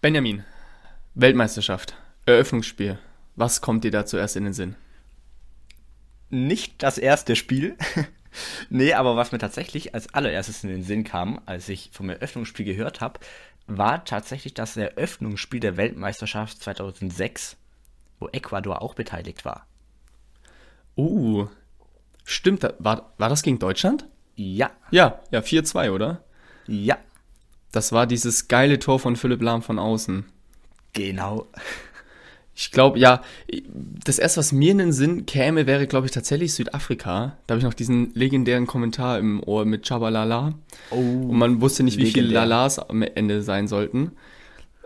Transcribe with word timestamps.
Benjamin, 0.00 0.44
Weltmeisterschaft, 1.14 1.96
Eröffnungsspiel. 2.24 3.00
Was 3.34 3.60
kommt 3.60 3.82
dir 3.82 3.90
da 3.90 4.06
zuerst 4.06 4.36
in 4.36 4.44
den 4.44 4.52
Sinn? 4.52 4.76
Nicht 6.30 6.84
das 6.84 6.98
erste 6.98 7.34
Spiel. 7.34 7.76
nee, 8.70 8.92
aber 8.92 9.16
was 9.16 9.32
mir 9.32 9.38
tatsächlich 9.38 9.94
als 9.94 10.14
allererstes 10.14 10.62
in 10.62 10.70
den 10.70 10.84
Sinn 10.84 11.02
kam, 11.02 11.40
als 11.46 11.68
ich 11.68 11.90
vom 11.92 12.10
Eröffnungsspiel 12.10 12.64
gehört 12.64 13.00
habe, 13.00 13.18
war 13.66 14.04
tatsächlich 14.04 14.54
das 14.54 14.76
Eröffnungsspiel 14.76 15.58
der 15.58 15.76
Weltmeisterschaft 15.76 16.62
2006, 16.62 17.56
wo 18.20 18.28
Ecuador 18.28 18.82
auch 18.82 18.94
beteiligt 18.94 19.44
war. 19.44 19.66
Uh, 20.96 21.48
stimmt. 22.22 22.62
War, 22.78 23.12
war 23.18 23.28
das 23.28 23.42
gegen 23.42 23.58
Deutschland? 23.58 24.06
Ja. 24.36 24.70
Ja, 24.92 25.18
ja, 25.32 25.40
4-2, 25.40 25.90
oder? 25.90 26.22
Ja. 26.68 26.98
Das 27.72 27.92
war 27.92 28.06
dieses 28.06 28.48
geile 28.48 28.78
Tor 28.78 28.98
von 28.98 29.16
Philipp 29.16 29.42
Lahm 29.42 29.62
von 29.62 29.78
außen. 29.78 30.24
Genau. 30.94 31.46
Ich 32.60 32.72
glaube, 32.72 32.98
ja, 32.98 33.22
das 34.04 34.18
erste, 34.18 34.40
was 34.40 34.50
mir 34.50 34.72
in 34.72 34.78
den 34.78 34.92
Sinn 34.92 35.26
käme, 35.26 35.68
wäre, 35.68 35.86
glaube 35.86 36.06
ich, 36.06 36.12
tatsächlich 36.12 36.54
Südafrika. 36.54 37.36
Da 37.46 37.52
habe 37.52 37.58
ich 37.60 37.64
noch 37.64 37.74
diesen 37.74 38.12
legendären 38.14 38.66
Kommentar 38.66 39.20
im 39.20 39.40
Ohr 39.44 39.64
mit 39.64 39.86
Chabalala. 39.86 40.54
Oh, 40.90 40.96
Und 40.96 41.38
man 41.38 41.60
wusste 41.60 41.84
nicht, 41.84 41.98
wie 41.98 42.04
legendär. 42.04 42.24
viele 42.24 42.34
Lalas 42.34 42.80
am 42.80 43.02
Ende 43.02 43.42
sein 43.42 43.68
sollten. 43.68 44.10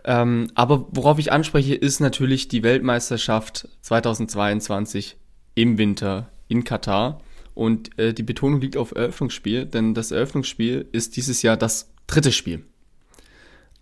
Ähm, 0.04 0.48
aber 0.54 0.86
worauf 0.90 1.18
ich 1.18 1.32
anspreche, 1.32 1.74
ist 1.74 2.00
natürlich 2.00 2.48
die 2.48 2.62
Weltmeisterschaft 2.62 3.68
2022 3.80 5.16
im 5.54 5.78
Winter 5.78 6.28
in 6.48 6.64
Katar. 6.64 7.22
Und 7.54 7.98
äh, 7.98 8.12
die 8.12 8.22
Betonung 8.22 8.60
liegt 8.60 8.76
auf 8.76 8.94
Eröffnungsspiel, 8.94 9.64
denn 9.64 9.94
das 9.94 10.10
Eröffnungsspiel 10.10 10.88
ist 10.92 11.16
dieses 11.16 11.40
Jahr 11.40 11.56
das 11.56 11.90
dritte 12.06 12.32
Spiel. 12.32 12.64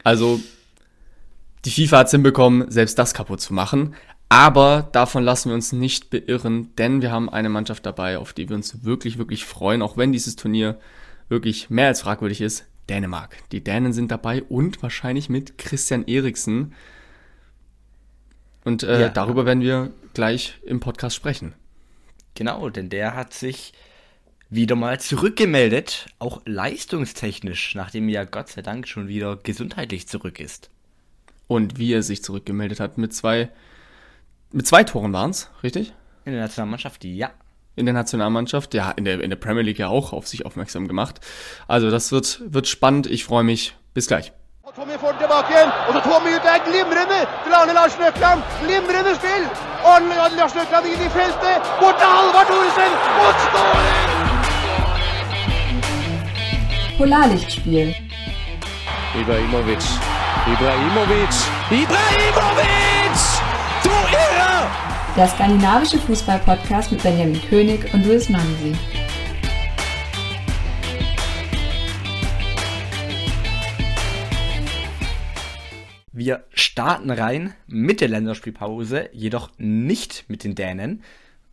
Also 0.05 0.41
die 1.65 1.71
FIFA 1.71 1.99
hat 1.99 2.07
es 2.07 2.13
hinbekommen, 2.13 2.71
selbst 2.71 2.99
das 2.99 3.15
kaputt 3.15 3.41
zu 3.41 3.55
machen. 3.55 3.95
Aber 4.29 4.89
davon 4.93 5.25
lassen 5.25 5.51
wir 5.51 5.55
uns 5.55 5.73
nicht 5.73 6.11
beirren, 6.11 6.75
denn 6.77 7.03
wir 7.03 7.11
haben 7.11 7.29
eine 7.29 7.49
Mannschaft 7.49 7.85
dabei, 7.85 8.17
auf 8.17 8.33
die 8.33 8.49
wir 8.49 8.57
uns 8.57 8.85
wirklich, 8.85 9.19
wirklich 9.19 9.45
freuen, 9.45 9.83
auch 9.83 9.97
wenn 9.97 10.13
dieses 10.13 10.37
Turnier 10.37 10.79
wirklich 11.29 11.69
mehr 11.69 11.89
als 11.89 12.03
fragwürdig 12.03 12.41
ist. 12.41 12.67
Dänemark. 12.89 13.37
Die 13.53 13.63
Dänen 13.63 13.93
sind 13.93 14.11
dabei 14.11 14.43
und 14.45 14.83
wahrscheinlich 14.83 15.29
mit 15.29 15.59
Christian 15.59 16.07
Eriksen. 16.07 16.75
Und 18.65 18.83
äh, 18.83 19.01
ja. 19.01 19.09
darüber 19.09 19.47
werden 19.47 19.63
wir 19.63 19.93
gleich 20.15 20.61
im 20.65 20.81
Podcast 20.81 21.17
sprechen. 21.17 21.55
Genau, 22.35 22.69
denn 22.71 22.89
der 22.89 23.15
hat 23.15 23.33
sich 23.33 23.73
wieder 24.51 24.75
mal 24.75 25.01
zurückgemeldet, 25.01 26.07
auch 26.19 26.43
leistungstechnisch, 26.45 27.75
nachdem 27.77 28.09
er 28.09 28.27
Gott 28.27 28.49
sei 28.49 28.63
Dank 28.63 28.89
schon 28.89 29.09
wieder 29.09 29.37
gesundheitlich 29.37 30.09
zurück 30.09 30.41
ist. 30.41 30.71
Und 31.47 31.79
wie 31.79 31.93
er 31.93 32.03
sich 32.03 32.23
zurückgemeldet 32.23 32.81
hat, 32.81 32.99
mit 32.99 33.15
zwei, 33.15 33.49
mit 34.53 34.67
zwei 34.67 34.85
Toren 34.85 35.13
waren 35.13 35.31
es, 35.31 35.51
richtig? 35.63 35.93
In 36.25 36.33
der 36.33 36.43
Nationalmannschaft, 36.43 37.05
ja. 37.05 37.31
In 37.77 37.87
der 37.87 37.95
Nationalmannschaft, 37.95 38.75
ja, 38.75 38.91
in 38.91 39.05
der, 39.05 39.21
in 39.23 39.31
der 39.31 39.37
Premier 39.37 39.63
League 39.63 39.79
ja 39.79 39.89
auch 39.89 40.13
auf 40.13 40.27
sich 40.27 40.45
aufmerksam 40.45 40.89
gemacht. 40.89 41.21
Also 41.67 41.91
das 41.91 42.13
wird, 42.13 42.43
wird 42.45 42.67
spannend, 42.67 43.07
ich 43.07 43.25
freue 43.25 43.45
mich. 43.45 43.75
Bis 43.95 44.07
gleich. 44.07 44.33
Tommy 44.77 44.97
får 44.99 45.13
tilbake 45.19 45.51
igjen, 45.53 45.71
og 45.89 45.95
så 45.95 46.01
Tommy 46.01 46.31
ut 46.37 46.45
der, 46.47 46.59
glimrende 46.69 47.21
til 47.45 47.53
Arne 47.59 47.73
Larsen 47.73 48.03
Økland. 48.09 48.41
Glimrende 48.63 49.15
spill! 49.19 49.45
Arne 49.85 50.15
Larsen 50.39 50.61
Økland 50.63 50.87
inn 50.87 51.03
i 51.07 51.11
feltet, 51.19 51.59
bort 51.81 51.97
til 52.01 52.09
Halvard 52.15 52.47
Thoresen, 52.47 52.93
og 53.25 53.33
skåring! 53.45 54.20
Polarlichtspiel. 57.01 57.95
Ibrahimovic. 59.19 59.79
Ibrahimovic. 60.47 61.35
Ibrahimovic! 61.71 63.21
Du 63.83 63.89
Irrer! 63.89 64.71
Der 65.17 65.27
skandinavische 65.27 65.97
Fußball-Podcast 65.97 66.93
mit 66.93 67.03
Benjamin 67.03 67.41
König 67.49 67.95
und 67.95 68.05
Luis 68.05 68.29
Mansi. 68.29 68.77
Wir 76.13 76.45
starten 76.53 77.11
rein 77.11 77.55
mit 77.67 78.03
der 78.03 78.09
Länderspielpause, 78.09 79.09
jedoch 79.15 79.49
nicht 79.57 80.27
mit 80.29 80.45
den 80.45 80.55
Dänen, 80.55 81.03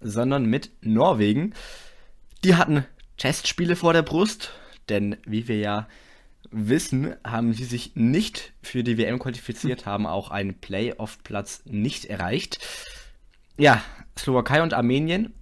sondern 0.01 0.43
mit 0.45 0.71
Norwegen. 0.81 1.53
Die 2.43 2.55
hatten 2.55 2.85
Testspiele 3.15 3.77
vor 3.77 3.93
der 3.93 4.01
Brust, 4.01 4.51
denn 4.89 5.17
wie 5.25 5.47
wir 5.47 5.57
ja 5.57 5.87
wissen, 6.51 7.15
haben 7.23 7.53
sie 7.53 7.65
sich 7.65 7.95
nicht 7.95 8.53
für 8.61 8.83
die 8.83 8.97
WM 8.97 9.19
qualifiziert, 9.19 9.85
haben 9.85 10.05
auch 10.05 10.31
einen 10.31 10.53
Playoff-Platz 10.53 11.63
nicht 11.65 12.05
erreicht. 12.05 12.59
Ja, 13.57 13.83
Slowakei 14.17 14.61
und 14.61 14.73
Armenien, 14.73 15.33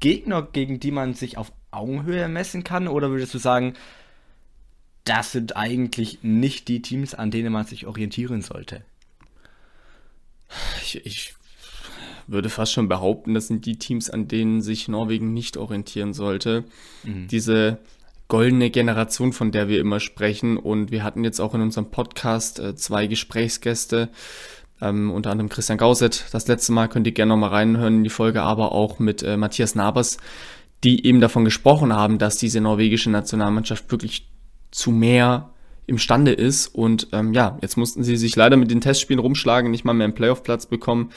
Gegner, 0.00 0.42
gegen 0.42 0.80
die 0.80 0.90
man 0.90 1.14
sich 1.14 1.36
auf 1.36 1.52
Augenhöhe 1.70 2.28
messen 2.28 2.64
kann, 2.64 2.88
oder 2.88 3.10
würdest 3.10 3.34
du 3.34 3.38
sagen, 3.38 3.74
das 5.04 5.32
sind 5.32 5.56
eigentlich 5.56 6.20
nicht 6.22 6.68
die 6.68 6.80
Teams, 6.80 7.14
an 7.14 7.30
denen 7.30 7.52
man 7.52 7.66
sich 7.66 7.86
orientieren 7.86 8.42
sollte? 8.42 8.84
Ich, 10.82 11.04
ich 11.04 11.34
würde 12.26 12.48
fast 12.48 12.72
schon 12.72 12.88
behaupten, 12.88 13.34
das 13.34 13.48
sind 13.48 13.66
die 13.66 13.76
Teams, 13.76 14.08
an 14.08 14.28
denen 14.28 14.62
sich 14.62 14.88
Norwegen 14.88 15.34
nicht 15.34 15.56
orientieren 15.56 16.14
sollte. 16.14 16.64
Mhm. 17.02 17.28
Diese 17.28 17.78
goldene 18.28 18.70
Generation, 18.70 19.32
von 19.32 19.52
der 19.52 19.68
wir 19.68 19.80
immer 19.80 20.00
sprechen. 20.00 20.56
Und 20.56 20.90
wir 20.90 21.02
hatten 21.04 21.24
jetzt 21.24 21.40
auch 21.40 21.54
in 21.54 21.60
unserem 21.60 21.90
Podcast 21.90 22.58
äh, 22.58 22.74
zwei 22.74 23.06
Gesprächsgäste, 23.06 24.08
ähm, 24.80 25.10
unter 25.10 25.30
anderem 25.30 25.48
Christian 25.48 25.78
Gauset. 25.78 26.24
Das 26.32 26.48
letzte 26.48 26.72
Mal 26.72 26.88
könnt 26.88 27.06
ihr 27.06 27.12
gerne 27.12 27.30
nochmal 27.30 27.50
reinhören 27.50 27.98
in 27.98 28.04
die 28.04 28.10
Folge, 28.10 28.42
aber 28.42 28.72
auch 28.72 28.98
mit 28.98 29.22
äh, 29.22 29.36
Matthias 29.36 29.74
Nabers, 29.74 30.18
die 30.82 31.06
eben 31.06 31.20
davon 31.20 31.44
gesprochen 31.44 31.92
haben, 31.92 32.18
dass 32.18 32.36
diese 32.36 32.60
norwegische 32.60 33.10
Nationalmannschaft 33.10 33.90
wirklich 33.90 34.28
zu 34.70 34.90
mehr 34.90 35.50
imstande 35.86 36.32
ist. 36.32 36.68
Und 36.68 37.08
ähm, 37.12 37.34
ja, 37.34 37.58
jetzt 37.60 37.76
mussten 37.76 38.04
sie 38.04 38.16
sich 38.16 38.36
leider 38.36 38.56
mit 38.56 38.70
den 38.70 38.80
Testspielen 38.80 39.20
rumschlagen, 39.20 39.70
nicht 39.70 39.84
mal 39.84 39.92
mehr 39.92 40.06
einen 40.06 40.14
Playoff-Platz 40.14 40.66
bekommen. 40.66 41.10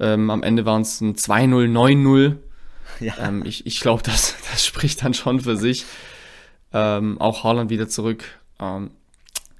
Ähm, 0.00 0.30
am 0.30 0.42
Ende 0.42 0.64
waren 0.64 0.82
es 0.82 1.00
ein 1.00 1.14
2-0, 1.14 1.70
9-0. 1.70 2.36
Ja. 3.00 3.14
Ähm, 3.20 3.42
ich 3.44 3.66
ich 3.66 3.80
glaube, 3.80 4.02
das, 4.02 4.34
das 4.50 4.64
spricht 4.64 5.04
dann 5.04 5.14
schon 5.14 5.40
für 5.40 5.56
sich. 5.56 5.84
Ähm, 6.74 7.20
auch 7.20 7.44
Haaland 7.44 7.70
wieder 7.70 7.88
zurück. 7.88 8.24
Ähm, 8.58 8.90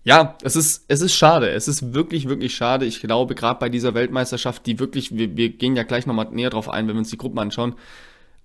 ja, 0.03 0.37
es 0.43 0.57
ist, 0.57 0.85
es 0.89 1.01
ist 1.01 1.15
schade. 1.15 1.49
Es 1.49 1.67
ist 1.69 1.95
wirklich, 1.95 2.29
wirklich 2.29 2.55
schade. 2.55 2.85
Ich 2.85 3.01
glaube, 3.01 3.35
gerade 3.35 3.59
bei 3.59 3.71
dieser 3.71 3.95
Weltmeisterschaft, 3.95 4.67
die 4.67 4.79
wirklich, 4.79 5.17
wir, 5.17 5.37
wir 5.37 5.49
gehen 5.49 5.77
ja 5.77 5.85
gleich 5.85 6.07
nochmal 6.07 6.29
näher 6.31 6.51
drauf 6.51 6.69
ein, 6.69 6.87
wenn 6.87 6.97
wir 6.97 6.99
uns 6.99 7.11
die 7.11 7.17
Gruppen 7.17 7.39
anschauen. 7.39 7.75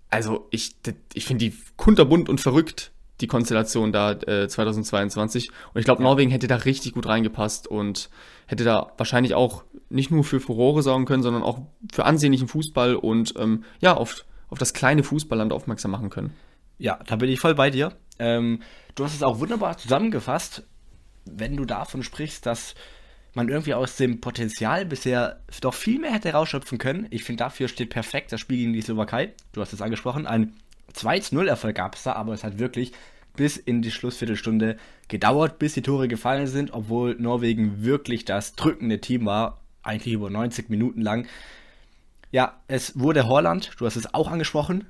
Also, 0.09 0.47
ich, 0.51 0.75
ich 1.13 1.25
finde 1.25 1.49
die 1.49 1.57
kunterbunt 1.75 2.29
und 2.29 2.39
verrückt, 2.39 2.91
die 3.21 3.27
Konstellation 3.27 3.91
da 3.91 4.11
äh, 4.11 4.47
2022. 4.47 5.49
Und 5.73 5.79
ich 5.79 5.85
glaube, 5.85 6.01
Norwegen 6.01 6.31
hätte 6.31 6.47
da 6.47 6.55
richtig 6.55 6.93
gut 6.93 7.07
reingepasst 7.07 7.67
und 7.67 8.09
hätte 8.47 8.63
da 8.63 8.93
wahrscheinlich 8.97 9.35
auch 9.35 9.63
nicht 9.89 10.11
nur 10.11 10.23
für 10.23 10.39
Furore 10.39 10.81
sorgen 10.81 11.05
können, 11.05 11.23
sondern 11.23 11.43
auch 11.43 11.59
für 11.91 12.05
ansehnlichen 12.05 12.47
Fußball 12.47 12.95
und 12.95 13.33
ähm, 13.37 13.63
ja, 13.81 13.95
auf, 13.95 14.23
auf 14.49 14.59
das 14.59 14.73
kleine 14.73 15.03
Fußballland 15.03 15.51
aufmerksam 15.51 15.91
machen 15.91 16.09
können. 16.09 16.33
Ja, 16.77 16.99
da 17.05 17.17
bin 17.17 17.29
ich 17.29 17.39
voll 17.39 17.55
bei 17.55 17.69
dir. 17.69 17.91
Ähm, 18.19 18.61
du 18.95 19.05
hast 19.05 19.15
es 19.15 19.23
auch 19.23 19.39
wunderbar 19.39 19.77
zusammengefasst, 19.77 20.63
wenn 21.25 21.55
du 21.55 21.65
davon 21.65 22.03
sprichst, 22.03 22.45
dass 22.45 22.75
man 23.33 23.49
irgendwie 23.49 23.73
aus 23.73 23.95
dem 23.95 24.21
Potenzial 24.21 24.85
bisher 24.85 25.41
doch 25.61 25.73
viel 25.73 25.99
mehr 25.99 26.13
hätte 26.13 26.31
rausschöpfen 26.33 26.77
können. 26.77 27.07
Ich 27.09 27.23
finde, 27.23 27.43
dafür 27.43 27.67
steht 27.67 27.89
perfekt 27.89 28.31
das 28.31 28.41
Spiel 28.41 28.57
gegen 28.57 28.73
die 28.73 28.81
Slowakei. 28.81 29.33
Du 29.53 29.61
hast 29.61 29.73
es 29.73 29.81
angesprochen. 29.81 30.25
Ein 30.25 30.53
2-0-Erfolg 30.93 31.75
gab 31.75 31.95
es 31.95 32.03
da, 32.03 32.13
aber 32.13 32.33
es 32.33 32.43
hat 32.43 32.59
wirklich 32.59 32.91
bis 33.35 33.57
in 33.57 33.81
die 33.81 33.91
Schlussviertelstunde 33.91 34.77
gedauert, 35.07 35.59
bis 35.59 35.73
die 35.73 35.81
Tore 35.81 36.07
gefallen 36.07 36.47
sind, 36.47 36.73
obwohl 36.73 37.15
Norwegen 37.15 37.83
wirklich 37.83 38.25
das 38.25 38.55
drückende 38.55 38.99
Team 38.99 39.25
war, 39.25 39.61
eigentlich 39.83 40.13
über 40.13 40.29
90 40.29 40.69
Minuten 40.69 41.01
lang. 41.01 41.27
Ja, 42.31 42.59
es 42.67 42.99
wurde 42.99 43.27
Holland, 43.27 43.71
du 43.77 43.85
hast 43.85 43.95
es 43.95 44.13
auch 44.13 44.29
angesprochen, 44.29 44.85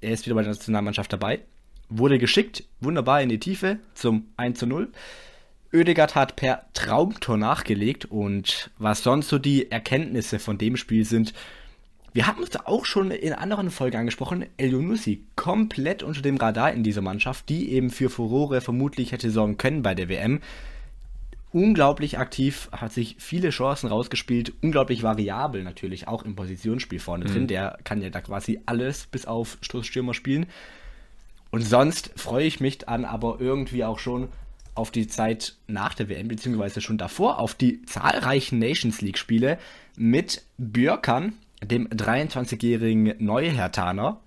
er 0.00 0.10
ist 0.10 0.26
wieder 0.26 0.34
bei 0.34 0.42
der 0.42 0.52
Nationalmannschaft 0.52 1.12
dabei 1.12 1.42
wurde 1.88 2.18
geschickt, 2.18 2.64
wunderbar 2.80 3.22
in 3.22 3.28
die 3.28 3.40
Tiefe 3.40 3.78
zum 3.94 4.26
1 4.36 4.58
zu 4.58 4.66
0. 4.66 4.90
Oedegaard 5.72 6.14
hat 6.14 6.36
per 6.36 6.66
Traumtor 6.74 7.38
nachgelegt 7.38 8.04
und 8.04 8.70
was 8.78 9.02
sonst 9.02 9.28
so 9.28 9.38
die 9.38 9.70
Erkenntnisse 9.70 10.38
von 10.38 10.58
dem 10.58 10.76
Spiel 10.76 11.04
sind, 11.04 11.32
wir 12.14 12.26
hatten 12.26 12.42
uns 12.42 12.54
auch 12.56 12.84
schon 12.84 13.10
in 13.10 13.32
anderen 13.32 13.70
Folgen 13.70 13.96
angesprochen, 13.96 14.44
El 14.58 14.72
Yunusi 14.72 15.24
komplett 15.34 16.02
unter 16.02 16.20
dem 16.20 16.36
Radar 16.36 16.72
in 16.72 16.82
dieser 16.82 17.00
Mannschaft, 17.00 17.48
die 17.48 17.72
eben 17.72 17.88
für 17.88 18.10
Furore 18.10 18.60
vermutlich 18.60 19.12
hätte 19.12 19.30
sorgen 19.30 19.56
können 19.56 19.82
bei 19.82 19.94
der 19.94 20.10
WM. 20.10 20.40
Unglaublich 21.52 22.18
aktiv, 22.18 22.68
hat 22.72 22.92
sich 22.92 23.16
viele 23.18 23.48
Chancen 23.50 23.88
rausgespielt, 23.88 24.52
unglaublich 24.60 25.02
variabel 25.02 25.62
natürlich, 25.62 26.06
auch 26.06 26.24
im 26.24 26.36
Positionsspiel 26.36 26.98
vorne 26.98 27.24
mhm. 27.24 27.28
drin. 27.28 27.46
Der 27.46 27.78
kann 27.84 28.02
ja 28.02 28.10
da 28.10 28.20
quasi 28.20 28.60
alles 28.66 29.06
bis 29.06 29.24
auf 29.24 29.56
Stoßstürmer 29.62 30.12
spielen. 30.12 30.46
Und 31.52 31.60
sonst 31.62 32.10
freue 32.16 32.46
ich 32.46 32.60
mich 32.60 32.78
dann 32.78 33.04
aber 33.04 33.36
irgendwie 33.38 33.84
auch 33.84 33.98
schon 33.98 34.28
auf 34.74 34.90
die 34.90 35.06
Zeit 35.06 35.54
nach 35.66 35.92
der 35.92 36.08
WM, 36.08 36.28
beziehungsweise 36.28 36.80
schon 36.80 36.96
davor, 36.96 37.38
auf 37.38 37.54
die 37.54 37.82
zahlreichen 37.82 38.58
Nations 38.58 39.02
League-Spiele 39.02 39.58
mit 39.94 40.44
Björkan, 40.56 41.34
dem 41.62 41.88
23-jährigen 41.88 43.14
Neuhertaner, 43.18 44.20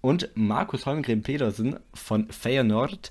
und 0.00 0.30
Markus 0.34 0.86
Holmgren 0.86 1.24
Petersen 1.24 1.80
von 1.92 2.30
Feyenoord. 2.30 3.10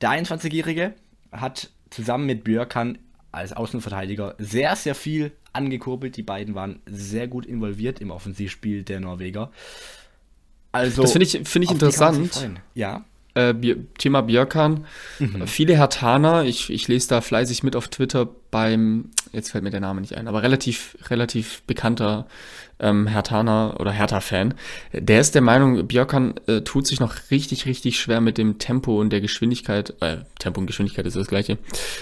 Der 0.00 0.10
21-jährige 0.10 0.94
hat 1.30 1.70
zusammen 1.90 2.26
mit 2.26 2.42
Björkan 2.42 2.98
als 3.30 3.52
Außenverteidiger 3.52 4.34
sehr, 4.38 4.74
sehr 4.74 4.96
viel 4.96 5.30
angekurbelt. 5.52 6.16
Die 6.16 6.24
beiden 6.24 6.56
waren 6.56 6.80
sehr 6.86 7.28
gut 7.28 7.46
involviert 7.46 8.00
im 8.00 8.10
Offensivspiel 8.10 8.82
der 8.82 8.98
Norweger. 8.98 9.52
Also, 10.72 11.02
das 11.02 11.12
finde 11.12 11.26
ich, 11.26 11.48
find 11.48 11.64
ich 11.64 11.70
interessant. 11.70 12.48
Ja. 12.74 13.04
Äh, 13.34 13.54
Thema 13.98 14.22
Björkan. 14.22 14.86
Mhm. 15.20 15.46
Viele 15.46 15.76
Hertaner, 15.76 16.44
ich, 16.44 16.68
ich 16.70 16.88
lese 16.88 17.08
da 17.08 17.20
fleißig 17.20 17.62
mit 17.62 17.76
auf 17.76 17.86
Twitter 17.86 18.28
beim, 18.50 19.10
jetzt 19.32 19.52
fällt 19.52 19.62
mir 19.62 19.70
der 19.70 19.80
Name 19.80 20.00
nicht 20.00 20.16
ein, 20.16 20.26
aber 20.26 20.42
relativ, 20.42 20.96
relativ 21.08 21.62
bekannter 21.62 22.26
ähm, 22.80 23.06
Hertaner 23.06 23.76
oder 23.78 23.92
Hertha-Fan. 23.92 24.54
Der 24.92 25.20
ist 25.20 25.36
der 25.36 25.42
Meinung, 25.42 25.86
Björkan 25.86 26.34
äh, 26.48 26.62
tut 26.62 26.88
sich 26.88 26.98
noch 26.98 27.14
richtig, 27.30 27.66
richtig 27.66 28.00
schwer 28.00 28.20
mit 28.20 28.36
dem 28.36 28.58
Tempo 28.58 29.00
und 29.00 29.10
der 29.10 29.20
Geschwindigkeit, 29.20 29.94
äh, 30.00 30.18
Tempo 30.40 30.60
und 30.60 30.66
Geschwindigkeit 30.66 31.06
ist 31.06 31.14
das 31.16 31.28
gleiche, 31.28 31.58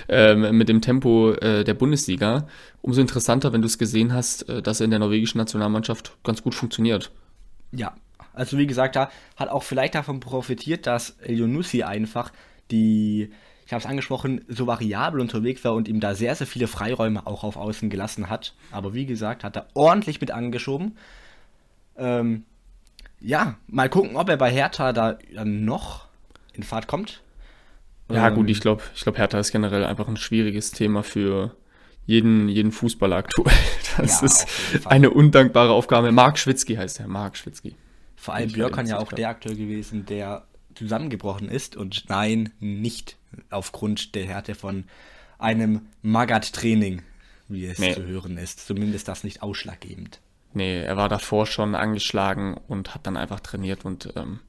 ähm, 0.08 0.56
mit 0.56 0.70
dem 0.70 0.80
Tempo 0.80 1.32
äh, 1.32 1.62
der 1.62 1.74
Bundesliga. 1.74 2.46
Umso 2.80 3.02
interessanter, 3.02 3.52
wenn 3.52 3.60
du 3.60 3.66
es 3.66 3.76
gesehen 3.76 4.14
hast, 4.14 4.48
äh, 4.48 4.62
dass 4.62 4.80
er 4.80 4.84
in 4.84 4.90
der 4.90 5.00
norwegischen 5.00 5.38
Nationalmannschaft 5.38 6.12
ganz 6.24 6.42
gut 6.42 6.54
funktioniert. 6.54 7.10
Ja, 7.72 7.94
also 8.38 8.56
wie 8.56 8.66
gesagt, 8.66 8.96
da 8.96 9.10
hat 9.36 9.48
auch 9.48 9.62
vielleicht 9.62 9.94
davon 9.94 10.20
profitiert, 10.20 10.86
dass 10.86 11.10
Elionussi 11.20 11.82
einfach 11.82 12.32
die, 12.70 13.30
ich 13.66 13.72
habe 13.72 13.80
es 13.80 13.86
angesprochen, 13.86 14.44
so 14.48 14.66
variabel 14.66 15.20
unterwegs 15.20 15.64
war 15.64 15.74
und 15.74 15.88
ihm 15.88 16.00
da 16.00 16.14
sehr, 16.14 16.34
sehr 16.34 16.46
viele 16.46 16.68
Freiräume 16.68 17.26
auch 17.26 17.44
auf 17.44 17.56
Außen 17.56 17.90
gelassen 17.90 18.30
hat. 18.30 18.54
Aber 18.70 18.94
wie 18.94 19.06
gesagt, 19.06 19.44
hat 19.44 19.56
er 19.56 19.66
ordentlich 19.74 20.20
mit 20.20 20.30
angeschoben. 20.30 20.96
Ähm, 21.96 22.44
ja, 23.20 23.56
mal 23.66 23.88
gucken, 23.88 24.16
ob 24.16 24.28
er 24.28 24.36
bei 24.36 24.50
Hertha 24.50 24.92
da 24.92 25.18
dann 25.34 25.64
noch 25.64 26.06
in 26.52 26.62
Fahrt 26.62 26.86
kommt. 26.86 27.22
Ja, 28.10 28.28
ähm, 28.28 28.34
gut, 28.34 28.48
ich 28.48 28.60
glaube, 28.60 28.82
ich 28.94 29.02
glaub, 29.02 29.18
Hertha 29.18 29.38
ist 29.38 29.50
generell 29.50 29.84
einfach 29.84 30.06
ein 30.06 30.16
schwieriges 30.16 30.70
Thema 30.70 31.02
für 31.02 31.56
jeden, 32.06 32.48
jeden 32.48 32.72
Fußballer 32.72 33.16
aktuell. 33.16 33.52
Das 33.98 34.20
ja, 34.20 34.26
ist 34.26 34.86
eine 34.86 35.10
undankbare 35.10 35.72
Aufgabe. 35.72 36.12
Marc 36.12 36.38
Schwitzky 36.38 36.76
heißt 36.76 37.00
er, 37.00 37.08
Marc 37.08 37.36
Schwitzky. 37.36 37.74
Vor 38.18 38.34
allem 38.34 38.52
Björkan 38.52 38.86
ja 38.86 38.98
auch 38.98 39.12
der 39.12 39.28
Akteur 39.28 39.54
gewesen, 39.54 40.04
der 40.04 40.44
zusammengebrochen 40.74 41.48
ist 41.48 41.76
und 41.76 42.04
nein, 42.08 42.52
nicht 42.60 43.16
aufgrund 43.50 44.14
der 44.14 44.26
Härte 44.26 44.54
von 44.54 44.84
einem 45.38 45.86
Magat-Training, 46.02 47.02
wie 47.48 47.66
es 47.66 47.78
nee. 47.78 47.94
zu 47.94 48.04
hören 48.04 48.36
ist. 48.36 48.66
Zumindest 48.66 49.08
das 49.08 49.24
nicht 49.24 49.42
ausschlaggebend. 49.42 50.20
Nee, 50.52 50.82
er 50.82 50.96
war 50.96 51.08
davor 51.08 51.46
schon 51.46 51.74
angeschlagen 51.74 52.56
und 52.68 52.94
hat 52.94 53.06
dann 53.06 53.16
einfach 53.16 53.40
trainiert 53.40 53.84
und 53.84 54.12
ähm, 54.16 54.40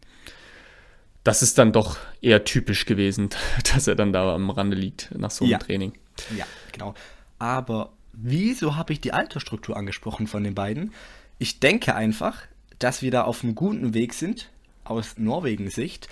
das 1.24 1.44
ist 1.44 1.58
dann 1.58 1.72
doch 1.72 1.98
eher 2.22 2.46
typisch 2.46 2.86
gewesen, 2.86 3.30
dass 3.74 3.88
er 3.88 3.96
dann 3.96 4.12
da 4.12 4.34
am 4.34 4.50
Rande 4.50 4.76
liegt 4.76 5.14
nach 5.16 5.32
so 5.32 5.46
einem 5.46 5.52
ja. 5.52 5.58
Training. 5.60 5.94
Ja, 6.36 6.46
genau. 6.72 6.96
Aber 7.38 7.92
wieso 8.14 8.76
habe 8.76 8.94
ich 8.94 9.02
die 9.02 9.14
Altersstruktur 9.14 9.78
angesprochen 9.78 10.28
von 10.28 10.44
den 10.44 10.56
beiden? 10.56 10.94
Ich 11.38 11.60
denke 11.60 11.96
einfach, 11.96 12.42
dass 12.80 13.02
wir 13.02 13.12
da 13.12 13.24
auf 13.24 13.44
einem 13.44 13.56
guten 13.56 13.94
Weg 13.94 14.14
sind, 14.14 14.50
aus 14.84 15.18
Norwegens 15.18 15.76
Sicht, 15.76 16.08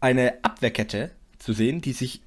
eine 0.00 0.42
Abwehrkette 0.42 1.10
zu 1.38 1.52
sehen, 1.52 1.80
die 1.80 1.92
sich 1.92 2.22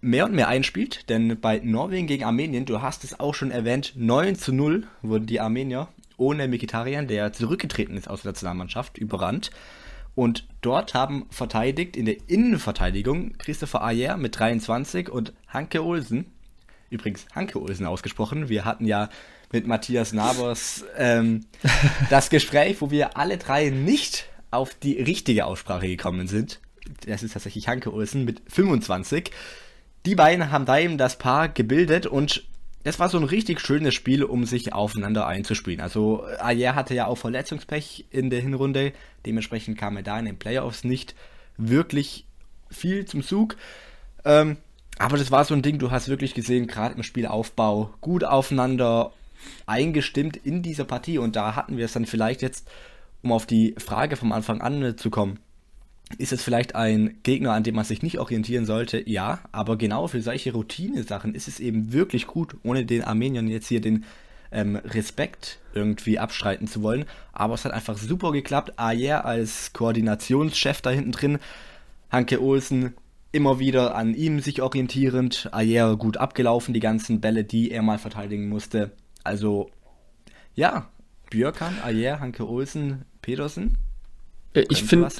mehr 0.00 0.24
und 0.26 0.34
mehr 0.34 0.48
einspielt, 0.48 1.08
denn 1.08 1.40
bei 1.40 1.60
Norwegen 1.62 2.06
gegen 2.06 2.24
Armenien, 2.24 2.64
du 2.64 2.82
hast 2.82 3.04
es 3.04 3.18
auch 3.18 3.34
schon 3.34 3.50
erwähnt, 3.50 3.94
9 3.96 4.36
zu 4.36 4.52
0 4.52 4.86
wurden 5.02 5.26
die 5.26 5.40
Armenier 5.40 5.88
ohne 6.16 6.48
Mikitarian, 6.48 7.08
der 7.08 7.32
zurückgetreten 7.32 7.96
ist 7.96 8.08
aus 8.08 8.22
der 8.22 8.32
Nationalmannschaft, 8.32 8.98
überrannt. 8.98 9.50
Und 10.14 10.46
dort 10.62 10.94
haben 10.94 11.26
verteidigt 11.30 11.96
in 11.96 12.06
der 12.06 12.16
Innenverteidigung 12.26 13.36
Christopher 13.36 13.82
Ayer 13.82 14.16
mit 14.16 14.38
23 14.38 15.10
und 15.10 15.34
Hanke 15.48 15.84
Olsen, 15.84 16.26
übrigens 16.88 17.26
Hanke 17.34 17.60
Olsen 17.60 17.84
ausgesprochen. 17.84 18.48
Wir 18.48 18.64
hatten 18.64 18.86
ja 18.86 19.10
mit 19.56 19.66
Matthias 19.66 20.12
Nabers 20.12 20.84
ähm, 20.98 21.46
das 22.10 22.28
Gespräch, 22.28 22.82
wo 22.82 22.90
wir 22.90 23.16
alle 23.16 23.38
drei 23.38 23.70
nicht 23.70 24.26
auf 24.50 24.74
die 24.74 25.00
richtige 25.00 25.46
Aussprache 25.46 25.88
gekommen 25.88 26.28
sind. 26.28 26.60
Das 27.06 27.22
ist 27.22 27.32
tatsächlich 27.32 27.66
Hanke 27.66 27.90
Olsen 27.90 28.26
mit 28.26 28.42
25. 28.48 29.30
Die 30.04 30.14
beiden 30.14 30.50
haben 30.50 30.66
da 30.66 30.78
eben 30.78 30.98
das 30.98 31.16
Paar 31.16 31.48
gebildet 31.48 32.06
und 32.06 32.44
es 32.84 32.98
war 32.98 33.08
so 33.08 33.16
ein 33.16 33.24
richtig 33.24 33.60
schönes 33.60 33.94
Spiel, 33.94 34.22
um 34.24 34.44
sich 34.44 34.74
aufeinander 34.74 35.26
einzuspielen. 35.26 35.80
Also 35.80 36.24
Ayer 36.38 36.74
hatte 36.74 36.94
ja 36.94 37.06
auch 37.06 37.16
Verletzungspech 37.16 38.04
in 38.10 38.28
der 38.28 38.42
Hinrunde, 38.42 38.92
dementsprechend 39.24 39.78
kam 39.78 39.96
er 39.96 40.02
da 40.02 40.18
in 40.18 40.26
den 40.26 40.38
Playoffs 40.38 40.84
nicht 40.84 41.14
wirklich 41.56 42.26
viel 42.70 43.06
zum 43.06 43.22
Zug. 43.22 43.56
Ähm, 44.26 44.58
aber 44.98 45.16
das 45.16 45.30
war 45.30 45.44
so 45.46 45.54
ein 45.54 45.62
Ding, 45.62 45.78
du 45.78 45.90
hast 45.90 46.08
wirklich 46.08 46.34
gesehen, 46.34 46.66
gerade 46.66 46.94
im 46.94 47.02
Spielaufbau, 47.02 47.94
gut 48.02 48.22
aufeinander 48.22 49.12
eingestimmt 49.66 50.36
in 50.36 50.62
dieser 50.62 50.84
Partie. 50.84 51.18
Und 51.18 51.36
da 51.36 51.56
hatten 51.56 51.76
wir 51.76 51.84
es 51.84 51.92
dann 51.92 52.06
vielleicht 52.06 52.42
jetzt, 52.42 52.68
um 53.22 53.32
auf 53.32 53.46
die 53.46 53.74
Frage 53.78 54.16
vom 54.16 54.32
Anfang 54.32 54.60
an 54.60 54.96
zu 54.96 55.10
kommen, 55.10 55.38
ist 56.18 56.32
es 56.32 56.42
vielleicht 56.42 56.76
ein 56.76 57.18
Gegner, 57.24 57.52
an 57.52 57.64
dem 57.64 57.74
man 57.74 57.84
sich 57.84 58.02
nicht 58.02 58.20
orientieren 58.20 58.64
sollte? 58.64 59.08
Ja, 59.08 59.40
aber 59.50 59.76
genau 59.76 60.06
für 60.06 60.22
solche 60.22 60.52
Routine-Sachen 60.52 61.34
ist 61.34 61.48
es 61.48 61.58
eben 61.58 61.92
wirklich 61.92 62.26
gut, 62.26 62.56
ohne 62.62 62.86
den 62.86 63.02
Armeniern 63.02 63.48
jetzt 63.48 63.66
hier 63.66 63.80
den 63.80 64.04
ähm, 64.52 64.76
Respekt 64.76 65.58
irgendwie 65.74 66.18
abstreiten 66.18 66.68
zu 66.68 66.82
wollen. 66.82 67.06
Aber 67.32 67.54
es 67.54 67.64
hat 67.64 67.72
einfach 67.72 67.98
super 67.98 68.30
geklappt. 68.30 68.74
Ayer 68.76 69.24
als 69.24 69.72
Koordinationschef 69.72 70.80
da 70.80 70.90
hinten 70.90 71.12
drin, 71.12 71.38
Hanke 72.10 72.40
Olsen 72.40 72.94
immer 73.32 73.58
wieder 73.58 73.96
an 73.96 74.14
ihm 74.14 74.40
sich 74.40 74.62
orientierend, 74.62 75.50
Ayer 75.52 75.96
gut 75.96 76.16
abgelaufen, 76.16 76.72
die 76.72 76.80
ganzen 76.80 77.20
Bälle, 77.20 77.44
die 77.44 77.70
er 77.70 77.82
mal 77.82 77.98
verteidigen 77.98 78.48
musste. 78.48 78.92
Also, 79.26 79.70
ja, 80.54 80.88
Björkan, 81.30 81.74
Ayer, 81.84 82.20
Hanke 82.20 82.48
Olsen, 82.48 83.04
Petersen. 83.20 83.76
Äh, 84.54 84.64
ich 84.70 84.84
finde 84.84 85.10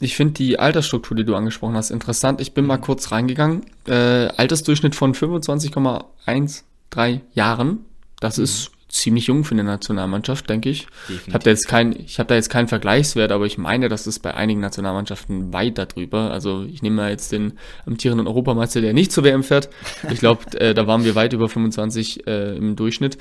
ich 0.00 0.16
finde 0.16 0.34
die 0.34 0.58
Altersstruktur, 0.58 1.16
die 1.16 1.24
du 1.24 1.36
angesprochen 1.36 1.76
hast, 1.76 1.90
interessant. 1.90 2.40
Ich 2.40 2.54
bin 2.54 2.66
mal 2.66 2.78
mhm. 2.78 2.82
kurz 2.82 3.12
reingegangen. 3.12 3.66
Äh, 3.86 4.28
Altersdurchschnitt 4.36 4.96
von 4.96 5.14
25,13 5.14 7.20
Jahren. 7.34 7.84
Das 8.20 8.38
mhm. 8.38 8.44
ist 8.44 8.70
ziemlich 8.92 9.26
jung 9.26 9.42
für 9.42 9.52
eine 9.52 9.64
Nationalmannschaft, 9.64 10.48
denke 10.48 10.68
ich. 10.68 10.86
Definitiv. 11.08 11.28
Ich 11.28 11.34
habe 11.34 11.44
da 11.44 11.50
jetzt 11.50 11.66
kein, 11.66 11.92
ich 11.98 12.18
habe 12.18 12.28
da 12.28 12.34
jetzt 12.34 12.50
keinen 12.50 12.68
Vergleichswert, 12.68 13.32
aber 13.32 13.46
ich 13.46 13.56
meine, 13.56 13.88
das 13.88 14.06
ist 14.06 14.20
bei 14.20 14.34
einigen 14.34 14.60
Nationalmannschaften 14.60 15.52
weit 15.52 15.78
darüber. 15.78 16.30
Also 16.30 16.64
ich 16.64 16.82
nehme 16.82 16.96
mal 16.96 17.10
jetzt 17.10 17.32
den 17.32 17.54
amtierenden 17.86 18.26
Europameister, 18.26 18.82
der 18.82 18.92
nicht 18.92 19.10
zur 19.10 19.24
WM 19.24 19.42
fährt. 19.42 19.70
Ich 20.10 20.20
glaube, 20.20 20.42
äh, 20.60 20.74
da 20.74 20.86
waren 20.86 21.04
wir 21.04 21.14
weit 21.14 21.32
über 21.32 21.48
25 21.48 22.26
äh, 22.26 22.54
im 22.56 22.76
Durchschnitt. 22.76 23.16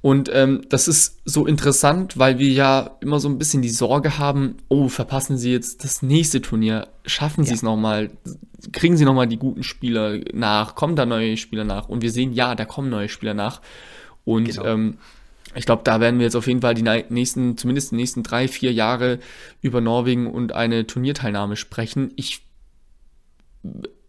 Und 0.00 0.30
ähm, 0.32 0.62
das 0.70 0.88
ist 0.88 1.20
so 1.26 1.46
interessant, 1.46 2.18
weil 2.18 2.38
wir 2.38 2.48
ja 2.48 2.96
immer 3.00 3.20
so 3.20 3.28
ein 3.28 3.36
bisschen 3.36 3.60
die 3.60 3.68
Sorge 3.68 4.18
haben, 4.18 4.56
oh, 4.68 4.88
verpassen 4.88 5.36
Sie 5.36 5.52
jetzt 5.52 5.84
das 5.84 6.02
nächste 6.02 6.40
Turnier, 6.40 6.88
schaffen 7.04 7.44
Sie 7.44 7.50
ja. 7.50 7.56
es 7.56 7.62
nochmal, 7.62 8.10
kriegen 8.72 8.96
Sie 8.96 9.04
nochmal 9.04 9.26
die 9.26 9.36
guten 9.36 9.62
Spieler 9.62 10.18
nach, 10.32 10.74
kommen 10.74 10.96
da 10.96 11.04
neue 11.04 11.36
Spieler 11.36 11.64
nach? 11.64 11.90
Und 11.90 12.00
wir 12.00 12.10
sehen, 12.10 12.32
ja, 12.32 12.54
da 12.54 12.64
kommen 12.64 12.88
neue 12.88 13.10
Spieler 13.10 13.34
nach. 13.34 13.60
Und 14.24 14.44
genau. 14.44 14.64
ähm, 14.64 14.98
ich 15.54 15.66
glaube, 15.66 15.82
da 15.84 16.00
werden 16.00 16.18
wir 16.18 16.24
jetzt 16.24 16.36
auf 16.36 16.46
jeden 16.46 16.60
Fall 16.60 16.74
die 16.74 16.82
nächsten, 16.82 17.56
zumindest 17.56 17.90
die 17.90 17.96
nächsten 17.96 18.22
drei, 18.22 18.46
vier 18.46 18.72
Jahre 18.72 19.18
über 19.62 19.80
Norwegen 19.80 20.26
und 20.28 20.52
eine 20.52 20.86
Turnierteilnahme 20.86 21.56
sprechen. 21.56 22.12
Ich 22.16 22.42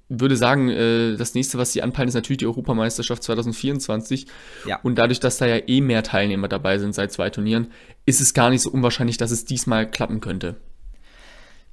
würde 0.07 0.35
sagen, 0.35 0.69
äh, 0.69 1.15
das 1.15 1.33
nächste, 1.33 1.57
was 1.57 1.71
sie 1.71 1.81
anpeilen, 1.81 2.09
ist 2.09 2.15
natürlich 2.15 2.39
die 2.39 2.45
Europameisterschaft 2.45 3.23
2024. 3.23 4.27
Ja. 4.67 4.79
Und 4.83 4.95
dadurch, 4.95 5.19
dass 5.19 5.37
da 5.37 5.47
ja 5.47 5.57
eh 5.67 5.81
mehr 5.81 6.03
Teilnehmer 6.03 6.47
dabei 6.47 6.77
sind 6.77 6.93
seit 6.93 7.11
zwei 7.11 7.29
Turnieren, 7.29 7.71
ist 8.05 8.21
es 8.21 8.33
gar 8.33 8.49
nicht 8.49 8.61
so 8.61 8.69
unwahrscheinlich, 8.69 9.17
dass 9.17 9.31
es 9.31 9.45
diesmal 9.45 9.89
klappen 9.89 10.19
könnte. 10.19 10.57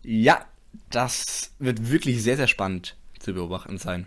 Ja, 0.03 0.47
das 0.91 1.53
wird 1.59 1.91
wirklich 1.91 2.23
sehr, 2.23 2.37
sehr 2.37 2.47
spannend 2.47 2.97
zu 3.19 3.35
beobachten 3.35 3.77
sein. 3.77 4.07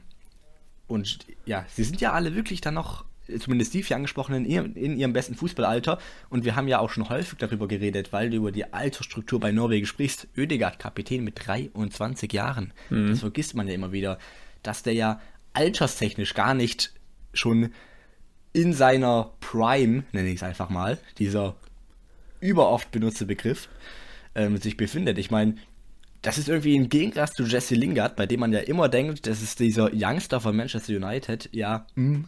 Und 0.88 1.20
ja, 1.46 1.66
sie 1.70 1.84
sind 1.84 2.02
ja 2.02 2.14
alle 2.14 2.34
wirklich 2.34 2.62
dann 2.62 2.74
noch 2.74 3.06
zumindest 3.40 3.74
die 3.74 3.84
vier 3.84 3.96
angesprochenen, 3.96 4.46
in, 4.46 4.98
ihrem 4.98 5.14
besten 5.14 5.36
Fußballalter. 5.36 6.00
Und 6.30 6.46
wir 6.46 6.56
haben 6.56 6.68
ja 6.68 6.80
auch 6.80 6.90
schon 6.90 7.10
häufig 7.10 7.38
darüber 7.38 7.68
geredet, 7.68 8.14
weil 8.14 8.30
du 8.30 8.38
über 8.38 8.52
die 8.52 8.74
Altersstruktur 8.74 9.40
bei 9.40 9.52
Norwegen 9.52 9.86
sprichst. 9.86 10.28
Oedegaard, 10.38 10.80
Kapitän 10.80 11.24
mit 11.24 11.48
23 11.48 12.32
Jahren. 12.34 12.74
Mhm. 12.90 13.10
Das 13.10 13.20
vergisst 13.20 13.56
man 13.56 13.68
ja 13.68 13.74
immer 13.74 13.92
wieder, 13.92 14.18
dass 14.64 14.84
der 14.84 14.94
ja 14.94 15.22
alterstechnisch 15.54 16.34
gar 16.34 16.54
nicht 16.54 16.94
schon 17.34 17.72
in 18.54 18.74
seiner 18.74 19.32
Prime, 19.40 20.04
nenne 20.12 20.30
ich 20.30 20.36
es 20.36 20.44
einfach 20.44 20.70
mal, 20.70 20.98
dieser 21.18 21.56
überoft 22.40 22.92
benutzte 22.92 23.26
Begriff, 23.26 23.70
ähm, 24.36 24.58
sich 24.58 24.78
befindet. 24.78 25.18
Ich 25.18 25.32
meine, 25.32 25.56
das 26.22 26.38
ist 26.38 26.50
irgendwie 26.50 26.78
ein 26.78 26.90
Gegensatz 26.90 27.34
zu 27.34 27.44
Jesse 27.44 27.76
Lingard, 27.76 28.16
bei 28.16 28.26
dem 28.26 28.42
man 28.42 28.54
ja 28.54 28.60
immer 28.60 28.90
denkt, 28.90 29.28
das 29.28 29.42
ist 29.42 29.60
dieser 29.60 29.90
Youngster 29.94 30.40
von 30.40 30.56
Manchester 30.56 30.94
United. 30.94 31.50
Ja, 31.52 31.88
mh, 31.96 32.16
hm, 32.16 32.26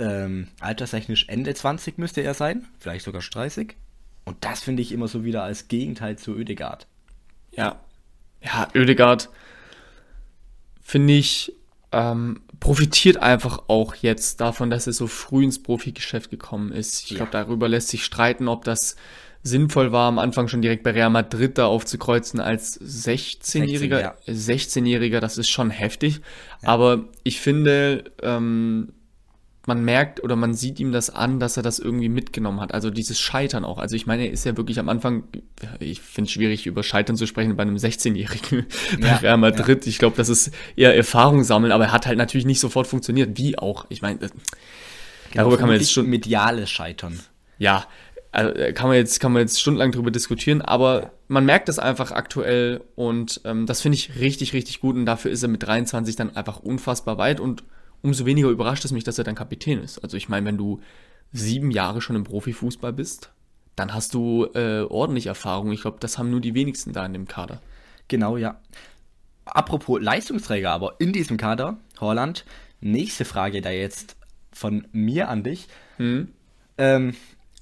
ähm, 0.00 0.48
alterstechnisch 0.60 1.26
Ende 1.28 1.54
20 1.54 1.98
müsste 1.98 2.22
er 2.22 2.34
sein, 2.34 2.66
vielleicht 2.78 3.04
sogar 3.04 3.22
30. 3.22 3.76
Und 4.24 4.44
das 4.44 4.60
finde 4.60 4.82
ich 4.82 4.92
immer 4.92 5.08
so 5.08 5.24
wieder 5.24 5.42
als 5.42 5.68
Gegenteil 5.68 6.16
zu 6.16 6.34
Oedegaard. 6.34 6.86
Ja, 7.52 7.80
ja, 8.42 8.68
Oedegaard 8.74 9.28
finde 10.82 11.14
ich 11.14 11.52
ähm, 11.92 12.42
profitiert 12.60 13.16
einfach 13.16 13.64
auch 13.68 13.94
jetzt 13.96 14.40
davon, 14.40 14.70
dass 14.70 14.86
er 14.86 14.92
so 14.92 15.06
früh 15.06 15.44
ins 15.44 15.62
Profigeschäft 15.62 16.30
gekommen 16.30 16.72
ist. 16.72 17.04
Ich 17.04 17.10
ja. 17.10 17.16
glaube, 17.16 17.32
darüber 17.32 17.68
lässt 17.68 17.88
sich 17.88 18.04
streiten, 18.04 18.48
ob 18.48 18.64
das 18.64 18.96
sinnvoll 19.42 19.90
war, 19.90 20.06
am 20.08 20.18
Anfang 20.18 20.48
schon 20.48 20.60
direkt 20.60 20.82
bei 20.82 20.90
Real 20.90 21.10
Madrid 21.10 21.56
da 21.56 21.66
aufzukreuzen 21.66 22.40
als 22.40 22.78
16-Jähriger. 22.80 24.14
16, 24.26 24.86
ja. 24.86 24.98
16-Jähriger, 24.98 25.20
das 25.20 25.38
ist 25.38 25.48
schon 25.48 25.70
heftig. 25.70 26.20
Ja. 26.62 26.68
Aber 26.68 27.04
ich 27.24 27.40
finde, 27.40 28.04
ähm, 28.22 28.92
man 29.70 29.84
merkt 29.84 30.20
oder 30.24 30.34
man 30.34 30.52
sieht 30.52 30.80
ihm 30.80 30.90
das 30.90 31.10
an, 31.10 31.38
dass 31.38 31.56
er 31.56 31.62
das 31.62 31.78
irgendwie 31.78 32.08
mitgenommen 32.08 32.60
hat. 32.60 32.74
Also 32.74 32.90
dieses 32.90 33.20
Scheitern 33.20 33.64
auch. 33.64 33.78
Also 33.78 33.94
ich 33.94 34.04
meine, 34.04 34.26
er 34.26 34.32
ist 34.32 34.44
ja 34.44 34.56
wirklich 34.56 34.80
am 34.80 34.88
Anfang, 34.88 35.22
ich 35.78 36.00
finde 36.00 36.26
es 36.26 36.32
schwierig, 36.32 36.66
über 36.66 36.82
Scheitern 36.82 37.14
zu 37.14 37.28
sprechen 37.28 37.54
bei 37.54 37.62
einem 37.62 37.76
16-Jährigen 37.76 38.66
bei 39.00 39.06
ja, 39.06 39.16
Real 39.18 39.36
Madrid. 39.36 39.86
Ja. 39.86 39.88
Ich 39.88 40.00
glaube, 40.00 40.16
das 40.16 40.28
ist 40.28 40.50
eher 40.74 40.96
Erfahrung 40.96 41.44
sammeln, 41.44 41.70
aber 41.70 41.84
er 41.84 41.92
hat 41.92 42.06
halt 42.06 42.18
natürlich 42.18 42.46
nicht 42.46 42.58
sofort 42.58 42.88
funktioniert. 42.88 43.38
Wie 43.38 43.56
auch. 43.56 43.86
Ich 43.90 44.02
meine, 44.02 44.18
genau, 44.18 44.32
darüber 45.34 45.56
kann 45.56 45.68
man 45.68 45.78
jetzt 45.78 45.92
schon. 45.92 46.06
Mediales 46.06 46.68
Scheitern. 46.68 47.20
Ja, 47.58 47.86
also 48.32 48.52
kann 48.74 48.88
man 48.88 48.96
jetzt, 48.96 49.20
kann 49.20 49.32
man 49.32 49.42
jetzt 49.42 49.60
stundenlang 49.60 49.92
drüber 49.92 50.10
diskutieren, 50.10 50.62
aber 50.62 51.12
man 51.28 51.44
merkt 51.44 51.68
das 51.68 51.78
einfach 51.78 52.10
aktuell 52.10 52.80
und 52.96 53.40
ähm, 53.44 53.66
das 53.66 53.82
finde 53.82 53.96
ich 53.96 54.18
richtig, 54.18 54.52
richtig 54.52 54.80
gut 54.80 54.96
und 54.96 55.06
dafür 55.06 55.30
ist 55.30 55.44
er 55.44 55.48
mit 55.48 55.62
23 55.62 56.16
dann 56.16 56.34
einfach 56.34 56.58
unfassbar 56.58 57.18
weit 57.18 57.38
und 57.38 57.62
umso 58.02 58.26
weniger 58.26 58.48
überrascht 58.48 58.84
es 58.84 58.92
mich, 58.92 59.04
dass 59.04 59.18
er 59.18 59.24
dann 59.24 59.34
Kapitän 59.34 59.82
ist. 59.82 59.98
Also 59.98 60.16
ich 60.16 60.28
meine, 60.28 60.46
wenn 60.46 60.58
du 60.58 60.80
sieben 61.32 61.70
Jahre 61.70 62.00
schon 62.00 62.16
im 62.16 62.24
Profifußball 62.24 62.92
bist, 62.92 63.30
dann 63.76 63.94
hast 63.94 64.14
du 64.14 64.46
äh, 64.54 64.82
ordentlich 64.82 65.26
Erfahrung. 65.26 65.72
Ich 65.72 65.82
glaube, 65.82 65.98
das 66.00 66.18
haben 66.18 66.30
nur 66.30 66.40
die 66.40 66.54
wenigsten 66.54 66.92
da 66.92 67.04
in 67.06 67.12
dem 67.12 67.28
Kader. 67.28 67.60
Genau, 68.08 68.36
ja. 68.36 68.60
Apropos 69.44 70.00
Leistungsträger, 70.00 70.70
aber 70.70 70.96
in 70.98 71.12
diesem 71.12 71.36
Kader, 71.36 71.78
Holland, 72.00 72.44
nächste 72.80 73.24
Frage 73.24 73.62
da 73.62 73.70
jetzt 73.70 74.16
von 74.52 74.86
mir 74.92 75.28
an 75.28 75.44
dich. 75.44 75.68
Hm? 75.96 76.28
Ähm, 76.78 77.14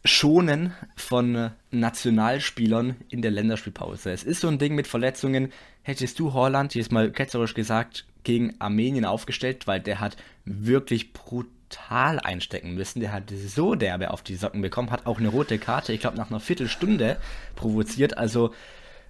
Schonen 0.08 0.72
von 0.96 1.50
Nationalspielern 1.70 2.96
in 3.08 3.22
der 3.22 3.30
Länderspielpause. 3.30 4.10
Es 4.10 4.24
ist 4.24 4.40
so 4.40 4.48
ein 4.48 4.58
Ding 4.58 4.74
mit 4.74 4.86
Verletzungen. 4.86 5.52
Hättest 5.82 6.18
du 6.18 6.32
Holland, 6.32 6.74
jetzt 6.74 6.92
mal 6.92 7.10
ketzerisch 7.12 7.54
gesagt, 7.54 8.04
gegen 8.24 8.54
Armenien 8.58 9.04
aufgestellt, 9.04 9.66
weil 9.66 9.80
der 9.80 10.00
hat 10.00 10.16
wirklich 10.44 11.12
brutal 11.12 12.18
einstecken 12.18 12.74
müssen. 12.74 13.00
Der 13.00 13.12
hat 13.12 13.30
so 13.30 13.74
derbe 13.74 14.10
auf 14.10 14.22
die 14.22 14.34
Socken 14.34 14.60
bekommen, 14.62 14.90
hat 14.90 15.06
auch 15.06 15.18
eine 15.18 15.28
rote 15.28 15.58
Karte, 15.58 15.92
ich 15.92 16.00
glaube, 16.00 16.16
nach 16.16 16.30
einer 16.30 16.40
Viertelstunde 16.40 17.18
provoziert. 17.54 18.18
Also, 18.18 18.54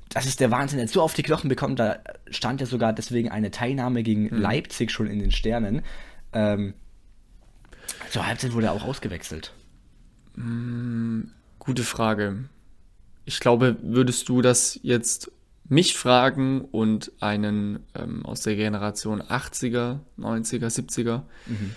das 0.08 0.26
ist 0.26 0.40
der 0.40 0.50
Wahnsinn. 0.50 0.78
Er 0.78 0.84
hat 0.84 0.90
so 0.90 1.02
auf 1.02 1.14
die 1.14 1.22
Knochen 1.22 1.48
bekommen, 1.48 1.76
da 1.76 1.98
stand 2.30 2.60
ja 2.60 2.66
sogar 2.66 2.92
deswegen 2.92 3.30
eine 3.30 3.50
Teilnahme 3.50 4.02
gegen 4.02 4.24
mhm. 4.24 4.40
Leipzig 4.40 4.90
schon 4.90 5.06
in 5.06 5.18
den 5.18 5.30
Sternen. 5.30 5.82
Ähm, 6.32 6.74
zur 8.10 8.26
Halbzeit 8.26 8.52
wurde 8.52 8.66
er 8.66 8.72
auch 8.72 8.84
ausgewechselt. 8.84 9.52
Mm, 10.38 11.30
gute 11.58 11.82
Frage. 11.82 12.44
Ich 13.24 13.40
glaube, 13.40 13.76
würdest 13.82 14.28
du 14.28 14.40
das 14.40 14.78
jetzt 14.82 15.30
mich 15.68 15.96
fragen 15.96 16.62
und 16.62 17.12
einen 17.20 17.80
ähm, 17.94 18.24
aus 18.24 18.40
der 18.40 18.56
Generation 18.56 19.20
80er, 19.20 19.98
90er, 20.18 20.68
70er, 20.68 21.22
mhm. 21.46 21.72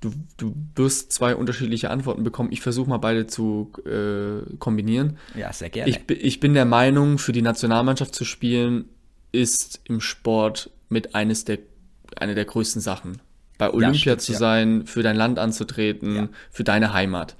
du, 0.00 0.12
du 0.36 0.54
wirst 0.74 1.12
zwei 1.12 1.34
unterschiedliche 1.34 1.90
Antworten 1.90 2.22
bekommen. 2.22 2.52
Ich 2.52 2.60
versuche 2.60 2.90
mal 2.90 2.98
beide 2.98 3.26
zu 3.26 3.72
äh, 3.86 4.56
kombinieren. 4.58 5.16
Ja, 5.34 5.52
sehr 5.52 5.70
gerne. 5.70 5.90
Ich, 5.90 6.10
ich 6.10 6.40
bin 6.40 6.52
der 6.52 6.66
Meinung, 6.66 7.16
für 7.16 7.32
die 7.32 7.42
Nationalmannschaft 7.42 8.14
zu 8.14 8.24
spielen, 8.26 8.84
ist 9.32 9.80
im 9.84 10.00
Sport 10.00 10.70
mit 10.90 11.14
eines 11.14 11.44
der, 11.44 11.60
eine 12.16 12.34
der 12.34 12.44
größten 12.44 12.82
Sachen. 12.82 13.22
Bei 13.56 13.70
Olympia 13.72 14.12
ja, 14.12 14.18
stimmt, 14.18 14.20
zu 14.22 14.32
sein, 14.32 14.80
ja. 14.80 14.86
für 14.86 15.02
dein 15.02 15.16
Land 15.16 15.38
anzutreten, 15.38 16.14
ja. 16.14 16.28
für 16.50 16.64
deine 16.64 16.92
Heimat. 16.92 17.36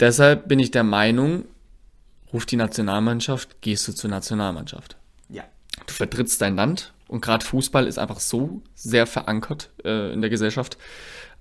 Deshalb 0.00 0.48
bin 0.48 0.58
ich 0.58 0.70
der 0.70 0.84
Meinung, 0.84 1.44
ruft 2.32 2.50
die 2.50 2.56
Nationalmannschaft, 2.56 3.60
gehst 3.62 3.86
du 3.88 3.92
zur 3.92 4.10
Nationalmannschaft. 4.10 4.96
Ja. 5.28 5.44
Du 5.86 5.92
vertrittst 5.92 6.40
dein 6.42 6.56
Land 6.56 6.92
und 7.08 7.20
gerade 7.20 7.44
Fußball 7.44 7.86
ist 7.86 7.98
einfach 7.98 8.20
so 8.20 8.62
sehr 8.74 9.06
verankert 9.06 9.70
äh, 9.84 10.12
in 10.12 10.20
der 10.20 10.30
Gesellschaft, 10.30 10.76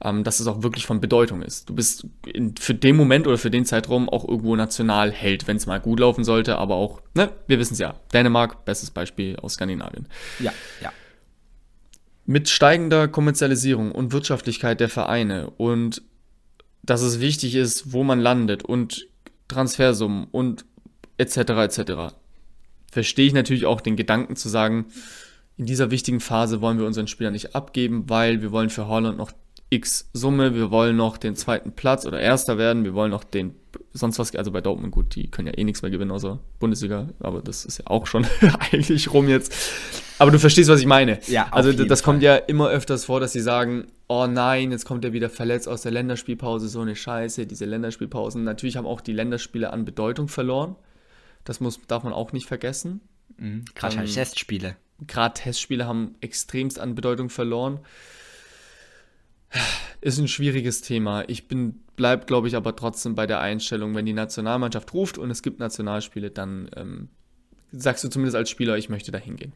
ähm, 0.02 0.24
dass 0.24 0.40
es 0.40 0.48
auch 0.48 0.64
wirklich 0.64 0.86
von 0.86 1.02
Bedeutung 1.02 1.42
ist. 1.42 1.70
Du 1.70 1.76
bist 1.76 2.08
in, 2.26 2.56
für 2.56 2.74
den 2.74 2.96
Moment 2.96 3.28
oder 3.28 3.38
für 3.38 3.52
den 3.52 3.66
Zeitraum 3.66 4.10
auch 4.10 4.28
irgendwo 4.28 4.56
Nationalheld, 4.56 5.48
wenn 5.48 5.58
es 5.58 5.66
mal 5.66 5.80
gut 5.80 6.00
laufen 6.00 6.24
sollte, 6.24 6.58
aber 6.58 6.76
auch, 6.76 7.02
ne, 7.14 7.32
wir 7.48 7.60
wissen 7.60 7.74
es 7.74 7.80
ja. 7.80 7.96
Dänemark, 8.14 8.66
bestes 8.66 8.92
Beispiel 8.92 9.38
aus 9.38 9.54
Skandinavien. 9.54 10.08
Ja, 10.40 10.54
ja. 10.82 10.92
Mit 12.26 12.50
steigender 12.50 13.08
Kommerzialisierung 13.08 13.92
und 13.92 14.12
Wirtschaftlichkeit 14.12 14.80
der 14.80 14.90
Vereine 14.90 15.52
und 15.58 16.02
dass 16.86 17.02
es 17.02 17.20
wichtig 17.20 17.56
ist, 17.56 17.92
wo 17.94 18.04
man 18.04 18.20
landet 18.20 18.64
und 18.64 19.08
Transfersummen 19.48 20.28
und 20.32 20.66
etc. 21.18 21.38
etc. 21.38 22.16
Verstehe 22.92 23.28
ich 23.28 23.34
natürlich 23.34 23.66
auch 23.66 23.82
den 23.82 23.96
Gedanken 23.96 24.36
zu 24.36 24.50
sagen, 24.50 24.86
in 25.58 25.66
dieser 25.66 25.92
wichtigen 25.92 26.20
Phase 26.20 26.62
wollen 26.62 26.80
wir 26.80 26.86
unseren 26.86 27.08
Spieler 27.08 27.32
nicht 27.32 27.56
abgeben, 27.56 28.10
weil 28.10 28.42
wir 28.42 28.52
wollen 28.52 28.70
für 28.70 28.88
Holland 28.88 29.18
noch 29.18 29.32
X 29.70 30.10
Summe, 30.14 30.54
wir 30.54 30.72
wollen 30.72 30.96
noch 30.96 31.18
den 31.18 31.36
zweiten 31.36 31.72
Platz 31.72 32.06
oder 32.06 32.20
Erster 32.20 32.58
werden, 32.58 32.84
wir 32.84 32.94
wollen 32.94 33.12
noch 33.12 33.24
den 33.24 33.56
sonst 33.94 34.20
was, 34.20 34.36
also 34.36 34.52
bei 34.52 34.62
Dortmund 34.62 34.92
gut, 34.92 35.16
die 35.16 35.30
können 35.30 35.48
ja 35.48 35.58
eh 35.58 35.64
nichts 35.64 35.82
mehr 35.82 35.92
gewinnen 35.92 36.12
außer 36.12 36.40
Bundesliga, 36.60 37.10
aber 37.20 37.42
das 37.42 37.66
ist 37.66 37.80
ja 37.80 37.88
auch 37.88 38.08
schon 38.08 38.26
eigentlich 38.72 39.12
rum 39.14 39.28
jetzt. 39.30 39.54
Aber 40.18 40.32
du 40.32 40.40
verstehst, 40.40 40.70
was 40.70 40.80
ich 40.80 40.86
meine. 40.86 41.20
Ja, 41.28 41.48
also 41.52 41.74
das 41.74 42.02
Fall. 42.02 42.14
kommt 42.14 42.24
ja 42.24 42.36
immer 42.36 42.70
öfters 42.70 43.06
vor, 43.06 43.20
dass 43.20 43.34
sie 43.34 43.42
sagen, 43.42 43.88
oh 44.08 44.28
nein, 44.28 44.72
jetzt 44.72 44.86
kommt 44.86 45.04
er 45.04 45.14
wieder 45.14 45.30
verletzt 45.30 45.68
aus 45.68 45.82
der 45.82 45.92
Länderspielpause, 45.92 46.68
so 46.68 46.82
eine 46.82 46.96
Scheiße, 46.96 47.48
diese 47.48 47.66
Länderspielpausen. 47.66 48.44
Natürlich 48.44 48.78
haben 48.78 48.86
auch 48.86 49.02
die 49.02 49.14
Länderspiele 49.14 49.72
an 49.72 49.84
Bedeutung 49.84 50.28
verloren. 50.28 50.76
Das 51.44 51.60
muss, 51.60 51.80
darf 51.88 52.04
man 52.04 52.14
auch 52.14 52.32
nicht 52.32 52.48
vergessen. 52.48 53.02
Mhm. 53.38 53.66
Gerade 53.76 53.98
ähm, 53.98 54.06
Testspiele. 54.06 54.76
Gerade 55.06 55.34
Testspiele 55.34 55.86
haben 55.86 56.16
extremst 56.22 56.80
an 56.80 56.96
Bedeutung 56.96 57.30
verloren. 57.30 57.80
Ist 60.02 60.20
ein 60.20 60.28
schwieriges 60.28 60.82
Thema. 60.82 61.24
Ich 61.28 61.48
bin, 61.48 61.80
bleib, 61.96 62.28
glaube 62.28 62.48
ich, 62.48 62.56
aber 62.56 62.76
trotzdem 62.76 63.16
bei 63.16 63.26
der 63.26 63.40
Einstellung, 63.40 63.96
wenn 63.96 64.06
die 64.06 64.14
Nationalmannschaft 64.14 64.94
ruft 64.94 65.18
und 65.18 65.32
es 65.32 65.42
gibt 65.42 65.60
Nationalspiele, 65.60 66.30
dann 66.30 66.70
ähm, 66.76 67.10
sagst 67.72 68.04
du 68.04 68.10
zumindest 68.10 68.36
als 68.36 68.50
Spieler, 68.50 68.78
ich 68.78 68.90
möchte 68.90 69.12
da 69.12 69.18
hingehen. 69.18 69.54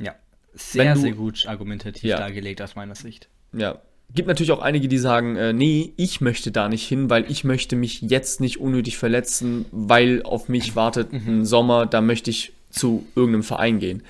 Ja, 0.00 0.14
sehr, 0.54 0.94
du, 0.94 1.00
sehr 1.00 1.12
gut 1.12 1.46
argumentativ 1.46 2.04
ja. 2.04 2.18
dargelegt 2.18 2.62
aus 2.62 2.76
meiner 2.76 2.94
Sicht. 2.94 3.28
Ja, 3.52 3.80
gibt 4.14 4.28
natürlich 4.28 4.52
auch 4.52 4.62
einige, 4.62 4.88
die 4.88 4.98
sagen, 4.98 5.36
äh, 5.36 5.52
nee, 5.52 5.92
ich 5.96 6.20
möchte 6.20 6.50
da 6.50 6.68
nicht 6.68 6.86
hin, 6.86 7.10
weil 7.10 7.30
ich 7.30 7.44
möchte 7.44 7.76
mich 7.76 8.00
jetzt 8.02 8.40
nicht 8.40 8.60
unnötig 8.60 8.96
verletzen, 8.96 9.66
weil 9.70 10.22
auf 10.22 10.48
mich 10.48 10.76
wartet 10.76 11.12
ein 11.12 11.44
Sommer, 11.44 11.86
da 11.86 12.00
möchte 12.00 12.30
ich 12.30 12.52
zu 12.70 13.06
irgendeinem 13.14 13.42
Verein 13.42 13.78
gehen. 13.78 14.02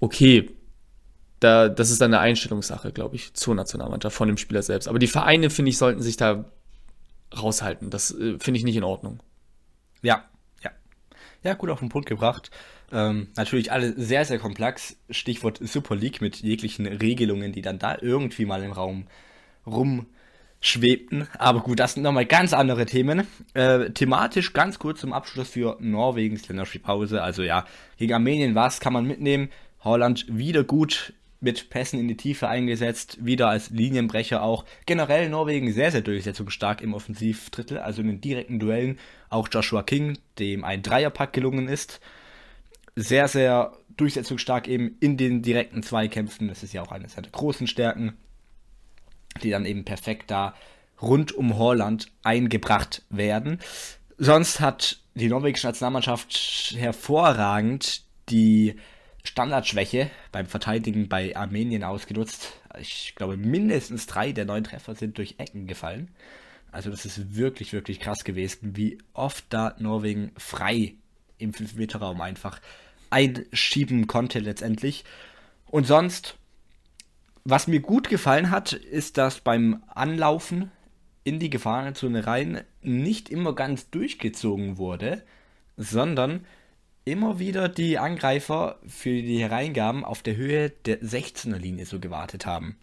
Okay, 0.00 0.50
da, 1.40 1.68
das 1.68 1.90
ist 1.90 2.00
dann 2.00 2.12
eine 2.12 2.20
Einstellungssache, 2.20 2.92
glaube 2.92 3.16
ich, 3.16 3.34
zur 3.34 3.54
Nationalmannschaft 3.54 4.16
von 4.16 4.28
dem 4.28 4.36
Spieler 4.36 4.62
selbst. 4.62 4.88
Aber 4.88 4.98
die 4.98 5.06
Vereine, 5.06 5.50
finde 5.50 5.70
ich, 5.70 5.78
sollten 5.78 6.02
sich 6.02 6.16
da 6.16 6.44
raushalten. 7.36 7.90
Das 7.90 8.10
äh, 8.10 8.38
finde 8.38 8.58
ich 8.58 8.64
nicht 8.64 8.76
in 8.76 8.84
Ordnung. 8.84 9.20
Ja, 10.02 10.24
ja. 10.62 10.70
Ja, 11.44 11.54
gut 11.54 11.70
auf 11.70 11.80
den 11.80 11.90
Punkt 11.90 12.08
gebracht. 12.08 12.50
Ähm, 12.90 13.28
natürlich 13.36 13.70
alle 13.70 13.92
sehr, 14.00 14.24
sehr 14.24 14.38
komplex. 14.38 14.96
Stichwort 15.10 15.60
Super 15.62 15.94
League 15.94 16.20
mit 16.20 16.36
jeglichen 16.36 16.86
Regelungen, 16.86 17.52
die 17.52 17.62
dann 17.62 17.78
da 17.78 17.98
irgendwie 18.00 18.46
mal 18.46 18.62
im 18.62 18.72
Raum 18.72 19.06
rumschwebten. 19.66 21.28
Aber 21.38 21.60
gut, 21.60 21.78
das 21.78 21.94
sind 21.94 22.02
nochmal 22.02 22.26
ganz 22.26 22.52
andere 22.52 22.86
Themen. 22.86 23.26
Äh, 23.54 23.90
thematisch 23.90 24.54
ganz 24.54 24.78
kurz 24.78 25.00
zum 25.00 25.12
Abschluss 25.12 25.50
für 25.50 25.76
Norwegens 25.80 26.48
Länderspielpause. 26.48 27.22
Also 27.22 27.42
ja, 27.42 27.66
gegen 27.98 28.14
Armenien 28.14 28.54
was 28.54 28.80
kann 28.80 28.92
man 28.92 29.04
mitnehmen? 29.04 29.50
Holland 29.84 30.26
wieder 30.28 30.64
gut 30.64 31.12
mit 31.40 31.70
Pässen 31.70 32.00
in 32.00 32.08
die 32.08 32.16
Tiefe 32.16 32.48
eingesetzt, 32.48 33.24
wieder 33.24 33.48
als 33.48 33.70
Linienbrecher 33.70 34.42
auch. 34.42 34.64
Generell 34.86 35.28
Norwegen 35.28 35.72
sehr, 35.72 35.90
sehr 35.92 36.00
durchsetzungsstark 36.00 36.80
im 36.80 36.94
Offensivdrittel, 36.94 37.78
also 37.78 38.00
in 38.00 38.08
den 38.08 38.20
direkten 38.20 38.58
Duellen. 38.58 38.98
Auch 39.30 39.48
Joshua 39.50 39.82
King, 39.82 40.18
dem 40.38 40.64
ein 40.64 40.82
Dreierpack 40.82 41.32
gelungen 41.32 41.68
ist. 41.68 42.00
Sehr, 42.96 43.28
sehr 43.28 43.72
durchsetzungsstark 43.96 44.66
eben 44.66 44.96
in 45.00 45.16
den 45.16 45.42
direkten 45.42 45.82
Zweikämpfen. 45.82 46.48
Das 46.48 46.62
ist 46.62 46.72
ja 46.72 46.82
auch 46.82 46.90
eine 46.90 47.08
seiner 47.08 47.28
großen 47.28 47.66
Stärken, 47.68 48.14
die 49.42 49.50
dann 49.50 49.66
eben 49.66 49.84
perfekt 49.84 50.30
da 50.30 50.54
rund 51.00 51.32
um 51.32 51.56
Holland 51.56 52.10
eingebracht 52.24 53.04
werden. 53.10 53.60
Sonst 54.16 54.58
hat 54.58 55.00
die 55.14 55.28
norwegische 55.28 55.68
Nationalmannschaft 55.68 56.74
hervorragend 56.76 58.02
die 58.30 58.74
Standardschwäche 59.24 60.10
beim 60.32 60.46
Verteidigen 60.46 61.08
bei 61.08 61.36
Armenien 61.36 61.84
ausgenutzt. 61.84 62.60
Ich 62.80 63.14
glaube, 63.14 63.36
mindestens 63.36 64.06
drei 64.06 64.32
der 64.32 64.44
neun 64.44 64.64
Treffer 64.64 64.94
sind 64.94 65.18
durch 65.18 65.36
Ecken 65.38 65.66
gefallen. 65.66 66.10
Also 66.70 66.90
das 66.90 67.04
ist 67.04 67.34
wirklich, 67.36 67.72
wirklich 67.72 68.00
krass 68.00 68.24
gewesen, 68.24 68.76
wie 68.76 68.98
oft 69.14 69.44
da 69.50 69.74
Norwegen 69.78 70.32
frei 70.36 70.94
im 71.38 71.52
5-Meter-Raum 71.52 72.20
einfach 72.20 72.60
einschieben 73.10 74.06
konnte 74.06 74.38
letztendlich. 74.38 75.04
Und 75.66 75.86
sonst, 75.86 76.36
was 77.44 77.66
mir 77.66 77.80
gut 77.80 78.08
gefallen 78.08 78.50
hat, 78.50 78.72
ist, 78.72 79.16
dass 79.18 79.40
beim 79.40 79.82
Anlaufen 79.88 80.70
in 81.24 81.38
die 81.38 81.50
Gefahrenzone 81.50 82.26
rein 82.26 82.62
nicht 82.82 83.28
immer 83.28 83.54
ganz 83.54 83.90
durchgezogen 83.90 84.78
wurde, 84.78 85.22
sondern 85.76 86.44
immer 87.10 87.38
wieder 87.38 87.68
die 87.68 87.98
Angreifer 87.98 88.78
für 88.86 89.10
die 89.10 89.38
Hereingaben 89.38 90.04
auf 90.04 90.22
der 90.22 90.36
Höhe 90.36 90.70
der 90.70 91.00
16er 91.00 91.58
Linie 91.58 91.86
so 91.86 92.00
gewartet 92.00 92.46
haben. 92.46 92.76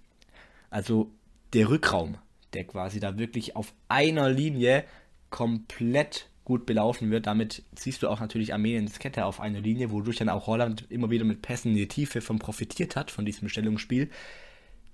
Also 0.70 1.12
der 1.54 1.70
Rückraum, 1.70 2.18
der 2.54 2.66
quasi 2.66 3.00
da 3.00 3.18
wirklich 3.18 3.56
auf 3.56 3.74
einer 3.88 4.30
Linie 4.30 4.84
komplett 5.30 6.30
gut 6.44 6.66
belaufen 6.66 7.12
wird. 7.12 7.28
Damit 7.28 7.64
siehst 7.78 8.04
du 8.04 8.08
auch 8.08 8.20
natürlich 8.20 8.54
Armeniens 8.54 9.00
Kette 9.00 9.26
auf 9.26 9.42
einer 9.42 9.60
Linie, 9.60 9.92
wodurch 9.92 10.18
dann 10.18 10.30
auch 10.30 10.48
Holland 10.48 10.86
immer 10.90 11.10
wieder 11.10 11.26
mit 11.26 11.42
Pässen 11.42 11.72
in 11.72 11.78
die 11.78 11.88
Tiefe 11.88 12.22
von 12.22 12.40
profitiert 12.40 12.96
hat, 12.96 13.12
von 13.12 13.26
diesem 13.26 13.50
Stellungsspiel. 13.50 14.10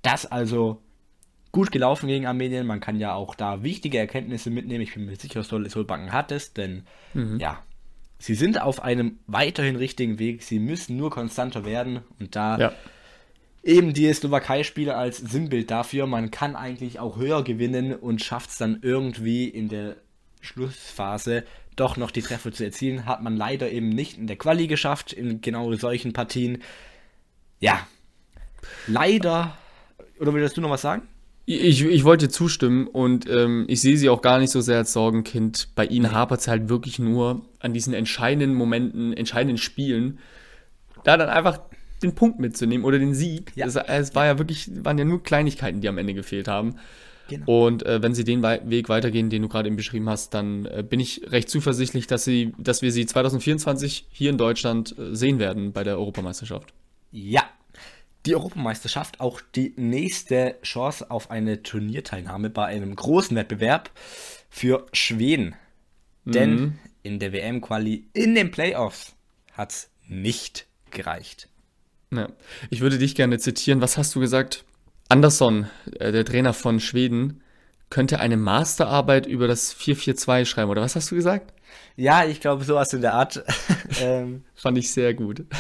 Das 0.02 0.26
also 0.26 0.82
gut 1.52 1.72
gelaufen 1.72 2.08
gegen 2.08 2.26
Armenien. 2.26 2.66
Man 2.66 2.80
kann 2.80 3.00
ja 3.00 3.14
auch 3.14 3.36
da 3.36 3.64
wichtige 3.64 3.98
Erkenntnisse 3.98 4.50
mitnehmen. 4.50 4.82
Ich 4.82 4.94
bin 4.94 5.06
mir 5.06 5.16
sicher, 5.16 5.44
Solbakken 5.44 6.12
hat 6.12 6.32
es, 6.32 6.54
denn 6.54 6.84
mhm. 7.14 7.40
ja, 7.40 7.62
sie 8.22 8.36
sind 8.36 8.62
auf 8.62 8.82
einem 8.82 9.20
weiterhin 9.28 9.76
richtigen 9.76 10.20
Weg. 10.20 10.44
Sie 10.44 10.60
müssen 10.60 10.96
nur 10.96 11.10
konstanter 11.10 11.66
werden 11.66 12.02
und 12.20 12.36
da 12.36 12.58
ja. 12.58 12.74
eben 13.64 13.94
die 13.94 14.14
Slowakei-Spieler 14.14 14.98
als 14.98 15.18
Sinnbild 15.18 15.72
dafür. 15.72 16.06
Man 16.06 16.32
kann 16.32 16.56
eigentlich 16.56 17.00
auch 17.00 17.18
höher 17.18 17.44
gewinnen 17.44 17.96
und 17.96 18.22
schafft 18.22 18.52
es 18.52 18.58
dann 18.58 18.80
irgendwie 18.82 19.48
in 19.48 19.70
der 19.70 19.96
Schlussphase 20.40 21.44
doch 21.76 21.98
noch 21.98 22.12
die 22.12 22.22
Treffer 22.22 22.52
zu 22.52 22.64
erzielen. 22.64 23.06
Hat 23.06 23.24
man 23.24 23.36
leider 23.36 23.72
eben 23.72 23.90
nicht 23.90 24.18
in 24.18 24.28
der 24.28 24.38
Quali 24.38 24.68
geschafft, 24.68 25.14
in 25.14 25.42
genau 25.42 25.74
solchen 25.74 26.14
Partien. 26.14 26.62
Ja, 27.60 27.88
leider. 28.88 29.58
Oder 30.20 30.34
willst 30.34 30.58
du 30.58 30.62
noch 30.62 30.70
was 30.70 30.82
sagen? 30.82 31.08
Ich, 31.46 31.84
ich 31.84 32.04
wollte 32.04 32.30
zustimmen 32.30 32.88
und 32.88 33.28
ähm, 33.30 33.66
ich 33.68 33.82
sehe 33.82 33.98
sie 33.98 34.10
auch 34.10 34.22
gar 34.22 34.40
nicht 34.40 34.52
so 34.52 34.62
sehr 34.62 34.78
als 34.78 34.94
Sorgenkind. 34.94 35.70
Bei 35.76 35.86
ihnen 35.86 36.12
hapert 36.12 36.42
es 36.42 36.48
halt 36.48 36.70
wirklich 36.70 37.00
nur 37.00 37.42
an 37.60 37.74
diesen 37.74 37.94
entscheidenden 37.94 38.54
Momenten, 38.56 39.14
entscheidenden 39.14 39.58
Spielen, 39.58 40.20
da 41.04 41.18
dann 41.18 41.30
einfach 41.30 41.60
den 42.04 42.14
Punkt 42.16 42.40
mitzunehmen 42.40 42.86
oder 42.86 43.00
den 43.00 43.14
Sieg. 43.14 43.52
Ja. 43.56 43.66
Es, 43.66 43.76
es 43.76 44.16
war 44.16 44.26
ja 44.26 44.38
wirklich, 44.38 44.70
waren 44.84 44.98
ja 44.98 45.06
nur 45.06 45.24
Kleinigkeiten, 45.24 45.82
die 45.82 45.90
am 45.90 45.98
Ende 45.98 46.14
gefehlt 46.14 46.48
haben. 46.48 46.76
Genau. 47.28 47.66
Und 47.66 47.86
äh, 47.86 48.04
wenn 48.04 48.14
sie 48.14 48.24
den 48.24 48.44
Weg 48.44 48.90
weitergehen, 48.90 49.30
den 49.30 49.42
du 49.42 49.48
gerade 49.48 49.68
eben 49.68 49.78
beschrieben 49.78 50.10
hast, 50.10 50.34
dann 50.34 50.66
äh, 50.66 50.84
bin 50.88 51.00
ich 51.00 51.22
recht 51.32 51.50
zuversichtlich, 51.50 52.08
dass, 52.08 52.26
sie, 52.26 52.54
dass 52.58 52.82
wir 52.82 52.92
sie 52.92 53.06
2024 53.06 54.08
hier 54.12 54.30
in 54.30 54.38
Deutschland 54.38 54.96
äh, 54.98 55.16
sehen 55.16 55.40
werden 55.40 55.72
bei 55.72 55.84
der 55.84 55.98
Europameisterschaft. 55.98 56.74
Ja, 57.12 57.41
die 58.26 58.36
Europameisterschaft 58.36 59.20
auch 59.20 59.42
die 59.56 59.74
nächste 59.78 60.58
Chance 60.64 61.10
auf 61.10 61.32
eine 61.32 61.64
Turnierteilnahme 61.64 62.50
bei 62.50 62.66
einem 62.66 62.96
großen 62.96 63.36
Wettbewerb 63.36 63.90
für 64.50 64.86
Schweden. 64.94 65.56
Mhm. 66.26 66.32
Denn 66.32 66.80
in 67.04 67.20
der 67.20 67.34
WM-Quali 67.34 68.06
in 68.14 68.36
den 68.36 68.52
Playoffs 68.52 69.14
hat 69.54 69.72
es 69.72 69.90
nicht 70.08 70.68
gereicht. 70.92 71.48
Ja. 72.14 72.28
Ich 72.70 72.82
würde 72.82 72.98
dich 72.98 73.16
gerne 73.16 73.40
zitieren. 73.40 73.82
Was 73.82 73.98
hast 73.98 74.14
du 74.16 74.20
gesagt? 74.20 74.66
Andersson, 75.10 75.68
äh, 76.00 76.12
der 76.12 76.26
Trainer 76.26 76.54
von 76.54 76.80
Schweden, 76.80 77.42
könnte 77.90 78.20
eine 78.20 78.38
Masterarbeit 78.38 79.26
über 79.26 79.48
das 79.48 79.74
442 79.74 80.50
schreiben, 80.50 80.72
oder 80.72 80.82
was 80.82 80.96
hast 80.96 81.12
du 81.12 81.16
gesagt? 81.16 81.54
Ja, 81.98 82.26
ich 82.26 82.40
glaube, 82.40 82.64
sowas 82.64 82.94
in 82.94 83.02
der 83.02 83.14
Art. 83.14 83.44
ähm, 84.02 84.44
Fand 84.56 84.78
ich 84.78 84.92
sehr 84.92 85.14
gut. 85.14 85.46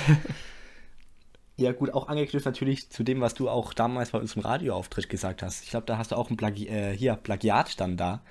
ja, 1.61 1.71
gut, 1.71 1.93
auch 1.93 2.07
angeknüpft 2.07 2.45
natürlich 2.45 2.89
zu 2.89 3.03
dem, 3.03 3.21
was 3.21 3.33
du 3.33 3.49
auch 3.49 3.73
damals 3.73 4.11
bei 4.11 4.19
unserem 4.19 4.43
Radioauftritt 4.43 5.09
gesagt 5.09 5.43
hast. 5.43 5.63
Ich 5.63 5.69
glaube, 5.69 5.85
da 5.85 5.97
hast 5.97 6.11
du 6.11 6.15
auch 6.15 6.29
ein 6.29 6.37
Plagi 6.37 6.67
äh, 6.67 6.95
hier, 6.95 7.15
Plagiat 7.15 7.79
dann 7.79 7.97
da. 7.97 8.21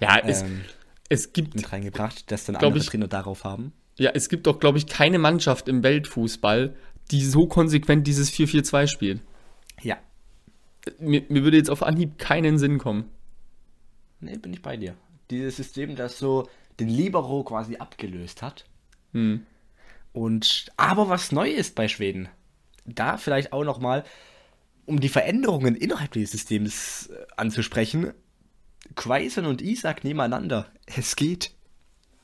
Ja, 0.00 0.18
es, 0.18 0.42
ähm, 0.42 0.62
es 1.08 1.32
gibt. 1.32 1.54
Mit 1.54 1.72
reingebracht, 1.72 2.30
dass 2.30 2.44
dann 2.44 2.56
andere 2.56 2.78
ich, 2.78 2.86
Trainer 2.86 3.08
darauf 3.08 3.44
haben. 3.44 3.72
Ja, 3.98 4.10
es 4.14 4.28
gibt 4.28 4.46
doch, 4.46 4.60
glaube 4.60 4.78
ich, 4.78 4.86
keine 4.86 5.18
Mannschaft 5.18 5.68
im 5.68 5.82
Weltfußball, 5.82 6.74
die 7.10 7.24
so 7.24 7.46
konsequent 7.46 8.06
dieses 8.06 8.30
442 8.30 8.92
spielt. 8.92 9.20
Ja, 9.82 9.98
mir, 10.98 11.22
mir 11.28 11.44
würde 11.44 11.56
jetzt 11.56 11.70
auf 11.70 11.82
Anhieb 11.82 12.18
keinen 12.18 12.58
Sinn 12.58 12.78
kommen. 12.78 13.08
Nee, 14.20 14.36
bin 14.36 14.52
ich 14.52 14.62
bei 14.62 14.76
dir. 14.76 14.94
Dieses 15.30 15.56
System, 15.56 15.96
das 15.96 16.18
so 16.18 16.48
den 16.78 16.88
Libero 16.88 17.42
quasi 17.44 17.76
abgelöst 17.76 18.42
hat. 18.42 18.64
Hm. 19.12 19.46
Und 20.12 20.72
aber 20.76 21.08
was 21.08 21.32
neu 21.32 21.50
ist 21.50 21.74
bei 21.74 21.88
Schweden, 21.88 22.28
da 22.86 23.16
vielleicht 23.16 23.52
auch 23.52 23.64
noch 23.64 23.80
mal, 23.80 24.04
um 24.84 25.00
die 25.00 25.08
Veränderungen 25.08 25.74
innerhalb 25.74 26.12
des 26.12 26.30
Systems 26.30 27.08
äh, 27.08 27.26
anzusprechen, 27.36 28.12
Quaison 28.94 29.46
und 29.46 29.62
Isaac 29.62 30.04
nebeneinander. 30.04 30.66
Es 30.86 31.16
geht. 31.16 31.52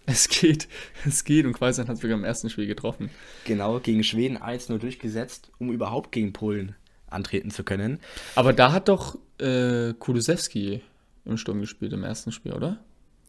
Es 0.05 0.29
geht, 0.29 0.69
es 1.07 1.23
geht 1.23 1.47
und 1.47 1.53
Quaison 1.53 1.87
hat 1.87 1.97
sogar 1.97 2.17
im 2.17 2.25
ersten 2.25 2.51
Spiel 2.51 2.67
getroffen. 2.67 3.11
Genau, 3.45 3.79
gegen 3.79 4.03
Schweden 4.03 4.37
1-0 4.37 4.79
durchgesetzt, 4.79 5.53
um 5.59 5.73
überhaupt 5.73 6.11
gegen 6.11 6.33
Polen 6.33 6.75
antreten 7.09 7.53
zu 7.53 7.63
können. 7.63 8.01
Aber 8.35 8.53
da 8.53 8.73
hat 8.73 8.89
doch 8.89 9.17
äh, 9.39 9.93
Kulusewski 9.95 10.83
im 11.25 11.37
Sturm 11.37 11.61
gespielt 11.61 11.93
im 11.93 12.03
ersten 12.03 12.33
Spiel, 12.33 12.53
oder? 12.53 12.81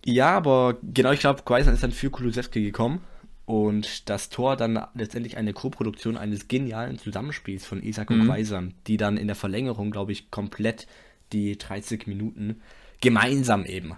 Ja, 0.04 0.32
aber 0.32 0.78
genau, 0.82 1.12
ich 1.12 1.20
glaube, 1.20 1.44
Quaison 1.44 1.76
ist 1.76 1.84
dann 1.84 1.92
für 1.92 2.10
Kulusewski 2.10 2.64
gekommen 2.64 3.02
und 3.46 4.10
das 4.10 4.30
Tor 4.30 4.56
dann 4.56 4.86
letztendlich 4.94 5.38
eine 5.38 5.54
Co-Produktion 5.54 6.16
eines 6.16 6.48
genialen 6.48 6.98
Zusammenspiels 6.98 7.66
von 7.66 7.84
Isaac 7.84 8.10
mhm. 8.10 8.22
und 8.22 8.28
Quaison, 8.28 8.74
die 8.88 8.98
dann 8.98 9.18
in 9.18 9.28
der 9.28 9.36
Verlängerung, 9.36 9.92
glaube 9.92 10.12
ich, 10.14 10.32
komplett 10.32 10.88
die 11.34 11.58
30 11.58 12.08
Minuten 12.08 12.62
gemeinsam 13.02 13.66
eben 13.66 13.98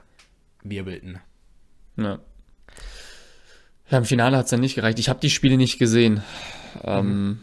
wirbelten. 0.64 1.20
Ja. 1.98 2.20
Ja, 3.90 4.00
im 4.00 4.06
Finale 4.06 4.36
hat 4.38 4.46
es 4.46 4.52
dann 4.52 4.62
nicht 4.62 4.74
gereicht. 4.74 4.98
Ich 4.98 5.10
habe 5.10 5.20
die 5.20 5.30
Spiele 5.30 5.58
nicht 5.58 5.78
gesehen. 5.78 6.24
Ähm, 6.84 7.06
mhm. 7.06 7.12
Ähm, 7.12 7.40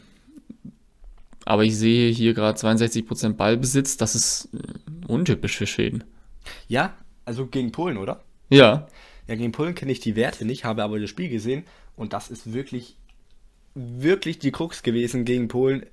aber 1.45 1.65
ich 1.65 1.77
sehe 1.77 2.11
hier 2.11 2.35
gerade 2.35 2.59
62% 2.59 3.35
Ballbesitz. 3.35 3.97
Das 3.97 4.17
ist 4.17 4.49
äh, 4.55 5.07
untypisch 5.07 5.57
für 5.57 5.69
Schweden. 5.69 6.03
Ja, 6.67 6.97
also 7.25 7.47
gegen 7.47 7.71
Polen, 7.71 7.97
oder? 7.97 8.25
Ja. 8.49 8.89
Ja, 9.29 9.37
gegen 9.37 9.53
Polen 9.53 9.77
kenne 9.77 9.93
ich 9.93 10.01
die 10.01 10.17
Werte 10.17 10.45
nicht, 10.45 10.65
habe 10.65 10.83
aber 10.83 10.99
das 10.99 11.09
Spiel 11.09 11.29
gesehen 11.29 11.65
und 11.97 12.13
das 12.13 12.31
ist 12.31 12.53
wirklich, 12.53 12.97
wirklich 13.75 14.39
die 14.39 14.53
Krux 14.53 14.83
gewesen 14.83 15.25
gegen 15.25 15.49
Polen 15.49 15.87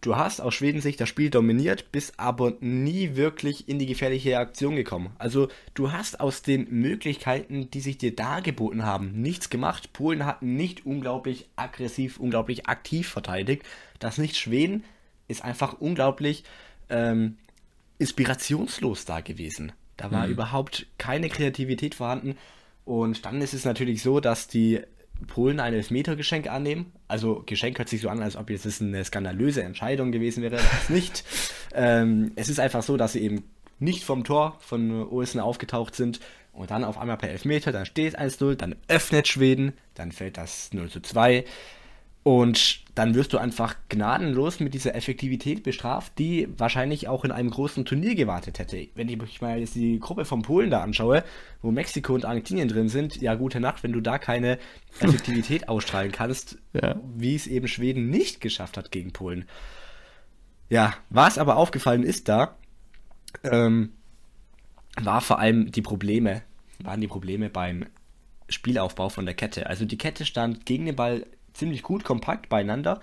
du 0.00 0.16
hast 0.16 0.40
aus 0.40 0.54
Schweden 0.54 0.80
Sicht 0.80 1.00
das 1.00 1.08
Spiel 1.08 1.30
dominiert, 1.30 1.90
bist 1.92 2.18
aber 2.18 2.54
nie 2.60 3.16
wirklich 3.16 3.68
in 3.68 3.78
die 3.78 3.86
gefährliche 3.86 4.38
Aktion 4.38 4.76
gekommen. 4.76 5.10
Also 5.18 5.48
du 5.74 5.92
hast 5.92 6.20
aus 6.20 6.42
den 6.42 6.68
Möglichkeiten, 6.70 7.70
die 7.70 7.80
sich 7.80 7.98
dir 7.98 8.14
dargeboten 8.14 8.84
haben, 8.84 9.20
nichts 9.20 9.50
gemacht. 9.50 9.92
Polen 9.92 10.24
hat 10.24 10.42
nicht 10.42 10.86
unglaublich 10.86 11.48
aggressiv, 11.56 12.18
unglaublich 12.18 12.66
aktiv 12.66 13.08
verteidigt. 13.08 13.62
Das 13.98 14.18
nicht 14.18 14.36
Schweden 14.36 14.84
ist 15.26 15.44
einfach 15.44 15.74
unglaublich 15.80 16.44
ähm, 16.88 17.36
inspirationslos 17.98 19.04
da 19.04 19.20
gewesen. 19.20 19.72
Da 19.96 20.12
war 20.12 20.26
mhm. 20.26 20.32
überhaupt 20.32 20.86
keine 20.96 21.28
Kreativität 21.28 21.96
vorhanden. 21.96 22.36
Und 22.88 23.26
dann 23.26 23.42
ist 23.42 23.52
es 23.52 23.66
natürlich 23.66 24.02
so, 24.02 24.18
dass 24.18 24.48
die 24.48 24.80
Polen 25.26 25.60
ein 25.60 25.74
Elfmetergeschenk 25.74 26.50
annehmen. 26.50 26.90
Also 27.06 27.42
Geschenk 27.44 27.78
hört 27.78 27.90
sich 27.90 28.00
so 28.00 28.08
an, 28.08 28.22
als 28.22 28.34
ob 28.34 28.48
jetzt 28.48 28.80
eine 28.80 29.04
skandalöse 29.04 29.62
Entscheidung 29.62 30.10
gewesen 30.10 30.42
wäre. 30.42 30.56
Das 30.56 30.88
nicht. 30.88 31.22
ähm, 31.74 32.32
es 32.36 32.48
ist 32.48 32.58
einfach 32.58 32.82
so, 32.82 32.96
dass 32.96 33.12
sie 33.12 33.20
eben 33.20 33.44
nicht 33.78 34.04
vom 34.04 34.24
Tor 34.24 34.56
von 34.60 35.06
Olsen 35.06 35.38
aufgetaucht 35.38 35.96
sind 35.96 36.20
und 36.54 36.70
dann 36.70 36.82
auf 36.82 36.96
einmal 36.96 37.18
per 37.18 37.28
Elfmeter, 37.28 37.72
dann 37.72 37.84
steht 37.84 38.18
1-0, 38.18 38.54
dann 38.54 38.74
öffnet 38.88 39.28
Schweden, 39.28 39.74
dann 39.94 40.10
fällt 40.10 40.38
das 40.38 40.72
0 40.72 40.88
zu 40.88 41.02
2. 41.02 41.44
Und 42.22 42.80
dann 42.94 43.14
wirst 43.14 43.32
du 43.32 43.38
einfach 43.38 43.76
gnadenlos 43.88 44.60
mit 44.60 44.74
dieser 44.74 44.94
Effektivität 44.94 45.62
bestraft, 45.62 46.18
die 46.18 46.48
wahrscheinlich 46.58 47.08
auch 47.08 47.24
in 47.24 47.30
einem 47.30 47.48
großen 47.48 47.84
Turnier 47.84 48.14
gewartet 48.16 48.58
hätte. 48.58 48.88
Wenn 48.94 49.08
ich 49.08 49.16
mich 49.16 49.40
mal 49.40 49.60
jetzt 49.60 49.76
die 49.76 50.00
Gruppe 50.00 50.24
von 50.24 50.42
Polen 50.42 50.70
da 50.70 50.82
anschaue, 50.82 51.22
wo 51.62 51.70
Mexiko 51.70 52.14
und 52.14 52.24
Argentinien 52.24 52.68
drin 52.68 52.88
sind, 52.88 53.16
ja, 53.22 53.34
gute 53.34 53.60
Nacht, 53.60 53.82
wenn 53.82 53.92
du 53.92 54.00
da 54.00 54.18
keine 54.18 54.58
Effektivität 55.00 55.68
ausstrahlen 55.68 56.12
kannst, 56.12 56.58
ja. 56.72 57.00
wie 57.16 57.34
es 57.34 57.46
eben 57.46 57.68
Schweden 57.68 58.10
nicht 58.10 58.40
geschafft 58.40 58.76
hat 58.76 58.90
gegen 58.90 59.12
Polen. 59.12 59.46
Ja, 60.68 60.94
was 61.08 61.38
aber 61.38 61.56
aufgefallen 61.56 62.02
ist 62.02 62.28
da, 62.28 62.56
ähm, 63.44 63.92
war 65.00 65.20
vor 65.20 65.38
allem 65.38 65.70
die 65.70 65.82
Probleme, 65.82 66.42
waren 66.82 67.00
die 67.00 67.06
Probleme 67.06 67.48
beim 67.48 67.86
Spielaufbau 68.48 69.08
von 69.08 69.24
der 69.24 69.34
Kette. 69.34 69.66
Also 69.66 69.84
die 69.84 69.98
Kette 69.98 70.26
stand 70.26 70.66
gegen 70.66 70.86
den 70.86 70.96
Ball 70.96 71.26
ziemlich 71.52 71.82
gut 71.82 72.04
kompakt 72.04 72.48
beieinander, 72.48 73.00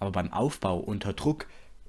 aber 0.00 0.12
beim 0.12 0.32
Aufbau 0.32 0.78
unter 0.78 1.12
Druck 1.12 1.46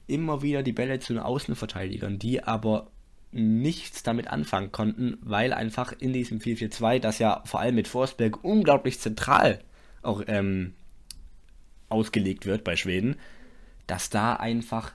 immer 0.07 0.41
wieder 0.41 0.63
die 0.63 0.73
Bälle 0.73 0.99
zu 0.99 1.13
den 1.13 1.21
Außenverteidigern, 1.21 2.19
die 2.19 2.43
aber 2.43 2.87
nichts 3.31 4.01
damit 4.01 4.27
anfangen 4.27 4.71
konnten, 4.71 5.17
weil 5.21 5.53
einfach 5.53 5.93
in 5.97 6.13
diesem 6.13 6.39
4-4-2, 6.39 6.99
das 6.99 7.19
ja 7.19 7.43
vor 7.45 7.59
allem 7.59 7.75
mit 7.75 7.87
Forsberg 7.87 8.43
unglaublich 8.43 8.99
zentral 8.99 9.59
auch 10.01 10.23
ähm, 10.27 10.73
ausgelegt 11.89 12.45
wird 12.45 12.63
bei 12.63 12.75
Schweden, 12.75 13.17
dass 13.87 14.09
da 14.09 14.33
einfach 14.33 14.93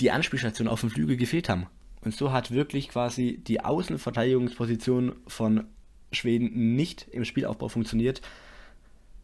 die 0.00 0.10
Anspielstationen 0.10 0.72
auf 0.72 0.80
dem 0.80 0.90
Flügel 0.90 1.16
gefehlt 1.16 1.48
haben. 1.48 1.66
Und 2.02 2.14
so 2.14 2.32
hat 2.32 2.50
wirklich 2.50 2.88
quasi 2.88 3.40
die 3.46 3.60
Außenverteidigungsposition 3.60 5.14
von 5.26 5.64
Schweden 6.10 6.74
nicht 6.74 7.06
im 7.10 7.24
Spielaufbau 7.24 7.68
funktioniert. 7.68 8.20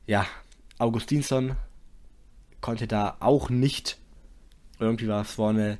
Ja, 0.07 0.27
Augustinsson 0.79 1.57
konnte 2.61 2.87
da 2.87 3.17
auch 3.21 3.51
nicht 3.51 3.99
irgendwie 4.79 5.09
was 5.09 5.33
vorne, 5.33 5.79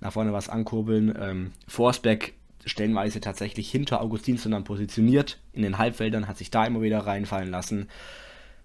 nach 0.00 0.12
vorne 0.12 0.32
was 0.32 0.48
ankurbeln. 0.48 1.16
Ähm, 1.20 1.52
Forsberg 1.66 2.32
stellenweise 2.64 3.20
tatsächlich 3.20 3.70
hinter 3.70 4.00
Augustinsson 4.00 4.52
dann 4.52 4.64
positioniert. 4.64 5.38
In 5.52 5.62
den 5.62 5.78
Halbfeldern 5.78 6.28
hat 6.28 6.38
sich 6.38 6.50
da 6.50 6.64
immer 6.66 6.82
wieder 6.82 7.00
reinfallen 7.00 7.50
lassen. 7.50 7.88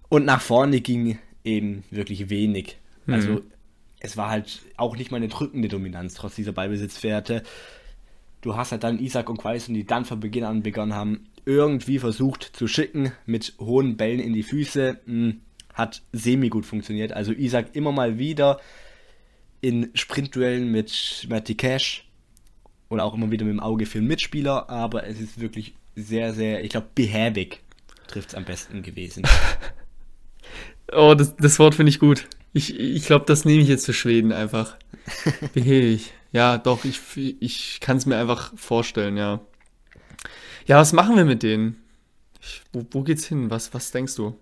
Und 0.10 0.26
nach 0.26 0.42
vorne 0.42 0.82
ging 0.82 1.20
eben 1.44 1.84
wirklich 1.90 2.30
wenig. 2.30 2.78
Mhm. 3.06 3.14
Also 3.14 3.42
es 4.00 4.18
war 4.18 4.30
halt 4.30 4.62
auch 4.78 4.98
nicht 4.98 5.12
mal 5.12 5.18
eine 5.18 5.28
drückende 5.28 5.68
Dominanz, 5.68 6.16
trotz 6.16 6.36
dieser 6.36 6.52
Ballbesitzwerte. 6.52 7.44
Du 8.42 8.56
hast 8.56 8.72
halt 8.72 8.84
dann 8.84 9.00
Isaac 9.00 9.30
und 9.30 9.38
Quaison, 9.38 9.76
die 9.76 9.86
dann 9.86 10.06
von 10.06 10.20
Beginn 10.20 10.44
an 10.44 10.64
begonnen 10.64 10.96
haben, 10.96 11.26
irgendwie 11.46 12.00
versucht 12.00 12.44
zu 12.44 12.68
schicken 12.68 13.12
mit 13.26 13.54
hohen 13.60 13.98
Bällen 13.98 14.20
in 14.20 14.34
die 14.34 14.44
Füße. 14.44 15.00
Hm, 15.06 15.42
hat 15.74 16.02
semi 16.12 16.50
gut 16.50 16.66
funktioniert. 16.66 17.14
Also 17.14 17.32
Isaac 17.32 17.76
immer 17.76 17.92
mal 17.92 18.18
wieder 18.18 18.60
in 19.62 19.90
Sprintduellen 19.94 20.72
mit 20.72 21.26
Matty 21.30 21.56
Cash 21.56 22.08
oder 22.90 23.04
auch 23.06 23.14
immer 23.14 23.32
wieder 23.32 23.46
mit 23.46 23.54
dem 23.54 23.60
Auge 23.60 23.86
für 23.86 24.00
einen 24.00 24.08
Mitspieler, 24.08 24.70
aber 24.70 25.06
es 25.06 25.20
ist 25.20 25.40
wirklich 25.40 25.76
sehr, 25.96 26.34
sehr, 26.34 26.64
ich 26.64 26.72
glaube, 26.72 26.88
behäbig 26.94 27.62
trifft 28.08 28.30
es 28.30 28.36
am 28.36 28.44
besten 28.44 28.82
gewesen. 28.82 29.24
oh, 30.92 31.16
das, 31.16 31.36
das 31.38 31.60
Wort 31.60 31.76
finde 31.76 31.90
ich 31.90 32.00
gut. 32.00 32.28
Ich, 32.54 32.78
ich 32.78 33.06
glaube, 33.06 33.26
das 33.26 33.46
nehme 33.46 33.62
ich 33.62 33.70
jetzt 33.70 33.86
für 33.86 33.94
Schweden 33.94 34.34
einfach. 34.34 34.76
Behäbig. 35.54 36.12
Ja, 36.34 36.58
doch, 36.58 36.84
ich, 36.86 37.00
ich 37.16 37.80
kann 37.80 37.98
es 37.98 38.06
mir 38.06 38.18
einfach 38.18 38.54
vorstellen, 38.58 39.18
ja. 39.18 39.42
Ja, 40.66 40.78
was 40.78 40.94
machen 40.94 41.16
wir 41.16 41.26
mit 41.26 41.44
denen? 41.44 41.82
Ich, 42.42 42.62
wo, 42.74 42.86
wo 42.92 43.04
geht's 43.04 43.26
hin? 43.26 43.50
Was, 43.50 43.74
was 43.74 43.92
denkst 43.92 44.16
du? 44.16 44.38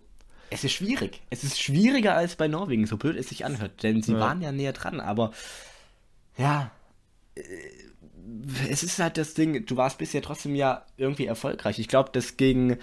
Es 0.52 0.64
ist 0.64 0.74
schwierig. 0.74 1.22
Es 1.30 1.44
ist 1.44 1.60
schwieriger 1.60 2.16
als 2.16 2.36
bei 2.36 2.48
Norwegen, 2.48 2.86
so 2.86 2.98
blöd 2.98 3.16
es 3.16 3.30
sich 3.30 3.46
anhört, 3.46 3.84
denn 3.84 4.02
sie 4.02 4.14
ja. 4.14 4.20
waren 4.20 4.42
ja 4.42 4.52
näher 4.52 4.74
dran, 4.74 5.00
aber 5.00 5.32
ja, 6.38 6.72
äh, 7.36 7.42
es 8.70 8.84
ist 8.84 9.00
halt 9.00 9.18
das 9.18 9.34
Ding, 9.34 9.66
du 9.66 9.76
warst 9.76 9.98
bisher 9.98 10.22
trotzdem 10.22 10.56
ja 10.56 10.86
irgendwie 10.98 11.26
erfolgreich. 11.26 11.80
Ich 11.80 11.88
glaube, 11.88 12.10
das 12.14 12.38
gegen 12.38 12.78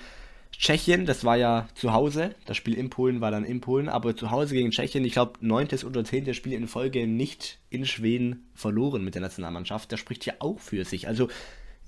Tschechien, 0.53 1.07
das 1.07 1.25
war 1.25 1.37
ja 1.37 1.69
zu 1.75 1.93
Hause, 1.93 2.35
das 2.47 2.57
Spiel 2.57 2.75
in 2.75 2.91
Polen 2.91 3.21
war 3.21 3.31
dann 3.31 3.45
in 3.45 3.61
Polen, 3.61 3.89
aber 3.89 4.17
zu 4.17 4.31
Hause 4.31 4.55
gegen 4.55 4.71
Tschechien, 4.71 5.05
ich 5.05 5.13
glaube, 5.13 5.35
neuntes 5.41 5.85
oder 5.85 6.05
zehntes 6.05 6.37
Spiel 6.37 6.55
in 6.55 6.67
Folge 6.67 7.07
nicht 7.07 7.59
in 7.69 7.85
Schweden 7.85 8.49
verloren 8.55 9.05
mit 9.05 9.15
der 9.15 9.23
Nationalmannschaft. 9.23 9.93
Das 9.93 10.01
spricht 10.01 10.25
ja 10.25 10.35
auch 10.39 10.59
für 10.59 10.85
sich. 10.85 11.09
Also, 11.09 11.29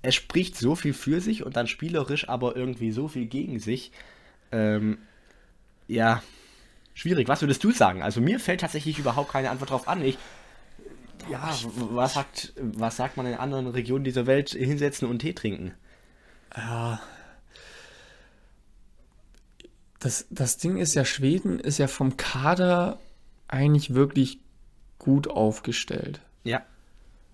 er 0.02 0.12
spricht 0.12 0.56
so 0.56 0.76
viel 0.76 0.92
für 0.92 1.20
sich 1.20 1.44
und 1.44 1.56
dann 1.56 1.66
spielerisch 1.66 2.28
aber 2.28 2.56
irgendwie 2.56 2.92
so 2.92 3.08
viel 3.08 3.26
gegen 3.26 3.58
sich. 3.58 3.90
Ähm, 4.52 4.98
ja, 5.88 6.22
schwierig. 6.94 7.26
Was 7.26 7.40
würdest 7.42 7.64
du 7.64 7.72
sagen? 7.72 8.02
Also, 8.02 8.20
mir 8.20 8.38
fällt 8.38 8.60
tatsächlich 8.60 8.98
überhaupt 8.98 9.32
keine 9.32 9.50
Antwort 9.50 9.70
drauf 9.70 9.88
an. 9.88 10.02
Ich, 10.04 10.18
ja, 11.28 11.52
was 11.90 12.14
sagt, 12.14 12.52
was 12.56 12.96
sagt 12.96 13.16
man 13.16 13.26
in 13.26 13.34
anderen 13.34 13.66
Regionen 13.66 14.04
dieser 14.04 14.26
Welt? 14.26 14.50
Hinsetzen 14.50 15.08
und 15.08 15.18
Tee 15.18 15.32
trinken. 15.32 15.74
Ja, 16.56 17.00
das, 19.98 20.26
das 20.30 20.58
Ding 20.58 20.76
ist 20.76 20.94
ja, 20.94 21.04
Schweden 21.04 21.58
ist 21.58 21.78
ja 21.78 21.88
vom 21.88 22.16
Kader 22.16 22.98
eigentlich 23.48 23.94
wirklich 23.94 24.38
gut 24.98 25.28
aufgestellt. 25.28 26.20
Ja. 26.44 26.62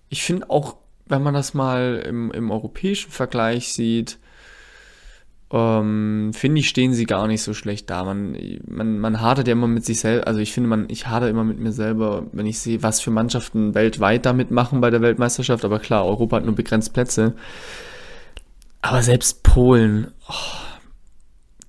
Ich 0.09 0.23
finde 0.23 0.49
auch, 0.49 0.77
wenn 1.05 1.21
man 1.21 1.33
das 1.33 1.53
mal 1.53 2.03
im, 2.05 2.31
im 2.31 2.51
europäischen 2.51 3.11
Vergleich 3.11 3.73
sieht, 3.73 4.17
ähm, 5.55 6.31
finde 6.33 6.59
ich, 6.59 6.67
stehen 6.67 6.93
sie 6.93 7.05
gar 7.05 7.27
nicht 7.27 7.41
so 7.41 7.53
schlecht 7.53 7.89
da. 7.89 8.03
Man, 8.03 8.37
man, 8.67 8.99
man 8.99 9.21
hadert 9.21 9.47
ja 9.47 9.53
immer 9.53 9.67
mit 9.67 9.85
sich 9.85 10.01
selbst, 10.01 10.27
also 10.27 10.41
ich 10.41 10.51
finde, 10.51 10.69
man, 10.69 10.85
ich 10.89 11.07
hadere 11.07 11.29
immer 11.29 11.45
mit 11.45 11.59
mir 11.59 11.71
selber, 11.71 12.25
wenn 12.33 12.45
ich 12.45 12.59
sehe, 12.59 12.83
was 12.83 12.99
für 12.99 13.11
Mannschaften 13.11 13.73
weltweit 13.73 14.25
damit 14.25 14.51
machen 14.51 14.81
bei 14.81 14.89
der 14.89 15.01
Weltmeisterschaft, 15.01 15.63
aber 15.63 15.79
klar, 15.79 16.05
Europa 16.05 16.37
hat 16.37 16.45
nur 16.45 16.55
begrenzt 16.55 16.93
Plätze. 16.93 17.35
Aber 18.81 19.01
selbst 19.01 19.43
Polen, 19.43 20.11
oh, 20.27 20.33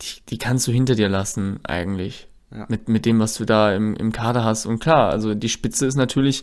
die, 0.02 0.20
die 0.30 0.38
kannst 0.38 0.66
du 0.66 0.72
hinter 0.72 0.96
dir 0.96 1.08
lassen, 1.08 1.60
eigentlich. 1.62 2.26
Ja. 2.50 2.66
Mit, 2.68 2.88
mit 2.88 3.06
dem, 3.06 3.20
was 3.20 3.34
du 3.34 3.44
da 3.44 3.72
im, 3.72 3.94
im 3.94 4.10
Kader 4.10 4.42
hast. 4.44 4.66
Und 4.66 4.80
klar, 4.80 5.10
also 5.10 5.34
die 5.34 5.48
Spitze 5.48 5.86
ist 5.86 5.96
natürlich 5.96 6.42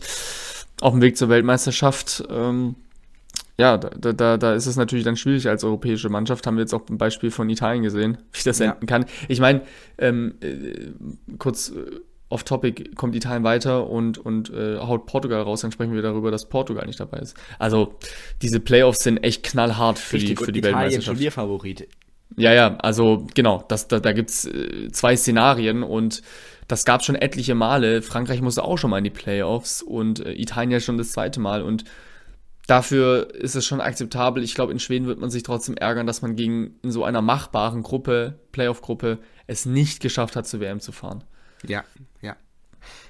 auf 0.80 0.92
dem 0.92 1.02
Weg 1.02 1.16
zur 1.16 1.28
Weltmeisterschaft. 1.28 2.24
Ähm, 2.30 2.76
ja, 3.58 3.78
da, 3.78 4.12
da, 4.12 4.36
da 4.36 4.54
ist 4.54 4.66
es 4.66 4.76
natürlich 4.76 5.04
dann 5.04 5.16
schwierig 5.16 5.48
als 5.48 5.62
europäische 5.62 6.08
Mannschaft. 6.08 6.46
Haben 6.46 6.56
wir 6.56 6.62
jetzt 6.62 6.74
auch 6.74 6.88
ein 6.88 6.98
Beispiel 6.98 7.30
von 7.30 7.48
Italien 7.48 7.82
gesehen, 7.82 8.18
wie 8.32 8.42
das 8.44 8.58
ja. 8.58 8.72
enden 8.72 8.86
kann. 8.86 9.06
Ich 9.28 9.40
meine, 9.40 9.62
ähm, 9.98 10.34
äh, 10.40 10.92
kurz 11.38 11.70
äh, 11.70 12.00
off-topic 12.30 12.94
kommt 12.96 13.14
Italien 13.14 13.44
weiter 13.44 13.88
und, 13.88 14.18
und 14.18 14.50
äh, 14.50 14.78
haut 14.78 15.06
Portugal 15.06 15.42
raus, 15.42 15.60
dann 15.60 15.70
sprechen 15.70 15.94
wir 15.94 16.02
darüber, 16.02 16.32
dass 16.32 16.48
Portugal 16.48 16.86
nicht 16.86 16.98
dabei 16.98 17.18
ist. 17.18 17.36
Also 17.60 17.94
diese 18.42 18.58
Playoffs 18.58 19.04
sind 19.04 19.18
echt 19.18 19.44
knallhart 19.44 19.98
für 19.98 20.16
Richtig, 20.16 20.38
die, 20.38 20.44
für 20.44 20.52
die 20.52 20.58
Italien 20.58 20.76
Weltmeisterschaft. 20.78 21.16
Italien 21.16 21.30
Favorit. 21.30 21.88
Ja, 22.36 22.52
ja, 22.52 22.76
also 22.78 23.26
genau, 23.34 23.64
das, 23.68 23.86
da, 23.86 24.00
da 24.00 24.12
gibt 24.12 24.30
es 24.30 24.46
äh, 24.46 24.90
zwei 24.90 25.16
Szenarien 25.16 25.84
und 25.84 26.22
das 26.66 26.84
gab 26.84 27.04
schon 27.04 27.14
etliche 27.14 27.54
Male. 27.54 28.02
Frankreich 28.02 28.40
musste 28.40 28.64
auch 28.64 28.78
schon 28.78 28.90
mal 28.90 28.98
in 28.98 29.04
die 29.04 29.10
Playoffs 29.10 29.82
und 29.82 30.20
äh, 30.20 30.32
Italien 30.32 30.72
ja 30.72 30.80
schon 30.80 30.98
das 30.98 31.12
zweite 31.12 31.38
Mal 31.38 31.62
und 31.62 31.84
dafür 32.66 33.34
ist 33.34 33.54
es 33.54 33.66
schon 33.66 33.80
akzeptabel. 33.80 34.42
Ich 34.42 34.54
glaube, 34.54 34.72
in 34.72 34.78
Schweden 34.78 35.06
wird 35.06 35.18
man 35.18 35.30
sich 35.30 35.42
trotzdem 35.42 35.76
ärgern, 35.76 36.06
dass 36.06 36.22
man 36.22 36.36
gegen 36.36 36.78
in 36.82 36.90
so 36.90 37.04
einer 37.04 37.22
machbaren 37.22 37.82
Gruppe, 37.82 38.38
Playoff-Gruppe, 38.52 39.18
es 39.46 39.66
nicht 39.66 40.00
geschafft 40.00 40.36
hat, 40.36 40.46
zur 40.46 40.60
WM 40.60 40.80
zu 40.80 40.92
fahren. 40.92 41.24
Ja, 41.66 41.84
ja. 42.22 42.36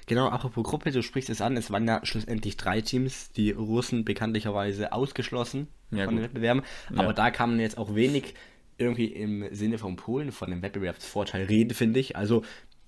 Genau, 0.07 0.29
apropos 0.29 0.63
Gruppe, 0.63 0.91
du 0.91 1.01
sprichst 1.01 1.29
es 1.29 1.41
an, 1.41 1.57
es 1.57 1.71
waren 1.71 1.87
ja 1.87 1.99
schlussendlich 2.03 2.57
drei 2.57 2.81
Teams, 2.81 3.31
die 3.31 3.51
Russen 3.51 4.05
bekanntlicherweise 4.05 4.93
ausgeschlossen 4.93 5.67
ja, 5.91 6.05
von 6.05 6.15
den 6.15 6.23
Wettbewerben, 6.23 6.63
aber 6.91 7.07
ja. 7.07 7.13
da 7.13 7.31
kamen 7.31 7.59
jetzt 7.59 7.77
auch 7.77 7.95
wenig 7.95 8.35
irgendwie 8.77 9.07
im 9.07 9.53
Sinne 9.53 9.77
von 9.77 9.95
Polen 9.95 10.31
von 10.31 10.49
dem 10.49 10.61
Wettbewerbsvorteil 10.61 11.45
reden, 11.45 11.73
finde 11.73 11.99
ich. 11.99 12.15
Also 12.15 12.43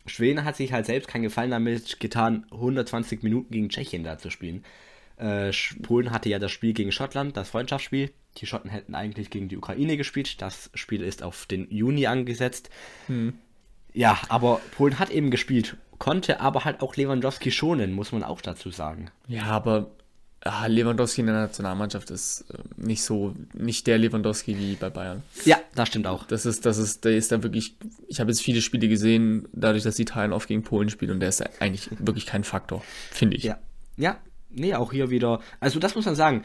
Schweden 0.06 0.44
hat 0.44 0.56
sich 0.56 0.74
halt 0.74 0.86
selbst 0.86 1.08
keinen 1.08 1.24
Gefallen 1.24 1.52
damit 1.52 2.00
getan, 2.00 2.46
120 2.52 3.24
Minuten 3.24 3.52
gegen 3.52 3.70
Tschechien 3.70 4.04
da 4.04 4.18
zu 4.18 4.30
spielen. 4.30 4.64
Äh, 5.18 5.52
Polen 5.82 6.12
hatte 6.12 6.30
ja 6.30 6.40
das 6.40 6.52
Spiel 6.52 6.74
gegen 6.74 6.92
Schottland, 6.92 7.36
das 7.38 7.50
Freundschaftsspiel. 7.50 8.12
Die 8.38 8.46
Schotten 8.46 8.70
hätten 8.70 8.96
eigentlich 8.96 9.30
gegen 9.30 9.50
die 9.50 9.58
Ukraine 9.58 9.98
gespielt. 9.98 10.42
Das 10.42 10.70
Spiel 10.74 11.02
ist 11.02 11.24
auf 11.24 11.46
den 11.46 11.70
Juni 11.72 12.06
angesetzt. 12.06 12.70
Hm. 13.08 13.34
Ja, 13.94 14.20
aber 14.30 14.62
Polen 14.76 15.00
hat 15.00 15.10
eben 15.10 15.32
gespielt, 15.32 15.78
konnte 15.98 16.40
aber 16.40 16.66
halt 16.66 16.82
auch 16.82 16.96
Lewandowski 16.96 17.52
schonen, 17.52 17.94
muss 17.94 18.12
man 18.12 18.24
auch 18.24 18.42
dazu 18.42 18.70
sagen. 18.70 19.10
Ja, 19.28 19.46
aber 19.46 19.90
Ah, 20.42 20.68
Lewandowski 20.68 21.22
in 21.22 21.28
der 21.28 21.36
Nationalmannschaft 21.36 22.12
ist 22.12 22.46
äh, 22.52 22.58
nicht 22.78 23.04
so, 23.04 23.34
nicht 23.54 23.88
der 23.88 23.98
Lewandowski 23.98 24.58
wie 24.58 24.76
bei 24.76 24.90
Bayern. 24.90 25.24
Ja, 25.46 25.58
das 25.76 25.88
stimmt 25.90 26.06
auch. 26.08 26.26
Das 26.26 26.46
ist, 26.46 26.66
das 26.66 26.78
ist, 26.78 27.06
der 27.06 27.18
ist 27.18 27.32
da 27.32 27.42
wirklich, 27.42 27.76
ich 28.08 28.20
habe 28.20 28.30
jetzt 28.30 28.42
viele 28.42 28.62
Spiele 28.62 28.88
gesehen, 28.88 29.48
dadurch, 29.52 29.84
dass 29.84 29.98
Italien 30.00 30.34
oft 30.34 30.48
gegen 30.48 30.64
Polen 30.64 30.90
spielt 30.90 31.12
und 31.12 31.20
der 31.20 31.30
ist 31.30 31.42
eigentlich 31.62 31.90
wirklich 32.00 32.28
kein 32.28 32.44
Faktor, 32.44 32.84
finde 33.12 33.36
ich. 33.36 33.44
Ja, 33.44 33.58
ja, 33.98 34.18
nee, 34.50 34.74
auch 34.74 34.92
hier 34.92 35.10
wieder, 35.10 35.42
also 35.60 35.80
das 35.80 35.96
muss 35.96 36.06
man 36.06 36.16
sagen, 36.16 36.44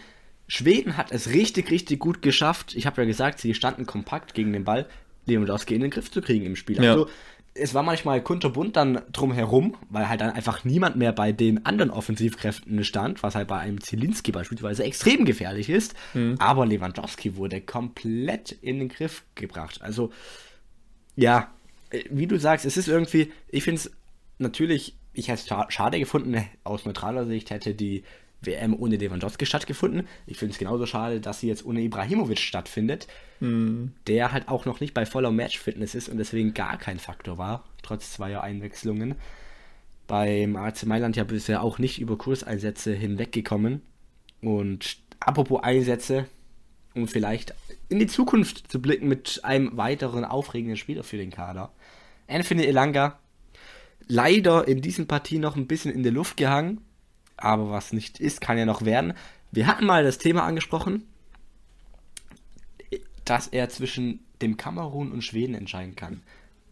Schweden 0.49 0.97
hat 0.97 1.13
es 1.13 1.31
richtig, 1.31 1.71
richtig 1.71 1.99
gut 1.99 2.21
geschafft. 2.21 2.75
Ich 2.75 2.87
habe 2.87 3.01
ja 3.03 3.07
gesagt, 3.07 3.39
sie 3.39 3.55
standen 3.55 3.87
kompakt 3.87 4.35
gegen 4.35 4.53
den 4.53 4.65
Ball, 4.65 4.89
Lewandowski 5.27 5.75
in 5.75 5.81
den 5.81 5.91
Griff 5.91 6.11
zu 6.11 6.21
kriegen 6.21 6.45
im 6.45 6.57
Spiel. 6.57 6.79
Also, 6.81 7.07
ja 7.07 7.11
es 7.55 7.75
war 7.75 7.83
manchmal 7.83 8.23
kunterbunt 8.23 8.77
dann 8.77 9.03
drumherum, 9.13 9.77
weil 9.91 10.09
halt 10.09 10.21
dann 10.21 10.31
einfach 10.31 10.65
niemand 10.65 10.97
mehr 10.97 11.13
bei 11.13 11.33
den 11.33 11.67
anderen 11.67 11.91
Offensivkräften 11.91 12.83
stand, 12.85 13.23
was 13.23 13.35
halt 13.35 13.49
bei 13.49 13.59
einem 13.59 13.81
Zielinski 13.81 14.33
beispielsweise 14.33 14.85
extrem 14.85 15.25
gefährlich 15.25 15.69
ist. 15.69 15.95
Mhm. 16.15 16.37
Aber 16.39 16.65
Lewandowski 16.65 17.37
wurde 17.37 17.61
komplett 17.61 18.53
in 18.53 18.79
den 18.79 18.89
Griff 18.89 19.25
gebracht. 19.35 19.83
Also, 19.83 20.11
ja, 21.15 21.51
wie 22.11 22.27
du 22.27 22.39
sagst, 22.39 22.65
es 22.65 22.79
ist 22.79 22.89
irgendwie, 22.89 23.31
ich 23.49 23.65
finde 23.65 23.81
es 23.81 23.91
natürlich, 24.39 24.95
ich 25.13 25.29
hätte 25.29 25.55
es 25.55 25.75
schade 25.75 25.99
gefunden, 25.99 26.45
aus 26.65 26.85
neutraler 26.85 27.27
Sicht 27.27 27.51
hätte 27.51 27.75
die 27.75 28.05
WM 28.41 28.75
ohne 28.75 28.97
Lewandowski 28.97 29.47
stattgefunden. 29.47 30.09
Ich 30.27 30.37
finde 30.37 30.53
es 30.53 30.59
genauso 30.59 30.85
schade, 30.87 31.21
dass 31.21 31.41
sie 31.41 31.47
jetzt 31.47 31.65
ohne 31.65 31.81
Ibrahimovic 31.81 32.41
stattfindet, 32.41 33.07
mhm. 33.39 33.93
der 34.09 34.33
halt 34.33 34.49
auch 34.49 34.65
noch 34.65 34.81
nicht 34.81 34.95
bei 34.95 35.07
voller 35.07 35.31
Matchfitness 35.31 35.95
ist 35.95 36.09
und 36.09 36.19
deswegen 36.19 36.53
gar 36.53 36.77
kein 36.77 36.99
Faktor 36.99 37.39
war 37.39 37.65
trotz 37.83 38.13
zweier 38.13 38.43
Einwechslungen. 38.43 39.17
Beim 40.07 40.57
AC 40.57 40.85
Mailand 40.85 41.17
ja 41.17 41.25
bisher 41.25 41.63
auch 41.63 41.79
nicht 41.79 42.01
über 42.01 42.17
Kurseinsätze 42.17 42.93
hinweggekommen. 42.93 43.83
Und 44.41 44.99
apropos 45.21 45.63
Einsätze, 45.63 46.27
um 46.95 47.07
vielleicht 47.07 47.55
in 47.89 47.99
die 47.99 48.07
Zukunft 48.07 48.71
zu 48.71 48.81
blicken 48.81 49.09
mit 49.09 49.41
einem 49.45 49.77
weiteren 49.77 50.25
aufregenden 50.25 50.77
Spieler 50.77 51.03
für 51.05 51.17
den 51.17 51.31
Kader. 51.31 51.73
Anthony 52.29 52.65
Elanga, 52.65 53.19
leider 54.09 54.67
in 54.67 54.81
diesen 54.81 55.07
Partien 55.07 55.43
noch 55.43 55.57
ein 55.57 55.67
bisschen 55.67 55.93
in 55.93 56.03
der 56.03 56.13
Luft 56.13 56.37
gehangen, 56.37 56.81
aber 57.37 57.71
was 57.71 57.93
nicht 57.93 58.21
ist, 58.21 58.41
kann 58.41 58.59
ja 58.59 58.65
noch 58.65 58.85
werden. 58.85 59.15
Wir 59.51 59.67
hatten 59.67 59.87
mal 59.87 60.05
das 60.05 60.19
Thema 60.19 60.45
angesprochen, 60.45 61.03
dass 63.25 63.49
er 63.49 63.69
zwischen 63.69 64.21
dem 64.41 64.57
Kamerun 64.57 65.13
und 65.13 65.23
Schweden 65.23 65.55
entscheiden 65.55 65.97
kann. 65.97 66.23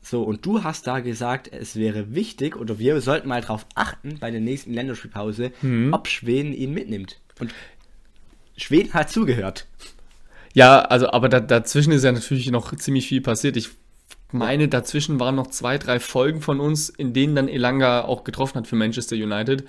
So, 0.03 0.23
und 0.23 0.47
du 0.47 0.65
hast 0.65 0.87
da 0.87 1.01
gesagt, 1.01 1.53
es 1.53 1.77
wäre 1.77 2.15
wichtig 2.15 2.57
oder 2.57 2.79
wir 2.79 3.01
sollten 3.01 3.29
mal 3.29 3.43
darauf 3.43 3.67
achten 3.75 4.19
bei 4.19 4.31
der 4.31 4.41
nächsten 4.41 4.73
Länderspielpause, 4.73 5.53
mhm. 5.61 5.93
ob 5.93 6.09
Schweden 6.09 6.53
ihn 6.53 6.73
mitnimmt. 6.73 7.21
Und 7.39 7.55
Schweden 8.57 8.95
hat 8.95 9.11
zugehört. 9.11 9.67
Ja, 10.55 10.81
also, 10.81 11.11
aber 11.11 11.29
da, 11.29 11.41
dazwischen 11.41 11.93
ist 11.93 12.03
ja 12.03 12.13
natürlich 12.13 12.51
noch 12.51 12.75
ziemlich 12.77 13.07
viel 13.07 13.21
passiert. 13.21 13.57
Ich 13.57 13.71
meine, 14.33 14.69
dazwischen 14.69 15.21
waren 15.21 15.35
noch 15.35 15.49
zwei, 15.49 15.79
drei 15.79 16.01
Folgen 16.01 16.41
von 16.41 16.61
uns, 16.61 16.89
in 16.89 17.13
denen 17.13 17.35
dann 17.35 17.49
Elanga 17.49 18.03
auch 18.03 18.25
getroffen 18.25 18.59
hat 18.59 18.67
für 18.67 18.77
Manchester 18.77 19.17
United. 19.17 19.65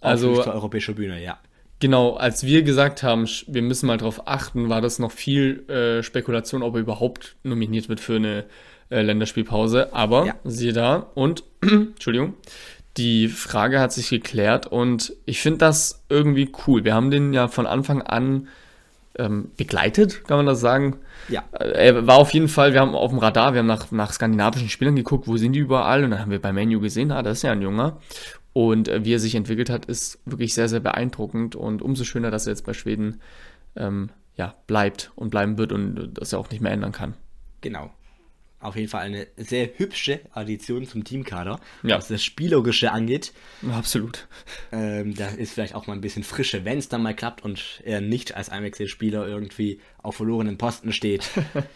Also, 0.00 0.40
auf 0.40 0.46
europäischer 0.46 0.94
Bühne, 0.94 1.22
ja. 1.22 1.38
Genau, 1.80 2.14
als 2.14 2.44
wir 2.44 2.62
gesagt 2.62 3.02
haben, 3.02 3.28
wir 3.46 3.62
müssen 3.62 3.86
mal 3.86 3.98
darauf 3.98 4.26
achten, 4.26 4.68
war 4.68 4.80
das 4.80 4.98
noch 4.98 5.12
viel 5.12 5.68
äh, 5.68 6.02
Spekulation, 6.02 6.62
ob 6.62 6.74
er 6.74 6.80
überhaupt 6.80 7.36
nominiert 7.44 7.88
wird 7.88 8.00
für 8.00 8.16
eine 8.16 8.44
äh, 8.90 9.02
Länderspielpause. 9.02 9.92
Aber 9.94 10.26
ja. 10.26 10.34
siehe 10.44 10.72
da 10.72 11.06
und, 11.14 11.44
Entschuldigung, 11.62 12.34
die 12.96 13.28
Frage 13.28 13.78
hat 13.78 13.92
sich 13.92 14.08
geklärt 14.08 14.66
und 14.66 15.14
ich 15.24 15.40
finde 15.40 15.58
das 15.58 16.04
irgendwie 16.08 16.50
cool. 16.66 16.82
Wir 16.82 16.94
haben 16.94 17.12
den 17.12 17.32
ja 17.32 17.46
von 17.46 17.66
Anfang 17.66 18.02
an 18.02 18.48
ähm, 19.18 19.50
begleitet, 19.56 20.24
kann 20.26 20.38
man 20.38 20.46
das 20.46 20.60
sagen. 20.60 20.96
Ja. 21.28 21.44
Äh, 21.52 21.88
er 21.88 22.06
war 22.06 22.16
auf 22.16 22.32
jeden 22.32 22.48
Fall, 22.48 22.72
wir 22.72 22.80
haben 22.80 22.94
auf 22.94 23.10
dem 23.10 23.18
Radar, 23.18 23.52
wir 23.52 23.60
haben 23.60 23.66
nach, 23.66 23.90
nach 23.90 24.12
skandinavischen 24.12 24.68
Spielern 24.68 24.96
geguckt, 24.96 25.26
wo 25.26 25.36
sind 25.36 25.52
die 25.52 25.58
überall 25.58 26.04
und 26.04 26.10
dann 26.10 26.20
haben 26.20 26.30
wir 26.30 26.40
bei 26.40 26.52
Menu 26.52 26.80
gesehen, 26.80 27.12
ah, 27.12 27.22
das 27.22 27.38
ist 27.38 27.42
ja 27.42 27.52
ein 27.52 27.62
Junger. 27.62 27.98
Und 28.52 28.88
äh, 28.88 29.04
wie 29.04 29.14
er 29.14 29.18
sich 29.18 29.34
entwickelt 29.34 29.70
hat, 29.70 29.84
ist 29.86 30.18
wirklich 30.24 30.54
sehr, 30.54 30.68
sehr 30.68 30.80
beeindruckend 30.80 31.54
und 31.54 31.82
umso 31.82 32.04
schöner, 32.04 32.30
dass 32.30 32.46
er 32.46 32.52
jetzt 32.52 32.64
bei 32.64 32.72
Schweden 32.72 33.20
ähm, 33.76 34.10
ja, 34.36 34.54
bleibt 34.66 35.12
und 35.16 35.30
bleiben 35.30 35.58
wird 35.58 35.72
und 35.72 36.14
das 36.14 36.32
er 36.32 36.38
auch 36.38 36.50
nicht 36.50 36.60
mehr 36.60 36.72
ändern 36.72 36.92
kann. 36.92 37.14
Genau. 37.60 37.90
Auf 38.60 38.74
jeden 38.74 38.88
Fall 38.88 39.02
eine 39.02 39.28
sehr 39.36 39.68
hübsche 39.76 40.20
Addition 40.32 40.86
zum 40.86 41.04
Teamkader, 41.04 41.60
ja. 41.84 41.96
was 41.96 42.08
das 42.08 42.24
Spielerische 42.24 42.90
angeht. 42.90 43.32
Absolut. 43.70 44.26
Ähm, 44.72 45.14
da 45.14 45.28
ist 45.28 45.52
vielleicht 45.52 45.74
auch 45.74 45.86
mal 45.86 45.92
ein 45.92 46.00
bisschen 46.00 46.24
Frische, 46.24 46.64
wenn 46.64 46.78
es 46.78 46.88
dann 46.88 47.02
mal 47.02 47.14
klappt 47.14 47.44
und 47.44 47.80
er 47.84 48.00
nicht 48.00 48.34
als 48.34 48.48
Einwechselspieler 48.48 49.26
irgendwie 49.26 49.80
auf 50.02 50.16
verlorenen 50.16 50.58
Posten 50.58 50.92
steht. 50.92 51.30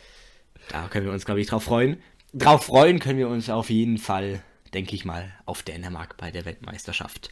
da 0.71 0.89
können 0.89 1.07
wir 1.07 1.13
uns, 1.13 1.25
glaube 1.25 1.41
ich, 1.41 1.47
drauf 1.47 1.65
freuen. 1.65 1.99
Drauf 2.35 2.65
freuen 2.65 2.99
können 2.99 3.19
wir 3.19 3.29
uns 3.29 3.49
auf 3.49 3.71
jeden 3.71 3.99
Fall 3.99 4.43
denke 4.75 4.95
ich 4.95 5.05
mal, 5.05 5.33
auf 5.45 5.63
Dänemark 5.63 6.17
bei 6.17 6.31
der 6.31 6.45
Weltmeisterschaft. 6.45 7.31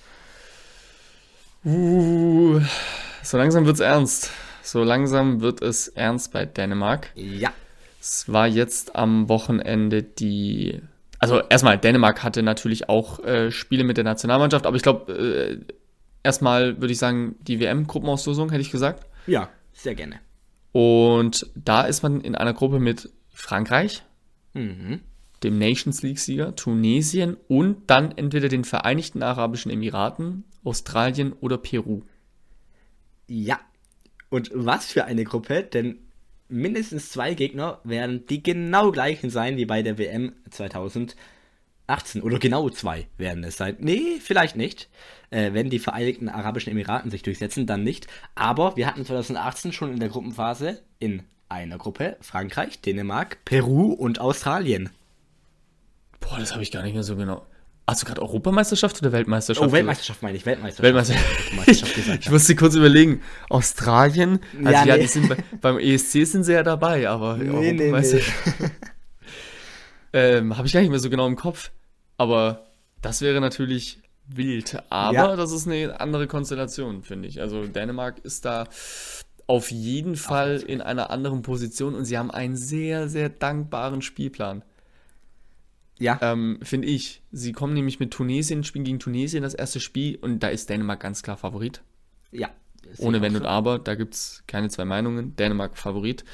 Uh, 1.64 2.60
so 3.22 3.36
langsam 3.36 3.66
wird 3.66 3.74
es 3.74 3.80
ernst. 3.80 4.30
So 4.62 4.82
langsam 4.82 5.40
wird 5.40 5.62
es 5.62 5.88
ernst 5.88 6.32
bei 6.32 6.46
Dänemark. 6.46 7.10
Ja. 7.14 7.52
Es 8.00 8.32
war 8.32 8.46
jetzt 8.46 8.96
am 8.96 9.28
Wochenende 9.28 10.02
die. 10.02 10.80
Also 11.18 11.40
erstmal, 11.40 11.78
Dänemark 11.78 12.22
hatte 12.22 12.42
natürlich 12.42 12.88
auch 12.88 13.22
äh, 13.24 13.50
Spiele 13.50 13.84
mit 13.84 13.98
der 13.98 14.04
Nationalmannschaft, 14.04 14.64
aber 14.64 14.76
ich 14.76 14.82
glaube, 14.82 15.12
äh, 15.12 15.74
erstmal 16.22 16.80
würde 16.80 16.92
ich 16.92 16.98
sagen, 16.98 17.36
die 17.42 17.60
WM-Gruppenauslosung, 17.60 18.50
hätte 18.50 18.62
ich 18.62 18.70
gesagt. 18.70 19.06
Ja, 19.26 19.50
sehr 19.74 19.94
gerne. 19.94 20.20
Und 20.72 21.50
da 21.54 21.82
ist 21.82 22.02
man 22.02 22.22
in 22.22 22.34
einer 22.34 22.54
Gruppe 22.54 22.78
mit 22.78 23.10
Frankreich, 23.28 24.02
mhm 24.54 25.00
dem 25.42 25.58
Nations 25.58 26.02
League-Sieger, 26.02 26.54
Tunesien 26.54 27.36
und 27.48 27.88
dann 27.88 28.12
entweder 28.16 28.48
den 28.48 28.64
Vereinigten 28.64 29.22
Arabischen 29.22 29.70
Emiraten, 29.70 30.44
Australien 30.64 31.32
oder 31.32 31.58
Peru. 31.58 32.02
Ja. 33.26 33.60
Und 34.28 34.50
was 34.54 34.86
für 34.86 35.04
eine 35.06 35.24
Gruppe, 35.24 35.62
denn 35.62 35.98
mindestens 36.50 37.10
zwei 37.10 37.34
Gegner 37.34 37.80
werden 37.84 38.26
die 38.26 38.42
genau 38.42 38.92
gleichen 38.92 39.30
sein 39.30 39.56
wie 39.56 39.66
bei 39.66 39.82
der 39.82 39.98
WM 39.98 40.34
2018. 40.50 41.16
Oder 42.22 42.38
genau 42.38 42.68
zwei 42.70 43.06
werden 43.16 43.44
es 43.44 43.56
sein. 43.56 43.76
Nee, 43.80 44.18
vielleicht 44.20 44.56
nicht. 44.56 44.88
Äh, 45.30 45.52
wenn 45.52 45.70
die 45.70 45.78
Vereinigten 45.78 46.28
Arabischen 46.28 46.72
Emiraten 46.72 47.10
sich 47.10 47.22
durchsetzen, 47.22 47.66
dann 47.66 47.82
nicht. 47.82 48.06
Aber 48.34 48.76
wir 48.76 48.86
hatten 48.86 49.04
2018 49.04 49.72
schon 49.72 49.92
in 49.92 50.00
der 50.00 50.08
Gruppenphase 50.08 50.82
in 50.98 51.22
einer 51.48 51.78
Gruppe 51.78 52.16
Frankreich, 52.20 52.80
Dänemark, 52.80 53.44
Peru 53.44 53.92
und 53.92 54.20
Australien. 54.20 54.90
Boah, 56.20 56.38
das 56.38 56.52
habe 56.52 56.62
ich 56.62 56.70
gar 56.70 56.82
nicht 56.82 56.94
mehr 56.94 57.02
so 57.02 57.16
genau. 57.16 57.46
Hast 57.90 58.02
du 58.02 58.06
gerade 58.06 58.22
Europameisterschaft 58.22 59.02
oder 59.02 59.10
Weltmeisterschaft? 59.10 59.68
Oh, 59.68 59.72
Weltmeisterschaft 59.72 60.22
meine 60.22 60.36
ich, 60.36 60.46
Weltmeisterschaft. 60.46 60.84
Weltmeisterschaft. 60.84 61.94
gesagt, 61.96 62.18
ich 62.24 62.30
musste 62.30 62.54
kurz 62.54 62.76
überlegen, 62.76 63.20
Australien, 63.48 64.38
also 64.58 64.70
ja, 64.70 64.84
ja 64.84 64.94
nee. 64.94 65.02
die 65.02 65.08
sind 65.08 65.28
bei, 65.28 65.36
beim 65.60 65.76
ESC 65.80 66.24
sind 66.24 66.44
sie 66.44 66.52
ja 66.52 66.62
dabei, 66.62 67.08
aber 67.08 67.36
nee, 67.36 67.50
Europameisterschaft. 67.50 68.60
Nee, 68.60 68.66
nee. 68.68 68.70
ähm, 70.36 70.56
habe 70.56 70.68
ich 70.68 70.72
gar 70.72 70.82
nicht 70.82 70.90
mehr 70.90 71.00
so 71.00 71.10
genau 71.10 71.26
im 71.26 71.34
Kopf. 71.34 71.72
Aber 72.16 72.66
das 73.02 73.22
wäre 73.22 73.40
natürlich 73.40 74.00
wild. 74.24 74.80
Aber 74.88 75.12
ja. 75.12 75.34
das 75.34 75.50
ist 75.50 75.66
eine 75.66 75.98
andere 75.98 76.28
Konstellation, 76.28 77.02
finde 77.02 77.26
ich. 77.26 77.40
Also 77.40 77.66
Dänemark 77.66 78.20
ist 78.20 78.44
da 78.44 78.68
auf 79.48 79.72
jeden 79.72 80.14
Fall 80.14 80.62
in 80.64 80.80
einer 80.80 81.10
anderen 81.10 81.42
Position 81.42 81.96
und 81.96 82.04
sie 82.04 82.16
haben 82.16 82.30
einen 82.30 82.54
sehr, 82.54 83.08
sehr 83.08 83.30
dankbaren 83.30 84.00
Spielplan. 84.00 84.62
Ja. 86.00 86.18
Ähm, 86.22 86.58
Finde 86.62 86.88
ich. 86.88 87.22
Sie 87.30 87.52
kommen 87.52 87.74
nämlich 87.74 88.00
mit 88.00 88.10
Tunesien, 88.10 88.64
spielen 88.64 88.84
gegen 88.84 88.98
Tunesien 88.98 89.42
das 89.42 89.54
erste 89.54 89.78
Spiel 89.78 90.16
und 90.20 90.40
da 90.40 90.48
ist 90.48 90.68
Dänemark 90.68 91.00
ganz 91.00 91.22
klar 91.22 91.36
Favorit. 91.36 91.82
Ja. 92.32 92.50
Ohne 92.98 93.20
Wenn 93.20 93.36
und 93.36 93.46
Aber, 93.46 93.78
da 93.78 93.94
gibt 93.94 94.14
es 94.14 94.42
keine 94.46 94.68
zwei 94.68 94.84
Meinungen. 94.84 95.36
Dänemark 95.36 95.76
Favorit. 95.76 96.24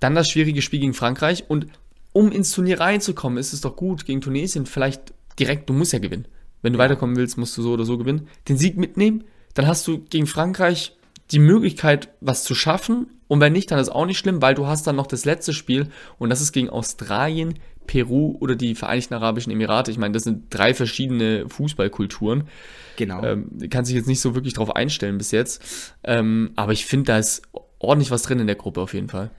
Dann 0.00 0.14
das 0.14 0.28
schwierige 0.28 0.62
Spiel 0.62 0.80
gegen 0.80 0.94
Frankreich 0.94 1.44
und 1.48 1.66
um 2.12 2.32
ins 2.32 2.50
Turnier 2.50 2.80
reinzukommen, 2.80 3.38
ist 3.38 3.52
es 3.52 3.60
doch 3.60 3.76
gut 3.76 4.06
gegen 4.06 4.22
Tunesien. 4.22 4.66
Vielleicht 4.66 5.12
direkt, 5.38 5.68
du 5.68 5.74
musst 5.74 5.92
ja 5.92 5.98
gewinnen. 5.98 6.26
Wenn 6.62 6.72
du 6.72 6.78
ja. 6.78 6.84
weiterkommen 6.84 7.16
willst, 7.16 7.36
musst 7.36 7.56
du 7.58 7.62
so 7.62 7.72
oder 7.72 7.84
so 7.84 7.98
gewinnen. 7.98 8.28
Den 8.48 8.56
Sieg 8.56 8.76
mitnehmen, 8.78 9.24
dann 9.54 9.66
hast 9.66 9.86
du 9.86 9.98
gegen 9.98 10.26
Frankreich 10.26 10.96
die 11.30 11.38
Möglichkeit, 11.38 12.08
was 12.20 12.44
zu 12.44 12.54
schaffen. 12.54 13.08
Und 13.28 13.40
wenn 13.40 13.52
nicht, 13.52 13.70
dann 13.70 13.78
ist 13.78 13.88
auch 13.88 14.06
nicht 14.06 14.18
schlimm, 14.18 14.40
weil 14.40 14.54
du 14.54 14.66
hast 14.66 14.86
dann 14.86 14.96
noch 14.96 15.06
das 15.06 15.24
letzte 15.24 15.52
Spiel 15.52 15.88
und 16.18 16.30
das 16.30 16.40
ist 16.40 16.52
gegen 16.52 16.70
Australien, 16.70 17.58
Peru 17.86 18.36
oder 18.40 18.56
die 18.56 18.74
Vereinigten 18.74 19.14
Arabischen 19.14 19.52
Emirate. 19.52 19.90
Ich 19.90 19.98
meine, 19.98 20.12
das 20.12 20.24
sind 20.24 20.46
drei 20.50 20.74
verschiedene 20.74 21.48
Fußballkulturen. 21.48 22.48
Genau. 22.96 23.22
Ähm, 23.22 23.68
kann 23.70 23.84
sich 23.84 23.94
jetzt 23.94 24.08
nicht 24.08 24.20
so 24.20 24.34
wirklich 24.34 24.54
drauf 24.54 24.74
einstellen 24.74 25.18
bis 25.18 25.30
jetzt. 25.30 25.94
Ähm, 26.04 26.52
aber 26.56 26.72
ich 26.72 26.86
finde, 26.86 27.06
da 27.06 27.18
ist 27.18 27.42
ordentlich 27.78 28.10
was 28.10 28.22
drin 28.22 28.40
in 28.40 28.46
der 28.46 28.56
Gruppe 28.56 28.80
auf 28.80 28.94
jeden 28.94 29.08
Fall. 29.08 29.30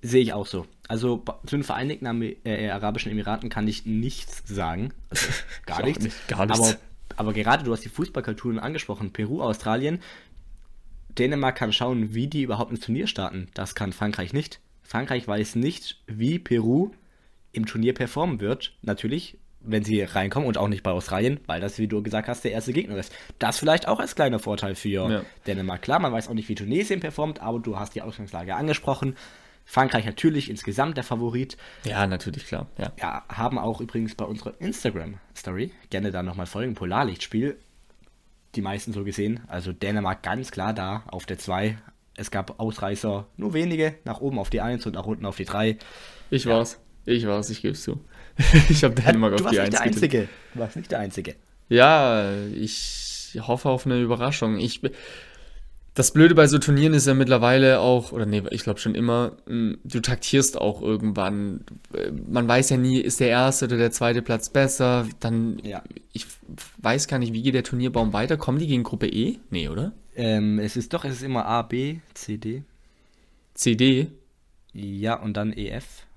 Sehe 0.00 0.22
ich 0.22 0.32
auch 0.32 0.46
so. 0.46 0.66
Also 0.86 1.22
zu 1.44 1.56
den 1.56 1.64
Vereinigten 1.64 2.22
äh, 2.44 2.70
Arabischen 2.70 3.10
Emiraten 3.10 3.50
kann 3.50 3.68
ich 3.68 3.84
nichts 3.84 4.42
sagen. 4.46 4.92
Also, 5.10 5.26
gar 5.66 5.82
nichts. 5.84 6.04
Nicht, 6.04 6.28
gar 6.28 6.46
nichts. 6.46 6.60
Aber, 6.60 6.78
aber 7.16 7.32
gerade 7.32 7.64
du 7.64 7.72
hast 7.72 7.84
die 7.84 7.88
Fußballkulturen 7.88 8.58
angesprochen. 8.58 9.12
Peru, 9.12 9.42
Australien. 9.42 10.00
Dänemark 11.18 11.56
kann 11.56 11.72
schauen, 11.72 12.14
wie 12.14 12.28
die 12.28 12.42
überhaupt 12.42 12.72
ein 12.72 12.80
Turnier 12.80 13.06
starten. 13.06 13.48
Das 13.54 13.74
kann 13.74 13.92
Frankreich 13.92 14.32
nicht. 14.32 14.60
Frankreich 14.82 15.26
weiß 15.26 15.56
nicht, 15.56 16.00
wie 16.06 16.38
Peru 16.38 16.92
im 17.52 17.66
Turnier 17.66 17.94
performen 17.94 18.40
wird. 18.40 18.76
Natürlich, 18.82 19.38
wenn 19.60 19.84
sie 19.84 20.02
reinkommen 20.02 20.48
und 20.48 20.58
auch 20.58 20.68
nicht 20.68 20.82
bei 20.82 20.90
Australien, 20.90 21.40
weil 21.46 21.60
das, 21.60 21.78
wie 21.78 21.88
du 21.88 22.02
gesagt 22.02 22.28
hast, 22.28 22.44
der 22.44 22.52
erste 22.52 22.72
Gegner 22.72 22.96
ist. 22.96 23.12
Das 23.38 23.58
vielleicht 23.58 23.88
auch 23.88 24.00
als 24.00 24.14
kleiner 24.14 24.38
Vorteil 24.38 24.74
für 24.74 25.10
ja. 25.10 25.22
Dänemark. 25.46 25.82
Klar, 25.82 25.98
man 25.98 26.12
weiß 26.12 26.28
auch 26.28 26.34
nicht, 26.34 26.48
wie 26.48 26.54
Tunesien 26.54 27.00
performt, 27.00 27.40
aber 27.40 27.58
du 27.58 27.78
hast 27.78 27.94
die 27.94 28.02
Ausgangslage 28.02 28.54
angesprochen. 28.54 29.16
Frankreich 29.64 30.06
natürlich 30.06 30.48
insgesamt 30.48 30.96
der 30.96 31.04
Favorit. 31.04 31.58
Ja, 31.84 32.06
natürlich, 32.06 32.46
klar. 32.46 32.68
Ja, 32.78 32.92
ja 32.98 33.24
haben 33.28 33.58
auch 33.58 33.82
übrigens 33.82 34.14
bei 34.14 34.24
unserer 34.24 34.58
Instagram-Story 34.60 35.72
gerne 35.90 36.10
da 36.10 36.22
nochmal 36.22 36.46
folgen. 36.46 36.74
Polarlichtspiel. 36.74 37.58
Die 38.54 38.62
meisten 38.62 38.94
so 38.94 39.04
gesehen. 39.04 39.40
Also 39.46 39.72
Dänemark 39.72 40.22
ganz 40.22 40.50
klar 40.50 40.72
da 40.72 41.02
auf 41.08 41.26
der 41.26 41.38
2. 41.38 41.76
Es 42.16 42.30
gab 42.30 42.58
Ausreißer, 42.58 43.26
nur 43.36 43.52
wenige, 43.52 43.94
nach 44.04 44.20
oben 44.20 44.38
auf 44.38 44.48
die 44.48 44.62
1 44.62 44.86
und 44.86 44.94
nach 44.94 45.04
unten 45.04 45.26
auf 45.26 45.36
die 45.36 45.44
3. 45.44 45.76
Ich 46.30 46.44
ja. 46.44 46.52
war's. 46.52 46.80
Ich 47.08 47.26
war's, 47.26 47.48
ich 47.50 47.62
gebe 47.62 47.72
es 47.72 47.82
zu. 47.82 48.00
ich 48.68 48.84
habe 48.84 48.94
Dänemark 48.94 49.34
auf 49.34 49.50
die 49.50 49.58
1 49.58 49.70
der 49.70 49.80
Einzige. 49.80 50.28
Du 50.54 50.60
warst 50.60 50.76
nicht 50.76 50.90
der 50.90 51.00
Einzige. 51.00 51.34
Ja, 51.68 52.30
ich 52.54 53.38
hoffe 53.40 53.68
auf 53.68 53.86
eine 53.86 54.00
Überraschung. 54.00 54.58
Ich 54.58 54.80
Das 55.94 56.12
Blöde 56.12 56.34
bei 56.34 56.46
so 56.46 56.58
Turnieren 56.58 56.94
ist 56.94 57.06
ja 57.06 57.14
mittlerweile 57.14 57.80
auch, 57.80 58.12
oder 58.12 58.26
nee, 58.26 58.42
ich 58.50 58.62
glaube 58.62 58.78
schon 58.78 58.94
immer, 58.94 59.32
hm, 59.46 59.78
du 59.84 60.00
taktierst 60.00 60.60
auch 60.60 60.82
irgendwann. 60.82 61.64
Man 62.28 62.46
weiß 62.46 62.70
ja 62.70 62.76
nie, 62.76 63.00
ist 63.00 63.20
der 63.20 63.28
erste 63.28 63.64
oder 63.64 63.78
der 63.78 63.90
zweite 63.90 64.22
Platz 64.22 64.50
besser. 64.50 65.06
Dann, 65.18 65.58
ja. 65.64 65.82
ich 66.12 66.26
weiß 66.82 67.08
gar 67.08 67.18
nicht, 67.18 67.32
wie 67.32 67.42
geht 67.42 67.54
der 67.54 67.64
Turnierbaum 67.64 68.12
weiter? 68.12 68.36
Kommen 68.36 68.58
die 68.58 68.66
gegen 68.66 68.82
Gruppe 68.82 69.08
E? 69.08 69.38
Nee, 69.50 69.68
oder? 69.68 69.92
Ähm, 70.14 70.58
es 70.58 70.76
ist 70.76 70.92
doch, 70.92 71.04
es 71.04 71.14
ist 71.14 71.22
immer 71.22 71.46
A, 71.46 71.62
B, 71.62 71.98
C, 72.12 72.36
D. 72.36 72.64
C, 73.54 73.76
D? 73.76 74.08
Ja, 74.72 75.14
und 75.14 75.36
dann 75.36 75.52
EF. 75.52 76.07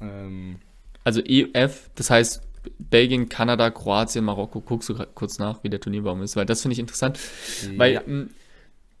Ähm. 0.00 0.56
Also 1.02 1.20
EF, 1.24 1.90
das 1.94 2.10
heißt 2.10 2.42
Belgien, 2.78 3.28
Kanada, 3.28 3.70
Kroatien, 3.70 4.24
Marokko. 4.24 4.60
Guckst 4.60 4.88
du 4.88 4.94
kurz 5.14 5.38
nach, 5.38 5.64
wie 5.64 5.70
der 5.70 5.80
Turnierbaum 5.80 6.22
ist, 6.22 6.36
weil 6.36 6.46
das 6.46 6.62
finde 6.62 6.74
ich 6.74 6.78
interessant. 6.78 7.18
Ja. 7.62 7.78
Weil 7.78 8.04
hm, 8.04 8.30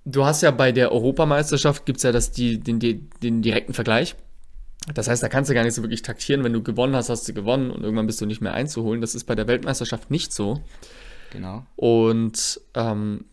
du 0.04 0.24
hast 0.24 0.42
ja 0.42 0.50
bei 0.50 0.72
der 0.72 0.92
Europameisterschaft 0.92 1.84
gibt 1.84 1.98
es 1.98 2.02
ja 2.04 2.12
das, 2.12 2.32
die, 2.32 2.58
den, 2.58 2.80
den 3.22 3.42
direkten 3.42 3.74
Vergleich. 3.74 4.16
Das 4.94 5.08
heißt, 5.08 5.22
da 5.22 5.28
kannst 5.28 5.50
du 5.50 5.54
gar 5.54 5.64
nicht 5.64 5.74
so 5.74 5.82
wirklich 5.82 6.02
taktieren. 6.02 6.42
Wenn 6.42 6.54
du 6.54 6.62
gewonnen 6.62 6.96
hast, 6.96 7.10
hast 7.10 7.28
du 7.28 7.34
gewonnen 7.34 7.70
und 7.70 7.82
irgendwann 7.82 8.06
bist 8.06 8.20
du 8.20 8.26
nicht 8.26 8.40
mehr 8.40 8.54
einzuholen. 8.54 9.00
Das 9.00 9.14
ist 9.14 9.24
bei 9.24 9.34
der 9.34 9.46
Weltmeisterschaft 9.46 10.10
nicht 10.10 10.32
so. 10.32 10.62
Genau. 11.32 11.66
Und 11.76 12.60
ähm, 12.74 13.26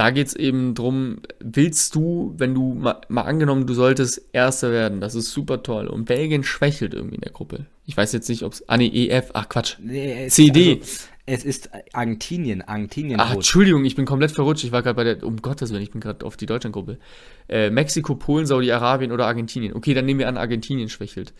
da 0.00 0.08
geht 0.08 0.28
es 0.28 0.34
eben 0.34 0.74
drum, 0.74 1.18
willst 1.40 1.94
du, 1.94 2.32
wenn 2.38 2.54
du 2.54 2.72
mal, 2.72 3.02
mal, 3.10 3.24
angenommen, 3.24 3.66
du 3.66 3.74
solltest 3.74 4.22
Erster 4.32 4.72
werden, 4.72 5.02
das 5.02 5.14
ist 5.14 5.30
super 5.30 5.62
toll. 5.62 5.88
Und 5.88 6.06
Belgien 6.06 6.42
schwächelt 6.42 6.94
irgendwie 6.94 7.16
in 7.16 7.20
der 7.20 7.32
Gruppe. 7.32 7.66
Ich 7.84 7.98
weiß 7.98 8.14
jetzt 8.14 8.26
nicht, 8.30 8.42
ob 8.42 8.54
es. 8.54 8.66
Ah, 8.66 8.78
nee, 8.78 8.88
EF, 8.88 9.32
ach 9.34 9.50
Quatsch. 9.50 9.76
Nee, 9.78 10.28
CD. 10.28 10.78
Also, 10.80 11.04
es 11.26 11.44
ist 11.44 11.70
Argentinien, 11.92 12.62
Argentinien. 12.62 13.20
Ach, 13.20 13.34
Entschuldigung, 13.34 13.84
ich 13.84 13.94
bin 13.94 14.06
komplett 14.06 14.30
verrutscht. 14.30 14.64
Ich 14.64 14.72
war 14.72 14.82
gerade 14.82 14.96
bei 14.96 15.04
der, 15.04 15.22
um 15.22 15.36
Gottes 15.36 15.70
Willen, 15.70 15.82
ich 15.82 15.90
bin 15.90 16.00
gerade 16.00 16.24
auf 16.24 16.38
die 16.38 16.46
Deutschlandgruppe. 16.46 16.98
Äh, 17.46 17.68
Mexiko, 17.68 18.14
Polen, 18.14 18.46
Saudi-Arabien 18.46 19.12
oder 19.12 19.26
Argentinien. 19.26 19.74
Okay, 19.74 19.92
dann 19.92 20.06
nehmen 20.06 20.20
wir 20.20 20.28
an, 20.28 20.38
Argentinien 20.38 20.88
schwächelt. 20.88 21.34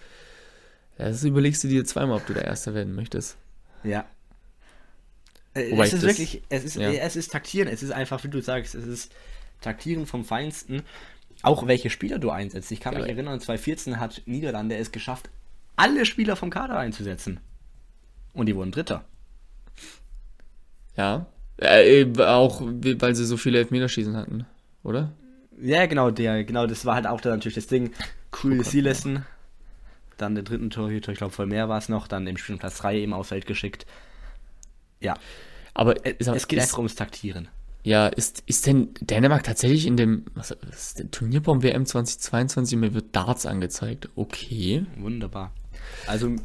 Das 0.99 1.25
überlegst 1.25 1.65
du 1.65 1.69
dir 1.69 1.87
zweimal, 1.87 2.19
ob 2.19 2.27
du 2.27 2.35
da 2.35 2.43
Erster 2.43 2.75
werden 2.75 2.95
möchtest. 2.95 3.39
Ja. 3.85 4.05
Äh, 5.55 5.73
Wobei 5.73 5.87
es 5.87 5.93
ist 5.93 6.03
wirklich, 6.03 6.43
es 6.49 6.65
ist, 6.65 6.77
ja. 6.77 6.91
es 6.91 7.17
ist 7.17 7.33
Taktieren, 7.33 7.69
es 7.69 7.83
ist 7.83 7.91
einfach, 7.91 8.23
wie 8.25 8.29
du 8.29 8.41
sagst, 8.41 8.75
es 8.75 8.87
ist 8.87 9.13
Taktieren 9.61 10.07
vom 10.07 10.25
Feinsten. 10.25 10.83
Auch 11.43 11.67
welche 11.67 11.91
Spieler 11.91 12.19
du 12.19 12.31
einsetzt. 12.31 12.71
Ich 12.71 12.81
kann 12.81 12.95
ja, 12.95 13.01
mich 13.01 13.09
erinnern, 13.09 13.41
2014 13.41 13.99
hat 13.99 14.23
Niederlande 14.27 14.77
es 14.77 14.93
geschafft, 14.93 15.31
alle 15.77 16.05
Spieler 16.05 16.37
vom 16.37 16.51
Kader 16.51 16.79
einzusetzen. 16.79 17.41
Und 18.33 18.47
die 18.47 18.55
wurden 18.55 18.73
Dritter. 18.73 19.05
Ja. 20.97 21.27
Äh, 21.57 22.07
auch 22.19 22.61
weil 22.63 23.15
sie 23.15 23.25
so 23.25 23.37
viele 23.37 23.59
Elfmeterschießen 23.59 24.17
hatten, 24.17 24.47
oder? 24.83 25.13
Ja, 25.61 25.85
genau, 25.87 26.11
der, 26.11 26.45
genau, 26.45 26.67
das 26.67 26.87
war 26.87 26.95
halt 26.95 27.07
auch 27.07 27.21
da 27.21 27.31
natürlich 27.31 27.55
das 27.55 27.67
Ding. 27.67 27.93
Cool 28.43 28.65
Sielessen. 28.65 29.27
Dann 30.17 30.35
den 30.35 30.45
dritten 30.45 30.71
Torhüter, 30.71 31.13
ich 31.13 31.19
glaube, 31.19 31.33
voll 31.33 31.47
mehr 31.47 31.69
war 31.69 31.79
es 31.79 31.89
noch, 31.89 32.07
dann 32.07 32.27
im 32.27 32.37
Spiel 32.37 32.57
Platz 32.57 32.79
3 32.79 32.99
eben 32.99 33.13
aufs 33.13 33.31
Feld 33.31 33.47
geschickt. 33.47 33.87
Ja. 35.01 35.15
Aber 35.75 35.95
es, 36.05 36.27
es 36.27 36.49
geht 36.49 36.59
ist, 36.59 36.65
einfach 36.65 36.79
ums 36.79 36.95
Taktieren. 36.95 37.49
Ja, 37.83 38.09
ist, 38.09 38.43
ist 38.47 38.67
denn 38.67 38.91
Dänemark 39.01 39.43
tatsächlich 39.43 39.87
in 39.87 39.97
dem 39.97 40.27
was 40.35 40.51
ist 40.51 40.99
der 40.99 41.11
Turnierbaum 41.11 41.63
WM 41.63 41.87
2022 41.87 42.79
mir 42.79 42.93
wird 42.93 43.17
Darts 43.17 43.47
angezeigt? 43.47 44.09
Okay. 44.17 44.85
Wunderbar. 44.99 45.53
Also 46.07 46.37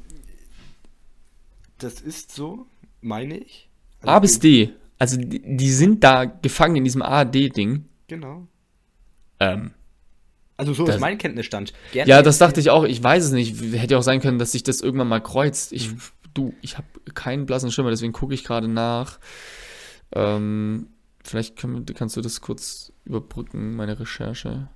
das 1.77 1.99
ist 1.99 2.33
so, 2.33 2.67
meine 3.01 3.37
ich. 3.37 3.69
Also 4.01 4.11
A 4.11 4.19
bis 4.19 4.39
D. 4.39 4.73
Also 4.97 5.17
die, 5.17 5.41
die, 5.57 5.71
sind 5.71 6.03
da 6.03 6.25
gefangen 6.25 6.77
in 6.77 6.83
diesem 6.85 7.01
A-D-Ding. 7.01 7.85
Genau. 8.07 8.47
Ähm. 9.41 9.71
Also 10.55 10.73
so 10.73 10.85
das, 10.85 10.95
ist 10.95 11.01
mein 11.01 11.17
Kenntnisstand. 11.17 11.73
Gerne 11.91 12.09
ja, 12.09 12.21
das 12.21 12.37
dachte 12.37 12.61
ich 12.61 12.69
auch. 12.69 12.85
Ich 12.85 13.03
weiß 13.03 13.25
es 13.25 13.31
nicht. 13.31 13.61
Hätte 13.73 13.95
ja 13.95 13.97
auch 13.97 14.03
sein 14.03 14.21
können, 14.21 14.39
dass 14.39 14.53
sich 14.53 14.63
das 14.63 14.79
irgendwann 14.79 15.09
mal 15.09 15.21
kreuzt. 15.21 15.73
Ich, 15.73 15.91
mhm. 15.91 15.97
Du, 16.35 16.53
ich 16.61 16.77
habe 16.77 16.87
keinen 17.15 17.47
blassen 17.47 17.71
Schimmer, 17.71 17.89
deswegen 17.89 18.13
gucke 18.13 18.35
ich 18.35 18.43
gerade 18.43 18.67
nach. 18.67 19.19
Ähm, 20.11 20.89
vielleicht 21.23 21.55
kann, 21.57 21.85
kannst 21.85 22.15
du 22.15 22.21
das 22.21 22.41
kurz 22.41 22.93
überbrücken, 23.05 23.75
meine 23.75 23.99
Recherche. 23.99 24.69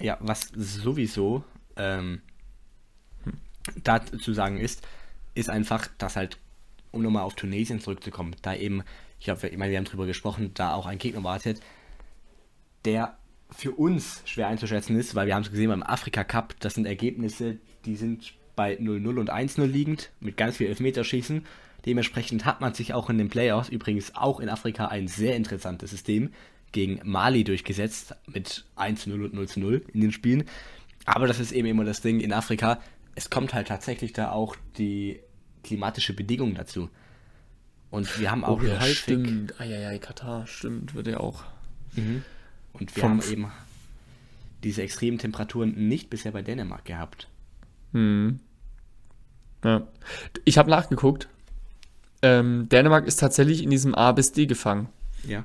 Ja, 0.00 0.16
was 0.20 0.50
sowieso 0.54 1.44
ähm, 1.76 2.22
hm. 3.24 3.34
dazu 3.84 4.32
sagen 4.32 4.58
ist, 4.58 4.86
ist 5.34 5.50
einfach, 5.50 5.88
dass 5.98 6.16
halt 6.16 6.38
um 6.90 7.02
nochmal 7.02 7.24
auf 7.24 7.34
Tunesien 7.34 7.80
zurückzukommen, 7.80 8.34
da 8.42 8.54
eben, 8.54 8.82
ich 9.18 9.26
glaube, 9.26 9.48
ich 9.48 9.58
meine, 9.58 9.70
wir 9.70 9.78
haben 9.78 9.84
drüber 9.84 10.06
gesprochen, 10.06 10.52
da 10.54 10.72
auch 10.74 10.86
ein 10.86 10.98
Gegner 10.98 11.22
wartet, 11.22 11.60
der 12.84 13.18
für 13.50 13.72
uns 13.72 14.22
schwer 14.24 14.48
einzuschätzen 14.48 14.96
ist, 14.96 15.14
weil 15.14 15.26
wir 15.26 15.34
haben 15.34 15.42
es 15.42 15.50
gesehen 15.50 15.68
beim 15.68 15.82
Afrika 15.82 16.24
Cup, 16.24 16.54
das 16.60 16.74
sind 16.74 16.86
Ergebnisse, 16.86 17.58
die 17.84 17.96
sind 17.96 18.34
bei 18.58 18.76
0-0 18.76 19.20
und 19.20 19.32
1-0 19.32 19.64
liegend, 19.66 20.10
mit 20.18 20.36
ganz 20.36 20.56
viel 20.56 20.66
Elfmeterschießen. 20.66 21.46
Dementsprechend 21.86 22.44
hat 22.44 22.60
man 22.60 22.74
sich 22.74 22.92
auch 22.92 23.08
in 23.08 23.16
den 23.16 23.28
Playoffs, 23.28 23.68
übrigens 23.68 24.16
auch 24.16 24.40
in 24.40 24.48
Afrika, 24.48 24.86
ein 24.86 25.06
sehr 25.06 25.36
interessantes 25.36 25.90
System 25.90 26.32
gegen 26.72 26.98
Mali 27.04 27.44
durchgesetzt, 27.44 28.16
mit 28.26 28.64
1-0 28.76 29.12
und 29.12 29.32
0-0 29.32 29.82
in 29.92 30.00
den 30.00 30.10
Spielen. 30.10 30.42
Aber 31.04 31.28
das 31.28 31.38
ist 31.38 31.52
eben 31.52 31.68
immer 31.68 31.84
das 31.84 32.00
Ding 32.00 32.18
in 32.18 32.32
Afrika, 32.32 32.80
es 33.14 33.30
kommt 33.30 33.54
halt 33.54 33.68
tatsächlich 33.68 34.12
da 34.12 34.32
auch 34.32 34.56
die 34.76 35.20
klimatische 35.62 36.12
Bedingungen 36.12 36.56
dazu. 36.56 36.90
Und 37.90 38.18
wir 38.18 38.32
haben 38.32 38.44
auch 38.44 38.60
oh, 38.60 38.66
ja, 38.66 38.80
häufig. 38.80 38.98
Stimmt. 38.98 39.60
Eieiei, 39.60 39.98
Katar, 39.98 40.48
stimmt, 40.48 40.96
wird 40.96 41.06
ja 41.06 41.20
auch. 41.20 41.44
Mhm. 41.94 42.24
Und 42.72 42.96
wir 42.96 43.04
haben 43.04 43.22
eben 43.30 43.52
diese 44.64 44.82
extremen 44.82 45.18
Temperaturen 45.18 45.88
nicht 45.88 46.10
bisher 46.10 46.32
bei 46.32 46.42
Dänemark 46.42 46.84
gehabt. 46.84 47.28
Hm. 47.92 48.40
Ja. 49.64 49.86
Ich 50.44 50.58
habe 50.58 50.70
nachgeguckt. 50.70 51.28
Ähm, 52.22 52.68
Dänemark 52.68 53.06
ist 53.06 53.20
tatsächlich 53.20 53.62
in 53.62 53.70
diesem 53.70 53.94
A 53.94 54.12
bis 54.12 54.32
D 54.32 54.46
gefangen. 54.46 54.88
Ja. 55.26 55.44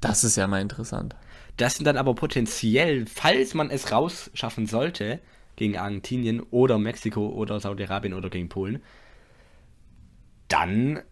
Das 0.00 0.24
ist 0.24 0.36
ja 0.36 0.46
mal 0.46 0.60
interessant. 0.60 1.14
Das 1.56 1.74
sind 1.74 1.84
dann 1.84 1.96
aber 1.96 2.14
potenziell, 2.14 3.06
falls 3.06 3.54
man 3.54 3.70
es 3.70 3.92
rausschaffen 3.92 4.66
sollte, 4.66 5.20
gegen 5.56 5.76
Argentinien 5.76 6.40
oder 6.40 6.78
Mexiko 6.78 7.28
oder 7.28 7.60
Saudi-Arabien 7.60 8.14
oder 8.14 8.30
gegen 8.30 8.48
Polen, 8.48 8.82
dann 10.48 11.02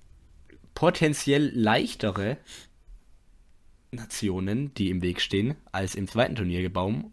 potenziell 0.75 1.53
leichtere 1.55 2.39
Nationen, 3.91 4.73
die 4.75 4.91
im 4.91 5.03
Weg 5.03 5.21
stehen, 5.21 5.57
als 5.73 5.95
im 5.95 6.09
zweiten 6.09 6.37
Turniergebaum, 6.37 7.13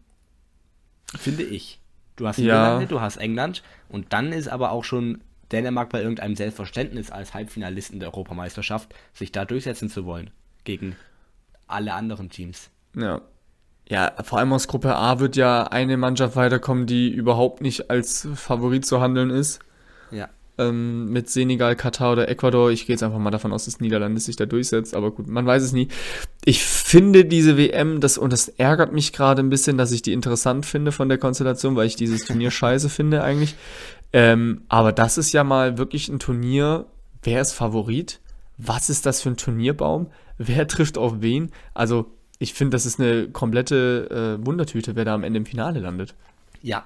finde 1.18 1.44
ich. 1.44 1.80
Du 2.18 2.28
hast 2.28 2.40
ja. 2.40 2.84
du 2.84 3.00
hast 3.00 3.18
England 3.18 3.64
und 3.88 4.12
dann 4.12 4.34
ist 4.34 4.50
aber 4.50 4.72
auch 4.72 4.84
schon 4.84 5.22
Dänemark 5.52 5.90
bei 5.90 6.02
irgendeinem 6.02 6.36
Selbstverständnis 6.36 7.10
als 7.10 7.34
Halbfinalisten 7.34 8.00
der 8.00 8.10
Europameisterschaft, 8.10 8.94
sich 9.14 9.32
da 9.32 9.46
durchsetzen 9.46 9.90
zu 9.90 10.06
wollen 10.06 10.32
gegen 10.66 10.96
alle 11.68 11.94
anderen 11.94 12.30
Teams. 12.30 12.70
Ja. 12.96 13.22
Ja, 13.90 14.12
vor 14.24 14.40
allem 14.40 14.52
aus 14.52 14.68
Gruppe 14.68 14.98
A 14.98 15.20
wird 15.20 15.38
ja 15.38 15.64
eine 15.64 15.96
Mannschaft 15.96 16.36
weiterkommen, 16.36 16.88
die 16.88 17.10
überhaupt 17.10 17.62
nicht 17.62 17.90
als 17.90 18.28
Favorit 18.36 18.86
zu 18.86 19.00
handeln 19.00 19.30
ist. 19.30 19.60
Ähm, 20.60 21.12
mit 21.12 21.30
Senegal, 21.30 21.76
Katar 21.76 22.14
oder 22.14 22.30
Ecuador. 22.30 22.72
Ich 22.72 22.88
gehe 22.88 22.96
jetzt 22.96 23.04
einfach 23.04 23.20
mal 23.20 23.32
davon 23.32 23.54
aus, 23.54 23.66
dass 23.66 23.80
Niederlande 23.80 24.20
sich 24.20 24.36
da 24.36 24.46
durchsetzt, 24.46 24.96
aber 24.96 25.12
gut, 25.12 25.28
man 25.28 25.46
weiß 25.46 25.62
es 25.62 25.72
nie. 25.72 25.88
Ich 26.46 26.64
finde 26.64 27.26
diese 27.26 27.58
WM, 27.58 28.00
das, 28.00 28.18
und 28.18 28.34
das 28.34 28.48
ärgert 28.48 28.92
mich 28.92 29.14
gerade 29.14 29.42
ein 29.42 29.50
bisschen, 29.50 29.78
dass 29.78 29.92
ich 29.92 30.02
die 30.02 30.14
interessant 30.14 30.66
finde 30.66 30.92
von 30.92 31.10
der 31.10 31.18
Konstellation, 31.18 31.76
weil 31.76 31.88
ich 31.88 31.96
dieses 31.96 32.26
Turnier 32.26 32.50
scheiße 32.50 32.90
finde 32.90 33.24
eigentlich. 33.24 33.56
Ähm, 34.14 34.62
aber 34.70 34.94
das 34.94 35.18
ist 35.18 35.34
ja 35.34 35.44
mal 35.44 35.78
wirklich 35.78 36.10
ein 36.10 36.20
Turnier. 36.20 36.86
Wer 37.22 37.42
ist 37.42 37.54
Favorit? 37.54 38.20
Was 38.58 38.90
ist 38.90 39.06
das 39.06 39.22
für 39.22 39.30
ein 39.30 39.38
Turnierbaum? 39.38 40.08
Wer 40.38 40.68
trifft 40.68 40.98
auf 40.98 41.22
wen? 41.22 41.52
Also, 41.74 42.12
ich 42.40 42.54
finde, 42.54 42.76
das 42.76 42.86
ist 42.86 43.00
eine 43.00 43.28
komplette 43.30 44.38
äh, 44.40 44.46
Wundertüte, 44.46 44.96
wer 44.96 45.06
da 45.06 45.14
am 45.14 45.24
Ende 45.24 45.38
im 45.38 45.46
Finale 45.46 45.80
landet. 45.80 46.16
Ja. 46.62 46.86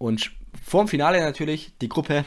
Und 0.00 0.32
vor 0.64 0.82
dem 0.82 0.88
Finale 0.88 1.20
natürlich 1.20 1.72
die 1.82 1.90
Gruppe. 1.90 2.24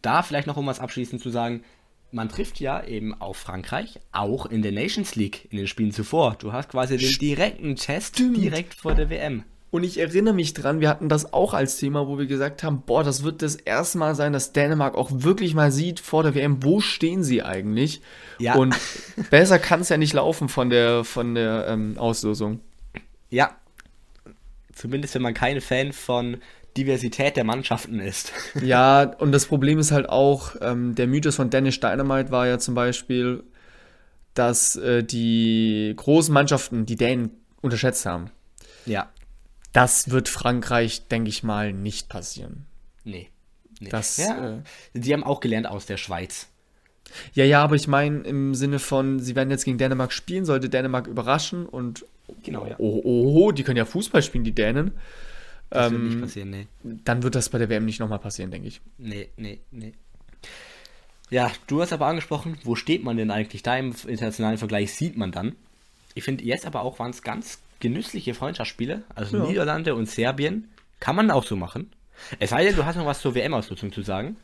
Da 0.00 0.22
vielleicht 0.22 0.46
noch 0.46 0.56
um 0.56 0.66
was 0.66 0.78
abschließend 0.78 1.20
zu 1.20 1.28
sagen. 1.28 1.64
Man 2.12 2.28
trifft 2.28 2.60
ja 2.60 2.82
eben 2.84 3.20
auf 3.20 3.36
Frankreich, 3.36 3.98
auch 4.12 4.46
in 4.46 4.62
der 4.62 4.72
Nations 4.72 5.16
League, 5.16 5.48
in 5.50 5.58
den 5.58 5.66
Spielen 5.66 5.92
zuvor. 5.92 6.36
Du 6.38 6.52
hast 6.52 6.68
quasi 6.68 6.96
den 6.96 7.18
direkten 7.18 7.76
Test 7.76 8.16
Stimmt. 8.16 8.36
direkt 8.36 8.74
vor 8.74 8.94
der 8.94 9.10
WM. 9.10 9.42
Und 9.72 9.84
ich 9.84 9.98
erinnere 9.98 10.34
mich 10.34 10.54
dran, 10.54 10.80
wir 10.80 10.88
hatten 10.88 11.08
das 11.08 11.32
auch 11.32 11.52
als 11.52 11.76
Thema, 11.76 12.06
wo 12.06 12.18
wir 12.18 12.26
gesagt 12.26 12.62
haben, 12.62 12.82
boah, 12.82 13.04
das 13.04 13.22
wird 13.22 13.42
das 13.42 13.56
erste 13.56 13.98
Mal 13.98 14.14
sein, 14.14 14.32
dass 14.32 14.52
Dänemark 14.52 14.96
auch 14.96 15.10
wirklich 15.12 15.54
mal 15.54 15.70
sieht 15.70 16.00
vor 16.00 16.22
der 16.22 16.34
WM, 16.34 16.62
wo 16.62 16.80
stehen 16.80 17.22
sie 17.22 17.42
eigentlich? 17.42 18.02
Ja. 18.38 18.54
Und 18.54 18.76
besser 19.30 19.58
kann 19.58 19.80
es 19.80 19.88
ja 19.88 19.96
nicht 19.96 20.12
laufen 20.12 20.48
von 20.48 20.70
der, 20.70 21.04
von 21.04 21.34
der 21.34 21.66
ähm, 21.68 21.98
Auslosung. 21.98 22.60
Ja. 23.30 23.56
Zumindest 24.72 25.14
wenn 25.14 25.22
man 25.22 25.34
kein 25.34 25.60
Fan 25.60 25.92
von 25.92 26.38
Diversität 26.76 27.36
der 27.36 27.44
Mannschaften 27.44 28.00
ist. 28.00 28.32
ja, 28.62 29.02
und 29.18 29.32
das 29.32 29.46
Problem 29.46 29.78
ist 29.78 29.92
halt 29.92 30.08
auch, 30.08 30.56
ähm, 30.60 30.94
der 30.94 31.06
Mythos 31.06 31.36
von 31.36 31.50
Dennis 31.50 31.80
Dynamite 31.80 32.30
war 32.30 32.46
ja 32.46 32.58
zum 32.58 32.74
Beispiel, 32.74 33.44
dass 34.34 34.76
äh, 34.76 35.02
die 35.02 35.92
großen 35.96 36.32
Mannschaften 36.32 36.86
die 36.86 36.96
Dänen 36.96 37.30
unterschätzt 37.60 38.06
haben. 38.06 38.30
Ja. 38.86 39.10
Das 39.72 40.10
wird 40.10 40.28
Frankreich, 40.28 41.06
denke 41.08 41.28
ich 41.28 41.42
mal, 41.42 41.72
nicht 41.72 42.08
passieren. 42.08 42.66
Nee. 43.04 43.28
nee. 43.80 43.88
Das, 43.88 44.16
ja, 44.16 44.58
äh, 44.58 44.62
die 44.94 45.12
haben 45.12 45.24
auch 45.24 45.40
gelernt 45.40 45.66
aus 45.66 45.86
der 45.86 45.96
Schweiz. 45.96 46.48
Ja, 47.34 47.44
ja, 47.44 47.62
aber 47.62 47.74
ich 47.74 47.88
meine 47.88 48.20
im 48.20 48.54
Sinne 48.54 48.78
von, 48.78 49.18
sie 49.18 49.34
werden 49.34 49.50
jetzt 49.50 49.64
gegen 49.64 49.78
Dänemark 49.78 50.12
spielen, 50.12 50.44
sollte 50.44 50.68
Dänemark 50.68 51.08
überraschen 51.08 51.66
und 51.66 52.04
Genau, 52.42 52.66
ja. 52.66 52.76
oh, 52.78 53.00
oh, 53.04 53.44
oh, 53.46 53.52
die 53.52 53.62
können 53.62 53.76
ja 53.76 53.84
Fußball 53.84 54.22
spielen, 54.22 54.44
die 54.44 54.54
Dänen. 54.54 54.92
Das 55.70 55.90
wird 55.90 56.00
Ähm, 56.00 56.08
nicht 56.08 56.20
passieren, 56.20 56.50
nee. 56.50 56.66
Dann 56.82 57.22
wird 57.22 57.34
das 57.34 57.48
bei 57.48 57.58
der 57.58 57.68
WM 57.68 57.84
nicht 57.84 58.00
nochmal 58.00 58.18
passieren, 58.18 58.50
denke 58.50 58.68
ich. 58.68 58.80
Nee, 58.98 59.28
nee, 59.36 59.60
nee. 59.70 59.92
Ja, 61.30 61.52
du 61.68 61.80
hast 61.80 61.92
aber 61.92 62.06
angesprochen, 62.06 62.58
wo 62.64 62.74
steht 62.74 63.04
man 63.04 63.16
denn 63.16 63.30
eigentlich 63.30 63.62
da 63.62 63.76
im 63.76 63.94
internationalen 64.06 64.58
Vergleich, 64.58 64.92
sieht 64.94 65.16
man 65.16 65.30
dann. 65.30 65.54
Ich 66.14 66.24
finde 66.24 66.44
jetzt 66.44 66.66
aber 66.66 66.82
auch 66.82 66.98
waren 66.98 67.10
es 67.12 67.22
ganz 67.22 67.58
genüssliche 67.78 68.34
Freundschaftsspiele, 68.34 69.04
also 69.14 69.36
Ja. 69.38 69.46
Niederlande 69.46 69.94
und 69.94 70.10
Serbien, 70.10 70.68
kann 70.98 71.14
man 71.16 71.30
auch 71.30 71.44
so 71.46 71.54
machen. 71.56 71.92
Es 72.40 72.50
sei 72.50 72.64
denn, 72.64 72.74
du 72.76 72.84
hast 72.84 72.96
noch 72.96 73.06
was 73.06 73.20
zur 73.20 73.34
WM-Ausnutzung 73.34 73.92
zu 73.92 74.02
sagen. 74.02 74.36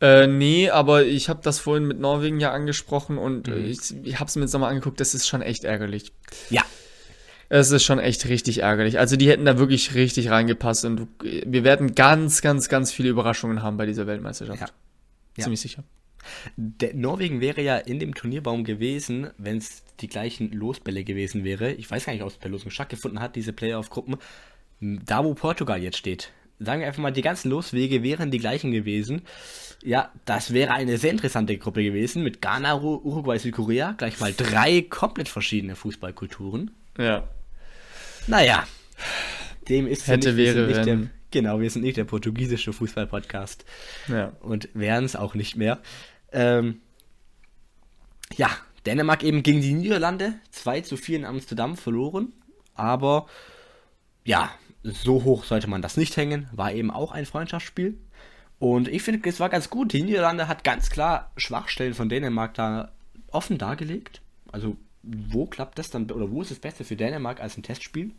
Äh, 0.00 0.26
nee, 0.26 0.70
aber 0.70 1.04
ich 1.04 1.28
habe 1.28 1.40
das 1.42 1.58
vorhin 1.58 1.86
mit 1.86 1.98
Norwegen 2.00 2.40
ja 2.40 2.52
angesprochen 2.52 3.18
und 3.18 3.48
Mhm. 3.48 3.52
äh, 3.54 3.58
ich, 3.66 3.78
ich 4.04 4.18
habe 4.20 4.28
es 4.28 4.36
mir 4.36 4.42
jetzt 4.42 4.52
nochmal 4.52 4.70
angeguckt, 4.70 5.00
das 5.00 5.14
ist 5.14 5.26
schon 5.28 5.42
echt 5.42 5.64
ärgerlich. 5.64 6.12
Ja. 6.48 6.62
Es 7.48 7.70
ist 7.70 7.84
schon 7.84 7.98
echt 7.98 8.28
richtig 8.28 8.58
ärgerlich. 8.62 8.98
Also 8.98 9.16
die 9.16 9.28
hätten 9.28 9.44
da 9.44 9.58
wirklich 9.58 9.94
richtig 9.94 10.30
reingepasst 10.30 10.84
und 10.84 11.06
wir 11.22 11.64
werden 11.64 11.94
ganz, 11.94 12.40
ganz, 12.42 12.68
ganz 12.68 12.92
viele 12.92 13.08
Überraschungen 13.10 13.62
haben 13.62 13.76
bei 13.76 13.86
dieser 13.86 14.06
Weltmeisterschaft. 14.06 14.60
Ja. 14.60 14.66
Ja. 15.36 15.44
Ziemlich 15.44 15.60
sicher. 15.60 15.84
Der 16.56 16.94
Norwegen 16.94 17.40
wäre 17.40 17.60
ja 17.60 17.76
in 17.76 17.98
dem 17.98 18.14
Turnierbaum 18.14 18.64
gewesen, 18.64 19.28
wenn 19.36 19.58
es 19.58 19.82
die 20.00 20.08
gleichen 20.08 20.52
Losbälle 20.52 21.04
gewesen 21.04 21.44
wäre. 21.44 21.72
Ich 21.72 21.90
weiß 21.90 22.06
gar 22.06 22.12
nicht, 22.14 22.22
ob 22.22 22.30
es 22.30 22.36
per 22.38 22.48
Losung 22.50 22.70
stattgefunden 22.70 23.20
hat, 23.20 23.36
diese 23.36 23.52
Playoff-Gruppen. 23.52 24.16
Da, 24.80 25.22
wo 25.24 25.34
Portugal 25.34 25.82
jetzt 25.82 25.98
steht. 25.98 26.30
Sagen 26.60 26.80
wir 26.80 26.86
einfach 26.86 27.02
mal, 27.02 27.10
die 27.10 27.20
ganzen 27.20 27.50
Loswege 27.50 28.02
wären 28.02 28.30
die 28.30 28.38
gleichen 28.38 28.70
gewesen. 28.70 29.22
Ja, 29.82 30.12
das 30.24 30.52
wäre 30.54 30.72
eine 30.72 30.96
sehr 30.98 31.10
interessante 31.10 31.58
Gruppe 31.58 31.82
gewesen 31.82 32.22
mit 32.22 32.40
Ghana, 32.40 32.74
Uru- 32.76 33.02
Uruguay, 33.04 33.38
Südkorea. 33.38 33.92
Gleich 33.92 34.18
mal 34.20 34.32
drei 34.34 34.80
komplett 34.82 35.28
verschiedene 35.28 35.74
Fußballkulturen. 35.76 36.70
Ja. 36.98 37.28
Naja, 38.26 38.64
dem 39.68 39.86
ist 39.86 40.06
Hätte, 40.06 40.32
nicht, 40.32 40.36
wäre, 40.36 40.66
nicht 40.66 40.76
der, 40.78 40.86
wenn. 40.86 41.10
Genau, 41.30 41.60
wir 41.60 41.68
sind 41.70 41.82
nicht 41.82 41.96
der 41.96 42.04
portugiesische 42.04 42.72
Fußball-Podcast 42.72 43.64
Ja. 44.08 44.32
und 44.40 44.68
wären 44.74 45.04
es 45.04 45.16
auch 45.16 45.34
nicht 45.34 45.56
mehr. 45.56 45.80
Ähm, 46.32 46.80
ja, 48.36 48.48
Dänemark 48.86 49.22
eben 49.22 49.42
gegen 49.42 49.60
die 49.60 49.72
Niederlande 49.72 50.34
2 50.50 50.82
zu 50.82 50.96
4 50.96 51.18
in 51.18 51.24
Amsterdam 51.24 51.76
verloren, 51.76 52.32
aber 52.74 53.26
ja, 54.24 54.50
so 54.82 55.24
hoch 55.24 55.44
sollte 55.44 55.68
man 55.68 55.82
das 55.82 55.96
nicht 55.96 56.16
hängen, 56.16 56.48
war 56.52 56.72
eben 56.72 56.90
auch 56.90 57.12
ein 57.12 57.26
Freundschaftsspiel. 57.26 57.98
Und 58.58 58.88
ich 58.88 59.02
finde, 59.02 59.28
es 59.28 59.40
war 59.40 59.48
ganz 59.48 59.68
gut. 59.68 59.92
Die 59.92 60.02
Niederlande 60.02 60.46
hat 60.48 60.64
ganz 60.64 60.88
klar 60.88 61.32
Schwachstellen 61.36 61.94
von 61.94 62.08
Dänemark 62.08 62.54
da 62.54 62.92
offen 63.30 63.58
dargelegt. 63.58 64.22
Also, 64.52 64.76
wo 65.06 65.46
klappt 65.46 65.78
das 65.78 65.90
dann, 65.90 66.10
oder 66.10 66.30
wo 66.30 66.42
ist 66.42 66.50
es 66.50 66.58
besser 66.58 66.84
für 66.84 66.96
Dänemark 66.96 67.40
als 67.40 67.56
ein 67.56 67.62
Testspiel? 67.62 68.12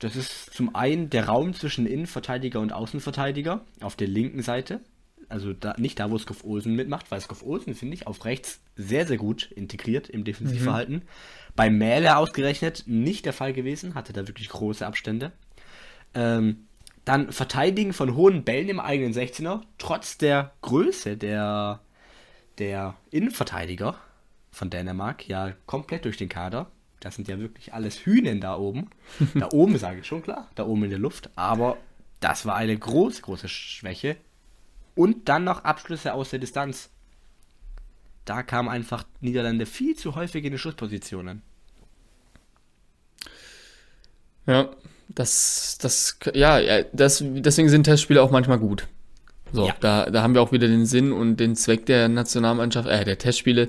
Das 0.00 0.16
ist 0.16 0.54
zum 0.54 0.74
einen 0.74 1.10
der 1.10 1.26
Raum 1.26 1.54
zwischen 1.54 1.86
Innenverteidiger 1.86 2.60
und 2.60 2.72
Außenverteidiger 2.72 3.64
auf 3.80 3.96
der 3.96 4.08
linken 4.08 4.42
Seite. 4.42 4.80
Also 5.28 5.52
da, 5.52 5.74
nicht 5.76 6.00
da, 6.00 6.10
wo 6.10 6.18
Skoff 6.18 6.42
Olsen 6.42 6.74
mitmacht, 6.74 7.10
weil 7.10 7.20
Skoff 7.20 7.44
Olsen, 7.44 7.74
finde 7.74 7.94
ich, 7.94 8.06
auf 8.06 8.24
rechts 8.24 8.60
sehr, 8.76 9.06
sehr 9.06 9.18
gut 9.18 9.52
integriert 9.52 10.08
im 10.08 10.24
Defensivverhalten. 10.24 11.02
Bei 11.54 11.70
Mähle 11.70 12.16
ausgerechnet 12.16 12.84
nicht 12.86 13.26
der 13.26 13.32
Fall 13.32 13.52
gewesen, 13.52 13.94
hatte 13.94 14.12
da 14.12 14.26
wirklich 14.26 14.48
große 14.48 14.84
Abstände. 14.84 15.32
Ähm, 16.14 16.66
dann 17.04 17.30
Verteidigen 17.30 17.92
von 17.92 18.16
hohen 18.16 18.42
Bällen 18.42 18.68
im 18.68 18.80
eigenen 18.80 19.12
16er, 19.12 19.60
trotz 19.78 20.18
der 20.18 20.52
Größe 20.62 21.16
der, 21.16 21.80
der 22.58 22.96
Innenverteidiger 23.10 23.96
von 24.50 24.70
Dänemark, 24.70 25.28
ja 25.28 25.52
komplett 25.66 26.04
durch 26.04 26.16
den 26.16 26.28
Kader. 26.28 26.70
Das 27.00 27.14
sind 27.14 27.28
ja 27.28 27.38
wirklich 27.38 27.72
alles 27.72 28.04
Hühnen 28.04 28.40
da 28.40 28.56
oben. 28.56 28.90
Da 29.34 29.48
oben 29.52 29.78
sage 29.78 30.00
ich 30.00 30.06
schon 30.06 30.22
klar, 30.22 30.48
da 30.54 30.66
oben 30.66 30.84
in 30.84 30.90
der 30.90 30.98
Luft. 30.98 31.30
Aber 31.36 31.78
das 32.20 32.44
war 32.44 32.56
eine 32.56 32.76
große, 32.76 33.22
große 33.22 33.48
Schwäche. 33.48 34.16
Und 34.94 35.28
dann 35.28 35.44
noch 35.44 35.64
Abschlüsse 35.64 36.12
aus 36.12 36.30
der 36.30 36.40
Distanz. 36.40 36.90
Da 38.26 38.42
kamen 38.42 38.68
einfach 38.68 39.04
Niederlande 39.20 39.64
viel 39.64 39.96
zu 39.96 40.14
häufig 40.14 40.44
in 40.44 40.52
die 40.52 40.58
Schusspositionen. 40.58 41.42
Ja, 44.46 44.68
das, 45.08 45.78
das, 45.80 46.18
ja, 46.34 46.58
ja, 46.58 46.82
das, 46.92 47.22
deswegen 47.24 47.68
sind 47.68 47.84
Testspiele 47.84 48.22
auch 48.22 48.30
manchmal 48.30 48.58
gut. 48.58 48.88
So, 49.52 49.66
Ja. 49.66 49.74
da, 49.80 50.10
da 50.10 50.22
haben 50.22 50.34
wir 50.34 50.42
auch 50.42 50.52
wieder 50.52 50.68
den 50.68 50.86
Sinn 50.86 51.12
und 51.12 51.38
den 51.38 51.56
Zweck 51.56 51.86
der 51.86 52.08
Nationalmannschaft, 52.08 52.88
äh, 52.88 53.04
der 53.04 53.18
Testspiele, 53.18 53.68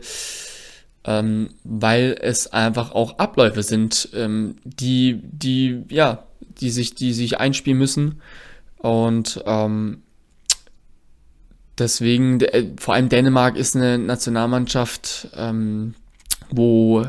ähm, 1.06 1.49
weil 1.64 2.18
es 2.22 2.47
einfach 2.47 2.91
auch 2.91 3.18
Abläufe 3.18 3.64
sind, 3.64 4.10
ähm, 4.14 4.56
die, 4.64 5.22
die, 5.24 5.84
ja, 5.89 6.28
die 6.60 6.70
sich, 6.70 6.95
die 6.95 7.14
sich 7.14 7.39
einspielen 7.39 7.80
müssen. 7.80 8.22
Und 8.78 9.43
ähm, 9.45 10.04
deswegen, 11.78 12.41
äh, 12.41 12.68
vor 12.80 12.93
allem 12.93 13.10
Dänemark 13.10 13.56
ist 13.56 13.76
eine 13.76 13.97
Nationalmannschaft, 13.97 15.30
ähm, 15.36 15.95
wo 16.52 17.06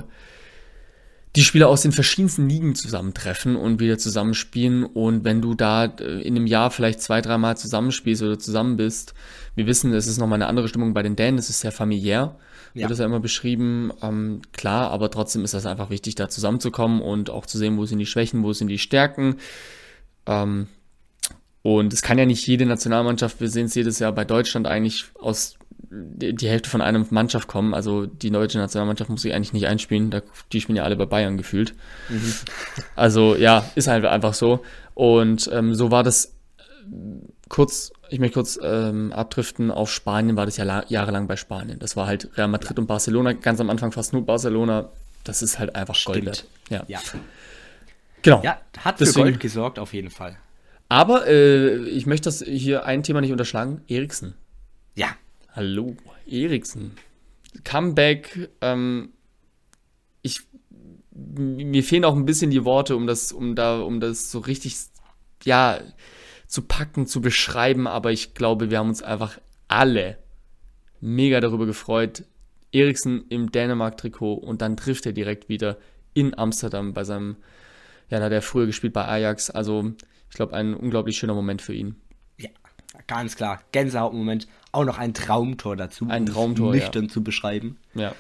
die 1.35 1.45
Spieler 1.45 1.69
aus 1.69 1.81
den 1.81 1.93
verschiedensten 1.93 2.49
Ligen 2.49 2.75
zusammentreffen 2.75 3.57
und 3.57 3.81
wieder 3.81 3.97
zusammenspielen. 3.97 4.85
Und 4.85 5.25
wenn 5.25 5.41
du 5.41 5.55
da 5.55 5.87
äh, 5.87 6.21
in 6.23 6.37
einem 6.37 6.47
Jahr 6.47 6.71
vielleicht 6.71 7.01
zwei, 7.01 7.21
dreimal 7.21 7.57
zusammenspielst 7.57 8.23
oder 8.23 8.39
zusammen 8.39 8.77
bist, 8.77 9.15
wir 9.55 9.67
wissen, 9.67 9.93
es 9.95 10.07
ist 10.07 10.19
nochmal 10.19 10.37
eine 10.37 10.47
andere 10.47 10.69
Stimmung 10.69 10.95
bei 10.95 11.03
den 11.03 11.17
Dänen, 11.17 11.39
es 11.39 11.51
ist 11.51 11.61
sehr 11.61 11.73
familiär, 11.73 12.37
Ja. 12.75 12.83
wird 12.83 12.93
das 12.93 12.99
ja 12.99 13.07
immer 13.07 13.21
beschrieben. 13.21 13.93
Ähm, 14.03 14.43
klar, 14.53 14.91
aber 14.91 15.11
trotzdem 15.11 15.45
ist 15.45 15.55
das 15.55 15.67
einfach 15.67 15.91
wichtig, 15.91 16.15
da 16.15 16.29
zusammenzukommen 16.29 17.03
und 17.03 17.31
auch 17.31 17.47
zu 17.47 17.59
sehen, 17.59 17.77
wo 17.77 17.85
sind 17.85 17.99
die 17.99 18.07
Schwächen, 18.07 18.43
wo 18.43 18.53
sind 18.53 18.69
die 18.69 18.79
Stärken. 18.79 19.37
Ähm, 20.27 20.69
und 21.63 21.93
es 21.93 22.03
kann 22.03 22.19
ja 22.19 22.27
nicht 22.27 22.47
jede 22.47 22.67
Nationalmannschaft, 22.67 23.41
wir 23.41 23.49
sehen 23.49 23.67
es 23.67 23.75
jedes 23.75 23.99
Jahr 23.99 24.13
bei 24.13 24.25
Deutschland 24.25 24.67
eigentlich 24.67 25.05
aus 25.21 25.57
die 25.95 26.49
Hälfte 26.49 26.71
von 26.71 26.81
einer 26.81 27.05
Mannschaft 27.11 27.49
kommen. 27.49 27.75
Also 27.75 28.07
die 28.07 28.31
deutsche 28.31 28.59
Nationalmannschaft 28.59 29.11
muss 29.11 29.23
sich 29.23 29.35
eigentlich 29.35 29.53
nicht 29.53 29.67
einspielen. 29.67 30.11
Da, 30.11 30.23
die 30.51 30.61
spielen 30.61 30.77
ja 30.77 30.85
alle 30.85 30.97
bei 30.97 31.05
Bayern 31.05 31.37
gefühlt. 31.37 31.75
Also 32.97 33.37
ja, 33.37 33.65
ist 33.75 33.89
halt 33.89 34.05
einfach 34.07 34.33
so. 34.33 34.65
Und 34.95 35.51
ähm, 35.53 35.75
so 35.75 35.91
war 35.91 36.03
das 36.03 36.35
kurz, 37.49 37.93
ich 38.13 38.19
möchte 38.21 38.35
kurz 38.35 38.59
ähm, 38.63 39.13
abdriften, 39.13 39.71
auf 39.71 39.91
Spanien 39.91 40.37
war 40.37 40.47
das 40.47 40.57
ja 40.57 40.65
la- 40.65 40.85
jahrelang 40.89 41.27
bei 41.27 41.37
Spanien. 41.37 41.79
Das 41.79 41.97
war 41.97 42.07
halt 42.07 42.29
Real 42.37 42.49
Madrid 42.49 42.79
und 42.79 42.87
Barcelona, 42.87 43.33
ganz 43.33 43.61
am 43.61 43.71
Anfang 43.71 43.91
fast 43.93 44.13
nur 44.13 44.25
Barcelona. 44.25 44.91
Das 45.25 45.43
ist 45.43 45.59
halt 45.59 45.75
einfach 45.77 45.97
Gold 46.05 46.25
wert. 46.27 46.45
Ja. 46.69 46.85
Ja, 46.89 47.01
genau. 48.23 48.43
ja 48.43 48.61
hat 48.79 48.99
für 48.99 49.05
Deswegen- 49.05 49.25
Gold 49.29 49.41
gesorgt 49.41 49.79
auf 49.79 49.93
jeden 49.95 50.11
Fall. 50.11 50.37
Aber 50.89 51.27
äh, 51.27 51.77
ich 51.89 52.07
möchte 52.07 52.25
das 52.27 52.43
hier 52.47 52.85
ein 52.85 53.03
Thema 53.03 53.21
nicht 53.23 53.33
unterschlagen. 53.33 53.81
Eriksen. 53.89 54.35
Ja, 54.95 55.09
Hallo, 55.55 55.97
Eriksen. 56.27 56.93
Comeback, 57.65 58.51
ähm, 58.63 59.11
ich, 60.23 60.41
mir 61.15 61.85
fehlen 61.85 62.05
auch 62.05 62.17
ein 62.17 62.25
bisschen 62.25 62.51
die 62.51 62.65
Worte, 62.65 62.97
um 62.97 63.07
das, 63.07 63.33
um 63.33 63.55
da, 63.55 63.81
um 63.81 64.01
das 64.01 64.31
so 64.31 64.39
richtig, 64.39 64.77
ja, 65.45 65.79
zu 66.53 66.61
packen, 66.61 67.07
zu 67.07 67.23
beschreiben, 67.23 67.87
aber 67.87 68.13
ich 68.13 68.35
glaube, 68.35 68.71
wir 68.71 68.79
haben 68.79 68.91
uns 68.91 69.03
einfach 69.03 69.41
alle 69.69 70.19
mega 71.01 71.41
darüber 71.41 71.65
gefreut. 71.65 72.25
Eriksen 72.73 73.25
im 73.31 73.51
Dänemark-Trikot 73.51 74.35
und 74.35 74.61
dann 74.61 74.77
trifft 74.77 75.07
er 75.07 75.15
direkt 75.15 75.49
wieder 75.49 75.79
in 76.13 76.37
Amsterdam 76.37 76.93
bei 76.93 77.05
seinem, 77.05 77.37
ja, 78.11 78.19
da 78.19 78.27
hat 78.27 78.33
er 78.33 78.43
früher 78.43 78.67
gespielt 78.67 78.93
bei 78.93 79.07
Ajax, 79.07 79.49
also 79.49 79.95
ich 80.29 80.37
glaube, 80.37 80.53
ein 80.55 80.75
unglaublich 80.75 81.17
schöner 81.17 81.33
Moment 81.33 81.63
für 81.63 81.73
ihn. 81.73 81.97
ja, 82.37 82.51
ganz 83.07 83.35
klar. 83.35 83.63
Gänsehautmoment. 83.73 84.47
Auch 84.73 84.85
noch 84.85 84.99
ein 84.99 85.15
Traumtor 85.15 85.75
dazu. 85.77 86.07
Ein 86.11 86.25
um 86.25 86.35
Traumtor, 86.35 86.75
Nüchtern 86.75 87.09
zu 87.09 87.25
beschreiben. 87.25 87.79
Ja. 87.95 88.15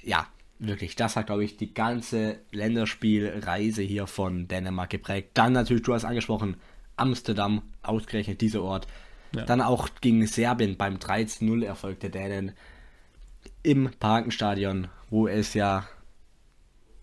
ja, 0.00 0.28
wirklich, 0.60 0.94
das 0.94 1.16
hat, 1.16 1.26
glaube 1.26 1.42
ich, 1.42 1.56
die 1.56 1.74
ganze 1.74 2.38
Länderspielreise 2.52 3.82
hier 3.82 4.06
von 4.06 4.46
Dänemark 4.46 4.90
geprägt. 4.90 5.30
Dann 5.34 5.52
natürlich, 5.52 5.82
du 5.82 5.92
hast 5.92 6.04
angesprochen, 6.04 6.56
Amsterdam, 7.02 7.62
ausgerechnet 7.82 8.40
dieser 8.40 8.62
Ort. 8.62 8.86
Ja. 9.34 9.44
Dann 9.44 9.60
auch 9.60 9.88
gegen 10.00 10.24
Serbien 10.26 10.76
beim 10.76 10.96
13-0-Erfolg 10.96 11.98
der 12.00 12.10
Dänen 12.10 12.52
im 13.62 13.90
Parkenstadion, 13.98 14.88
wo 15.10 15.26
es 15.26 15.54
ja 15.54 15.84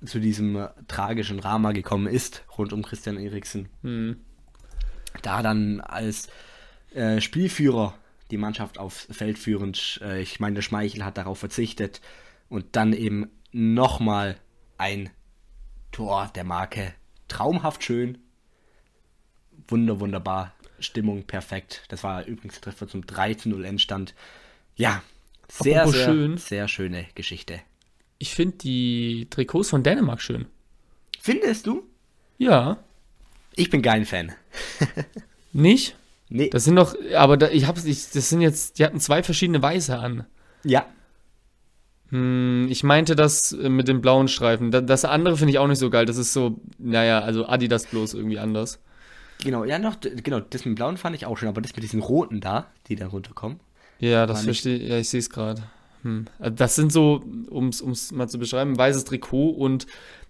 zu 0.06 0.20
diesem 0.20 0.68
tragischen 0.88 1.39
Drama 1.41 1.74
gekommen 1.74 2.08
ist, 2.08 2.45
rund 2.58 2.72
um 2.72 2.84
Christian 2.84 3.18
Eriksen. 3.18 3.68
Da 5.22 5.43
dann 5.43 5.82
als 5.82 6.30
äh, 6.93 7.20
Spielführer 7.20 7.95
die 8.32 8.38
Mannschaft 8.38 8.78
aufs 8.78 9.08
Feld 9.12 9.38
führend, 9.38 10.00
äh, 10.02 10.22
ich 10.22 10.39
meine, 10.39 10.56
der 10.56 10.62
Schmeichel 10.62 11.04
hat 11.04 11.18
darauf 11.18 11.39
verzichtet 11.39 12.00
Und 12.47 12.76
dann 12.76 12.93
eben 12.93 13.30
nochmal 13.52 14.38
ein 14.78 15.10
Tor 15.91 16.32
der 16.36 16.43
Marke. 16.43 16.93
Traumhaft 17.28 17.84
schön. 17.84 18.20
Wunder, 19.70 19.99
wunderbar. 19.99 20.53
Stimmung 20.80 21.24
perfekt. 21.24 21.84
Das 21.89 22.03
war 22.03 22.26
übrigens 22.26 22.55
der 22.55 22.61
Treffer 22.63 22.88
zum 22.88 23.05
3 23.05 23.34
zu 23.36 23.49
0 23.49 23.65
Endstand. 23.65 24.13
Ja, 24.76 25.03
sehr, 25.49 25.88
sehr, 25.88 26.05
schön. 26.05 26.38
sehr 26.38 26.67
schöne 26.67 27.05
Geschichte. 27.15 27.59
Ich 28.17 28.34
finde 28.34 28.57
die 28.57 29.28
Trikots 29.30 29.70
von 29.70 29.84
Dänemark 29.84 30.22
schön. 30.22 30.45
Findest 31.20 31.67
du? 31.67 31.84
Ja. 32.38 32.78
Ich 33.55 33.70
bin 33.70 33.82
kein 33.82 34.05
Fan. 34.05 34.32
Nicht? 35.53 35.95
Nee. 36.30 36.49
Das 36.49 36.63
sind 36.63 36.76
doch, 36.76 36.95
aber 37.15 37.38
da, 37.38 37.49
ich 37.49 37.65
hab's, 37.65 37.86
ich, 37.86 38.11
das 38.11 38.30
sind 38.30 38.41
jetzt, 38.41 38.78
die 38.80 38.86
hatten 38.86 38.99
zwei 38.99 39.24
verschiedene 39.24 39.61
Weiße 39.61 39.97
an. 39.97 40.26
ja, 40.63 40.86
Hm, 42.11 42.67
ich 42.70 42.84
meinte 42.84 43.15
das 43.15 43.51
äh, 43.51 43.70
mit 43.70 43.88
den 43.88 44.01
blauen 44.01 44.28
Streifen. 44.28 44.72
Da, 44.72 44.82
das 44.82 45.05
andere 45.05 45.38
finde 45.38 45.51
ich 45.51 45.59
auch 45.59 45.67
nicht 45.67 45.80
so 45.80 45.89
geil. 45.89 46.05
Das 46.05 46.17
ist 46.17 46.34
so, 46.34 46.59
naja, 46.78 47.20
also 47.20 47.47
Adidas 47.47 47.86
bloß 47.86 48.13
irgendwie 48.15 48.39
anders. 48.39 48.80
Genau. 49.39 49.63
Ja, 49.63 49.79
noch, 49.79 49.97
genau. 50.01 50.39
Das 50.39 50.65
mit 50.65 50.73
dem 50.73 50.75
blauen 50.75 50.97
fand 50.97 51.15
ich 51.15 51.25
auch 51.25 51.37
schön, 51.37 51.49
aber 51.49 51.61
das 51.61 51.75
mit 51.75 51.83
diesen 51.83 52.01
roten 52.01 52.39
da, 52.39 52.67
die 52.87 52.95
da 52.95 53.07
runterkommen. 53.07 53.59
Ja, 53.99 54.25
das 54.25 54.43
verstehe 54.43 54.77
ja, 54.77 54.97
ich 54.97 55.09
sehe 55.09 55.19
es 55.19 55.29
gerade. 55.29 55.63
Hm. 56.03 56.25
Also 56.39 56.55
Das 56.55 56.75
sind 56.75 56.91
so, 56.91 57.23
um 57.49 57.69
es 57.69 58.11
mal 58.11 58.29
zu 58.29 58.39
beschreiben, 58.39 58.77
weißes 58.77 59.05
Trikot 59.05 59.49
und 59.49 59.87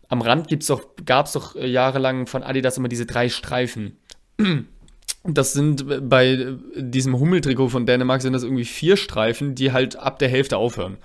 am 0.08 0.22
Rand 0.22 0.48
gibt's 0.48 0.68
doch, 0.68 0.84
gab 1.06 1.28
es 1.28 1.34
doch 1.34 1.56
äh, 1.56 1.68
jahrelang 1.68 2.26
von 2.26 2.42
Adidas 2.42 2.78
immer 2.78 2.88
diese 2.88 3.06
drei 3.06 3.30
Streifen. 3.30 3.98
Und 4.38 5.38
Das 5.38 5.54
sind 5.54 5.90
äh, 5.90 6.02
bei 6.02 6.30
äh, 6.30 6.58
diesem 6.76 7.20
Hummeltrikot 7.20 7.70
von 7.70 7.86
Dänemark 7.86 8.22
sind 8.22 8.34
das 8.34 8.44
irgendwie 8.44 8.66
vier 8.66 8.98
Streifen, 8.98 9.54
die 9.54 9.72
halt 9.72 9.96
ab 9.98 10.18
der 10.18 10.30
Hälfte 10.30 10.58
aufhören. 10.58 10.98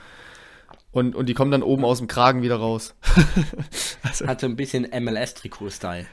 Und, 0.90 1.14
und 1.14 1.28
die 1.28 1.34
kommen 1.34 1.50
dann 1.50 1.62
oben 1.62 1.84
aus 1.84 1.98
dem 1.98 2.06
Kragen 2.06 2.42
wieder 2.42 2.56
raus. 2.56 2.94
also, 4.02 4.26
Hat 4.26 4.40
so 4.40 4.46
ein 4.46 4.56
bisschen 4.56 4.84
MLS-Trikot-Style. 4.84 6.06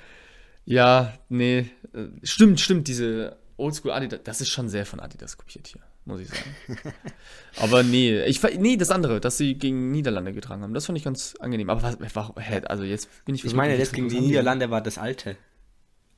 Ja, 0.66 1.14
nee, 1.30 1.70
äh, 1.94 2.08
stimmt, 2.24 2.60
stimmt, 2.60 2.88
diese 2.88 3.38
Oldschool 3.58 3.92
Adidas, 3.92 4.22
das 4.24 4.42
ist 4.42 4.50
schon 4.50 4.70
sehr 4.70 4.86
von 4.86 5.00
Adidas 5.00 5.38
kopiert 5.38 5.68
hier, 5.68 5.82
muss 6.06 6.22
ich 6.22 6.30
sagen. 6.30 6.56
Aber 7.58 7.84
nee, 7.84 8.24
ich, 8.26 8.42
nee, 8.58 8.78
das 8.78 8.92
andere, 8.92 9.20
das 9.22 9.38
sie 9.38 9.56
gegen 9.56 9.92
Niederlande 9.92 10.34
getragen 10.34 10.64
haben, 10.64 10.74
das 10.74 10.86
fand 10.86 10.98
ich 10.98 11.04
ganz 11.04 11.36
angenehm. 11.40 11.70
Aber 11.70 11.84
was, 11.84 11.98
was 12.00 12.32
hä, 12.38 12.62
also 12.66 12.84
jetzt 12.84 13.10
bin 13.26 13.36
ich 13.36 13.46
Ich 13.46 13.54
meine, 13.54 13.78
das 13.78 13.92
gegen 13.92 14.10
die 14.10 14.20
Niederlande 14.20 14.72
war 14.72 14.82
das 14.82 14.98
alte. 14.98 15.38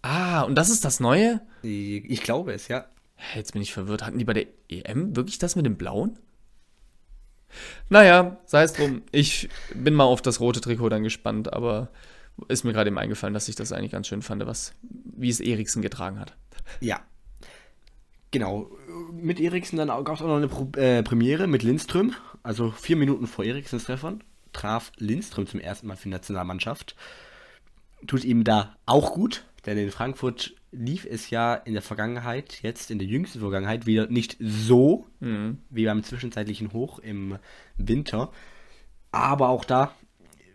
Ah, 0.02 0.42
und 0.42 0.56
das 0.56 0.70
ist 0.70 0.84
das 0.84 1.00
Neue? 1.00 1.42
Ich 1.62 2.22
glaube 2.24 2.54
es, 2.54 2.68
ja. 2.68 2.88
Jetzt 3.36 3.54
bin 3.54 3.62
ich 3.62 3.74
verwirrt. 3.74 4.06
Hatten 4.06 4.18
die 4.18 4.26
bei 4.26 4.34
der 4.34 4.48
EM 4.70 5.16
wirklich 5.16 5.38
das 5.38 5.56
mit 5.56 5.66
dem 5.66 5.78
Blauen? 5.78 6.20
Naja, 7.90 8.38
sei 8.46 8.64
es 8.64 8.74
drum. 8.74 9.04
Ich 9.12 9.50
bin 9.74 9.94
mal 9.94 10.04
auf 10.04 10.22
das 10.22 10.40
rote 10.40 10.60
Trikot 10.60 10.90
dann 10.90 11.04
gespannt, 11.04 11.54
aber 11.54 11.90
ist 12.48 12.64
mir 12.64 12.74
gerade 12.74 12.90
eben 12.90 12.98
eingefallen, 12.98 13.34
dass 13.34 13.48
ich 13.48 13.56
das 13.56 13.72
eigentlich 13.72 13.92
ganz 13.92 14.08
schön 14.08 14.22
fand, 14.22 14.46
was, 14.46 14.74
wie 14.82 15.30
es 15.30 15.40
Eriksen 15.40 15.82
getragen 15.82 16.20
hat. 16.20 16.36
Ja. 16.80 17.02
Genau. 18.32 18.72
Mit 19.12 19.40
Eriksen 19.40 19.78
dann 19.78 19.90
gab 19.90 20.16
es 20.16 20.22
auch 20.22 20.28
noch 20.28 20.38
eine 20.38 20.48
Pro 20.48 20.68
äh, 20.78 21.04
Premiere 21.04 21.48
mit 21.48 21.64
Lindström. 21.64 22.14
Also 22.42 22.72
vier 22.72 22.96
Minuten 22.96 23.28
vor 23.28 23.46
Eriksens 23.46 23.86
Treffern 23.86 24.24
traf 24.54 24.92
Lindström 24.98 25.48
zum 25.48 25.60
ersten 25.60 25.88
Mal 25.88 25.96
für 25.96 26.04
die 26.04 26.10
Nationalmannschaft. 26.10 26.96
Tut 28.08 28.24
ihm 28.24 28.44
da 28.44 28.76
auch 28.86 29.14
gut, 29.14 29.46
denn 29.66 29.78
in 29.78 29.92
Frankfurt 29.92 30.56
lief 30.72 31.06
es 31.06 31.30
ja 31.30 31.56
in 31.56 31.74
der 31.74 31.82
Vergangenheit, 31.82 32.62
jetzt 32.62 32.92
in 32.92 33.00
der 33.00 33.08
jüngsten 33.08 33.40
Vergangenheit, 33.40 33.86
wieder 33.86 34.08
nicht 34.08 34.38
so 34.40 35.06
wie 35.20 35.86
beim 35.86 36.04
zwischenzeitlichen 36.04 36.74
Hoch 36.74 37.00
im 37.00 37.38
Winter. 37.78 38.32
Aber 39.12 39.50
auch 39.50 39.66
da, 39.66 39.94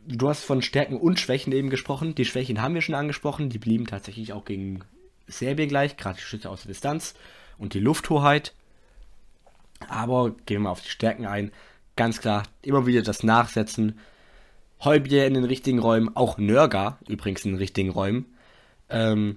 du 0.09 0.29
hast 0.29 0.45
von 0.45 0.63
Stärken 0.63 0.97
und 0.97 1.21
Schwächen 1.21 1.53
eben 1.53 1.71
gesprochen. 1.71 2.15
Die 2.15 2.25
Schwächen 2.25 2.63
haben 2.63 2.75
wir 2.75 2.83
schon 2.83 2.95
angesprochen. 2.95 3.51
Die 3.51 3.59
blieben 3.59 3.87
tatsächlich 3.87 4.33
auch 4.33 4.45
gegen 4.45 4.81
Serbien 5.27 5.69
gleich, 5.69 5.97
gerade 5.97 6.17
die 6.17 6.23
Schüsse 6.23 6.51
aus 6.51 6.63
der 6.63 6.69
Distanz 6.69 7.15
und 7.59 7.75
die 7.75 7.81
Lufthoheit. 7.81 8.55
Aber 9.89 10.31
gehen 10.31 10.57
wir 10.57 10.61
mal 10.61 10.71
auf 10.71 10.81
die 10.81 10.89
Stärken 10.89 11.27
ein. 11.27 11.53
Ganz 11.95 12.21
klar, 12.21 12.45
immer 12.63 12.87
wieder 12.87 13.03
das 13.03 13.23
Nachsetzen. 13.23 13.99
Heubier 14.83 15.27
in 15.27 15.35
den 15.35 15.45
richtigen 15.45 15.81
Räumen, 15.81 16.17
auch 16.17 16.39
Nörger 16.39 16.99
übrigens 17.09 17.45
in 17.45 17.53
den 17.53 17.59
richtigen 17.59 17.91
Räumen. 17.91 18.27
Ähm, 18.89 19.37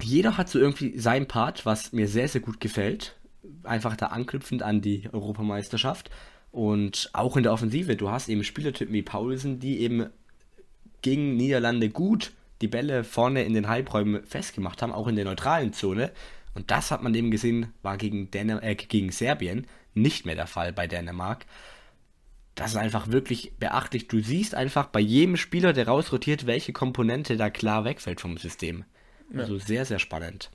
jeder 0.00 0.36
hat 0.36 0.48
so 0.48 0.58
irgendwie 0.58 0.98
seinen 0.98 1.26
Part, 1.26 1.64
was 1.64 1.92
mir 1.92 2.06
sehr, 2.06 2.28
sehr 2.28 2.42
gut 2.42 2.60
gefällt. 2.60 3.16
Einfach 3.62 3.96
da 3.96 4.06
anknüpfend 4.06 4.62
an 4.62 4.82
die 4.82 5.08
Europameisterschaft. 5.12 6.10
Und 6.56 7.10
auch 7.12 7.36
in 7.36 7.42
der 7.42 7.52
Offensive, 7.52 7.96
du 7.96 8.10
hast 8.10 8.30
eben 8.30 8.42
Spielertypen 8.42 8.94
wie 8.94 9.02
Paulsen, 9.02 9.60
die 9.60 9.80
eben 9.80 10.06
gegen 11.02 11.36
Niederlande 11.36 11.90
gut 11.90 12.32
die 12.62 12.66
Bälle 12.66 13.04
vorne 13.04 13.44
in 13.44 13.52
den 13.52 13.68
Halbräumen 13.68 14.24
festgemacht 14.24 14.80
haben, 14.80 14.90
auch 14.90 15.06
in 15.06 15.16
der 15.16 15.26
neutralen 15.26 15.74
Zone. 15.74 16.12
Und 16.54 16.70
das 16.70 16.90
hat 16.90 17.02
man 17.02 17.14
eben 17.14 17.30
gesehen, 17.30 17.74
war 17.82 17.98
gegen, 17.98 18.30
Dänem 18.30 18.58
äh, 18.62 18.74
gegen 18.74 19.12
Serbien 19.12 19.66
nicht 19.92 20.24
mehr 20.24 20.34
der 20.34 20.46
Fall 20.46 20.72
bei 20.72 20.86
Dänemark. 20.86 21.44
Das 22.54 22.70
ist 22.70 22.78
einfach 22.78 23.08
wirklich 23.08 23.52
beachtlich. 23.58 24.08
Du 24.08 24.22
siehst 24.22 24.54
einfach 24.54 24.86
bei 24.86 25.00
jedem 25.00 25.36
Spieler, 25.36 25.74
der 25.74 25.88
rausrotiert, 25.88 26.46
welche 26.46 26.72
Komponente 26.72 27.36
da 27.36 27.50
klar 27.50 27.84
wegfällt 27.84 28.22
vom 28.22 28.38
System. 28.38 28.86
Also 29.36 29.58
sehr, 29.58 29.84
sehr 29.84 29.98
spannend. 29.98 30.50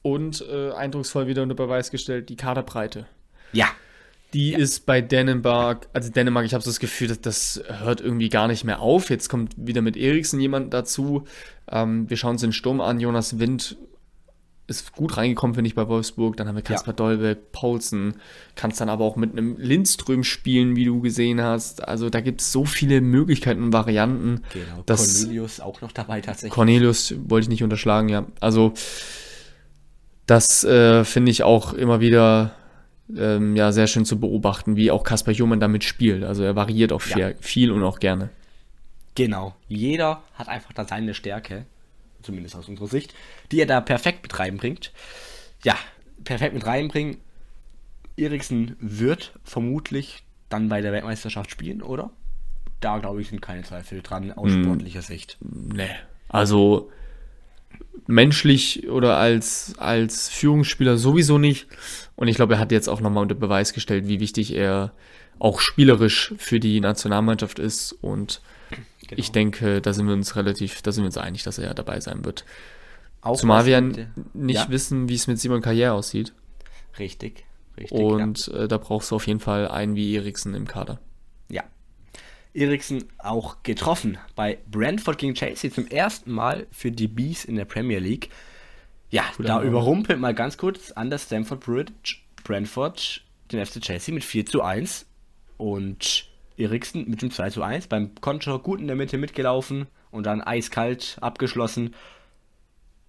Und 0.00 0.42
äh, 0.48 0.70
eindrucksvoll 0.72 1.26
wieder 1.26 1.42
unter 1.42 1.54
Beweis 1.54 1.90
gestellt, 1.90 2.30
die 2.30 2.36
Kaderbreite. 2.36 3.06
Ja, 3.52 3.68
Die 4.32 4.52
ist 4.52 4.86
bei 4.86 5.00
Dänemark, 5.00 5.88
also 5.92 6.10
Dänemark, 6.10 6.44
ich 6.44 6.54
habe 6.54 6.62
so 6.62 6.70
das 6.70 6.80
Gefühl, 6.80 7.08
dass 7.08 7.20
das 7.20 7.62
hört 7.80 8.00
irgendwie 8.00 8.28
gar 8.28 8.48
nicht 8.48 8.64
mehr 8.64 8.80
auf. 8.80 9.08
Jetzt 9.08 9.28
kommt 9.28 9.54
wieder 9.56 9.82
mit 9.82 9.96
Eriksen 9.96 10.40
jemand 10.40 10.74
dazu. 10.74 11.24
Ähm, 11.70 12.10
wir 12.10 12.16
schauen 12.16 12.32
uns 12.32 12.40
den 12.40 12.52
Sturm 12.52 12.80
an. 12.80 13.00
Jonas 13.00 13.38
Wind 13.38 13.76
ist 14.68 14.92
gut 14.92 15.16
reingekommen, 15.16 15.54
finde 15.54 15.68
ich, 15.68 15.74
bei 15.74 15.86
Wolfsburg. 15.86 16.36
Dann 16.36 16.48
haben 16.48 16.56
wir 16.56 16.62
Kasper 16.62 16.92
Dolbeck, 16.92 17.52
Paulsen. 17.52 18.16
Kannst 18.56 18.80
dann 18.80 18.88
aber 18.88 19.04
auch 19.04 19.16
mit 19.16 19.32
einem 19.32 19.56
Lindström 19.58 20.24
spielen, 20.24 20.74
wie 20.74 20.84
du 20.84 21.00
gesehen 21.00 21.40
hast. 21.40 21.86
Also 21.86 22.10
da 22.10 22.20
gibt 22.20 22.40
es 22.40 22.50
so 22.50 22.64
viele 22.64 23.00
Möglichkeiten 23.00 23.62
und 23.62 23.72
Varianten. 23.72 24.42
genau. 24.52 24.82
Cornelius 24.86 25.60
auch 25.60 25.80
noch 25.82 25.92
dabei 25.92 26.20
tatsächlich. 26.20 26.52
Cornelius 26.52 27.14
wollte 27.28 27.44
ich 27.44 27.48
nicht 27.48 27.62
unterschlagen, 27.62 28.08
ja. 28.08 28.26
Also 28.40 28.74
das 30.26 30.64
äh, 30.64 31.04
finde 31.04 31.30
ich 31.30 31.44
auch 31.44 31.72
immer 31.72 32.00
wieder 32.00 32.56
ähm, 33.14 33.56
ja, 33.56 33.72
sehr 33.72 33.86
schön 33.86 34.04
zu 34.04 34.18
beobachten, 34.18 34.76
wie 34.76 34.90
auch 34.90 35.04
Kasper 35.04 35.32
Jumann 35.32 35.60
damit 35.60 35.84
spielt. 35.84 36.24
Also 36.24 36.42
er 36.42 36.56
variiert 36.56 36.92
auch 36.92 37.02
viel, 37.02 37.18
Ja. 37.18 37.30
viel 37.40 37.70
und 37.70 37.82
auch 37.82 37.98
gerne. 38.00 38.30
Genau. 39.14 39.54
Jeder 39.68 40.22
hat 40.34 40.48
einfach 40.48 40.72
da 40.72 40.84
seine 40.84 41.14
Stärke, 41.14 41.64
zumindest 42.22 42.56
aus 42.56 42.68
unserer 42.68 42.88
Sicht, 42.88 43.14
die 43.52 43.60
er 43.60 43.66
da 43.66 43.80
perfekt 43.80 44.22
mit 44.22 44.38
reinbringt. 44.38 44.92
Ja, 45.62 45.76
perfekt 46.24 46.54
mit 46.54 46.66
reinbringen. 46.66 47.18
Eriksen 48.16 48.76
wird 48.80 49.32
vermutlich 49.44 50.22
dann 50.48 50.68
bei 50.68 50.80
der 50.80 50.92
Weltmeisterschaft 50.92 51.50
spielen, 51.50 51.82
oder? 51.82 52.10
Da, 52.80 52.98
glaube 52.98 53.20
ich, 53.20 53.28
sind 53.28 53.40
keine 53.42 53.62
Zweifel 53.62 54.02
dran 54.02 54.32
aus 54.32 54.52
sportlicher 54.52 55.02
Sicht. 55.02 55.38
Nee. 55.40 55.88
Also 56.28 56.90
menschlich 58.06 58.88
oder 58.88 59.16
als, 59.16 59.74
als 59.78 60.28
Führungsspieler 60.28 60.96
sowieso 60.96 61.38
nicht. 61.38 61.66
Und 62.14 62.28
ich 62.28 62.36
glaube, 62.36 62.54
er 62.54 62.60
hat 62.60 62.72
jetzt 62.72 62.88
auch 62.88 63.00
nochmal 63.00 63.22
unter 63.22 63.34
Beweis 63.34 63.72
gestellt, 63.72 64.08
wie 64.08 64.20
wichtig 64.20 64.54
er 64.54 64.92
auch 65.38 65.60
spielerisch 65.60 66.34
für 66.38 66.60
die 66.60 66.80
Nationalmannschaft 66.80 67.58
ist. 67.58 67.92
Und 67.92 68.40
Genau. 69.08 69.20
ich 69.20 69.30
denke, 69.30 69.80
da 69.80 69.92
sind 69.92 70.06
wir 70.06 70.14
uns 70.14 70.34
relativ, 70.36 70.82
da 70.82 70.90
sind 70.90 71.04
wir 71.04 71.06
uns 71.06 71.18
einig, 71.18 71.44
dass 71.44 71.58
er 71.58 71.74
dabei 71.74 72.00
sein 72.00 72.24
wird. 72.24 72.44
Auch 73.20 73.36
Zumal 73.36 73.66
wir 73.66 73.80
mit 73.80 74.08
nicht 74.34 74.56
ja, 74.56 74.68
wissen, 74.68 75.08
wie 75.08 75.14
es 75.14 75.26
mit 75.26 75.38
Simon 75.38 75.62
Karriere 75.62 75.92
aussieht. 75.92 76.32
Richtig, 76.98 77.44
richtig. 77.76 77.98
ja. 77.98 78.04
Und 78.04 78.48
äh, 78.48 78.68
da 78.68 78.78
brauchst 78.78 79.10
du 79.10 79.16
auf 79.16 79.26
jeden 79.26 79.40
Fall 79.40 79.68
einen 79.68 79.94
wie 79.94 80.16
Eriksen 80.16 80.54
im 80.54 80.66
Kader. 80.66 80.98
Eriksen 82.56 83.04
auch 83.18 83.62
getroffen 83.62 84.18
bei 84.34 84.58
Brentford 84.70 85.18
gegen 85.18 85.34
Chelsea 85.34 85.70
zum 85.70 85.86
ersten 85.88 86.30
Mal 86.32 86.66
für 86.72 86.90
die 86.90 87.08
Bees 87.08 87.44
in 87.44 87.56
der 87.56 87.64
Premier 87.66 87.98
League. 87.98 88.30
Ja, 89.10 89.24
da 89.38 89.56
Name. 89.56 89.66
überrumpelt 89.66 90.18
mal 90.18 90.34
ganz 90.34 90.56
kurz 90.56 90.90
an 90.92 91.10
der 91.10 91.18
Stamford 91.18 91.60
Bridge 91.60 92.16
Brentford 92.44 93.22
den 93.52 93.64
FC 93.64 93.80
Chelsea 93.80 94.12
mit 94.14 94.24
4 94.24 94.46
zu 94.46 94.62
1 94.62 95.06
und 95.58 96.28
Eriksen 96.56 97.08
mit 97.08 97.22
dem 97.22 97.30
2 97.30 97.50
zu 97.50 97.62
1 97.62 97.86
beim 97.86 98.14
Konter 98.20 98.58
gut 98.58 98.80
in 98.80 98.86
der 98.86 98.96
Mitte 98.96 99.18
mitgelaufen 99.18 99.86
und 100.10 100.24
dann 100.24 100.40
eiskalt 100.42 101.18
abgeschlossen. 101.20 101.94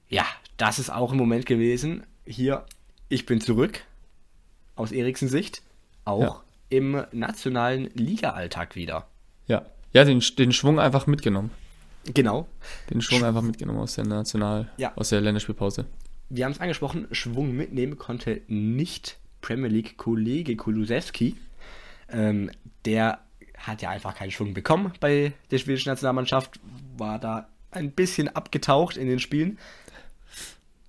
Ja, 0.10 0.26
das 0.58 0.80
ist 0.80 0.90
auch 0.90 1.12
ein 1.12 1.18
Moment 1.18 1.46
gewesen. 1.46 2.04
Hier, 2.26 2.66
ich 3.10 3.26
bin 3.26 3.42
zurück 3.42 3.84
aus 4.76 4.92
Eriksens 4.92 5.32
Sicht. 5.32 5.62
Auch 6.06 6.22
Ja. 6.22 6.44
im 6.70 7.04
nationalen 7.12 7.90
Liga-Alltag 7.94 8.76
wieder. 8.76 9.08
Ja. 9.48 9.66
Ja, 9.94 10.04
den, 10.04 10.22
den 10.38 10.52
Schwung 10.52 10.80
einfach 10.80 11.08
mitgenommen. 11.08 11.52
Genau. 12.14 12.48
Den 12.90 13.02
Schwung 13.02 13.24
einfach 13.24 13.42
mitgenommen 13.42 13.80
aus 13.80 13.96
der 13.96 14.06
National, 14.06 14.70
Ja. 14.78 14.94
aus 14.96 15.10
der 15.10 15.22
Länderspielpause. 15.22 15.86
Wir 16.30 16.46
haben 16.46 16.52
es 16.52 16.60
angesprochen, 16.60 17.08
Schwung 17.12 17.56
mitnehmen 17.56 17.98
konnte 17.98 18.42
nicht 18.48 19.18
Premier 19.42 19.70
League-Kollege 19.70 20.56
Kulusewski. 20.58 21.36
Ähm, 22.10 22.52
der 22.86 23.20
hat 23.58 23.82
ja 23.82 23.90
einfach 23.90 24.16
keinen 24.16 24.32
Schwung 24.32 24.54
bekommen 24.54 24.94
bei 25.00 25.34
der 25.52 25.58
schwedischen 25.58 25.90
Nationalmannschaft, 25.90 26.60
war 26.98 27.18
da 27.20 27.48
ein 27.72 27.92
bisschen 27.92 28.30
abgetaucht 28.30 28.98
in 28.98 29.08
den 29.08 29.20
Spielen. 29.20 29.58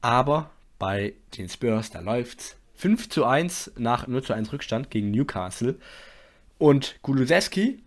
Aber 0.00 0.50
bei 0.78 1.14
den 1.36 1.48
Spurs, 1.48 1.90
da 1.90 2.00
läuft's 2.00 2.56
5 2.74 3.08
zu 3.08 3.24
1 3.24 3.72
nach 3.76 4.06
0 4.06 4.22
zu 4.22 4.32
1 4.32 4.52
Rückstand 4.52 4.90
gegen 4.90 5.10
Newcastle. 5.10 5.76
Und 6.58 6.96
Kulusewski 7.02 7.80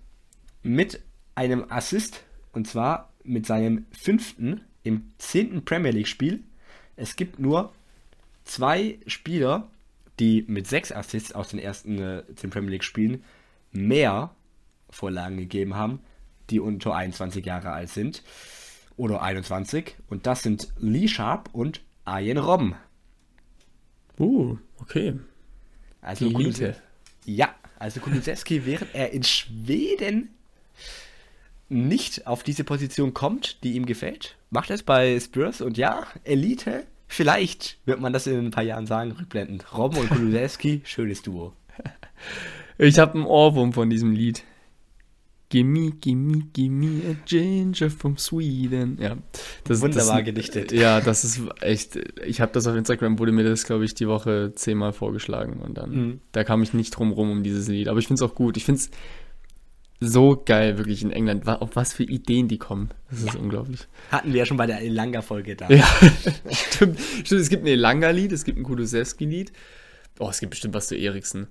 mit 0.63 1.01
einem 1.35 1.65
Assist, 1.69 2.23
und 2.51 2.67
zwar 2.67 3.11
mit 3.23 3.45
seinem 3.45 3.85
fünften 3.91 4.61
im 4.83 5.11
zehnten 5.17 5.63
Premier 5.63 5.91
League 5.91 6.07
Spiel. 6.07 6.43
Es 6.95 7.15
gibt 7.15 7.39
nur 7.39 7.71
zwei 8.43 8.99
Spieler, 9.07 9.69
die 10.19 10.43
mit 10.47 10.67
sechs 10.67 10.91
Assists 10.91 11.33
aus 11.33 11.49
den 11.49 11.59
ersten 11.59 11.99
äh, 11.99 12.23
zehn 12.35 12.49
Premier 12.49 12.71
League 12.71 12.83
Spielen 12.83 13.23
mehr 13.71 14.35
Vorlagen 14.89 15.37
gegeben 15.37 15.75
haben, 15.75 15.99
die 16.49 16.59
unter 16.59 16.95
21 16.95 17.45
Jahre 17.45 17.71
alt 17.71 17.89
sind. 17.89 18.23
Oder 18.97 19.21
21. 19.21 19.95
Und 20.09 20.27
das 20.27 20.43
sind 20.43 20.73
Lee 20.77 21.07
Sharp 21.07 21.49
und 21.53 21.81
Arjen 22.05 22.37
Robben. 22.37 22.75
Uh, 24.19 24.57
okay. 24.77 25.17
Also 26.01 26.25
Elite. 26.25 26.75
Ja, 27.25 27.55
also 27.79 27.99
Kulusewski, 27.99 28.65
während 28.65 28.93
er 28.93 29.11
in 29.11 29.23
Schweden 29.23 30.29
nicht 31.69 32.27
auf 32.27 32.43
diese 32.43 32.63
Position 32.63 33.13
kommt, 33.13 33.63
die 33.63 33.73
ihm 33.73 33.85
gefällt, 33.85 34.35
macht 34.49 34.69
es 34.71 34.83
bei 34.83 35.19
Spurs 35.19 35.61
und 35.61 35.77
ja, 35.77 36.05
Elite, 36.23 36.83
vielleicht 37.07 37.77
wird 37.85 38.01
man 38.01 38.11
das 38.13 38.27
in 38.27 38.37
ein 38.45 38.51
paar 38.51 38.63
Jahren 38.63 38.87
sagen, 38.87 39.11
rückblendend. 39.11 39.73
Robben 39.77 39.97
und 39.99 40.09
Kulusewski, 40.09 40.81
schönes 40.85 41.21
Duo. 41.21 41.53
Ich 42.77 42.99
habe 42.99 43.13
einen 43.15 43.25
Ohrwurm 43.25 43.73
von 43.73 43.89
diesem 43.89 44.11
Lied. 44.11 44.43
Gimme, 45.49 45.91
gimme, 45.99 46.43
gimme 46.53 47.01
a 47.09 47.15
ginger 47.25 47.89
from 47.89 48.17
Sweden. 48.17 48.97
Ja, 49.01 49.17
das, 49.65 49.81
Wunderbar 49.81 50.17
das, 50.17 50.25
gedichtet. 50.25 50.71
Ja, 50.71 51.01
das 51.01 51.25
ist 51.25 51.41
echt. 51.59 51.97
Ich 52.25 52.39
habe 52.39 52.53
das 52.53 52.67
auf 52.67 52.75
Instagram, 52.77 53.19
wurde 53.19 53.33
mir 53.33 53.43
das, 53.43 53.65
glaube 53.65 53.83
ich, 53.83 53.93
die 53.93 54.07
Woche 54.07 54.53
zehnmal 54.55 54.93
vorgeschlagen 54.93 55.59
und 55.59 55.77
dann, 55.77 55.91
Mhm. 55.91 56.19
da 56.31 56.45
kam 56.45 56.63
ich 56.63 56.73
nicht 56.73 56.91
drum 56.91 57.11
rum 57.11 57.29
um 57.31 57.43
dieses 57.43 57.67
Lied. 57.67 57.89
Aber 57.89 57.99
ich 57.99 58.07
finde 58.07 58.23
es 58.23 58.29
auch 58.31 58.33
gut. 58.35 58.55
Ich 58.55 58.63
finde 58.63 58.79
es 58.79 58.91
so 60.03 60.41
geil, 60.43 60.79
wirklich 60.79 61.03
in 61.03 61.11
England. 61.11 61.47
Auf 61.47 61.75
was 61.75 61.93
für 61.93 62.03
Ideen 62.03 62.47
die 62.47 62.57
kommen. 62.57 62.89
Das 63.11 63.21
ist 63.21 63.35
unglaublich. 63.35 63.87
Hatten 64.11 64.33
wir 64.33 64.39
ja 64.39 64.45
schon 64.47 64.57
bei 64.57 64.65
der 64.65 64.81
Elanga-Folge 64.81 65.55
da. 65.55 65.69
Ja, 65.69 65.85
stimmt, 66.51 66.99
stimmt. 67.23 67.41
Es 67.41 67.49
gibt 67.49 67.63
ein 67.63 67.67
Elanga-Lied, 67.67 68.31
es 68.31 68.43
gibt 68.43 68.57
ein 68.57 68.63
Kulusewski-Lied. 68.63 69.53
Oh, 70.19 70.27
es 70.27 70.39
gibt 70.39 70.49
bestimmt 70.49 70.73
was 70.73 70.87
zu 70.87 70.95
Eriksen. 70.95 71.47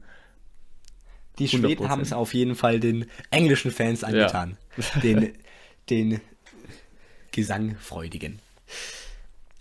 Die 1.39 1.47
Schweden 1.47 1.85
100%. 1.85 1.89
haben 1.89 2.03
es 2.03 2.13
auf 2.13 2.35
jeden 2.35 2.57
Fall 2.57 2.81
den 2.81 3.07
englischen 3.31 3.71
Fans 3.71 4.03
angetan. 4.03 4.57
Den, 5.03 5.33
den 5.89 6.21
Gesangfreudigen. 7.31 8.41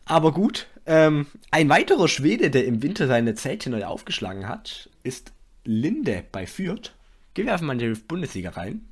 Aber 0.06 0.34
gut, 0.34 0.68
ähm, 0.88 1.28
ein 1.52 1.70
weiterer 1.70 2.08
Schwede, 2.08 2.50
der 2.50 2.66
im 2.66 2.82
Winter 2.82 3.08
seine 3.08 3.36
Zelte 3.36 3.70
neu 3.70 3.86
aufgeschlagen 3.86 4.48
hat, 4.48 4.90
ist 5.04 5.32
Linde 5.64 6.24
bei 6.32 6.48
Fürth. 6.48 6.94
Gehen 7.34 7.46
wir 7.46 7.54
einfach 7.54 7.66
mal 7.66 7.80
in 7.80 7.94
die 7.94 8.00
Bundesliga 8.02 8.52
rein. 8.52 8.88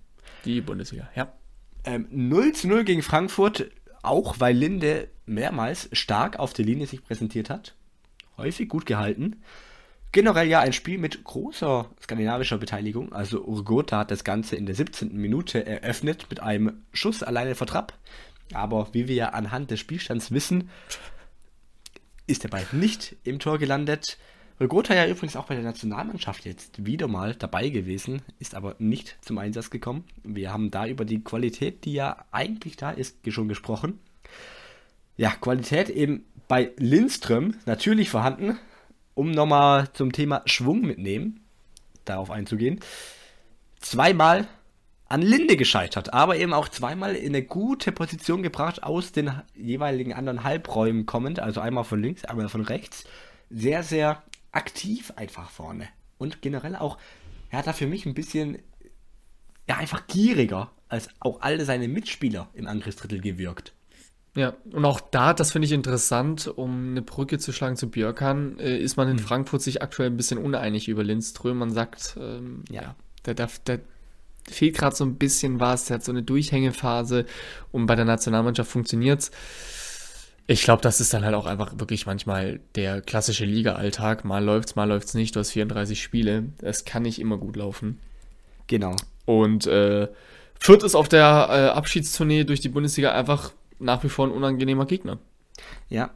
Die 0.45 0.61
Bundesliga, 0.61 1.09
ja. 1.15 1.33
Ähm, 1.83 2.07
0 2.11 2.53
zu 2.53 2.67
0 2.67 2.83
gegen 2.83 3.01
Frankfurt, 3.01 3.71
auch 4.03 4.39
weil 4.39 4.55
Linde 4.55 5.09
mehrmals 5.25 5.89
stark 5.91 6.39
auf 6.39 6.53
der 6.53 6.65
Linie 6.65 6.87
sich 6.87 7.03
präsentiert 7.03 7.49
hat. 7.49 7.75
Häufig 8.37 8.69
gut 8.69 8.85
gehalten. 8.85 9.41
Generell 10.11 10.47
ja 10.47 10.61
ein 10.61 10.73
Spiel 10.73 10.97
mit 10.97 11.23
großer 11.23 11.89
skandinavischer 12.01 12.57
Beteiligung. 12.57 13.13
Also 13.13 13.43
Urgota 13.43 13.99
hat 13.99 14.11
das 14.11 14.23
Ganze 14.23 14.55
in 14.55 14.65
der 14.65 14.75
17. 14.75 15.15
Minute 15.15 15.65
eröffnet 15.65 16.27
mit 16.29 16.39
einem 16.39 16.83
Schuss 16.93 17.23
alleine 17.23 17.55
vor 17.55 17.67
Trapp. 17.67 17.93
Aber 18.53 18.87
wie 18.93 19.07
wir 19.07 19.15
ja 19.15 19.29
anhand 19.29 19.71
des 19.71 19.79
Spielstands 19.79 20.31
wissen, 20.31 20.69
ist 22.25 22.43
der 22.43 22.49
Ball 22.49 22.65
nicht 22.71 23.15
im 23.23 23.39
Tor 23.39 23.57
gelandet. 23.57 24.17
Urgota 24.59 24.95
ja 24.95 25.07
übrigens 25.07 25.35
auch 25.35 25.45
bei 25.45 25.55
der 25.55 25.63
Nationalmannschaft 25.63 26.45
jetzt 26.45 26.83
wieder 26.83 27.07
mal 27.07 27.35
dabei 27.35 27.69
gewesen, 27.69 28.23
ist 28.39 28.55
aber 28.55 28.75
nicht 28.79 29.17
zum 29.21 29.37
Einsatz 29.37 29.69
gekommen. 29.69 30.03
Wir 30.23 30.51
haben 30.51 30.71
da 30.71 30.87
über 30.87 31.05
die 31.05 31.23
Qualität, 31.23 31.85
die 31.85 31.93
ja 31.93 32.25
eigentlich 32.31 32.75
da 32.75 32.89
ist, 32.89 33.17
schon 33.27 33.47
gesprochen. 33.47 33.99
Ja, 35.15 35.29
Qualität 35.31 35.89
eben 35.89 36.25
bei 36.47 36.71
Lindström 36.77 37.55
natürlich 37.65 38.09
vorhanden. 38.09 38.57
Um 39.13 39.31
nochmal 39.31 39.91
zum 39.93 40.11
Thema 40.11 40.43
Schwung 40.45 40.81
mitnehmen, 40.81 41.39
darauf 42.05 42.29
einzugehen. 42.29 42.79
Zweimal 43.79 44.47
an 45.09 45.21
Linde 45.21 45.55
gescheitert, 45.55 46.13
aber 46.13 46.37
eben 46.37 46.53
auch 46.53 46.67
zweimal 46.67 47.15
in 47.15 47.35
eine 47.35 47.43
gute 47.43 47.91
Position 47.91 48.43
gebracht, 48.43 48.83
aus 48.83 49.11
den 49.11 49.31
jeweiligen 49.55 50.13
anderen 50.13 50.43
Halbräumen 50.43 51.05
kommend, 51.05 51.39
also 51.39 51.61
einmal 51.61 51.83
von 51.83 52.01
links, 52.01 52.25
einmal 52.25 52.49
von 52.49 52.61
rechts. 52.61 53.05
Sehr, 53.49 53.81
sehr 53.81 54.21
aktiv 54.51 55.11
einfach 55.15 55.49
vorne. 55.49 55.87
Und 56.17 56.41
generell 56.41 56.75
auch, 56.75 56.97
er 57.49 57.59
hat 57.59 57.67
da 57.67 57.73
für 57.73 57.87
mich 57.87 58.05
ein 58.05 58.13
bisschen, 58.13 58.59
ja, 59.67 59.77
einfach 59.77 60.07
gieriger 60.07 60.71
als 60.89 61.09
auch 61.19 61.41
alle 61.41 61.65
seine 61.65 61.87
Mitspieler 61.87 62.49
im 62.53 62.67
Angriffsdrittel 62.67 63.19
gewirkt. 63.21 63.73
Ja, 64.35 64.53
und 64.71 64.85
auch 64.85 64.99
da, 64.99 65.33
das 65.33 65.51
finde 65.51 65.65
ich 65.65 65.71
interessant, 65.71 66.47
um 66.47 66.91
eine 66.91 67.01
Brücke 67.01 67.39
zu 67.39 67.51
schlagen 67.51 67.75
zu 67.75 67.89
Björkan, 67.89 68.59
äh, 68.59 68.77
ist 68.77 68.95
man 68.95 69.09
in 69.09 69.17
Frankfurt 69.17 69.63
sich 69.63 69.81
aktuell 69.81 70.11
ein 70.11 70.17
bisschen 70.17 70.37
uneinig 70.37 70.87
über 70.87 71.03
Lindström. 71.03 71.57
Man 71.57 71.71
sagt, 71.71 72.15
ähm, 72.21 72.63
Ja. 72.69 72.81
ja, 72.81 72.95
der, 73.25 73.33
darf, 73.33 73.57
der 73.59 73.79
fehlt 74.47 74.77
gerade 74.77 74.95
so 74.95 75.03
ein 75.03 75.15
bisschen 75.15 75.59
was, 75.59 75.85
der 75.85 75.95
hat 75.95 76.05
so 76.05 76.11
eine 76.11 76.21
Durchhängephase 76.21 77.25
und 77.71 77.87
bei 77.87 77.95
der 77.95 78.05
Nationalmannschaft 78.05 78.69
funktioniert's. 78.69 79.31
Ich 80.49 80.63
glaube, 80.63 80.81
das 80.81 81.01
ist 81.01 81.13
dann 81.13 81.25
halt 81.25 81.35
auch 81.35 81.45
einfach 81.45 81.73
wirklich 81.77 82.05
manchmal 82.05 82.61
der 82.75 83.01
klassische 83.01 83.43
Liga-Alltag. 83.43 84.23
Mal 84.23 84.43
läuft's, 84.43 84.75
mal 84.75 84.85
läuft's 84.87 85.13
nicht. 85.13 85.35
Du 85.35 85.41
hast 85.41 85.51
34 85.51 86.01
Spiele. 86.01 86.45
Das 86.59 86.85
kann 86.85 87.03
nicht 87.03 87.19
immer 87.19 87.37
gut 87.37 87.57
laufen. 87.57 87.99
Genau. 88.67 88.95
Und 89.25 89.67
äh, 89.67 90.07
Fürth 90.59 90.83
ist 90.83 90.95
auf 90.95 91.09
der 91.09 91.47
äh, 91.49 91.77
Abschiedstournee 91.77 92.45
durch 92.45 92.61
die 92.61 92.69
Bundesliga 92.69 93.11
einfach 93.11 93.51
nach 93.79 94.03
wie 94.03 94.09
vor 94.09 94.25
ein 94.27 94.31
unangenehmer 94.31 94.85
Gegner. 94.85 95.19
Ja. 95.89 96.11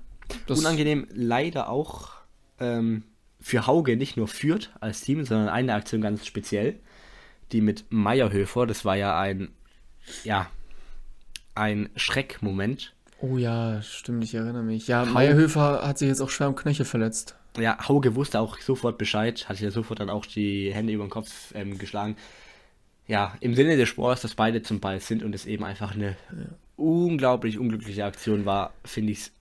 Das- 0.48 0.60
Unangenehm 0.60 1.08
leider 1.14 1.68
auch 1.70 2.12
ähm, 2.60 3.04
für 3.42 3.68
Hauge 3.68 3.98
nicht 3.98 4.16
nur 4.16 4.30
führt 4.30 4.72
als 4.80 5.02
Team, 5.02 5.26
sondern 5.26 5.50
eine 5.50 5.74
Aktion 5.74 6.00
ganz 6.00 6.26
speziell, 6.26 6.80
die 7.52 7.60
mit 7.60 7.84
Meierhöfer, 7.90 8.66
das 8.66 8.86
war 8.86 8.96
ja 8.96 9.20
ein, 9.20 9.50
ja, 10.24 10.48
ein 11.54 11.90
Schreckmoment. 11.98 12.94
Oh 13.22 13.38
ja, 13.38 13.82
stimmt, 13.82 14.24
ich 14.24 14.34
erinnere 14.34 14.64
mich. 14.64 14.88
Ja, 14.88 15.06
Meierhöfer 15.06 15.86
hat 15.86 15.98
sich 16.00 16.08
jetzt 16.08 16.22
auch 16.22 16.30
schwer 16.30 16.48
am 16.48 16.56
Knöchel 16.56 16.86
verletzt. 16.86 17.36
Ja, 17.58 17.88
Hauge 17.88 18.16
wusste 18.16 18.40
auch 18.40 18.60
sofort 18.60 18.98
Bescheid, 18.98 19.48
hat 19.48 19.58
sich 19.58 19.64
ja 19.64 19.72
sofort 19.72 20.00
dann 20.00 20.10
auch 20.10 20.26
die 20.26 20.74
Hände 20.74 20.94
über 20.94 21.06
den 21.06 21.10
Kopf 21.10 21.54
ähm, 21.54 21.78
geschlagen. 21.78 22.16
Ja, 23.08 23.36
im 23.42 23.56
Sinne 23.56 23.78
des 23.78 23.90
Sports, 23.90 24.22
dass 24.22 24.36
beide 24.36 24.64
zum 24.64 24.80
Ball 24.80 25.00
sind 25.00 25.22
und 25.22 25.36
es 25.36 25.46
eben 25.46 25.64
einfach 25.64 25.94
eine 25.94 26.16
unglaublich 26.78 27.60
unglückliche 27.60 28.06
Aktion 28.06 28.46
war, 28.46 28.74
finde 28.86 29.12
ich 29.12 29.20
es 29.20 29.32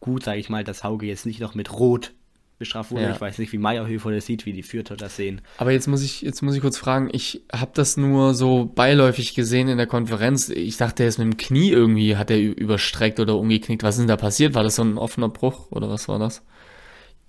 gut, 0.00 0.24
sage 0.24 0.38
ich 0.38 0.48
mal, 0.48 0.64
dass 0.64 0.84
Hauge 0.84 1.06
jetzt 1.06 1.26
nicht 1.26 1.40
noch 1.40 1.54
mit 1.54 1.72
Rot 1.72 2.12
bestraft 2.58 2.90
wurde. 2.90 3.04
Ja. 3.04 3.12
Ich 3.12 3.20
weiß 3.20 3.38
nicht, 3.38 3.52
wie 3.52 3.58
Meierhöfer 3.58 4.10
das 4.12 4.26
sieht, 4.26 4.46
wie 4.46 4.52
die 4.52 4.62
Fürther 4.62 4.96
das 4.96 5.16
sehen. 5.16 5.40
Aber 5.58 5.72
jetzt 5.72 5.88
muss 5.88 6.02
ich, 6.02 6.22
jetzt 6.22 6.42
muss 6.42 6.54
ich 6.54 6.60
kurz 6.60 6.78
fragen, 6.78 7.08
ich 7.12 7.42
habe 7.52 7.72
das 7.74 7.96
nur 7.96 8.34
so 8.34 8.66
beiläufig 8.66 9.34
gesehen 9.34 9.68
in 9.68 9.78
der 9.78 9.86
Konferenz. 9.86 10.48
Ich 10.48 10.76
dachte, 10.76 11.02
er 11.02 11.08
ist 11.08 11.18
mit 11.18 11.26
dem 11.26 11.36
Knie 11.36 11.70
irgendwie, 11.70 12.16
hat 12.16 12.30
er 12.30 12.40
überstreckt 12.40 13.20
oder 13.20 13.36
umgeknickt. 13.36 13.82
Was 13.82 13.96
ist 13.96 14.00
denn 14.00 14.08
da 14.08 14.16
passiert? 14.16 14.54
War 14.54 14.62
das 14.62 14.76
so 14.76 14.82
ein 14.82 14.98
offener 14.98 15.28
Bruch 15.28 15.70
oder 15.70 15.88
was 15.88 16.08
war 16.08 16.18
das? 16.18 16.42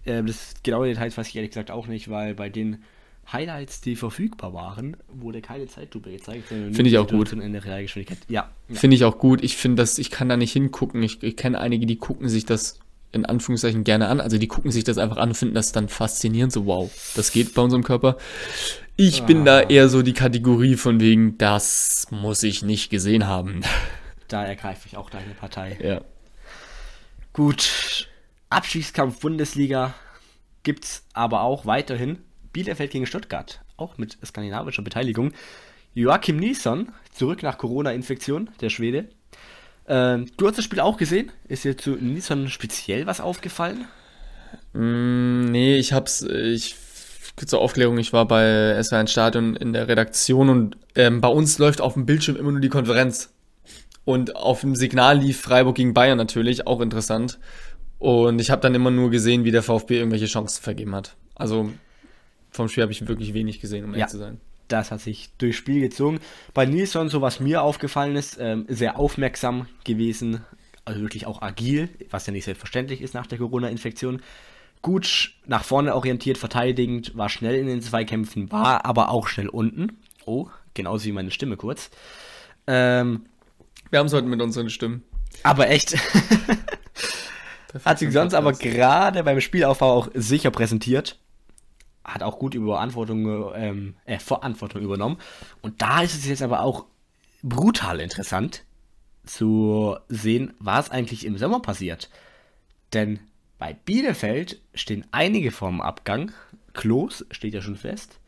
Ähm, 0.05 0.28
das 0.28 0.55
genaue 0.63 0.88
Details 0.88 1.17
weiß 1.17 1.28
ich 1.28 1.36
ehrlich 1.36 1.51
gesagt 1.51 1.71
auch 1.71 1.88
nicht, 1.88 2.09
weil 2.09 2.36
bei 2.36 2.49
den 2.49 2.84
Highlights, 3.32 3.80
die 3.82 3.95
verfügbar 3.95 4.53
waren, 4.53 4.97
wurde 5.07 5.41
keine 5.41 5.67
Zeitlupe 5.67 6.11
gezeigt. 6.11 6.49
sondern 6.49 6.74
Finde 6.74 6.89
ich 6.89 6.97
auch 6.97 7.07
gut. 7.07 7.32
In 7.32 7.53
der 7.53 7.63
Realgeschwindigkeit. 7.63 8.19
Ja, 8.28 8.49
ja. 8.67 8.76
Finde 8.76 8.95
ich 8.95 9.05
auch 9.05 9.17
gut. 9.17 9.43
Ich 9.43 9.55
finde 9.55 9.82
das, 9.82 9.97
ich 9.97 10.11
kann 10.11 10.28
da 10.28 10.36
nicht 10.36 10.51
hingucken. 10.51 11.01
Ich, 11.01 11.24
ich 11.24 11.38
kenne 11.38 11.59
einige, 11.59 11.86
die 11.86 11.95
gucken 11.95 12.28
sich 12.28 12.45
das 12.45 12.80
in 13.14 13.26
Anführungszeichen 13.26 13.84
gerne 13.84 14.07
an. 14.07 14.20
Also 14.20 14.38
die 14.38 14.47
gucken 14.47 14.72
sich 14.72 14.84
das 14.84 14.97
einfach 14.97 15.18
an 15.18 15.30
und 15.30 15.36
finden 15.36 15.55
das 15.55 15.72
dann 15.72 15.88
faszinierend. 15.88 16.51
So, 16.51 16.66
wow, 16.66 16.91
das 17.16 17.32
geht 17.32 17.53
bei 17.53 17.61
unserem 17.61 17.84
Körper. 17.84 18.18
Ich 18.95 19.24
bin 19.24 19.45
da 19.45 19.61
eher 19.61 19.89
so 19.89 20.01
die 20.01 20.14
Kategorie 20.14 20.76
von 20.76 20.99
wegen, 20.99 21.38
das 21.38 22.07
muss 22.11 22.43
ich 22.43 22.61
nicht 22.61 22.89
gesehen 22.89 23.28
haben. 23.28 23.61
da 24.28 24.43
ergreife 24.43 24.88
ich 24.88 24.97
auch 24.97 25.09
deine 25.09 25.34
Partei. 25.34 25.78
ja. 25.82 26.01
Gut, 27.32 28.07
Abstiegskampf 28.51 29.20
Bundesliga 29.20 29.95
gibt's 30.61 31.03
aber 31.14 31.41
auch 31.41 31.66
weiterhin. 31.66 32.20
Bielefeld 32.51 32.91
gegen 32.91 33.07
Stuttgart, 33.07 33.61
auch 33.78 33.97
mit 33.97 34.20
skandinavischer 34.24 34.84
Beteiligung. 34.84 35.34
Joachim 35.95 36.38
Nilsson, 36.38 36.91
zurück 37.11 37.41
nach 37.41 37.57
Corona-Infektion, 37.57 38.51
der 38.61 38.70
Schwede. 38.70 39.09
Ähm, 39.88 40.28
du 40.38 40.48
hast 40.48 40.58
das 40.58 40.66
Spiel 40.66 40.80
auch 40.80 40.98
gesehen. 40.98 41.32
Ist 41.48 41.64
dir 41.64 41.78
zu 41.78 41.92
Nilsson 41.92 42.50
speziell 42.50 43.06
was 43.06 43.20
aufgefallen? 43.22 43.86
Mm, 44.74 45.46
nee, 45.52 45.78
ich 45.78 45.94
hab's, 45.94 46.22
ich 46.22 46.76
zur 47.46 47.60
Aufklärung, 47.62 47.98
ich 47.98 48.14
war 48.14 48.28
bei 48.28 48.78
S1 48.80 49.08
Stadion 49.08 49.56
in 49.56 49.74
der 49.74 49.88
Redaktion 49.88 50.50
und 50.50 50.78
ähm, 50.96 51.20
bei 51.20 51.28
uns 51.28 51.58
läuft 51.58 51.82
auf 51.82 51.94
dem 51.94 52.06
Bildschirm 52.06 52.36
immer 52.36 52.52
nur 52.52 52.62
die 52.62 52.70
Konferenz. 52.70 53.34
Und 54.06 54.36
auf 54.36 54.62
dem 54.62 54.76
Signal 54.76 55.20
lief 55.20 55.42
Freiburg 55.42 55.76
gegen 55.76 55.94
Bayern 55.94 56.18
natürlich, 56.18 56.68
auch 56.68 56.82
interessant. 56.82 57.40
Und 58.00 58.40
ich 58.40 58.52
habe 58.52 58.62
dann 58.62 58.76
immer 58.76 58.92
nur 58.92 59.10
gesehen, 59.10 59.46
wie 59.46 59.52
der 59.52 59.64
VfB 59.64 59.98
irgendwelche 59.98 60.26
Chancen 60.26 60.62
vergeben 60.62 60.94
hat. 60.94 61.16
Also 61.36 61.70
vom 62.52 62.68
Spiel 62.68 62.84
habe 62.84 62.92
ich 62.92 63.08
wirklich 63.08 63.34
wenig 63.34 63.62
gesehen, 63.62 63.86
um 63.86 63.92
ehrlich 63.92 64.02
Ja. 64.02 64.08
zu 64.08 64.18
sein. 64.18 64.40
Das 64.68 64.91
hat 64.91 65.01
sich 65.01 65.30
durchs 65.38 65.57
Spiel 65.57 65.82
gezogen. 65.82 66.20
Bei 66.53 66.66
Nilsson, 66.66 67.09
so 67.09 67.22
was 67.22 67.39
mir 67.39 67.61
aufgefallen 67.61 68.16
ist, 68.16 68.38
ähm, 68.39 68.66
sehr 68.70 68.97
aufmerksam 68.97 69.68
gewesen, 69.84 70.43
also 70.86 71.01
wirklich 71.01 71.26
auch 71.28 71.41
agil, 71.41 71.89
was 72.09 72.26
ja 72.28 72.34
nicht 72.34 72.45
selbstverständlich 72.45 73.01
ist 73.01 73.14
nach 73.14 73.28
der 73.28 73.38
Corona-Infektion. 73.38 74.22
Gut 74.82 75.34
nach 75.45 75.64
vorne 75.64 75.95
orientiert, 75.95 76.38
verteidigend, 76.38 77.16
war 77.16 77.30
schnell 77.30 77.55
in 77.55 77.68
den 77.68 77.82
Zweikämpfen, 77.82 78.51
war 78.51 78.86
aber 78.86 79.09
auch 79.09 79.28
schnell 79.28 79.47
unten. 79.47 79.97
Oh, 80.26 80.47
genauso 80.74 81.05
wie 81.05 81.11
meine 81.14 81.32
Stimme 81.32 81.55
kurz. 81.55 81.89
Ähm, 82.68 83.26
Wir 83.91 83.99
haben 83.99 84.07
es 84.07 84.14
heute 84.14 84.28
mit 84.28 84.41
unseren 84.41 84.70
Stimmen. 84.70 85.03
aber 85.43 85.70
echt, 85.70 85.95
hat 87.86 87.99
sich 87.99 88.11
sonst 88.11 88.34
aber 88.34 88.53
gerade 88.53 89.24
beim 89.24 89.39
Spielaufbau 89.41 89.93
auch 89.93 90.09
sicher 90.14 90.51
präsentiert. 90.51 91.18
Hat 92.04 92.24
auch 92.24 92.39
gut 92.39 92.54
über 92.56 92.74
Verantwortung, 92.74 93.54
ähm, 93.56 93.95
äh, 94.06 94.20
Verantwortung 94.20 94.82
übernommen. 94.82 95.18
Und 95.62 95.82
da 95.82 96.01
ist 96.01 96.16
es 96.16 96.26
jetzt 96.26 96.41
aber 96.41 96.62
auch 96.62 96.86
brutal 97.41 97.99
interessant 97.99 98.64
zu 99.26 99.95
sehen, 100.10 100.54
was 100.60 100.89
eigentlich 100.89 101.26
im 101.26 101.38
Sommer 101.38 101.62
passiert. 101.62 102.10
Denn 102.93 103.20
bei 103.58 103.74
Bielefeld 103.74 104.62
stehen 104.74 105.06
einige 105.12 105.51
vorm 105.51 105.82
Abgang. 105.82 106.32
Klos 106.74 107.26
steht 107.32 107.54
ja 107.54 107.62
schon 107.62 107.78
fest. 107.78 108.20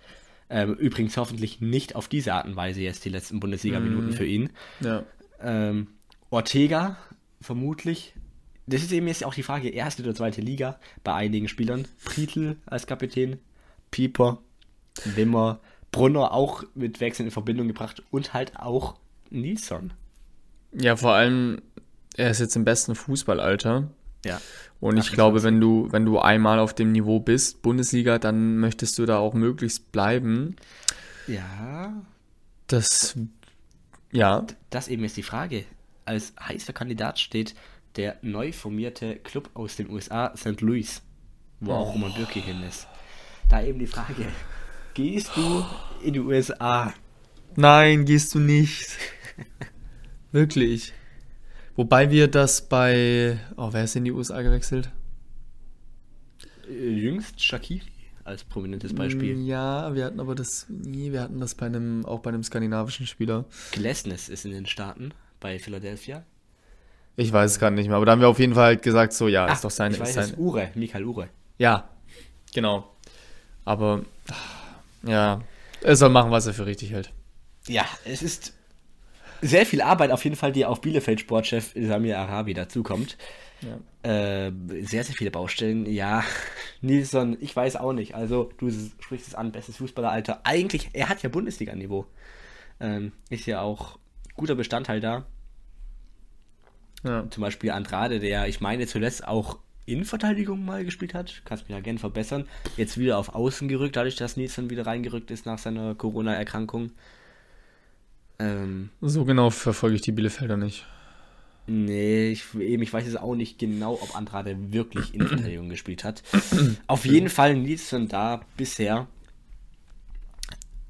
Ähm, 0.49 0.75
übrigens 0.75 1.17
hoffentlich 1.17 1.59
nicht 1.59 1.95
auf 1.95 2.07
diese 2.07 2.33
Art 2.33 2.45
und 2.45 2.55
Weise 2.55 2.81
jetzt 2.81 3.03
die 3.03 3.09
letzten 3.09 3.39
Bundesliga-Minuten 3.39 4.13
für 4.13 4.25
ihn. 4.25 4.51
Ja. 4.79 5.03
Ähm, 5.41 5.87
Ortega, 6.29 6.97
vermutlich. 7.41 8.13
Das 8.67 8.81
ist 8.81 8.91
eben 8.91 9.07
jetzt 9.07 9.23
auch 9.23 9.33
die 9.33 9.43
Frage, 9.43 9.69
erste 9.69 10.03
oder 10.03 10.15
zweite 10.15 10.41
Liga 10.41 10.79
bei 11.03 11.13
einigen 11.13 11.47
Spielern. 11.47 11.87
Prietl 12.03 12.57
als 12.65 12.87
Kapitän, 12.87 13.39
Pieper, 13.91 14.39
Wimmer, 15.03 15.59
Brunner 15.91 16.33
auch 16.33 16.63
mit 16.75 16.99
Wechseln 16.99 17.27
in 17.27 17.31
Verbindung 17.31 17.67
gebracht 17.67 18.03
und 18.11 18.33
halt 18.33 18.57
auch 18.57 18.95
Nilsson. 19.29 19.93
ja, 20.73 20.95
vor 20.95 21.13
allem, 21.13 21.61
er 22.17 22.31
ist 22.31 22.39
jetzt 22.39 22.55
im 22.55 22.65
besten 22.65 22.95
Fußballalter. 22.95 23.89
Ja. 24.25 24.41
Und 24.79 24.97
ich 24.97 25.11
glaube, 25.11 25.43
wenn 25.43 25.61
du, 25.61 25.87
wenn 25.91 26.05
du 26.05 26.19
einmal 26.19 26.59
auf 26.59 26.73
dem 26.73 26.91
Niveau 26.91 27.19
bist, 27.19 27.61
Bundesliga, 27.61 28.19
dann 28.19 28.57
möchtest 28.57 28.97
du 28.97 29.05
da 29.05 29.17
auch 29.19 29.33
möglichst 29.33 29.91
bleiben. 29.91 30.55
Ja, 31.27 31.93
Das, 32.67 33.15
ja, 34.11 34.45
das 34.69 34.87
eben 34.87 35.03
ist 35.03 35.17
die 35.17 35.23
Frage. 35.23 35.65
Als 36.03 36.33
heißer 36.39 36.73
Kandidat 36.73 37.19
steht 37.19 37.55
der 37.95 38.17
neu 38.21 38.51
formierte 38.51 39.15
Club 39.17 39.49
aus 39.53 39.75
den 39.75 39.89
USA, 39.89 40.35
St. 40.35 40.61
Louis, 40.61 41.01
wo 41.59 41.73
auch 41.73 41.93
Roman 41.93 42.13
Bürki 42.13 42.41
hin 42.41 42.61
ist. 42.63 42.87
Da 43.49 43.63
eben 43.63 43.79
die 43.79 43.87
Frage, 43.87 44.25
gehst 44.93 45.31
du 45.35 45.63
in 46.03 46.13
die 46.13 46.19
USA? 46.19 46.93
Nein, 47.55 48.05
gehst 48.05 48.33
du 48.35 48.39
nicht. 48.39 48.97
Wirklich. 50.31 50.93
Wobei 51.75 52.09
wir 52.11 52.27
das 52.27 52.67
bei. 52.67 53.37
Oh, 53.57 53.69
wer 53.71 53.83
ist 53.83 53.95
in 53.95 54.05
die 54.05 54.11
USA 54.11 54.41
gewechselt? 54.41 54.89
Äh, 56.69 56.89
Jüngst 56.89 57.43
Shakiri 57.43 57.81
als 58.23 58.43
prominentes 58.43 58.93
Beispiel. 58.93 59.39
Ja, 59.45 59.93
wir 59.93 60.05
hatten 60.05 60.19
aber 60.19 60.35
das. 60.35 60.65
Nee, 60.69 61.11
wir 61.11 61.21
hatten 61.21 61.39
das 61.39 61.55
bei 61.55 61.67
einem, 61.67 62.05
auch 62.05 62.19
bei 62.19 62.29
einem 62.29 62.43
skandinavischen 62.43 63.05
Spieler. 63.07 63.45
Glesnes 63.71 64.29
ist 64.29 64.45
in 64.45 64.51
den 64.51 64.65
Staaten 64.65 65.11
bei 65.39 65.59
Philadelphia. 65.59 66.23
Ich 67.17 67.31
weiß 67.31 67.51
es 67.51 67.59
gerade 67.59 67.75
nicht 67.75 67.87
mehr, 67.87 67.95
aber 67.97 68.05
da 68.05 68.13
haben 68.13 68.21
wir 68.21 68.27
auf 68.27 68.39
jeden 68.39 68.55
Fall 68.55 68.65
halt 68.65 68.81
gesagt, 68.81 69.13
so, 69.13 69.27
ja, 69.29 69.45
Ah, 69.45 69.53
ist 69.53 69.63
doch 69.63 69.71
seine. 69.71 69.95
ich 69.95 70.01
weiß 70.01 70.15
seine 70.15 70.35
Ure, 70.35 70.71
Michael 70.75 71.05
Ure. 71.05 71.29
ja, 71.57 71.87
genau. 72.53 72.94
Aber. 73.65 74.05
Ja, 75.03 75.41
er 75.81 75.95
soll 75.95 76.09
machen, 76.09 76.31
was 76.31 76.47
er 76.47 76.53
für 76.53 76.65
richtig 76.65 76.91
hält. 76.91 77.11
Ja, 77.67 77.85
es 78.05 78.23
ist 78.23 78.53
sehr 79.41 79.65
viel 79.65 79.81
Arbeit 79.81 80.11
auf 80.11 80.23
jeden 80.23 80.35
Fall, 80.35 80.51
die 80.51 80.65
auf 80.65 80.81
Bielefeld 80.81 81.19
Sportchef 81.19 81.73
Samir 81.75 82.17
Arabi 82.19 82.53
dazukommt. 82.53 83.17
Ja. 83.61 84.47
Äh, 84.47 84.51
sehr, 84.81 85.03
sehr 85.03 85.15
viele 85.15 85.31
Baustellen. 85.31 85.85
Ja, 85.85 86.23
Nilsson, 86.81 87.37
ich 87.39 87.55
weiß 87.55 87.75
auch 87.77 87.93
nicht. 87.93 88.15
Also, 88.15 88.51
du 88.57 88.69
sprichst 88.69 89.27
es 89.27 89.35
an, 89.35 89.51
bestes 89.51 89.77
Fußballeralter. 89.77 90.41
Eigentlich, 90.43 90.89
er 90.93 91.09
hat 91.09 91.23
ja 91.23 91.29
Bundesliga-Niveau. 91.29 92.05
Ähm, 92.79 93.13
ist 93.29 93.45
ja 93.45 93.61
auch 93.61 93.97
guter 94.35 94.55
Bestandteil 94.55 94.99
da. 94.99 95.25
Ja. 97.03 97.29
Zum 97.29 97.41
Beispiel 97.41 97.71
Andrade, 97.71 98.19
der, 98.19 98.47
ich 98.47 98.61
meine, 98.61 98.87
zuletzt 98.87 99.27
auch 99.27 99.59
Innenverteidigung 99.85 100.65
mal 100.65 100.83
gespielt 100.83 101.13
hat. 101.13 101.41
Kannst 101.45 101.65
mich 101.65 101.75
ja 101.75 101.81
gerne 101.81 101.99
verbessern. 101.99 102.47
Jetzt 102.77 102.97
wieder 102.97 103.17
auf 103.17 103.35
Außen 103.35 103.67
gerückt, 103.67 103.95
dadurch, 103.95 104.15
dass 104.15 104.37
Nilsson 104.37 104.69
wieder 104.69 104.85
reingerückt 104.85 105.31
ist 105.31 105.45
nach 105.45 105.59
seiner 105.59 105.95
Corona-Erkrankung. 105.95 106.91
Ähm, 108.39 108.89
So 109.01 109.25
genau 109.25 109.49
verfolge 109.49 109.95
ich 109.95 110.01
die 110.01 110.11
Bielefelder 110.11 110.57
nicht. 110.57 110.85
Nee, 111.67 112.29
ich, 112.29 112.53
eben, 112.59 112.83
ich 112.83 112.93
weiß 112.93 113.05
jetzt 113.05 113.19
auch 113.19 113.35
nicht 113.35 113.57
genau, 113.57 113.93
ob 113.93 114.15
Andrade 114.15 114.55
wirklich 114.71 115.15
Innenverteidigung 115.15 115.69
gespielt 115.69 116.03
hat. 116.03 116.21
Auf 116.87 117.05
jeden 117.05 117.29
Fall 117.29 117.55
Nilsson 117.55 118.07
da 118.07 118.41
bisher 118.55 119.07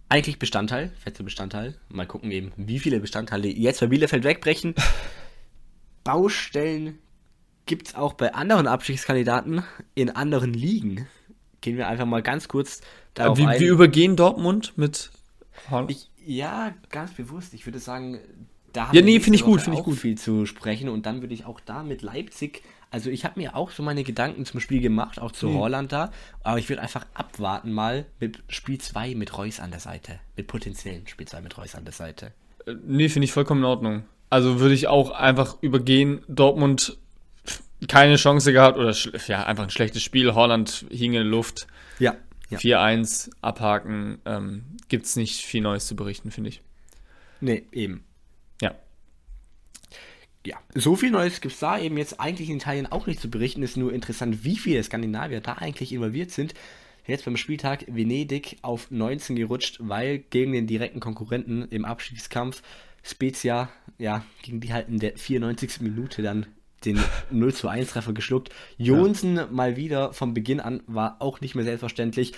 eigentlich 0.09 0.37
Bestandteil, 0.37 0.91
fester 0.99 1.23
Bestandteil. 1.23 1.75
Mal 1.89 2.05
gucken 2.05 2.29
eben, 2.31 2.51
wie 2.57 2.79
viele 2.79 2.99
Bestandteile 2.99 3.47
jetzt 3.47 3.79
bei 3.79 3.87
Bielefeld 3.87 4.23
wegbrechen. 4.23 4.75
Baustellen 6.03 6.99
gibt 7.65 7.87
es 7.89 7.95
auch 7.95 8.13
bei 8.13 8.33
anderen 8.33 8.67
Abstiegskandidaten 8.67 9.63
in 9.95 10.09
anderen 10.09 10.53
Ligen. 10.53 11.07
Gehen 11.61 11.77
wir 11.77 11.87
einfach 11.87 12.05
mal 12.05 12.21
ganz 12.21 12.47
kurz 12.47 12.81
darauf 13.13 13.37
Wie, 13.37 13.45
ein. 13.45 13.59
wir 13.59 13.71
übergehen 13.71 14.15
Dortmund 14.15 14.73
mit. 14.77 15.11
Ich, 15.87 16.09
ja, 16.25 16.73
ganz 16.89 17.13
bewusst. 17.13 17.53
Ich 17.53 17.65
würde 17.65 17.79
sagen, 17.79 18.19
da 18.71 18.87
Ja, 18.87 18.93
wir 18.93 19.03
nee, 19.03 19.19
finde 19.19 19.37
ich 19.37 19.43
gut, 19.43 19.61
finde 19.61 19.79
ich 19.79 19.83
gut. 19.85 19.97
viel 19.97 20.17
zu 20.17 20.45
sprechen 20.45 20.89
und 20.89 21.05
dann 21.05 21.21
würde 21.21 21.33
ich 21.33 21.45
auch 21.45 21.59
da 21.59 21.81
mit 21.81 22.01
Leipzig, 22.01 22.61
also 22.91 23.09
ich 23.09 23.25
habe 23.25 23.39
mir 23.39 23.55
auch 23.55 23.71
so 23.71 23.81
meine 23.81 24.03
Gedanken 24.03 24.45
zum 24.45 24.59
Spiel 24.59 24.81
gemacht, 24.81 25.19
auch 25.19 25.31
zu 25.31 25.53
Holland 25.53 25.91
da, 25.91 26.11
aber 26.43 26.59
ich 26.59 26.69
würde 26.69 26.81
einfach 26.81 27.05
abwarten 27.13 27.71
mal 27.71 28.05
mit 28.19 28.43
Spiel 28.49 28.77
2 28.79 29.15
mit 29.15 29.37
Reus 29.37 29.59
an 29.59 29.71
der 29.71 29.79
Seite, 29.79 30.19
mit 30.35 30.47
potenziellen 30.47 31.07
Spiel 31.07 31.27
2 31.27 31.41
mit 31.41 31.57
Reus 31.57 31.73
an 31.75 31.85
der 31.85 31.93
Seite. 31.93 32.31
Äh, 32.67 32.75
Nee, 32.85 33.09
finde 33.09 33.25
ich 33.25 33.31
vollkommen 33.31 33.61
in 33.61 33.65
Ordnung. 33.65 34.03
Also 34.29 34.59
würde 34.59 34.73
ich 34.75 34.87
auch 34.87 35.11
einfach 35.11 35.57
übergehen. 35.61 36.21
Dortmund 36.27 36.97
keine 37.87 38.15
Chance 38.15 38.53
gehabt 38.53 38.77
oder 38.77 38.95
ja, 39.27 39.45
einfach 39.45 39.63
ein 39.63 39.69
schlechtes 39.69 40.03
Spiel. 40.03 40.33
Holland 40.33 40.85
hing 40.89 41.13
in 41.13 41.13
der 41.13 41.23
Luft. 41.23 41.67
Ja. 41.99 42.15
ja. 42.49 42.57
4-1 42.57 43.31
abhaken. 43.41 44.19
Ähm, 44.25 44.63
Gibt 44.87 45.05
es 45.05 45.15
nicht 45.15 45.45
viel 45.45 45.61
Neues 45.61 45.87
zu 45.87 45.95
berichten, 45.95 46.31
finde 46.31 46.49
ich. 46.49 46.61
Nee, 47.41 47.63
eben. 47.71 48.03
Ja. 48.61 48.75
Ja, 50.45 50.57
so 50.75 50.95
viel 50.95 51.11
Neues 51.11 51.41
gibt 51.41 51.55
es 51.55 51.59
da 51.59 51.79
eben 51.79 51.97
jetzt 51.97 52.19
eigentlich 52.19 52.49
in 52.49 52.57
Italien 52.57 52.85
auch 52.91 53.07
nicht 53.07 53.19
zu 53.19 53.29
berichten. 53.29 53.63
Ist 53.63 53.77
nur 53.77 53.93
interessant, 53.93 54.43
wie 54.43 54.57
viele 54.57 54.83
Skandinavier 54.83 55.41
da 55.41 55.53
eigentlich 55.53 55.91
involviert 55.91 56.31
sind. 56.31 56.53
Jetzt 57.07 57.25
beim 57.25 57.37
Spieltag 57.37 57.85
Venedig 57.87 58.57
auf 58.61 58.89
19 58.89 59.35
gerutscht, 59.35 59.77
weil 59.79 60.19
gegen 60.19 60.53
den 60.53 60.65
direkten 60.65 60.99
Konkurrenten 60.99 61.67
im 61.69 61.85
Abstiegskampf 61.85 62.63
Spezia, 63.03 63.69
ja, 63.99 64.25
gegen 64.41 64.61
die 64.61 64.73
halt 64.73 64.87
in 64.87 64.97
der 64.97 65.15
94. 65.15 65.81
Minute 65.81 66.23
dann 66.23 66.47
den 66.85 66.99
0 67.31 67.53
zu 67.53 67.67
1 67.67 67.89
Treffer 67.89 68.13
geschluckt. 68.13 68.49
Jonsen 68.77 69.39
mal 69.51 69.75
wieder 69.75 70.13
von 70.13 70.33
Beginn 70.33 70.59
an 70.59 70.81
war 70.87 71.17
auch 71.19 71.41
nicht 71.41 71.55
mehr 71.55 71.65
selbstverständlich. 71.65 72.33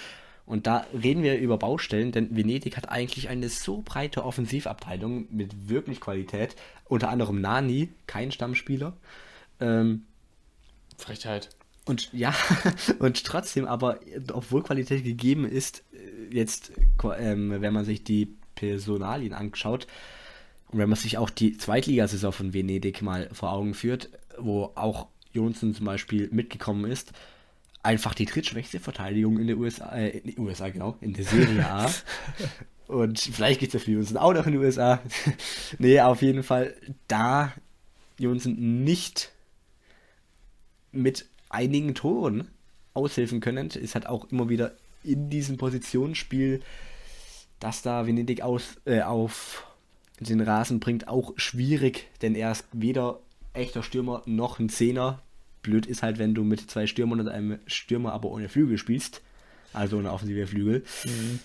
Und 0.45 0.65
da 0.65 0.87
reden 0.93 1.23
wir 1.23 1.37
über 1.39 1.57
Baustellen, 1.57 2.13
denn 2.13 2.33
Venedig 2.35 2.77
hat 2.77 2.89
eigentlich 2.89 3.27
eine 3.27 3.49
so 3.49 3.81
breite 3.83 4.23
Offensivabteilung 4.23 5.27
mit 5.29 5.67
wirklich 5.67 5.99
Qualität. 5.99 6.55
Unter 6.85 7.09
anderem 7.09 7.41
Nani, 7.41 7.89
kein 8.07 8.31
Stammspieler. 8.31 8.95
Ähm, 9.59 10.05
Frechheit. 10.97 11.49
und 11.85 12.13
ja, 12.13 12.33
und 12.99 13.25
trotzdem, 13.25 13.65
aber 13.65 13.99
obwohl 14.31 14.63
Qualität 14.63 15.03
gegeben 15.03 15.43
ist, 15.43 15.83
jetzt, 16.31 16.71
ähm, 17.17 17.61
wenn 17.61 17.73
man 17.73 17.83
sich 17.83 18.05
die 18.05 18.35
Personalien 18.55 19.33
anschaut 19.33 19.85
und 20.69 20.79
wenn 20.79 20.89
man 20.89 20.97
sich 20.97 21.17
auch 21.17 21.29
die 21.29 21.57
Zweitligasaison 21.57 22.31
von 22.31 22.53
Venedig 22.53 23.01
mal 23.01 23.29
vor 23.33 23.51
Augen 23.51 23.73
führt, 23.73 24.09
wo 24.39 24.71
auch 24.75 25.07
Jonsen 25.31 25.73
zum 25.73 25.85
Beispiel 25.85 26.29
mitgekommen 26.31 26.89
ist, 26.89 27.11
einfach 27.83 28.13
die 28.13 28.25
drittschwächste 28.25 28.79
Verteidigung 28.79 29.39
in 29.39 29.47
der 29.47 29.57
USA, 29.57 29.95
äh, 29.95 30.17
in 30.17 30.31
den 30.31 30.39
USA 30.39 30.69
genau, 30.69 30.97
in 31.01 31.13
der 31.13 31.25
Serie 31.25 31.65
A. 31.65 31.89
Und 32.87 33.19
vielleicht 33.19 33.59
geht 33.59 33.69
es 33.69 33.73
ja 33.73 33.79
für 33.79 33.91
Jonsen 33.91 34.17
auch 34.17 34.33
noch 34.33 34.45
in 34.45 34.53
den 34.53 34.61
USA. 34.61 35.01
nee, 35.77 35.99
auf 35.99 36.21
jeden 36.21 36.43
Fall, 36.43 36.75
da 37.07 37.53
Jonsen 38.17 38.83
nicht 38.83 39.31
mit 40.91 41.25
einigen 41.49 41.95
Toren 41.95 42.47
aushelfen 42.93 43.39
können, 43.39 43.69
ist 43.69 43.95
halt 43.95 44.07
auch 44.07 44.29
immer 44.31 44.49
wieder 44.49 44.73
in 45.03 45.29
diesem 45.29 45.57
Positionsspiel, 45.57 46.61
das 47.59 47.81
da 47.81 48.07
Venedig 48.07 48.41
aus, 48.41 48.77
äh, 48.85 49.01
auf 49.01 49.65
den 50.19 50.41
Rasen 50.41 50.79
bringt, 50.79 51.07
auch 51.07 51.33
schwierig, 51.37 52.07
denn 52.21 52.35
er 52.35 52.51
ist 52.51 52.65
weder 52.73 53.19
echter 53.57 53.83
Stürmer 53.83 54.21
noch 54.25 54.59
ein 54.59 54.69
Zehner. 54.69 55.21
Blöd 55.61 55.85
ist 55.85 56.03
halt, 56.03 56.17
wenn 56.17 56.33
du 56.33 56.43
mit 56.43 56.71
zwei 56.71 56.87
Stürmern 56.87 57.19
und 57.19 57.27
einem 57.27 57.59
Stürmer 57.67 58.13
aber 58.13 58.29
ohne 58.29 58.49
Flügel 58.49 58.77
spielst. 58.77 59.21
Also 59.73 59.97
eine 59.97 60.11
offensive 60.11 60.47
Flügel. 60.47 60.83
Mhm. 61.03 61.39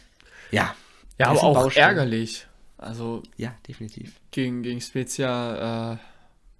Ja. 0.51 0.75
Ja, 1.19 1.29
aber 1.29 1.43
auch 1.43 1.55
Baustelle. 1.55 1.87
ärgerlich. 1.87 2.47
Also. 2.79 3.23
Ja, 3.37 3.55
definitiv. 3.69 4.21
Gegen, 4.31 4.63
gegen 4.63 4.81
Spezia 4.81 5.95
äh, 5.95 5.99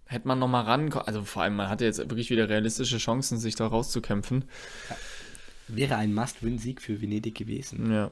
hätte 0.07 0.29
man 0.29 0.39
nochmal 0.39 0.65
ran. 0.65 0.93
Also 0.93 1.23
vor 1.23 1.43
allem, 1.43 1.57
man 1.57 1.69
hatte 1.69 1.85
jetzt 1.85 1.99
wirklich 1.99 2.31
wieder 2.31 2.49
realistische 2.49 2.99
Chancen, 2.99 3.39
sich 3.39 3.55
da 3.55 3.67
rauszukämpfen. 3.67 4.45
Ja. 4.89 4.97
Wäre 5.69 5.97
ein 5.97 6.13
Must-Win-Sieg 6.15 6.83
für 6.83 7.01
Venedig 7.01 7.35
gewesen. 7.35 7.93
Ja. 7.93 8.11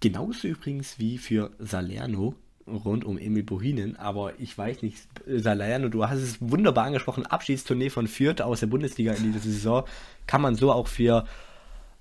Genauso 0.00 0.48
übrigens 0.48 0.98
wie 0.98 1.18
für 1.18 1.50
Salerno 1.58 2.34
rund 2.76 3.04
um 3.04 3.18
Emil 3.18 3.42
Bohinen, 3.42 3.96
aber 3.96 4.32
ich 4.38 4.56
weiß 4.56 4.82
nicht, 4.82 4.96
Salerno, 5.26 5.88
du 5.88 6.08
hast 6.08 6.18
es 6.18 6.36
wunderbar 6.40 6.84
angesprochen, 6.86 7.26
Abschiedstournee 7.26 7.90
von 7.90 8.06
Fürth 8.06 8.40
aus 8.40 8.60
der 8.60 8.66
Bundesliga 8.66 9.12
in 9.12 9.24
dieser 9.24 9.40
Saison, 9.40 9.84
kann 10.26 10.42
man 10.42 10.54
so 10.54 10.72
auch 10.72 10.86
für 10.86 11.24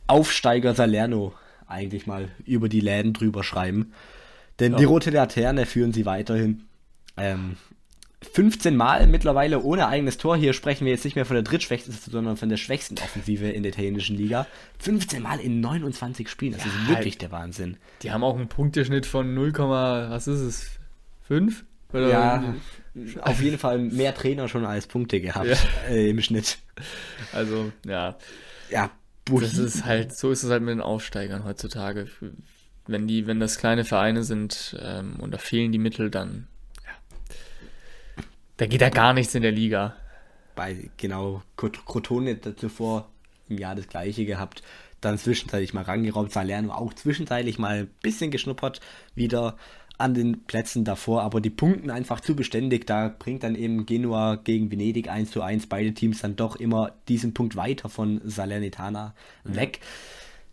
Aufsteiger 0.07 0.74
Salerno 0.74 1.34
eigentlich 1.68 2.07
mal 2.07 2.30
über 2.45 2.70
die 2.70 2.80
Läden 2.80 3.13
drüber 3.13 3.43
schreiben. 3.43 3.93
Denn 4.59 4.74
ja. 4.74 4.78
die 4.78 4.86
rote 4.86 5.09
Laterne 5.09 5.65
führen 5.65 5.93
sie 5.93 6.05
weiterhin. 6.05 6.63
Ähm, 7.18 7.57
15 8.22 8.76
Mal 8.76 9.05
mittlerweile 9.07 9.61
ohne 9.61 9.88
eigenes 9.88 10.18
Tor. 10.18 10.36
Hier 10.36 10.53
sprechen 10.53 10.86
wir 10.86 10.91
jetzt 10.91 11.05
nicht 11.05 11.15
mehr 11.15 11.26
von 11.26 11.36
der 11.36 11.43
drittschwächsten, 11.43 11.93
sondern 11.93 12.36
von 12.36 12.49
der 12.49 12.57
schwächsten 12.57 12.95
Offensive 12.95 13.47
in 13.47 13.63
der 13.63 13.72
italienischen 13.72 14.18
Liga. 14.18 14.47
15 14.80 15.22
Mal 15.22 15.39
in 15.39 15.59
29 15.59 16.28
Spielen. 16.28 16.53
Das 16.53 16.65
ja, 16.65 16.68
ist 16.68 16.89
wirklich 16.89 17.13
halt. 17.15 17.22
der 17.22 17.32
Wahnsinn. 17.32 17.78
Die 18.01 18.11
haben 18.11 18.24
auch 18.24 18.36
einen 18.36 18.47
Punkteschnitt 18.47 19.05
von 19.05 19.34
0, 19.36 19.53
was 19.53 20.28
ist 20.28 20.39
es? 20.39 20.72
5? 21.28 21.63
Oder 21.93 22.09
ja, 22.09 22.55
auf 23.22 23.41
jeden 23.41 23.57
Fall 23.57 23.78
mehr 23.78 24.13
Trainer 24.13 24.47
schon 24.47 24.65
als 24.65 24.88
Punkte 24.88 25.22
gehabt 25.22 25.47
ja. 25.47 25.55
äh, 25.89 26.09
im 26.09 26.22
Schnitt. 26.22 26.57
Also, 27.32 27.72
ja. 27.86 28.18
Ja, 28.70 28.91
das 29.26 29.57
ist 29.57 29.86
halt, 29.86 30.15
so 30.15 30.32
ist 30.32 30.43
es 30.43 30.49
halt 30.49 30.63
mit 30.63 30.72
den 30.72 30.82
Aufsteigern 30.82 31.45
heutzutage. 31.45 32.07
Wenn 32.88 33.07
die, 33.07 33.28
wenn 33.28 33.39
das 33.39 33.57
kleine 33.57 33.86
Vereine 33.86 34.24
sind 34.24 34.78
ähm, 34.82 35.15
und 35.20 35.32
da 35.32 35.38
fehlen 35.38 35.72
die 35.72 35.78
Mittel, 35.78 36.09
dann 36.09 36.47
da 38.58 38.66
geht 38.66 38.82
ja 38.82 38.89
gar 38.89 39.14
nichts 39.14 39.34
in 39.36 39.43
der 39.43 39.51
Liga. 39.51 39.95
Bei, 40.55 40.89
genau, 40.97 41.43
Crotone 41.55 42.39
zuvor 42.55 43.08
im 43.47 43.58
Jahr 43.58 43.76
das 43.76 43.88
gleiche 43.88 44.26
gehabt. 44.26 44.64
Dann 45.01 45.18
zwischenzeitlich 45.18 45.74
mal 45.74 45.84
rangeraubt, 45.84 46.32
Salerno 46.32 46.74
auch 46.74 46.93
zwischenzeitlich 46.93 47.60
mal 47.60 47.82
ein 47.82 47.89
bisschen 48.01 48.32
geschnuppert, 48.32 48.82
wieder 49.14 49.58
an 49.99 50.14
den 50.14 50.43
Plätzen 50.45 50.84
davor, 50.84 51.24
aber 51.24 51.41
die 51.41 51.49
Punkten 51.49 51.89
einfach 51.89 52.20
zu 52.20 52.36
beständig. 52.36 52.86
Da 52.86 53.14
bringt 53.18 53.43
dann 53.43 53.55
eben 53.55 53.86
Genua 53.86 54.36
gegen 54.36 54.72
Venedig 54.72 55.10
1 55.10 55.32
zu 55.32 55.41
1 55.41 55.68
beide 55.68 55.93
Teams 55.93 56.22
dann 56.22 56.36
doch 56.36 56.55
immer 56.55 56.93
diesen 57.08 57.34
Punkt 57.34 57.55
weiter 57.55 57.89
von 57.89 58.22
Salernitana 58.24 59.16
weg. 59.43 59.80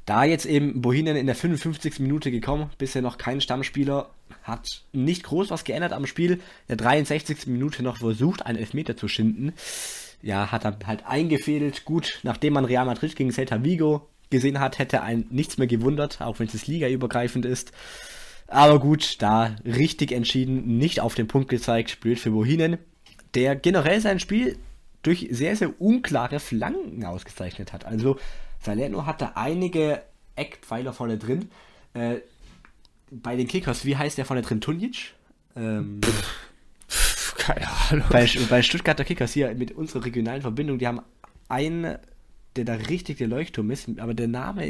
Da 0.06 0.24
jetzt 0.24 0.44
eben 0.44 0.82
Bohinen 0.82 1.16
in 1.16 1.26
der 1.26 1.34
55. 1.34 2.00
Minute 2.00 2.30
gekommen, 2.30 2.70
bisher 2.76 3.00
noch 3.00 3.16
kein 3.16 3.40
Stammspieler, 3.40 4.10
hat 4.44 4.82
nicht 4.92 5.24
groß 5.24 5.50
was 5.50 5.64
geändert 5.64 5.92
am 5.92 6.06
Spiel. 6.06 6.34
In 6.34 6.40
der 6.68 6.76
63. 6.76 7.46
Minute 7.46 7.82
noch 7.82 7.96
versucht, 7.96 8.46
einen 8.46 8.58
Elfmeter 8.58 8.96
zu 8.96 9.08
schinden. 9.08 9.52
Ja, 10.22 10.52
hat 10.52 10.64
er 10.64 10.78
halt 10.86 11.06
eingefädelt. 11.06 11.84
Gut, 11.84 12.20
nachdem 12.22 12.52
man 12.52 12.64
Real 12.64 12.86
Madrid 12.86 13.16
gegen 13.16 13.32
Celta 13.32 13.64
Vigo 13.64 14.08
gesehen 14.30 14.60
hat, 14.60 14.78
hätte 14.78 15.02
ein 15.02 15.26
nichts 15.30 15.58
mehr 15.58 15.66
gewundert, 15.66 16.20
auch 16.20 16.38
wenn 16.38 16.46
es 16.46 16.66
ligaübergreifend 16.66 17.44
ist. 17.46 17.72
Aber 18.46 18.78
gut, 18.78 19.22
da 19.22 19.56
richtig 19.64 20.12
entschieden, 20.12 20.78
nicht 20.78 21.00
auf 21.00 21.14
den 21.14 21.26
Punkt 21.26 21.48
gezeigt, 21.48 22.00
blöd 22.00 22.18
für 22.18 22.30
Bohinen, 22.30 22.78
der 23.34 23.56
generell 23.56 24.00
sein 24.00 24.20
Spiel 24.20 24.58
durch 25.02 25.28
sehr, 25.30 25.56
sehr 25.56 25.80
unklare 25.80 26.40
Flanken 26.40 27.04
ausgezeichnet 27.04 27.72
hat. 27.72 27.84
Also 27.84 28.18
Salerno 28.60 29.06
hatte 29.06 29.36
einige 29.36 30.02
Eckpfeiler 30.36 30.92
vorne 30.92 31.18
drin. 31.18 31.50
Äh, 31.94 32.16
bei 33.10 33.36
den 33.36 33.48
Kickers, 33.48 33.84
wie 33.84 33.96
heißt 33.96 34.18
der 34.18 34.24
vorne 34.24 34.42
drin? 34.42 34.60
Tunjic? 34.60 35.14
Ähm, 35.56 36.00
keine 37.36 37.66
Ahnung. 37.90 38.06
Bei, 38.10 38.28
bei 38.48 38.62
Stuttgarter 38.62 39.04
Kickers 39.04 39.32
hier 39.32 39.54
mit 39.54 39.72
unserer 39.72 40.04
regionalen 40.04 40.42
Verbindung, 40.42 40.78
die 40.78 40.86
haben 40.86 41.00
einen, 41.48 41.96
der 42.56 42.64
da 42.64 42.74
richtig 42.74 43.18
der 43.18 43.28
Leuchtturm 43.28 43.70
ist, 43.70 43.88
aber 43.98 44.14
der 44.14 44.28
Name, 44.28 44.66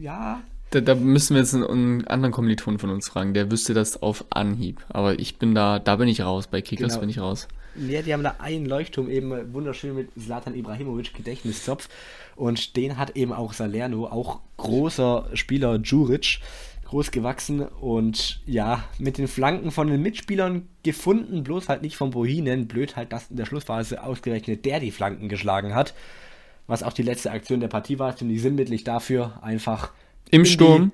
ja. 0.00 0.42
Da, 0.70 0.80
da 0.80 0.94
müssen 0.94 1.34
wir 1.34 1.42
jetzt 1.42 1.54
einen, 1.54 1.64
einen, 1.64 2.06
anderen 2.06 2.32
Kommiliton 2.32 2.78
von 2.78 2.90
uns 2.90 3.08
fragen, 3.08 3.34
der 3.34 3.50
wüsste 3.50 3.74
das 3.74 4.00
auf 4.02 4.24
Anhieb. 4.30 4.84
Aber 4.88 5.18
ich 5.18 5.36
bin 5.36 5.54
da, 5.54 5.78
da 5.78 5.96
bin 5.96 6.08
ich 6.08 6.22
raus, 6.22 6.46
bei 6.46 6.62
Kickers 6.62 6.92
genau. 6.92 7.00
bin 7.00 7.10
ich 7.10 7.18
raus. 7.18 7.48
Ja, 7.74 8.02
die 8.02 8.12
haben 8.12 8.22
da 8.22 8.36
einen 8.38 8.66
Leuchtturm 8.66 9.08
eben 9.08 9.52
wunderschön 9.54 9.94
mit 9.94 10.10
Zlatan 10.18 10.54
Ibrahimovic 10.54 11.14
Gedächtniszopf. 11.14 11.88
Und 12.36 12.76
den 12.76 12.96
hat 12.98 13.16
eben 13.16 13.32
auch 13.32 13.52
Salerno, 13.52 14.06
auch 14.06 14.40
großer 14.56 15.28
Spieler 15.34 15.76
Juric, 15.76 16.40
groß 16.92 17.10
gewachsen 17.10 17.62
und 17.62 18.42
ja, 18.44 18.84
mit 18.98 19.16
den 19.16 19.26
Flanken 19.26 19.70
von 19.70 19.86
den 19.86 20.02
Mitspielern 20.02 20.68
gefunden, 20.82 21.42
bloß 21.42 21.70
halt 21.70 21.80
nicht 21.80 21.96
von 21.96 22.10
Bohinen. 22.10 22.68
Blöd 22.68 22.96
halt, 22.96 23.14
dass 23.14 23.30
in 23.30 23.38
der 23.38 23.46
Schlussphase 23.46 24.02
ausgerechnet 24.02 24.66
der 24.66 24.78
die 24.78 24.90
Flanken 24.90 25.30
geschlagen 25.30 25.74
hat. 25.74 25.94
Was 26.66 26.82
auch 26.82 26.92
die 26.92 27.02
letzte 27.02 27.30
Aktion 27.30 27.60
der 27.60 27.68
Partie 27.68 27.98
war, 27.98 28.14
ziemlich 28.14 28.42
sinnbildlich 28.42 28.84
dafür, 28.84 29.42
einfach. 29.42 29.92
Im 30.30 30.44
Sturm? 30.44 30.92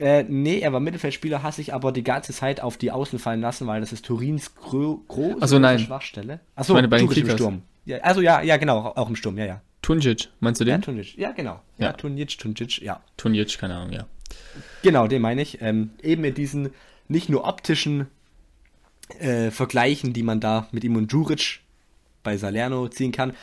Die, 0.00 0.02
äh, 0.02 0.24
nee, 0.28 0.58
er 0.58 0.72
war 0.72 0.80
Mittelfeldspieler, 0.80 1.44
hat 1.44 1.54
sich 1.54 1.72
aber 1.74 1.92
die 1.92 2.02
ganze 2.02 2.32
Zeit 2.32 2.60
auf 2.60 2.76
die 2.76 2.90
Außen 2.90 3.20
fallen 3.20 3.40
lassen, 3.40 3.68
weil 3.68 3.80
das 3.80 3.92
ist 3.92 4.04
Turins 4.04 4.56
gro 4.56 5.00
große 5.06 5.40
also 5.40 5.60
nein. 5.60 5.78
Schwachstelle. 5.78 6.40
Achso, 6.56 6.74
meine 6.74 6.88
beiden 6.88 7.08
im 7.08 7.30
Sturm. 7.30 7.62
Ja, 7.84 7.98
also 7.98 8.20
ja, 8.20 8.42
ja, 8.42 8.56
genau, 8.56 8.80
auch 8.96 9.08
im 9.08 9.14
Sturm, 9.14 9.38
ja, 9.38 9.46
ja. 9.46 9.60
Tunjic, 9.80 10.28
meinst 10.40 10.60
du 10.60 10.64
den? 10.64 10.72
Ja, 10.72 10.78
Tunjic, 10.78 11.16
ja, 11.16 11.30
genau. 11.30 11.60
Ja, 11.78 11.86
ja 11.86 11.92
Tunjic, 11.92 12.36
Tunjic, 12.36 12.82
ja. 12.82 13.00
Tunjic, 13.16 13.56
keine 13.58 13.76
Ahnung, 13.76 13.92
ja. 13.92 14.06
Genau, 14.82 15.06
den 15.06 15.22
meine 15.22 15.42
ich. 15.42 15.60
Ähm, 15.60 15.90
eben 16.02 16.22
mit 16.22 16.38
diesen 16.38 16.70
nicht 17.08 17.28
nur 17.28 17.44
optischen 17.44 18.06
äh, 19.18 19.50
Vergleichen, 19.50 20.12
die 20.12 20.22
man 20.22 20.40
da 20.40 20.68
mit 20.72 20.84
ihm 20.84 20.96
und 20.96 21.12
Juric 21.12 21.60
bei 22.22 22.36
Salerno 22.36 22.88
ziehen 22.88 23.12
kann. 23.12 23.34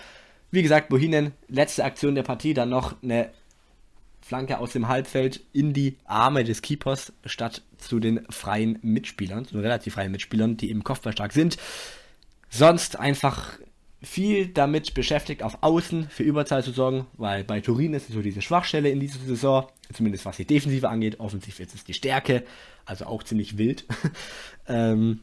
Wie 0.52 0.64
gesagt, 0.64 0.90
Bohinen, 0.90 1.34
letzte 1.50 1.84
Aktion 1.84 2.16
der 2.16 2.24
Partie, 2.24 2.54
dann 2.54 2.70
noch 2.70 2.96
eine 3.04 3.32
Flanke 4.22 4.60
aus 4.60 4.74
dem 4.74 4.88
Halbfeld 4.88 5.42
in 5.54 5.74
die 5.74 5.98
Arme 6.06 6.44
des 6.44 6.62
Keepers 6.62 7.14
statt 7.26 7.62
zu 7.78 8.00
den 8.00 8.26
freien 8.30 8.80
Mitspielern, 8.82 9.46
zu 9.46 9.54
den 9.54 9.62
relativ 9.62 9.96
freien 9.96 10.12
Mitspielern, 10.12 10.58
die 10.58 10.70
im 10.70 10.84
Kopfball 10.84 11.14
stark 11.14 11.34
sind. 11.34 11.58
Sonst 12.50 12.98
einfach 12.98 13.58
viel 14.02 14.48
damit 14.48 14.94
beschäftigt, 14.94 15.42
auf 15.42 15.58
Außen 15.62 16.10
für 16.10 16.24
Überzahl 16.24 16.64
zu 16.64 16.72
sorgen, 16.72 17.08
weil 17.14 17.44
bei 17.44 17.62
Turin 17.62 17.94
ist 17.94 18.10
es 18.10 18.16
so 18.16 18.22
diese 18.22 18.42
Schwachstelle 18.42 18.90
in 18.90 19.00
dieser 19.00 19.20
Saison, 19.20 19.68
zumindest 19.92 20.26
was 20.26 20.38
die 20.38 20.46
Defensive 20.46 20.88
angeht. 20.88 21.20
Offensiv 21.20 21.60
ist 21.60 21.74
es 21.74 21.84
die 21.84 21.96
Stärke, 21.96 22.44
also 22.86 23.06
auch 23.06 23.24
ziemlich 23.24 23.58
wild. 23.58 23.86
ähm, 24.68 25.22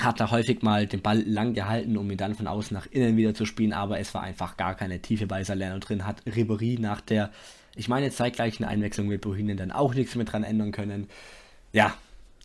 hat 0.00 0.18
da 0.18 0.32
häufig 0.32 0.62
mal 0.62 0.88
den 0.88 1.02
Ball 1.02 1.22
lang 1.22 1.54
gehalten, 1.54 1.96
um 1.96 2.10
ihn 2.10 2.16
dann 2.16 2.34
von 2.34 2.48
außen 2.48 2.74
nach 2.74 2.86
innen 2.86 3.16
wieder 3.16 3.34
zu 3.34 3.46
spielen, 3.46 3.72
aber 3.72 4.00
es 4.00 4.12
war 4.14 4.22
einfach 4.22 4.56
gar 4.56 4.74
keine 4.74 5.00
Tiefe 5.00 5.28
bei 5.28 5.44
Salerno 5.44 5.78
drin. 5.78 6.04
Hat 6.04 6.22
Ribery 6.26 6.78
nach 6.80 7.00
der, 7.00 7.30
ich 7.76 7.86
meine, 7.86 8.10
zeitgleichen 8.10 8.64
Einwechslung 8.64 9.06
mit 9.06 9.20
Bohinen 9.20 9.56
dann 9.56 9.70
auch 9.70 9.94
nichts 9.94 10.16
mehr 10.16 10.24
dran 10.24 10.42
ändern 10.42 10.72
können. 10.72 11.08
Ja, 11.72 11.96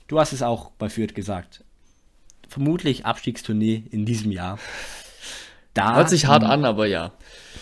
du 0.07 0.19
hast 0.19 0.33
es 0.33 0.43
auch 0.43 0.69
bei 0.77 0.89
Fürth 0.89 1.15
gesagt 1.15 1.63
vermutlich 2.49 3.05
Abstiegstournee 3.05 3.83
in 3.91 4.05
diesem 4.05 4.31
Jahr. 4.31 4.59
Da, 5.73 5.95
Hört 5.95 6.09
sich 6.09 6.25
hart 6.25 6.43
an, 6.43 6.65
aber 6.65 6.87
ja. 6.87 7.11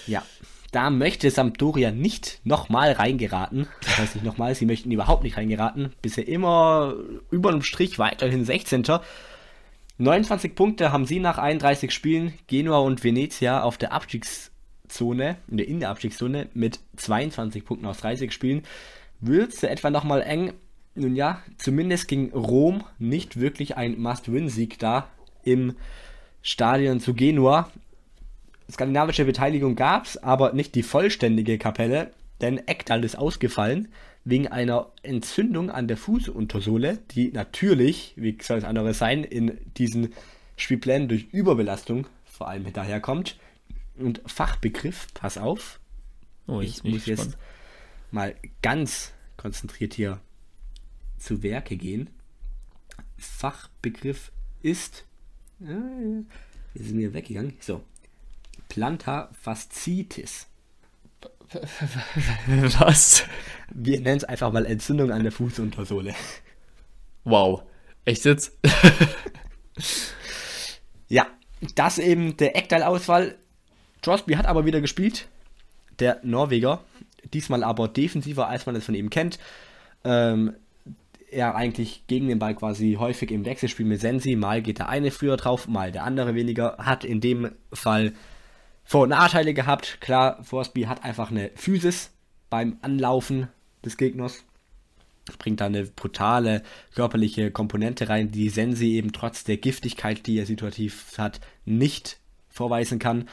Ja, 0.07 0.23
da 0.71 0.89
möchte 0.89 1.31
Sampdoria 1.31 1.91
nicht 1.91 2.39
nochmal 2.43 2.91
reingeraten. 2.91 3.67
Das 3.81 3.97
heißt 3.97 4.15
nicht 4.15 4.25
nochmal, 4.25 4.53
sie 4.55 4.65
möchten 4.65 4.91
überhaupt 4.91 5.23
nicht 5.23 5.37
reingeraten. 5.37 5.93
Bisher 6.01 6.27
immer 6.27 6.93
über 7.31 7.51
dem 7.51 7.61
Strich 7.61 7.99
weiterhin 7.99 8.43
16. 8.43 8.83
29 9.97 10.55
Punkte 10.55 10.91
haben 10.91 11.05
sie 11.05 11.19
nach 11.19 11.37
31 11.37 11.91
Spielen. 11.91 12.33
Genua 12.47 12.79
und 12.79 13.03
Venezia 13.03 13.63
auf 13.63 13.77
der 13.77 13.93
Abstiegszone, 13.93 15.37
in 15.47 15.79
der 15.79 15.89
Abstiegszone 15.89 16.49
mit 16.53 16.79
22 16.97 17.65
Punkten 17.65 17.85
aus 17.85 17.99
30 17.99 18.31
Spielen. 18.31 18.63
Wird 19.19 19.53
es 19.53 19.63
etwa 19.63 19.89
nochmal 19.89 20.21
eng? 20.21 20.53
Nun 20.97 21.15
ja, 21.15 21.43
zumindest 21.57 22.07
ging 22.07 22.31
Rom 22.33 22.83
nicht 22.97 23.39
wirklich 23.39 23.77
ein 23.77 23.99
Must-Win-Sieg 23.99 24.79
da 24.79 25.07
im 25.43 25.75
Stadion 26.41 26.99
zu 26.99 27.13
Genua. 27.13 27.71
Skandinavische 28.71 29.23
Beteiligung 29.23 29.75
gab 29.75 30.05
es, 30.05 30.17
aber 30.17 30.53
nicht 30.53 30.73
die 30.73 30.81
vollständige 30.81 31.59
Kapelle, 31.59 32.11
denn 32.41 32.57
Ekdal 32.65 33.03
ist 33.03 33.15
ausgefallen 33.15 33.89
wegen 34.25 34.47
einer 34.47 34.91
Entzündung 35.03 35.69
an 35.69 35.87
der 35.87 35.97
Fußuntersohle, 35.97 36.97
die 37.11 37.31
natürlich, 37.31 38.13
wie 38.15 38.35
soll 38.41 38.57
es 38.57 38.63
anderes 38.63 38.97
sein, 38.97 39.23
in 39.23 39.57
diesen 39.77 40.13
Spielplänen 40.55 41.07
durch 41.07 41.27
Überbelastung 41.31 42.07
vor 42.25 42.47
allem 42.47 42.73
daherkommt. 42.73 43.37
Und 43.99 44.21
Fachbegriff, 44.25 45.07
pass 45.13 45.37
auf, 45.37 45.79
oh, 46.47 46.59
ich 46.59 46.83
muss 46.83 47.05
jetzt 47.05 47.37
mal 48.09 48.35
ganz 48.63 49.13
konzentriert 49.37 49.93
hier 49.93 50.19
zu 51.17 51.43
Werke 51.43 51.77
gehen. 51.77 52.09
Fachbegriff 53.17 54.31
ist. 54.61 55.05
Äh, 55.61 56.23
ist 56.73 56.93
mir 56.93 57.13
weggegangen. 57.13 57.53
So. 57.59 57.83
Plantafaszitis. 58.69 60.47
Was? 62.79 63.23
Wir 63.73 64.01
nennen 64.01 64.17
es 64.17 64.23
einfach 64.23 64.51
mal 64.51 64.65
Entzündung 64.65 65.11
an 65.11 65.23
der 65.23 65.31
Fußuntersohle. 65.31 66.13
Wow. 67.23 67.63
Echt 68.05 68.25
jetzt? 68.25 68.57
ja, 71.07 71.27
das 71.75 71.99
eben 71.99 72.37
der 72.37 72.55
Eckteil-Auswahl. 72.55 73.35
Crosby 74.01 74.33
hat 74.35 74.45
aber 74.45 74.65
wieder 74.65 74.81
gespielt. 74.81 75.27
Der 75.99 76.19
Norweger. 76.23 76.83
Diesmal 77.33 77.63
aber 77.63 77.87
defensiver, 77.87 78.47
als 78.47 78.65
man 78.65 78.75
es 78.75 78.85
von 78.85 78.95
ihm 78.95 79.09
kennt. 79.09 79.39
Ähm, 80.03 80.55
er 81.37 81.55
eigentlich 81.55 82.03
gegen 82.07 82.27
den 82.27 82.39
Ball 82.39 82.55
quasi 82.55 82.97
häufig 82.99 83.31
im 83.31 83.45
Wechselspiel 83.45 83.85
mit 83.85 84.01
Sensi. 84.01 84.35
Mal 84.35 84.61
geht 84.61 84.79
der 84.79 84.89
eine 84.89 85.11
früher 85.11 85.37
drauf, 85.37 85.67
mal 85.67 85.91
der 85.91 86.03
andere 86.03 86.35
weniger. 86.35 86.77
Hat 86.79 87.03
in 87.03 87.21
dem 87.21 87.51
Fall 87.71 88.13
Vor- 88.83 89.03
und 89.03 89.09
Nachteile 89.09 89.53
gehabt. 89.53 90.01
Klar, 90.01 90.43
Forsby 90.43 90.83
hat 90.83 91.03
einfach 91.03 91.29
eine 91.29 91.51
Physis 91.55 92.11
beim 92.49 92.77
Anlaufen 92.81 93.47
des 93.85 93.97
Gegners. 93.97 94.43
Bringt 95.37 95.61
da 95.61 95.65
eine 95.65 95.83
brutale 95.83 96.63
körperliche 96.95 97.51
Komponente 97.51 98.09
rein, 98.09 98.31
die 98.31 98.49
Sensi 98.49 98.93
eben 98.93 99.11
trotz 99.11 99.43
der 99.43 99.57
Giftigkeit, 99.57 100.25
die 100.25 100.39
er 100.39 100.45
situativ 100.45 101.17
hat, 101.17 101.39
nicht 101.65 102.17
vorweisen 102.49 102.97
kann. 102.97 103.27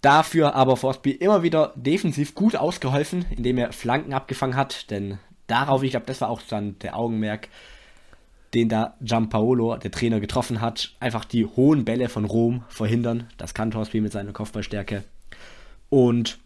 Dafür 0.00 0.54
aber 0.54 0.76
Forsby 0.76 1.10
immer 1.10 1.42
wieder 1.42 1.72
defensiv 1.74 2.34
gut 2.34 2.54
ausgeholfen, 2.54 3.24
indem 3.36 3.58
er 3.58 3.72
Flanken 3.72 4.14
abgefangen 4.14 4.54
hat, 4.54 4.90
denn 4.90 5.18
darauf, 5.46 5.82
ich 5.82 5.90
glaube, 5.90 6.06
das 6.06 6.20
war 6.20 6.28
auch 6.28 6.42
dann 6.42 6.78
der 6.80 6.96
Augenmerk, 6.96 7.48
den 8.54 8.68
da 8.68 8.94
Giampaolo, 9.00 9.76
der 9.76 9.90
Trainer, 9.90 10.20
getroffen 10.20 10.60
hat. 10.60 10.94
Einfach 11.00 11.24
die 11.24 11.44
hohen 11.44 11.84
Bälle 11.84 12.08
von 12.08 12.24
Rom 12.24 12.64
verhindern. 12.68 13.28
Das 13.36 13.54
kann 13.54 13.70
Torsby 13.70 14.00
mit 14.00 14.12
seiner 14.12 14.32
Kopfballstärke. 14.32 15.04
Und 15.88 16.38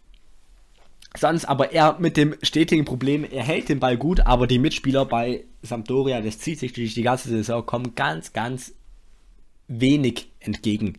sonst 1.17 1.45
aber 1.45 1.71
er 1.71 1.97
mit 1.99 2.17
dem 2.17 2.35
stetigen 2.41 2.85
Problem, 2.85 3.23
er 3.23 3.43
hält 3.43 3.69
den 3.69 3.79
Ball 3.79 3.97
gut, 3.97 4.21
aber 4.21 4.47
die 4.47 4.59
Mitspieler 4.59 5.05
bei 5.05 5.45
Sampdoria, 5.61 6.21
das 6.21 6.39
zieht 6.39 6.59
sich 6.59 6.73
durch 6.73 6.93
die 6.93 7.03
ganze 7.03 7.29
Saison, 7.29 7.65
kommen 7.65 7.95
ganz, 7.95 8.33
ganz 8.33 8.73
wenig 9.67 10.29
entgegen. 10.39 10.97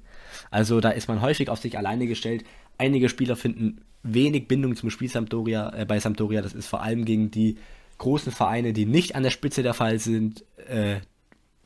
Also 0.50 0.80
da 0.80 0.90
ist 0.90 1.08
man 1.08 1.20
häufig 1.20 1.48
auf 1.48 1.60
sich 1.60 1.76
alleine 1.76 2.06
gestellt. 2.06 2.44
Einige 2.78 3.08
Spieler 3.08 3.36
finden 3.36 3.82
wenig 4.02 4.48
Bindung 4.48 4.76
zum 4.76 4.90
Spiel 4.90 5.08
Sampdoria, 5.08 5.72
äh, 5.74 5.84
bei 5.84 5.98
Sampdoria. 5.98 6.42
Das 6.42 6.54
ist 6.54 6.66
vor 6.66 6.82
allem 6.82 7.04
gegen 7.04 7.30
die 7.30 7.58
großen 8.02 8.32
Vereine, 8.32 8.72
die 8.72 8.84
nicht 8.84 9.14
an 9.14 9.22
der 9.22 9.30
Spitze 9.30 9.62
der 9.62 9.74
Fall 9.74 9.98
sind, 9.98 10.44
äh, 10.68 10.96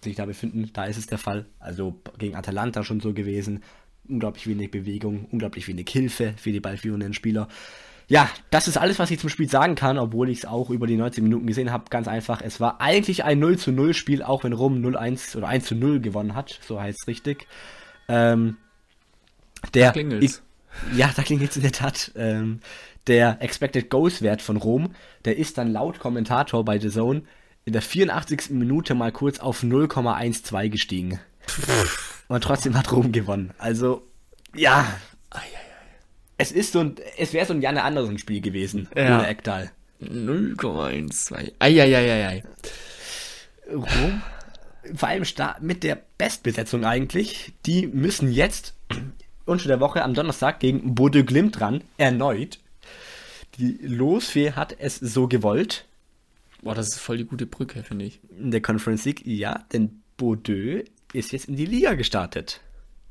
sich 0.04 0.16
da 0.16 0.26
befinden. 0.26 0.70
Da 0.72 0.84
ist 0.84 0.98
es 0.98 1.06
der 1.06 1.18
Fall. 1.18 1.46
Also 1.58 2.00
gegen 2.18 2.36
Atalanta 2.36 2.84
schon 2.84 3.00
so 3.00 3.12
gewesen. 3.12 3.62
Unglaublich 4.08 4.46
wenig 4.46 4.70
Bewegung, 4.70 5.26
unglaublich 5.30 5.66
wenig 5.66 5.88
Hilfe 5.88 6.34
für 6.36 6.52
die 6.52 6.60
ballführenden 6.60 7.14
Spieler. 7.14 7.48
Ja, 8.08 8.30
das 8.50 8.68
ist 8.68 8.76
alles, 8.76 9.00
was 9.00 9.10
ich 9.10 9.18
zum 9.18 9.30
Spiel 9.30 9.48
sagen 9.48 9.74
kann, 9.74 9.98
obwohl 9.98 10.28
ich 10.28 10.38
es 10.38 10.44
auch 10.44 10.70
über 10.70 10.86
die 10.86 10.96
90 10.96 11.24
Minuten 11.24 11.46
gesehen 11.46 11.72
habe. 11.72 11.86
Ganz 11.90 12.06
einfach, 12.06 12.40
es 12.40 12.60
war 12.60 12.80
eigentlich 12.80 13.24
ein 13.24 13.40
0 13.40 13.58
zu 13.58 13.72
0 13.72 13.94
Spiel, 13.94 14.22
auch 14.22 14.44
wenn 14.44 14.52
Rom 14.52 14.76
0-1 14.76 15.36
oder 15.36 15.48
1 15.48 15.64
zu 15.64 15.74
0 15.74 16.00
gewonnen 16.00 16.36
hat, 16.36 16.60
so 16.64 16.80
heißt 16.80 16.98
es 17.00 17.08
richtig. 17.08 17.48
Ähm, 18.08 18.58
der, 19.74 19.86
Da 19.86 19.92
klingelt's. 19.92 20.42
ja, 20.94 21.10
da 21.16 21.22
klingelt 21.22 21.50
es 21.50 21.56
in 21.56 21.62
der 21.62 21.72
Tat. 21.72 22.12
Ähm, 22.14 22.60
der 23.06 23.40
Expected 23.40 23.90
Goals 23.90 24.22
Wert 24.22 24.42
von 24.42 24.56
Rom, 24.56 24.94
der 25.24 25.36
ist 25.36 25.58
dann 25.58 25.72
laut 25.72 25.98
Kommentator 25.98 26.64
bei 26.64 26.78
The 26.78 26.90
Zone 26.90 27.22
in 27.64 27.72
der 27.72 27.82
84. 27.82 28.50
Minute 28.50 28.94
mal 28.94 29.12
kurz 29.12 29.38
auf 29.40 29.62
0,12 29.62 30.68
gestiegen. 30.68 31.20
Und 32.28 32.42
trotzdem 32.44 32.76
hat 32.76 32.90
Rom 32.92 33.12
gewonnen. 33.12 33.52
Also, 33.58 34.06
ja. 34.54 34.86
Es 36.38 36.52
ist 36.52 36.72
so 36.72 36.80
ein, 36.80 36.96
es 37.18 37.32
wäre 37.32 37.46
so 37.46 37.54
ein 37.54 37.62
Janne 37.62 37.82
Andersen 37.82 38.18
Spiel 38.18 38.40
gewesen, 38.40 38.88
Ja. 38.96 39.18
ohne 39.18 39.26
Ecktal. 39.28 39.70
0,12. 40.02 41.52
Eieieiei. 41.58 42.42
Rom, 43.72 44.22
vor 44.94 45.08
allem 45.08 45.24
mit 45.60 45.82
der 45.82 45.98
Bestbesetzung 46.18 46.84
eigentlich, 46.84 47.52
die 47.64 47.86
müssen 47.86 48.30
jetzt 48.30 48.74
unter 49.44 49.68
der 49.68 49.80
Woche 49.80 50.02
am 50.02 50.14
Donnerstag 50.14 50.60
gegen 50.60 50.94
Bodø 50.94 51.24
Glimt 51.24 51.60
ran, 51.60 51.82
erneut. 51.96 52.58
Die 53.58 53.78
Losfee 53.82 54.52
hat 54.52 54.76
es 54.78 54.96
so 54.96 55.28
gewollt, 55.28 55.84
Boah, 56.62 56.74
das 56.74 56.88
ist 56.88 56.98
voll 56.98 57.18
die 57.18 57.24
gute 57.24 57.46
Brücke, 57.46 57.82
finde 57.82 58.06
ich. 58.06 58.18
in 58.40 58.50
der 58.50 58.60
Conference 58.60 59.04
League, 59.04 59.22
ja, 59.24 59.64
denn 59.72 60.00
Bodø 60.16 60.82
ist 61.12 61.32
jetzt 61.32 61.48
in 61.48 61.56
die 61.56 61.66
Liga 61.66 61.94
gestartet. 61.94 62.60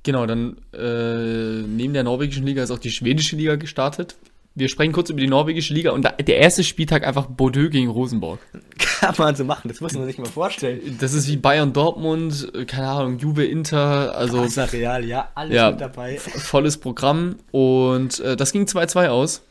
Genau, 0.03 0.25
dann 0.25 0.57
äh, 0.73 1.61
neben 1.65 1.93
der 1.93 2.03
norwegischen 2.03 2.45
Liga 2.45 2.63
ist 2.63 2.71
auch 2.71 2.79
die 2.79 2.91
schwedische 2.91 3.35
Liga 3.35 3.55
gestartet. 3.55 4.15
Wir 4.55 4.67
sprechen 4.69 4.91
kurz 4.93 5.09
über 5.09 5.19
die 5.19 5.27
norwegische 5.27 5.73
Liga 5.73 5.91
und 5.91 6.03
da, 6.03 6.11
der 6.11 6.37
erste 6.37 6.63
Spieltag 6.63 7.05
einfach 7.05 7.27
Bordeaux 7.27 7.69
gegen 7.69 7.89
Rosenborg. 7.89 8.39
Kann 8.77 9.15
man 9.17 9.35
so 9.35 9.43
machen, 9.45 9.67
das 9.67 9.79
muss 9.81 9.93
man 9.93 10.05
sich 10.05 10.17
mal 10.17 10.25
vorstellen. 10.25 10.97
Das 10.99 11.13
ist 11.13 11.27
wie 11.27 11.37
Bayern 11.37 11.71
Dortmund, 11.73 12.51
keine 12.67 12.87
Ahnung, 12.87 13.19
Juve 13.19 13.45
Inter, 13.45 14.15
also 14.17 14.41
Barca 14.41 14.63
Real, 14.65 15.05
ja, 15.05 15.29
alles 15.35 15.55
Ja. 15.55 15.71
mit 15.71 15.81
dabei. 15.81 16.17
volles 16.17 16.77
Programm 16.77 17.35
und 17.51 18.19
äh, 18.21 18.35
das 18.35 18.51
ging 18.51 18.63
2-2 18.65 19.07
aus. 19.07 19.41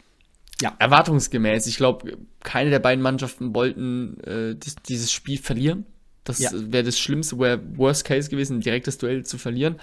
Ja. 0.61 0.74
Erwartungsgemäß. 0.78 1.66
Ich 1.66 1.76
glaube, 1.76 2.16
keine 2.42 2.70
der 2.70 2.78
beiden 2.78 3.02
Mannschaften 3.02 3.55
wollten 3.55 4.20
äh, 4.24 4.55
dis 4.55 4.76
dieses 4.88 5.11
Spiel 5.12 5.38
verlieren. 5.38 5.84
Das 6.22 6.38
Ja. 6.38 6.50
wäre 6.55 6.84
das 6.84 6.98
Schlimmste, 6.98 7.38
wäre 7.38 7.61
Worst 7.76 8.05
Case 8.05 8.30
gewesen, 8.30 8.59
ein 8.59 8.61
direktes 8.61 8.98
Duell 8.98 9.24
zu 9.24 9.36
verlieren. 9.36 9.76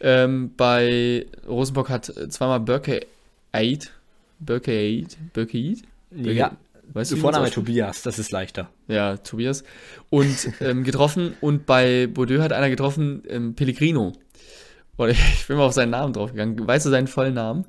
Ähm, 0.00 0.52
bei 0.56 1.26
Rosenborg 1.46 1.88
hat 1.88 2.08
äh, 2.16 2.28
zweimal 2.28 2.60
Burke 2.60 3.06
Aid, 3.52 3.92
Burke 4.40 4.72
Aid, 4.72 5.16
Burke 5.32 5.56
Aid? 5.56 5.82
Ja, 6.10 6.56
Weißt 6.92 7.12
du, 7.12 7.16
Vorname? 7.16 7.50
Tobias, 7.50 8.02
das 8.02 8.18
ist 8.18 8.30
leichter. 8.30 8.70
Ja, 8.88 9.16
Tobias. 9.16 9.64
Und 10.10 10.50
ähm, 10.60 10.84
getroffen 10.84 11.34
und 11.40 11.66
bei 11.66 12.06
Bordeaux 12.06 12.40
hat 12.42 12.52
einer 12.52 12.70
getroffen, 12.70 13.22
ähm, 13.28 13.54
Pellegrino. 13.54 14.12
Oder 14.96 15.10
ich 15.34 15.46
bin 15.48 15.56
mal 15.56 15.64
auf 15.64 15.72
seinen 15.72 15.90
Namen 15.90 16.12
draufgegangen. 16.12 16.66
Weißt 16.66 16.86
du 16.86 16.90
seinen 16.90 17.08
vollen 17.08 17.34
Namen? 17.34 17.64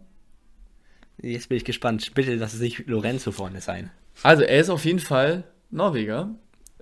Jetzt 1.22 1.50
bin 1.50 1.58
ich 1.58 1.66
gespannt. 1.66 2.14
Bitte, 2.14 2.36
lass 2.36 2.54
es 2.54 2.60
nicht 2.60 2.88
Lorenzo 2.88 3.32
vorne 3.32 3.62
sein. 3.62 3.92
Also, 4.24 4.44
er 4.44 4.60
ist 4.60 4.70
auf 4.70 4.86
jeden 4.86 5.00
Fall 5.00 5.44
Norweger. 5.72 6.36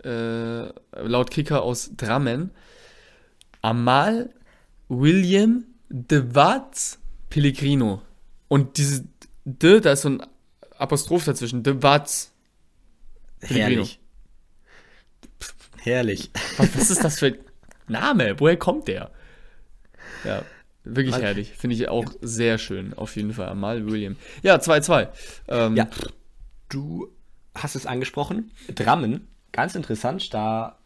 Äh, 0.04 0.70
laut 1.02 1.32
Kicker 1.32 1.64
aus 1.64 1.92
Drammen. 1.96 2.52
Amal 3.62 4.30
William 4.90 5.66
de 5.90 6.36
Watt 6.36 6.98
Pellegrino. 7.30 8.02
Und 8.48 8.78
dieses 8.78 9.04
de, 9.46 9.80
da 9.80 9.94
ist 9.94 10.02
so 10.02 10.10
ein 10.10 10.24
Apostroph 10.78 11.26
dazwischen. 11.26 11.64
De. 11.64 11.74
Pellegrino. 11.74 12.20
Herrlich. 13.42 14.00
Herrlich. 15.82 16.32
Was, 16.58 16.76
was 16.76 16.90
ist 16.90 17.04
das 17.04 17.20
für 17.20 17.28
ein 17.28 17.38
Name? 17.88 18.40
Woher 18.40 18.58
kommt 18.58 18.88
der? 18.88 19.12
Ja, 20.24 20.44
wirklich 20.86 21.12
Mal- 21.16 21.24
herrlich. 21.24 21.52
Finde 21.54 21.76
ich 21.76 21.90
auch 21.90 22.06
sehr 22.22 22.58
schön. 22.58 22.94
Auf 22.94 23.16
jeden 23.16 23.34
Fall. 23.34 23.50
Amal 23.50 23.86
William. 23.86 24.16
Ja, 24.44 24.56
2-2. 24.56 25.10
Ähm, 25.48 25.76
Ja, 25.76 25.88
du 26.70 27.10
hast 27.54 27.76
es 27.76 27.86
angesprochen. 27.86 28.52
Drammen, 28.74 29.28
ganz 29.52 29.76
interessant, 29.76 30.34
da 30.34 30.78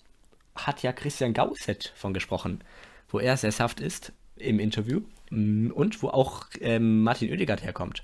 hat 0.55 0.83
ja 0.83 0.91
Christian 0.93 1.33
Gausset 1.33 1.93
von 1.95 2.13
gesprochen, 2.13 2.61
wo 3.09 3.19
er 3.19 3.37
sesshaft 3.37 3.79
ist 3.79 4.11
im 4.35 4.59
Interview 4.59 5.01
mm, 5.29 5.71
und 5.71 6.01
wo 6.03 6.09
auch 6.09 6.45
ähm, 6.59 7.03
Martin 7.03 7.29
Oedegaard 7.31 7.63
herkommt. 7.63 8.03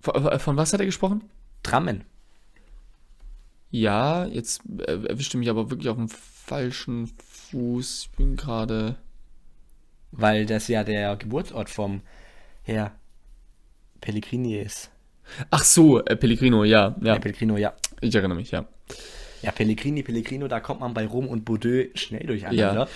Von, 0.00 0.38
von 0.40 0.56
was 0.56 0.72
hat 0.72 0.80
er 0.80 0.86
gesprochen? 0.86 1.22
Drammen. 1.62 2.04
Ja, 3.70 4.26
jetzt 4.26 4.62
äh, 4.78 5.06
erwischte 5.06 5.38
mich 5.38 5.48
aber 5.48 5.70
wirklich 5.70 5.88
auf 5.88 5.96
dem 5.96 6.08
falschen 6.08 7.10
Fuß. 7.50 8.08
Ich 8.10 8.16
bin 8.16 8.36
gerade. 8.36 8.96
Weil 10.12 10.46
das 10.46 10.68
ja 10.68 10.84
der 10.84 11.16
Geburtsort 11.16 11.70
vom 11.70 12.02
Herr 12.62 12.92
Pellegrini 14.00 14.56
ist. 14.56 14.90
Ach 15.50 15.64
so, 15.64 16.04
äh, 16.04 16.16
Pellegrino, 16.16 16.64
ja, 16.64 16.94
ja. 17.00 17.14
Herr 17.14 17.20
Pellegrino, 17.20 17.56
ja. 17.56 17.72
Ich 18.00 18.14
erinnere 18.14 18.36
mich, 18.36 18.50
ja. 18.50 18.66
Ja, 19.42 19.50
Pellegrini, 19.50 20.02
Pellegrino, 20.02 20.48
da 20.48 20.60
kommt 20.60 20.80
man 20.80 20.94
bei 20.94 21.06
Rom 21.06 21.26
und 21.26 21.44
Bordeaux 21.44 21.88
schnell 21.94 22.26
durcheinander. 22.26 22.88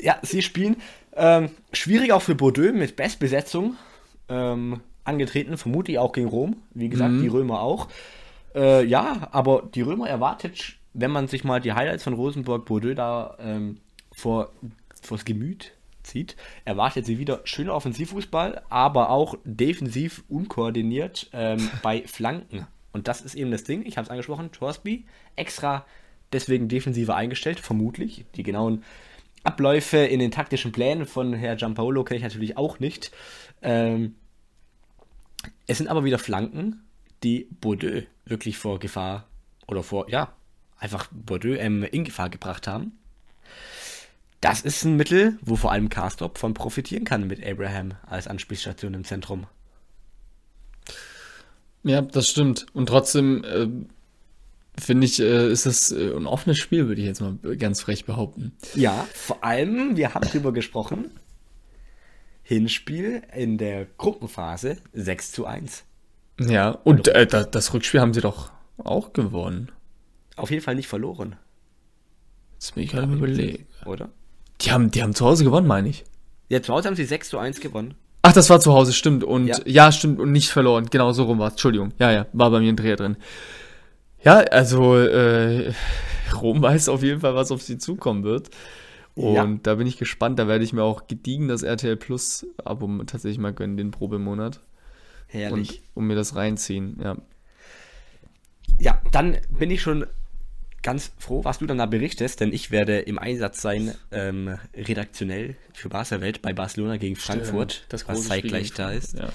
Ja, 0.00 0.18
sie 0.22 0.42
spielen 0.42 0.76
ähm, 1.16 1.50
schwierig 1.72 2.12
auch 2.12 2.22
für 2.22 2.34
Bordeaux 2.34 2.72
mit 2.72 2.96
Bestbesetzung 2.96 3.76
ähm, 4.28 4.80
angetreten, 5.04 5.56
vermute 5.56 5.92
ich 5.92 5.98
auch 5.98 6.12
gegen 6.12 6.28
Rom. 6.28 6.56
Wie 6.74 6.88
gesagt, 6.88 7.14
die 7.20 7.28
Römer 7.28 7.60
auch. 7.60 7.88
Äh, 8.54 8.84
ja, 8.84 9.28
aber 9.32 9.68
die 9.74 9.82
Römer 9.82 10.08
erwartet, 10.08 10.76
wenn 10.94 11.10
man 11.10 11.28
sich 11.28 11.44
mal 11.44 11.60
die 11.60 11.72
Highlights 11.72 12.04
von 12.04 12.14
Rosenborg 12.14 12.66
Bordeaux 12.66 12.94
da 12.94 13.36
ähm, 13.40 13.78
vor 14.12 14.52
vors 15.02 15.24
Gemüt 15.24 15.72
zieht, 16.08 16.36
erwartet 16.64 17.06
sie 17.06 17.18
wieder 17.18 17.40
schöner 17.44 17.74
Offensivfußball, 17.74 18.62
aber 18.68 19.10
auch 19.10 19.36
defensiv 19.44 20.24
unkoordiniert 20.28 21.30
ähm, 21.32 21.70
bei 21.82 22.02
Flanken. 22.06 22.66
Und 22.92 23.06
das 23.06 23.20
ist 23.20 23.34
eben 23.34 23.50
das 23.50 23.64
Ding, 23.64 23.84
ich 23.86 23.96
habe 23.96 24.06
es 24.06 24.10
angesprochen, 24.10 24.50
Torsby 24.50 25.04
extra 25.36 25.86
deswegen 26.32 26.68
defensiver 26.68 27.14
eingestellt, 27.14 27.60
vermutlich. 27.60 28.24
Die 28.34 28.42
genauen 28.42 28.84
Abläufe 29.44 29.98
in 29.98 30.20
den 30.20 30.30
taktischen 30.30 30.72
Plänen 30.72 31.06
von 31.06 31.32
Herr 31.32 31.56
Giampaolo 31.56 32.04
kenne 32.04 32.18
ich 32.18 32.24
natürlich 32.24 32.56
auch 32.56 32.80
nicht. 32.80 33.12
Ähm, 33.62 34.14
es 35.66 35.78
sind 35.78 35.88
aber 35.88 36.04
wieder 36.04 36.18
Flanken, 36.18 36.82
die 37.22 37.48
Bordeaux 37.60 38.02
wirklich 38.24 38.58
vor 38.58 38.78
Gefahr 38.78 39.26
oder 39.66 39.82
vor, 39.82 40.10
ja, 40.10 40.32
einfach 40.78 41.08
Bordeaux 41.12 41.54
ähm, 41.54 41.82
in 41.84 42.04
Gefahr 42.04 42.30
gebracht 42.30 42.66
haben. 42.66 42.97
Das 44.40 44.60
ist 44.60 44.84
ein 44.84 44.96
Mittel, 44.96 45.36
wo 45.42 45.56
vor 45.56 45.72
allem 45.72 45.88
Carstop 45.88 46.38
von 46.38 46.54
profitieren 46.54 47.04
kann 47.04 47.26
mit 47.26 47.44
Abraham 47.44 47.94
als 48.06 48.28
Anspielstation 48.28 48.94
im 48.94 49.04
Zentrum. 49.04 49.46
Ja, 51.82 52.02
das 52.02 52.28
stimmt. 52.28 52.66
Und 52.72 52.86
trotzdem 52.86 53.44
äh, 53.44 53.68
finde 54.80 55.06
ich, 55.06 55.20
äh, 55.20 55.50
ist 55.50 55.66
das 55.66 55.90
äh, 55.90 56.12
ein 56.14 56.26
offenes 56.26 56.58
Spiel, 56.58 56.86
würde 56.86 57.00
ich 57.00 57.06
jetzt 57.06 57.20
mal 57.20 57.36
ganz 57.56 57.80
frech 57.80 58.04
behaupten. 58.04 58.52
Ja, 58.74 59.06
vor 59.12 59.42
allem, 59.42 59.96
wir 59.96 60.14
haben 60.14 60.28
drüber 60.28 60.52
gesprochen. 60.52 61.10
Hinspiel 62.42 63.22
in 63.34 63.58
der 63.58 63.86
Gruppenphase 63.98 64.78
6 64.92 65.32
zu 65.32 65.46
1. 65.46 65.84
Ja, 66.40 66.70
und 66.70 67.08
äh, 67.08 67.26
das 67.26 67.74
Rückspiel 67.74 68.00
haben 68.00 68.14
sie 68.14 68.20
doch 68.20 68.52
auch 68.78 69.12
gewonnen. 69.12 69.72
Auf 70.36 70.50
jeden 70.50 70.62
Fall 70.62 70.76
nicht 70.76 70.86
verloren. 70.86 71.36
Jetzt 72.54 72.74
bin 72.74 72.84
ich 72.84 72.90
gerade 72.90 73.12
überlegen. 73.12 73.66
Oder? 73.84 74.10
Die 74.60 74.72
haben, 74.72 74.90
die 74.90 75.02
haben 75.02 75.14
zu 75.14 75.24
Hause 75.24 75.44
gewonnen, 75.44 75.66
meine 75.66 75.88
ich. 75.88 76.04
Ja, 76.48 76.62
zu 76.62 76.72
Hause 76.72 76.88
haben 76.88 76.96
sie 76.96 77.04
6 77.04 77.28
zu 77.28 77.38
1 77.38 77.60
gewonnen. 77.60 77.94
Ach, 78.22 78.32
das 78.32 78.50
war 78.50 78.60
zu 78.60 78.72
Hause, 78.72 78.92
stimmt. 78.92 79.22
Und 79.22 79.46
ja, 79.46 79.58
ja 79.64 79.92
stimmt, 79.92 80.18
und 80.18 80.32
nicht 80.32 80.50
verloren. 80.50 80.86
Genau 80.90 81.12
so 81.12 81.24
rum 81.24 81.38
war 81.38 81.48
es. 81.48 81.52
Entschuldigung. 81.54 81.92
Ja, 81.98 82.10
ja, 82.10 82.26
war 82.32 82.50
bei 82.50 82.60
mir 82.60 82.72
ein 82.72 82.76
Dreher 82.76 82.96
drin. 82.96 83.16
Ja, 84.22 84.38
also 84.38 84.96
äh, 84.96 85.72
Rom 86.40 86.60
weiß 86.60 86.88
auf 86.88 87.02
jeden 87.02 87.20
Fall, 87.20 87.34
was 87.34 87.52
auf 87.52 87.62
sie 87.62 87.78
zukommen 87.78 88.24
wird. 88.24 88.50
Und 89.14 89.34
ja. 89.34 89.58
da 89.62 89.74
bin 89.76 89.86
ich 89.86 89.98
gespannt. 89.98 90.38
Da 90.38 90.48
werde 90.48 90.64
ich 90.64 90.72
mir 90.72 90.82
auch 90.82 91.06
gediegen 91.06 91.48
das 91.48 91.62
RTL 91.62 91.96
Plus 91.96 92.46
Abo 92.64 92.86
tatsächlich 93.04 93.38
mal 93.38 93.52
gönnen, 93.52 93.76
den 93.76 93.90
Probemonat. 93.90 94.60
Herrlich. 95.26 95.82
Und, 95.94 96.02
und 96.02 96.06
mir 96.06 96.14
das 96.14 96.36
reinziehen, 96.36 96.98
ja. 97.02 97.16
Ja, 98.78 99.00
dann 99.12 99.38
bin 99.50 99.70
ich 99.70 99.82
schon 99.82 100.06
ganz 100.82 101.12
froh, 101.18 101.44
was 101.44 101.58
du 101.58 101.66
dann 101.66 101.78
da 101.78 101.86
berichtest, 101.86 102.40
denn 102.40 102.52
ich 102.52 102.70
werde 102.70 103.00
im 103.00 103.18
Einsatz 103.18 103.60
sein, 103.60 103.94
ähm, 104.12 104.58
redaktionell 104.74 105.56
für 105.72 105.88
Barca 105.88 106.20
Welt 106.20 106.42
bei 106.42 106.52
Barcelona 106.52 106.96
gegen 106.96 107.16
Frankfurt, 107.16 107.72
Stimmt, 107.72 107.92
das 107.92 108.08
was 108.08 108.28
zeitgleich 108.28 108.72
da 108.72 108.90
ist. 108.90 109.14
Ja, 109.14 109.28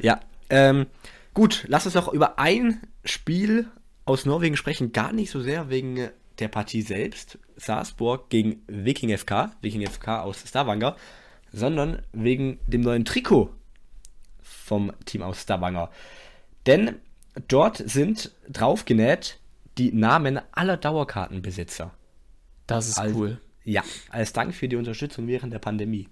ja 0.00 0.20
ähm, 0.50 0.86
gut, 1.34 1.64
lass 1.68 1.86
uns 1.86 1.94
noch 1.94 2.12
über 2.12 2.38
ein 2.38 2.80
Spiel 3.04 3.68
aus 4.04 4.26
Norwegen 4.26 4.56
sprechen, 4.56 4.92
gar 4.92 5.12
nicht 5.12 5.30
so 5.30 5.40
sehr 5.40 5.70
wegen 5.70 6.08
der 6.38 6.48
Partie 6.48 6.82
selbst, 6.82 7.38
Salzburg 7.56 8.28
gegen 8.28 8.62
Viking 8.66 9.16
FK, 9.16 9.52
Viking 9.60 9.86
FK 9.86 10.22
aus 10.22 10.42
Stavanger, 10.46 10.96
sondern 11.52 12.02
wegen 12.12 12.58
dem 12.66 12.80
neuen 12.80 13.04
Trikot 13.04 13.50
vom 14.42 14.92
Team 15.04 15.22
aus 15.22 15.42
Stavanger. 15.42 15.90
Denn 16.66 16.96
dort 17.48 17.76
sind 17.76 18.32
draufgenäht 18.48 19.38
die 19.78 19.92
Namen 19.92 20.40
aller 20.52 20.76
Dauerkartenbesitzer. 20.76 21.92
Das 22.66 22.88
ist 22.88 22.98
als, 22.98 23.14
cool. 23.14 23.40
Ja, 23.64 23.82
als 24.10 24.32
Dank 24.32 24.54
für 24.54 24.68
die 24.68 24.76
Unterstützung 24.76 25.26
während 25.26 25.52
der 25.52 25.58
Pandemie. 25.58 26.08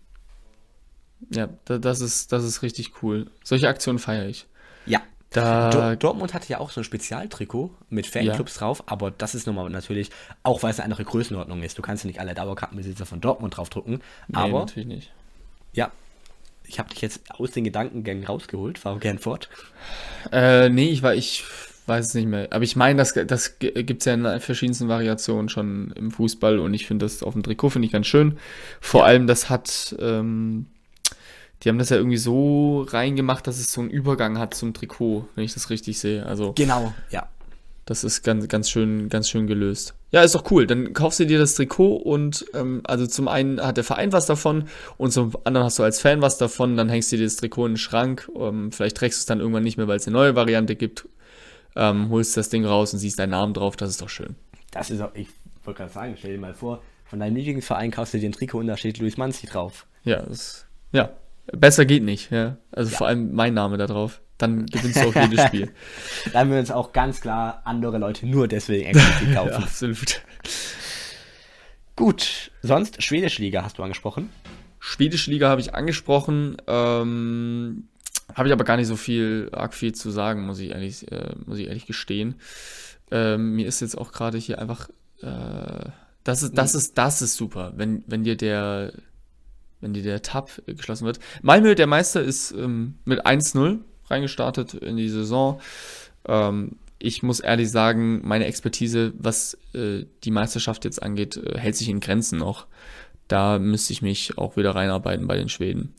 Ja, 1.30 1.48
das 1.64 2.00
ist, 2.00 2.32
das 2.32 2.44
ist 2.44 2.62
richtig 2.62 3.02
cool. 3.02 3.30
Solche 3.44 3.68
Aktionen 3.68 3.98
feiere 3.98 4.26
ich. 4.26 4.46
Ja. 4.86 5.02
Da 5.30 5.94
Dortmund 5.94 6.34
hatte 6.34 6.48
ja 6.48 6.58
auch 6.58 6.70
so 6.70 6.80
ein 6.80 6.84
Spezialtrikot 6.84 7.70
mit 7.88 8.08
Fanclubs 8.08 8.56
ja. 8.56 8.58
drauf, 8.58 8.82
aber 8.86 9.12
das 9.12 9.36
ist 9.36 9.46
nochmal 9.46 9.70
natürlich, 9.70 10.10
auch 10.42 10.64
weil 10.64 10.72
es 10.72 10.80
eine 10.80 10.86
andere 10.86 11.04
Größenordnung 11.04 11.62
ist. 11.62 11.78
Du 11.78 11.82
kannst 11.82 12.02
ja 12.02 12.08
nicht 12.08 12.18
alle 12.18 12.34
Dauerkartenbesitzer 12.34 13.06
von 13.06 13.20
Dortmund 13.20 13.56
draufdrucken. 13.56 14.02
Nee, 14.26 14.36
aber 14.36 14.58
natürlich 14.60 14.88
nicht. 14.88 15.12
Ja, 15.72 15.92
ich 16.64 16.80
habe 16.80 16.88
dich 16.88 17.00
jetzt 17.00 17.22
aus 17.30 17.52
den 17.52 17.62
Gedankengängen 17.62 18.24
rausgeholt. 18.24 18.78
Fahr 18.78 18.98
gern 18.98 19.20
fort. 19.20 19.48
Äh, 20.32 20.68
nee, 20.68 20.88
ich 20.88 21.02
war, 21.02 21.14
ich 21.14 21.44
weiß 21.86 22.06
es 22.06 22.14
nicht 22.14 22.26
mehr. 22.26 22.48
Aber 22.50 22.64
ich 22.64 22.76
meine, 22.76 22.98
das, 22.98 23.14
das 23.14 23.58
gibt 23.58 24.00
es 24.00 24.04
ja 24.04 24.14
in 24.14 24.40
verschiedensten 24.40 24.88
Variationen 24.88 25.48
schon 25.48 25.92
im 25.96 26.10
Fußball 26.10 26.58
und 26.58 26.74
ich 26.74 26.86
finde 26.86 27.06
das 27.06 27.22
auf 27.22 27.34
dem 27.34 27.42
Trikot 27.42 27.70
finde 27.70 27.86
ich 27.86 27.92
ganz 27.92 28.06
schön. 28.06 28.38
Vor 28.80 29.02
ja. 29.02 29.06
allem, 29.08 29.26
das 29.26 29.50
hat, 29.50 29.94
ähm, 29.98 30.66
die 31.62 31.68
haben 31.68 31.78
das 31.78 31.90
ja 31.90 31.96
irgendwie 31.96 32.16
so 32.16 32.82
reingemacht, 32.88 33.46
dass 33.46 33.58
es 33.58 33.72
so 33.72 33.80
einen 33.80 33.90
Übergang 33.90 34.38
hat 34.38 34.54
zum 34.54 34.72
Trikot, 34.72 35.28
wenn 35.34 35.44
ich 35.44 35.54
das 35.54 35.70
richtig 35.70 35.98
sehe. 35.98 36.24
Also 36.26 36.52
genau, 36.52 36.94
ja. 37.10 37.28
Das 37.86 38.04
ist 38.04 38.22
ganz, 38.22 38.46
ganz 38.46 38.70
schön, 38.70 39.08
ganz 39.08 39.28
schön 39.28 39.48
gelöst. 39.48 39.94
Ja, 40.12 40.22
ist 40.22 40.36
doch 40.36 40.48
cool. 40.52 40.64
Dann 40.64 40.92
kaufst 40.92 41.18
du 41.18 41.26
dir 41.26 41.40
das 41.40 41.54
Trikot 41.54 41.96
und 41.96 42.46
ähm, 42.54 42.82
also 42.84 43.04
zum 43.04 43.26
einen 43.26 43.60
hat 43.60 43.78
der 43.78 43.84
Verein 43.84 44.12
was 44.12 44.26
davon 44.26 44.68
und 44.96 45.10
zum 45.10 45.32
anderen 45.42 45.64
hast 45.64 45.80
du 45.80 45.82
als 45.82 46.00
Fan 46.00 46.22
was 46.22 46.38
davon. 46.38 46.76
Dann 46.76 46.88
hängst 46.88 47.10
du 47.10 47.16
dir 47.16 47.24
das 47.24 47.34
Trikot 47.34 47.66
in 47.66 47.72
den 47.72 47.78
Schrank. 47.78 48.30
Ähm, 48.36 48.70
vielleicht 48.70 48.96
trägst 48.96 49.18
du 49.18 49.22
es 49.22 49.26
dann 49.26 49.40
irgendwann 49.40 49.64
nicht 49.64 49.76
mehr, 49.76 49.88
weil 49.88 49.96
es 49.96 50.06
eine 50.06 50.14
neue 50.14 50.36
Variante 50.36 50.76
gibt 50.76 51.08
ähm, 51.76 52.10
holst 52.10 52.36
das 52.36 52.48
Ding 52.48 52.64
raus 52.64 52.92
und 52.92 52.98
siehst 52.98 53.18
deinen 53.18 53.30
Namen 53.30 53.54
drauf, 53.54 53.76
das 53.76 53.90
ist 53.90 54.02
doch 54.02 54.08
schön. 54.08 54.36
Das 54.70 54.90
ist 54.90 55.00
auch, 55.00 55.14
ich 55.14 55.28
wollte 55.64 55.78
gerade 55.78 55.92
sagen, 55.92 56.14
stell 56.18 56.32
dir 56.32 56.40
mal 56.40 56.54
vor, 56.54 56.82
von 57.04 57.18
deinem 57.18 57.36
Lieblingsverein 57.36 57.90
kaufst 57.90 58.14
du 58.14 58.18
dir 58.18 58.28
ein 58.28 58.32
Trikot 58.32 58.58
und 58.58 58.66
da 58.66 58.76
steht 58.76 58.98
Luis 58.98 59.16
Manzi 59.16 59.46
drauf. 59.46 59.86
Ja, 60.04 60.22
das, 60.22 60.66
ja, 60.92 61.10
besser 61.52 61.84
geht 61.84 62.02
nicht, 62.02 62.30
ja. 62.30 62.56
Also 62.72 62.92
ja. 62.92 62.98
vor 62.98 63.06
allem 63.06 63.32
mein 63.34 63.54
Name 63.54 63.76
da 63.78 63.86
drauf. 63.86 64.20
Dann 64.38 64.66
gewinnst 64.66 65.02
du 65.02 65.08
auch 65.08 65.14
jedes 65.30 65.44
Spiel. 65.46 65.70
Dann 66.32 66.50
wir 66.50 66.58
uns 66.58 66.70
auch 66.70 66.92
ganz 66.92 67.20
klar 67.20 67.60
andere 67.64 67.98
Leute 67.98 68.26
nur 68.26 68.48
deswegen 68.48 68.86
exklusiv 68.86 69.34
kaufen. 69.34 69.50
ja, 69.50 69.58
absolut. 69.58 70.22
Gut, 71.96 72.50
sonst 72.62 73.02
schwedische 73.02 73.42
Liga 73.42 73.62
hast 73.62 73.76
du 73.76 73.82
angesprochen. 73.82 74.30
Schwedische 74.78 75.30
Liga 75.30 75.50
habe 75.50 75.60
ich 75.60 75.74
angesprochen. 75.74 76.56
Ähm, 76.66 77.89
habe 78.34 78.48
ich 78.48 78.52
aber 78.52 78.64
gar 78.64 78.76
nicht 78.76 78.86
so 78.86 78.96
viel, 78.96 79.48
arg 79.52 79.74
viel 79.74 79.94
zu 79.94 80.10
sagen, 80.10 80.46
muss 80.46 80.58
ich 80.58 80.70
ehrlich, 80.70 81.10
äh, 81.10 81.34
muss 81.46 81.58
ich 81.58 81.68
ehrlich 81.68 81.86
gestehen. 81.86 82.36
Ähm, 83.10 83.56
mir 83.56 83.66
ist 83.66 83.80
jetzt 83.80 83.98
auch 83.98 84.12
gerade 84.12 84.38
hier 84.38 84.58
einfach, 84.58 84.88
äh, 85.22 85.90
das 86.24 86.42
ist, 86.42 86.56
das 86.56 86.74
ist, 86.74 86.98
das 86.98 87.22
ist 87.22 87.36
super, 87.36 87.72
wenn, 87.76 88.04
wenn 88.06 88.24
dir 88.24 88.36
der, 88.36 88.92
wenn 89.80 89.94
dir 89.94 90.02
der 90.02 90.22
Tab 90.22 90.50
geschlossen 90.66 91.06
wird. 91.06 91.18
Malmö, 91.42 91.74
der 91.74 91.86
Meister, 91.86 92.22
ist 92.22 92.52
ähm, 92.52 92.98
mit 93.04 93.26
1-0 93.26 93.78
reingestartet 94.08 94.74
in 94.74 94.96
die 94.96 95.08
Saison. 95.08 95.60
Ähm, 96.26 96.76
ich 96.98 97.22
muss 97.22 97.40
ehrlich 97.40 97.70
sagen, 97.70 98.20
meine 98.26 98.44
Expertise, 98.44 99.12
was 99.16 99.56
äh, 99.72 100.04
die 100.22 100.30
Meisterschaft 100.30 100.84
jetzt 100.84 101.02
angeht, 101.02 101.36
äh, 101.38 101.58
hält 101.58 101.76
sich 101.76 101.88
in 101.88 102.00
Grenzen 102.00 102.38
noch. 102.38 102.66
Da 103.26 103.58
müsste 103.58 103.92
ich 103.92 104.02
mich 104.02 104.36
auch 104.38 104.56
wieder 104.56 104.74
reinarbeiten 104.74 105.26
bei 105.26 105.36
den 105.36 105.48
Schweden. 105.48 105.94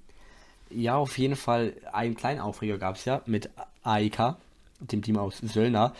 Ja, 0.73 0.97
auf 0.97 1.17
jeden 1.17 1.35
Fall. 1.35 1.73
Einen 1.91 2.15
kleinen 2.15 2.39
Aufreger 2.39 2.77
gab 2.77 2.95
es 2.95 3.05
ja 3.05 3.21
mit 3.25 3.49
AIK, 3.83 4.35
dem 4.79 5.01
Team 5.01 5.17
aus 5.17 5.37
Söllner. 5.39 5.93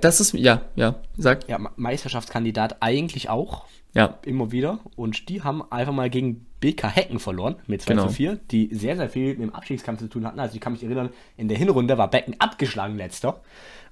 Das 0.00 0.20
ist, 0.20 0.34
ja, 0.34 0.62
ja, 0.76 0.96
sag. 1.16 1.48
Ja, 1.48 1.58
Meisterschaftskandidat 1.76 2.82
eigentlich 2.82 3.28
auch. 3.28 3.66
Ja. 3.92 4.18
Immer 4.22 4.52
wieder. 4.52 4.78
Und 4.96 5.28
die 5.28 5.42
haben 5.42 5.62
einfach 5.70 5.92
mal 5.92 6.10
gegen 6.10 6.46
BK 6.60 6.88
Hecken 6.88 7.18
verloren 7.18 7.56
mit 7.66 7.82
2 7.82 7.94
genau. 7.94 8.06
zu 8.06 8.14
4, 8.14 8.38
die 8.50 8.68
sehr, 8.72 8.96
sehr 8.96 9.08
viel 9.08 9.30
mit 9.30 9.40
dem 9.40 9.54
Abstiegskampf 9.54 9.98
zu 9.98 10.08
tun 10.08 10.26
hatten. 10.26 10.38
Also 10.38 10.54
ich 10.54 10.60
kann 10.60 10.72
mich 10.72 10.84
erinnern, 10.84 11.10
in 11.36 11.48
der 11.48 11.58
Hinrunde 11.58 11.98
war 11.98 12.08
Becken 12.08 12.36
abgeschlagen 12.38 12.96
letzter 12.96 13.40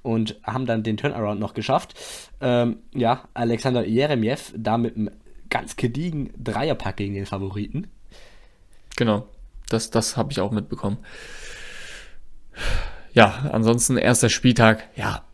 und 0.03 0.39
haben 0.45 0.67
dann 0.67 0.83
den 0.83 0.97
Turnaround 0.97 1.41
noch 1.41 1.55
geschafft. 1.55 1.95
Ähm, 2.41 2.79
ja, 2.95 3.25
Alexander 3.35 3.85
Jeremjew 3.85 4.39
da 4.57 4.79
mit 4.79 4.97
einem 4.97 5.11
ganz 5.51 5.77
gediegen 5.77 6.31
Dreierpack 6.39 6.97
gegen 6.97 7.15
den 7.15 7.27
Favoriten. 7.27 7.89
Genau. 8.97 9.27
Das, 9.69 9.91
das 9.91 10.17
habe 10.17 10.33
ich 10.33 10.41
auch 10.41 10.51
mitbekommen. 10.51 10.99
Ja, 13.13 13.51
ansonsten 13.53 13.97
erster 13.97 14.29
Spieltag, 14.29 14.89
ja. 14.97 15.25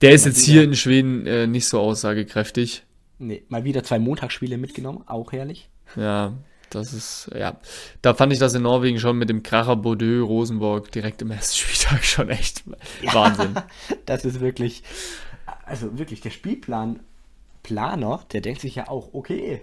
Der 0.00 0.12
ist 0.12 0.24
mal 0.24 0.30
jetzt 0.30 0.42
wieder. 0.42 0.52
hier 0.52 0.64
in 0.64 0.74
Schweden 0.74 1.26
äh, 1.26 1.46
nicht 1.46 1.66
so 1.66 1.80
aussagekräftig. 1.80 2.84
Nee, 3.18 3.44
mal 3.48 3.64
wieder 3.64 3.82
zwei 3.84 3.98
Montagsspiele 3.98 4.58
mitgenommen, 4.58 5.04
auch 5.06 5.32
herrlich. 5.32 5.68
Ja, 5.96 6.32
das 6.70 6.92
ist, 6.92 7.30
ja. 7.34 7.58
Da 8.02 8.14
fand 8.14 8.32
ich 8.32 8.38
das 8.38 8.54
in 8.54 8.62
Norwegen 8.62 8.98
schon 8.98 9.16
mit 9.16 9.28
dem 9.28 9.42
Kracher 9.42 9.76
Bordeaux, 9.76 10.26
Rosenborg 10.26 10.90
direkt 10.90 11.22
im 11.22 11.30
ersten 11.30 11.56
Spieltag 11.56 12.04
schon 12.04 12.30
echt 12.30 12.64
ja, 13.02 13.14
Wahnsinn. 13.14 13.54
das 14.06 14.24
ist 14.24 14.40
wirklich, 14.40 14.82
also 15.64 15.98
wirklich, 15.98 16.20
der 16.20 16.30
Spielplan, 16.30 17.00
Planer, 17.62 18.24
der 18.32 18.40
denkt 18.40 18.60
sich 18.60 18.74
ja 18.74 18.88
auch, 18.88 19.14
okay, 19.14 19.62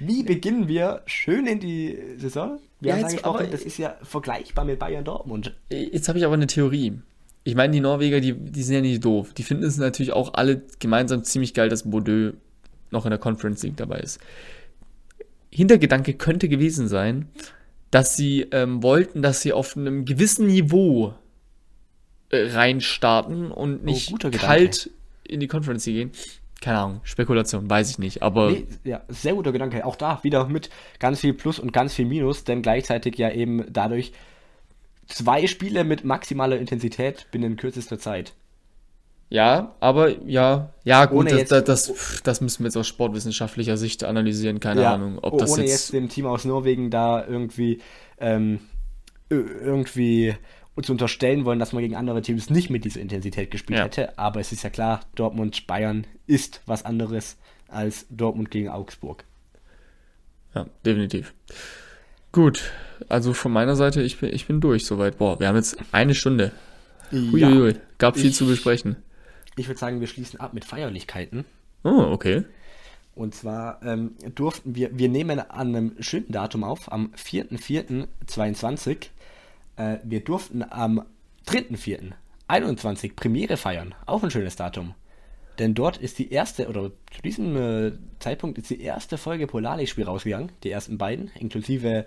wie 0.00 0.22
beginnen 0.22 0.66
wir 0.68 1.02
schön 1.06 1.46
in 1.46 1.60
die 1.60 1.98
Saison? 2.16 2.58
Wir 2.80 2.90
ja, 2.90 2.96
haben 2.96 3.10
jetzt, 3.10 3.24
aber, 3.24 3.44
das 3.44 3.62
ist 3.62 3.78
ja 3.78 3.96
vergleichbar 4.02 4.64
mit 4.64 4.78
Bayern 4.78 5.04
Dortmund. 5.04 5.54
Jetzt 5.70 6.08
habe 6.08 6.18
ich 6.18 6.24
aber 6.24 6.34
eine 6.34 6.46
Theorie. 6.46 6.98
Ich 7.44 7.54
meine, 7.54 7.72
die 7.72 7.80
Norweger, 7.80 8.20
die, 8.20 8.32
die 8.32 8.62
sind 8.62 8.74
ja 8.74 8.80
nicht 8.80 9.04
doof. 9.04 9.32
Die 9.34 9.42
finden 9.42 9.64
es 9.64 9.76
natürlich 9.76 10.12
auch 10.12 10.34
alle 10.34 10.62
gemeinsam 10.78 11.22
ziemlich 11.24 11.54
geil, 11.54 11.68
dass 11.68 11.88
Bordeaux 11.88 12.36
noch 12.90 13.04
in 13.04 13.10
der 13.10 13.18
Conference 13.18 13.62
League 13.62 13.76
dabei 13.76 14.00
ist. 14.00 14.18
Hintergedanke 15.50 16.14
könnte 16.14 16.48
gewesen 16.48 16.88
sein, 16.88 17.28
dass 17.90 18.16
sie 18.16 18.42
ähm, 18.52 18.82
wollten, 18.82 19.22
dass 19.22 19.42
sie 19.42 19.52
auf 19.52 19.76
einem 19.76 20.04
gewissen 20.04 20.46
Niveau 20.46 21.14
äh, 22.30 22.50
reinstarten 22.52 23.50
und 23.50 23.84
nicht 23.84 24.12
oh, 24.12 24.30
kalt 24.30 24.90
in 25.24 25.40
die 25.40 25.48
Conference 25.48 25.84
gehen. 25.84 26.12
Keine 26.60 26.78
Ahnung, 26.78 27.00
Spekulation, 27.04 27.70
weiß 27.70 27.90
ich 27.90 27.98
nicht, 27.98 28.22
aber. 28.22 28.50
Nee, 28.50 28.66
ja, 28.84 29.00
sehr 29.08 29.34
guter 29.34 29.52
Gedanke. 29.52 29.84
Auch 29.86 29.96
da 29.96 30.22
wieder 30.22 30.46
mit 30.46 30.68
ganz 30.98 31.20
viel 31.20 31.32
Plus 31.32 31.58
und 31.58 31.72
ganz 31.72 31.94
viel 31.94 32.04
Minus, 32.04 32.44
denn 32.44 32.60
gleichzeitig 32.60 33.16
ja 33.16 33.30
eben 33.30 33.64
dadurch 33.72 34.12
zwei 35.06 35.46
Spiele 35.46 35.84
mit 35.84 36.04
maximaler 36.04 36.58
Intensität 36.58 37.26
binnen 37.30 37.56
kürzester 37.56 37.98
Zeit. 37.98 38.34
Ja, 39.30 39.76
aber 39.78 40.20
ja, 40.26 40.74
ja 40.82 41.06
gut, 41.06 41.30
das, 41.30 41.48
das, 41.48 41.64
das, 41.64 42.20
das, 42.24 42.40
müssen 42.40 42.64
wir 42.64 42.66
jetzt 42.66 42.76
aus 42.76 42.88
sportwissenschaftlicher 42.88 43.76
Sicht 43.76 44.02
analysieren, 44.02 44.58
keine 44.58 44.82
ja, 44.82 44.94
Ahnung. 44.94 45.20
Ob 45.22 45.38
das 45.38 45.52
ohne 45.52 45.62
jetzt, 45.62 45.70
jetzt 45.70 45.92
dem 45.92 46.08
Team 46.08 46.26
aus 46.26 46.44
Norwegen 46.44 46.90
da 46.90 47.24
irgendwie, 47.24 47.80
ähm, 48.18 48.58
irgendwie 49.28 50.34
zu 50.82 50.92
unterstellen 50.92 51.44
wollen, 51.44 51.58
dass 51.58 51.72
man 51.72 51.82
gegen 51.82 51.96
andere 51.96 52.22
Teams 52.22 52.50
nicht 52.50 52.70
mit 52.70 52.84
dieser 52.84 53.00
Intensität 53.00 53.50
gespielt 53.50 53.78
ja. 53.78 53.84
hätte. 53.84 54.18
Aber 54.18 54.40
es 54.40 54.52
ist 54.52 54.62
ja 54.62 54.70
klar, 54.70 55.00
Dortmund 55.14 55.66
Bayern 55.66 56.06
ist 56.26 56.60
was 56.66 56.84
anderes 56.84 57.36
als 57.68 58.06
Dortmund 58.10 58.50
gegen 58.50 58.68
Augsburg. 58.68 59.24
Ja, 60.54 60.66
definitiv. 60.84 61.34
Gut, 62.32 62.70
also 63.08 63.32
von 63.32 63.52
meiner 63.52 63.76
Seite, 63.76 64.02
ich 64.02 64.18
bin, 64.18 64.32
ich 64.32 64.46
bin 64.46 64.60
durch 64.60 64.86
soweit. 64.86 65.18
Boah, 65.18 65.40
wir 65.40 65.48
haben 65.48 65.56
jetzt 65.56 65.78
eine 65.92 66.14
Stunde. 66.14 66.52
Huiuiui, 67.10 67.72
ja, 67.72 67.78
gab 67.98 68.16
viel 68.16 68.30
ich, 68.30 68.36
zu 68.36 68.46
besprechen. 68.46 68.96
Ich 69.56 69.66
würde 69.66 69.80
sagen, 69.80 70.00
wir 70.00 70.06
schließen 70.06 70.38
ab 70.38 70.54
mit 70.54 70.64
Feierlichkeiten. 70.64 71.44
Oh, 71.82 72.06
okay. 72.10 72.44
Und 73.14 73.34
zwar 73.34 73.82
ähm, 73.82 74.14
durften 74.34 74.76
wir, 74.76 74.96
wir 74.96 75.08
nehmen 75.08 75.40
an 75.40 75.74
einem 75.74 75.96
schönen 76.00 76.30
Datum 76.30 76.62
auf, 76.62 76.90
am 76.92 77.12
4.4.22. 77.16 79.08
Äh, 79.76 79.98
wir 80.04 80.20
durften 80.20 80.64
am 80.68 81.04
3.4.21 81.46 83.14
Premiere 83.14 83.56
feiern. 83.56 83.94
Auch 84.06 84.22
ein 84.22 84.30
schönes 84.30 84.56
Datum. 84.56 84.94
Denn 85.58 85.74
dort 85.74 85.98
ist 85.98 86.18
die 86.18 86.32
erste, 86.32 86.68
oder 86.68 86.90
zu 87.10 87.22
diesem 87.22 87.56
äh, 87.56 87.92
Zeitpunkt 88.18 88.58
ist 88.58 88.70
die 88.70 88.80
erste 88.80 89.18
Folge 89.18 89.46
Polarlichtspiel 89.46 90.04
rausgegangen. 90.04 90.52
Die 90.62 90.70
ersten 90.70 90.96
beiden, 90.96 91.30
inklusive 91.38 92.06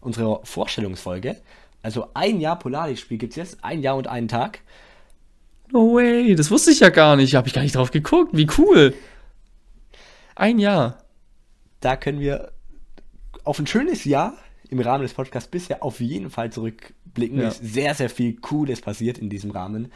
unserer 0.00 0.40
Vorstellungsfolge. 0.44 1.36
Also 1.82 2.08
ein 2.14 2.40
Jahr 2.40 2.58
Polarlichtspiel 2.58 3.18
gibt 3.18 3.32
es 3.32 3.36
jetzt, 3.36 3.58
ein 3.62 3.82
Jahr 3.82 3.96
und 3.96 4.06
einen 4.06 4.28
Tag. 4.28 4.60
No 5.70 5.94
way, 5.94 6.34
das 6.34 6.50
wusste 6.50 6.70
ich 6.70 6.80
ja 6.80 6.88
gar 6.88 7.16
nicht. 7.16 7.34
Habe 7.34 7.48
ich 7.48 7.54
gar 7.54 7.62
nicht 7.62 7.74
drauf 7.74 7.90
geguckt. 7.90 8.34
Wie 8.34 8.48
cool. 8.58 8.94
Ein 10.34 10.58
Jahr. 10.58 11.04
Da 11.80 11.96
können 11.96 12.20
wir 12.20 12.52
auf 13.44 13.58
ein 13.58 13.66
schönes 13.66 14.04
Jahr 14.04 14.34
im 14.74 14.80
Rahmen 14.80 15.02
des 15.02 15.14
Podcasts 15.14 15.48
bisher 15.48 15.82
auf 15.82 16.00
jeden 16.00 16.30
Fall 16.30 16.50
zurückblicken. 16.50 17.40
Ja. 17.40 17.48
Ist 17.48 17.62
sehr, 17.62 17.94
sehr 17.94 18.10
viel 18.10 18.34
Cooles 18.34 18.80
passiert 18.80 19.18
in 19.18 19.30
diesem 19.30 19.52
Rahmen. 19.52 19.92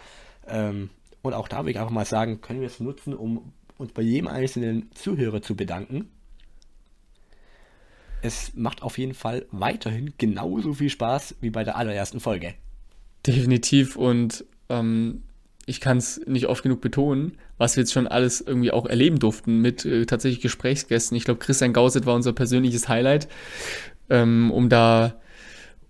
Ähm, 0.46 0.90
und 1.22 1.34
auch 1.34 1.48
da 1.48 1.64
will 1.64 1.72
ich 1.72 1.78
einfach 1.78 1.90
mal 1.90 2.04
sagen, 2.04 2.40
können 2.40 2.60
wir 2.60 2.68
es 2.68 2.78
nutzen, 2.78 3.12
um 3.12 3.52
uns 3.76 3.92
bei 3.92 4.02
jedem 4.02 4.28
einzelnen 4.28 4.90
Zuhörer 4.94 5.42
zu 5.42 5.56
bedanken. 5.56 6.08
Es 8.22 8.52
macht 8.54 8.82
auf 8.82 8.98
jeden 8.98 9.14
Fall 9.14 9.46
weiterhin 9.50 10.14
genauso 10.16 10.74
viel 10.74 10.90
Spaß 10.90 11.36
wie 11.40 11.50
bei 11.50 11.64
der 11.64 11.76
allerersten 11.76 12.20
Folge. 12.20 12.54
Definitiv 13.26 13.96
und 13.96 14.44
ähm, 14.68 15.22
ich 15.66 15.80
kann 15.80 15.98
es 15.98 16.20
nicht 16.26 16.46
oft 16.46 16.62
genug 16.62 16.80
betonen, 16.80 17.36
was 17.58 17.76
wir 17.76 17.82
jetzt 17.82 17.92
schon 17.92 18.06
alles 18.06 18.40
irgendwie 18.40 18.70
auch 18.70 18.86
erleben 18.86 19.18
durften 19.18 19.60
mit 19.60 19.84
äh, 19.84 20.06
tatsächlich 20.06 20.40
Gesprächsgästen. 20.40 21.16
Ich 21.16 21.24
glaube, 21.24 21.40
Christian 21.40 21.72
Gauset 21.72 22.06
war 22.06 22.14
unser 22.14 22.32
persönliches 22.32 22.88
Highlight, 22.88 23.28
ähm, 24.10 24.50
um 24.50 24.68
da, 24.68 25.14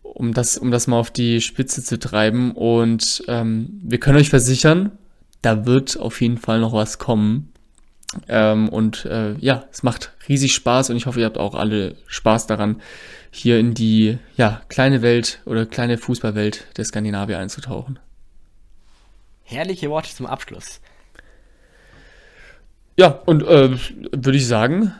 um 0.02 0.34
das, 0.34 0.58
um 0.58 0.70
das 0.70 0.86
mal 0.86 0.98
auf 0.98 1.10
die 1.10 1.40
Spitze 1.40 1.82
zu 1.82 1.98
treiben. 1.98 2.52
Und 2.52 3.22
ähm, 3.28 3.80
wir 3.82 3.98
können 3.98 4.18
euch 4.18 4.30
versichern, 4.30 4.92
da 5.42 5.66
wird 5.66 5.98
auf 5.98 6.20
jeden 6.20 6.38
Fall 6.38 6.60
noch 6.60 6.72
was 6.72 6.98
kommen. 6.98 7.52
Ähm, 8.26 8.68
und 8.68 9.04
äh, 9.04 9.34
ja, 9.34 9.64
es 9.70 9.82
macht 9.82 10.12
riesig 10.28 10.54
Spaß 10.54 10.90
und 10.90 10.96
ich 10.96 11.06
hoffe, 11.06 11.20
ihr 11.20 11.26
habt 11.26 11.38
auch 11.38 11.54
alle 11.54 11.94
Spaß 12.06 12.46
daran, 12.46 12.80
hier 13.30 13.58
in 13.58 13.74
die 13.74 14.18
ja, 14.36 14.62
kleine 14.68 15.02
Welt 15.02 15.40
oder 15.44 15.66
kleine 15.66 15.98
Fußballwelt 15.98 16.66
der 16.76 16.84
Skandinavier 16.84 17.38
einzutauchen. 17.38 17.98
Herrliche 19.42 19.90
Worte 19.90 20.14
zum 20.14 20.26
Abschluss. 20.26 20.80
Ja, 22.96 23.08
und 23.26 23.42
äh, 23.42 23.78
würde 24.12 24.36
ich 24.36 24.46
sagen, 24.46 24.92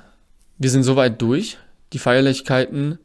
wir 0.59 0.70
sind 0.70 0.85
soweit 0.85 1.20
durch. 1.20 1.59
Die 1.93 1.99
Feierlichkeiten 1.99 2.99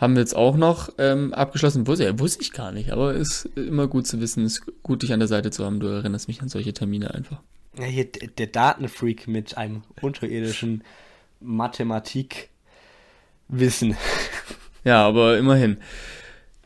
haben 0.00 0.14
wir 0.14 0.20
jetzt 0.20 0.34
auch 0.34 0.56
noch 0.56 0.88
ähm, 0.96 1.34
abgeschlossen. 1.34 1.86
Wusste, 1.86 2.18
wusste 2.18 2.42
ich 2.42 2.52
gar 2.52 2.72
nicht, 2.72 2.90
aber 2.90 3.14
es 3.14 3.44
ist 3.44 3.58
immer 3.58 3.86
gut 3.86 4.06
zu 4.06 4.18
wissen, 4.20 4.44
es 4.44 4.58
ist 4.58 4.82
gut, 4.82 5.02
dich 5.02 5.12
an 5.12 5.20
der 5.20 5.28
Seite 5.28 5.50
zu 5.50 5.64
haben. 5.64 5.78
Du 5.78 5.88
erinnerst 5.88 6.26
mich 6.26 6.40
an 6.40 6.48
solche 6.48 6.72
Termine 6.72 7.12
einfach. 7.12 7.42
Ja, 7.78 7.84
hier 7.84 8.06
der 8.06 8.46
Datenfreak 8.46 9.28
mit 9.28 9.58
einem 9.58 9.82
unterirdischen 10.00 10.82
Mathematikwissen. 11.40 12.48
Ja, 14.82 15.06
aber 15.06 15.36
immerhin. 15.36 15.76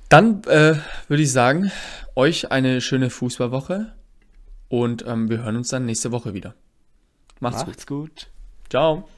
Dann 0.08 0.44
äh, 0.44 0.76
würde 1.08 1.22
ich 1.24 1.32
sagen, 1.32 1.72
euch 2.14 2.52
eine 2.52 2.80
schöne 2.80 3.10
Fußballwoche. 3.10 3.92
Und 4.68 5.04
ähm, 5.04 5.28
wir 5.28 5.42
hören 5.42 5.56
uns 5.56 5.70
dann 5.70 5.84
nächste 5.84 6.12
Woche 6.12 6.32
wieder. 6.32 6.54
Macht's, 7.40 7.66
Macht's 7.66 7.88
gut. 7.88 8.10
gut. 8.10 8.30
Ciao. 8.70 9.08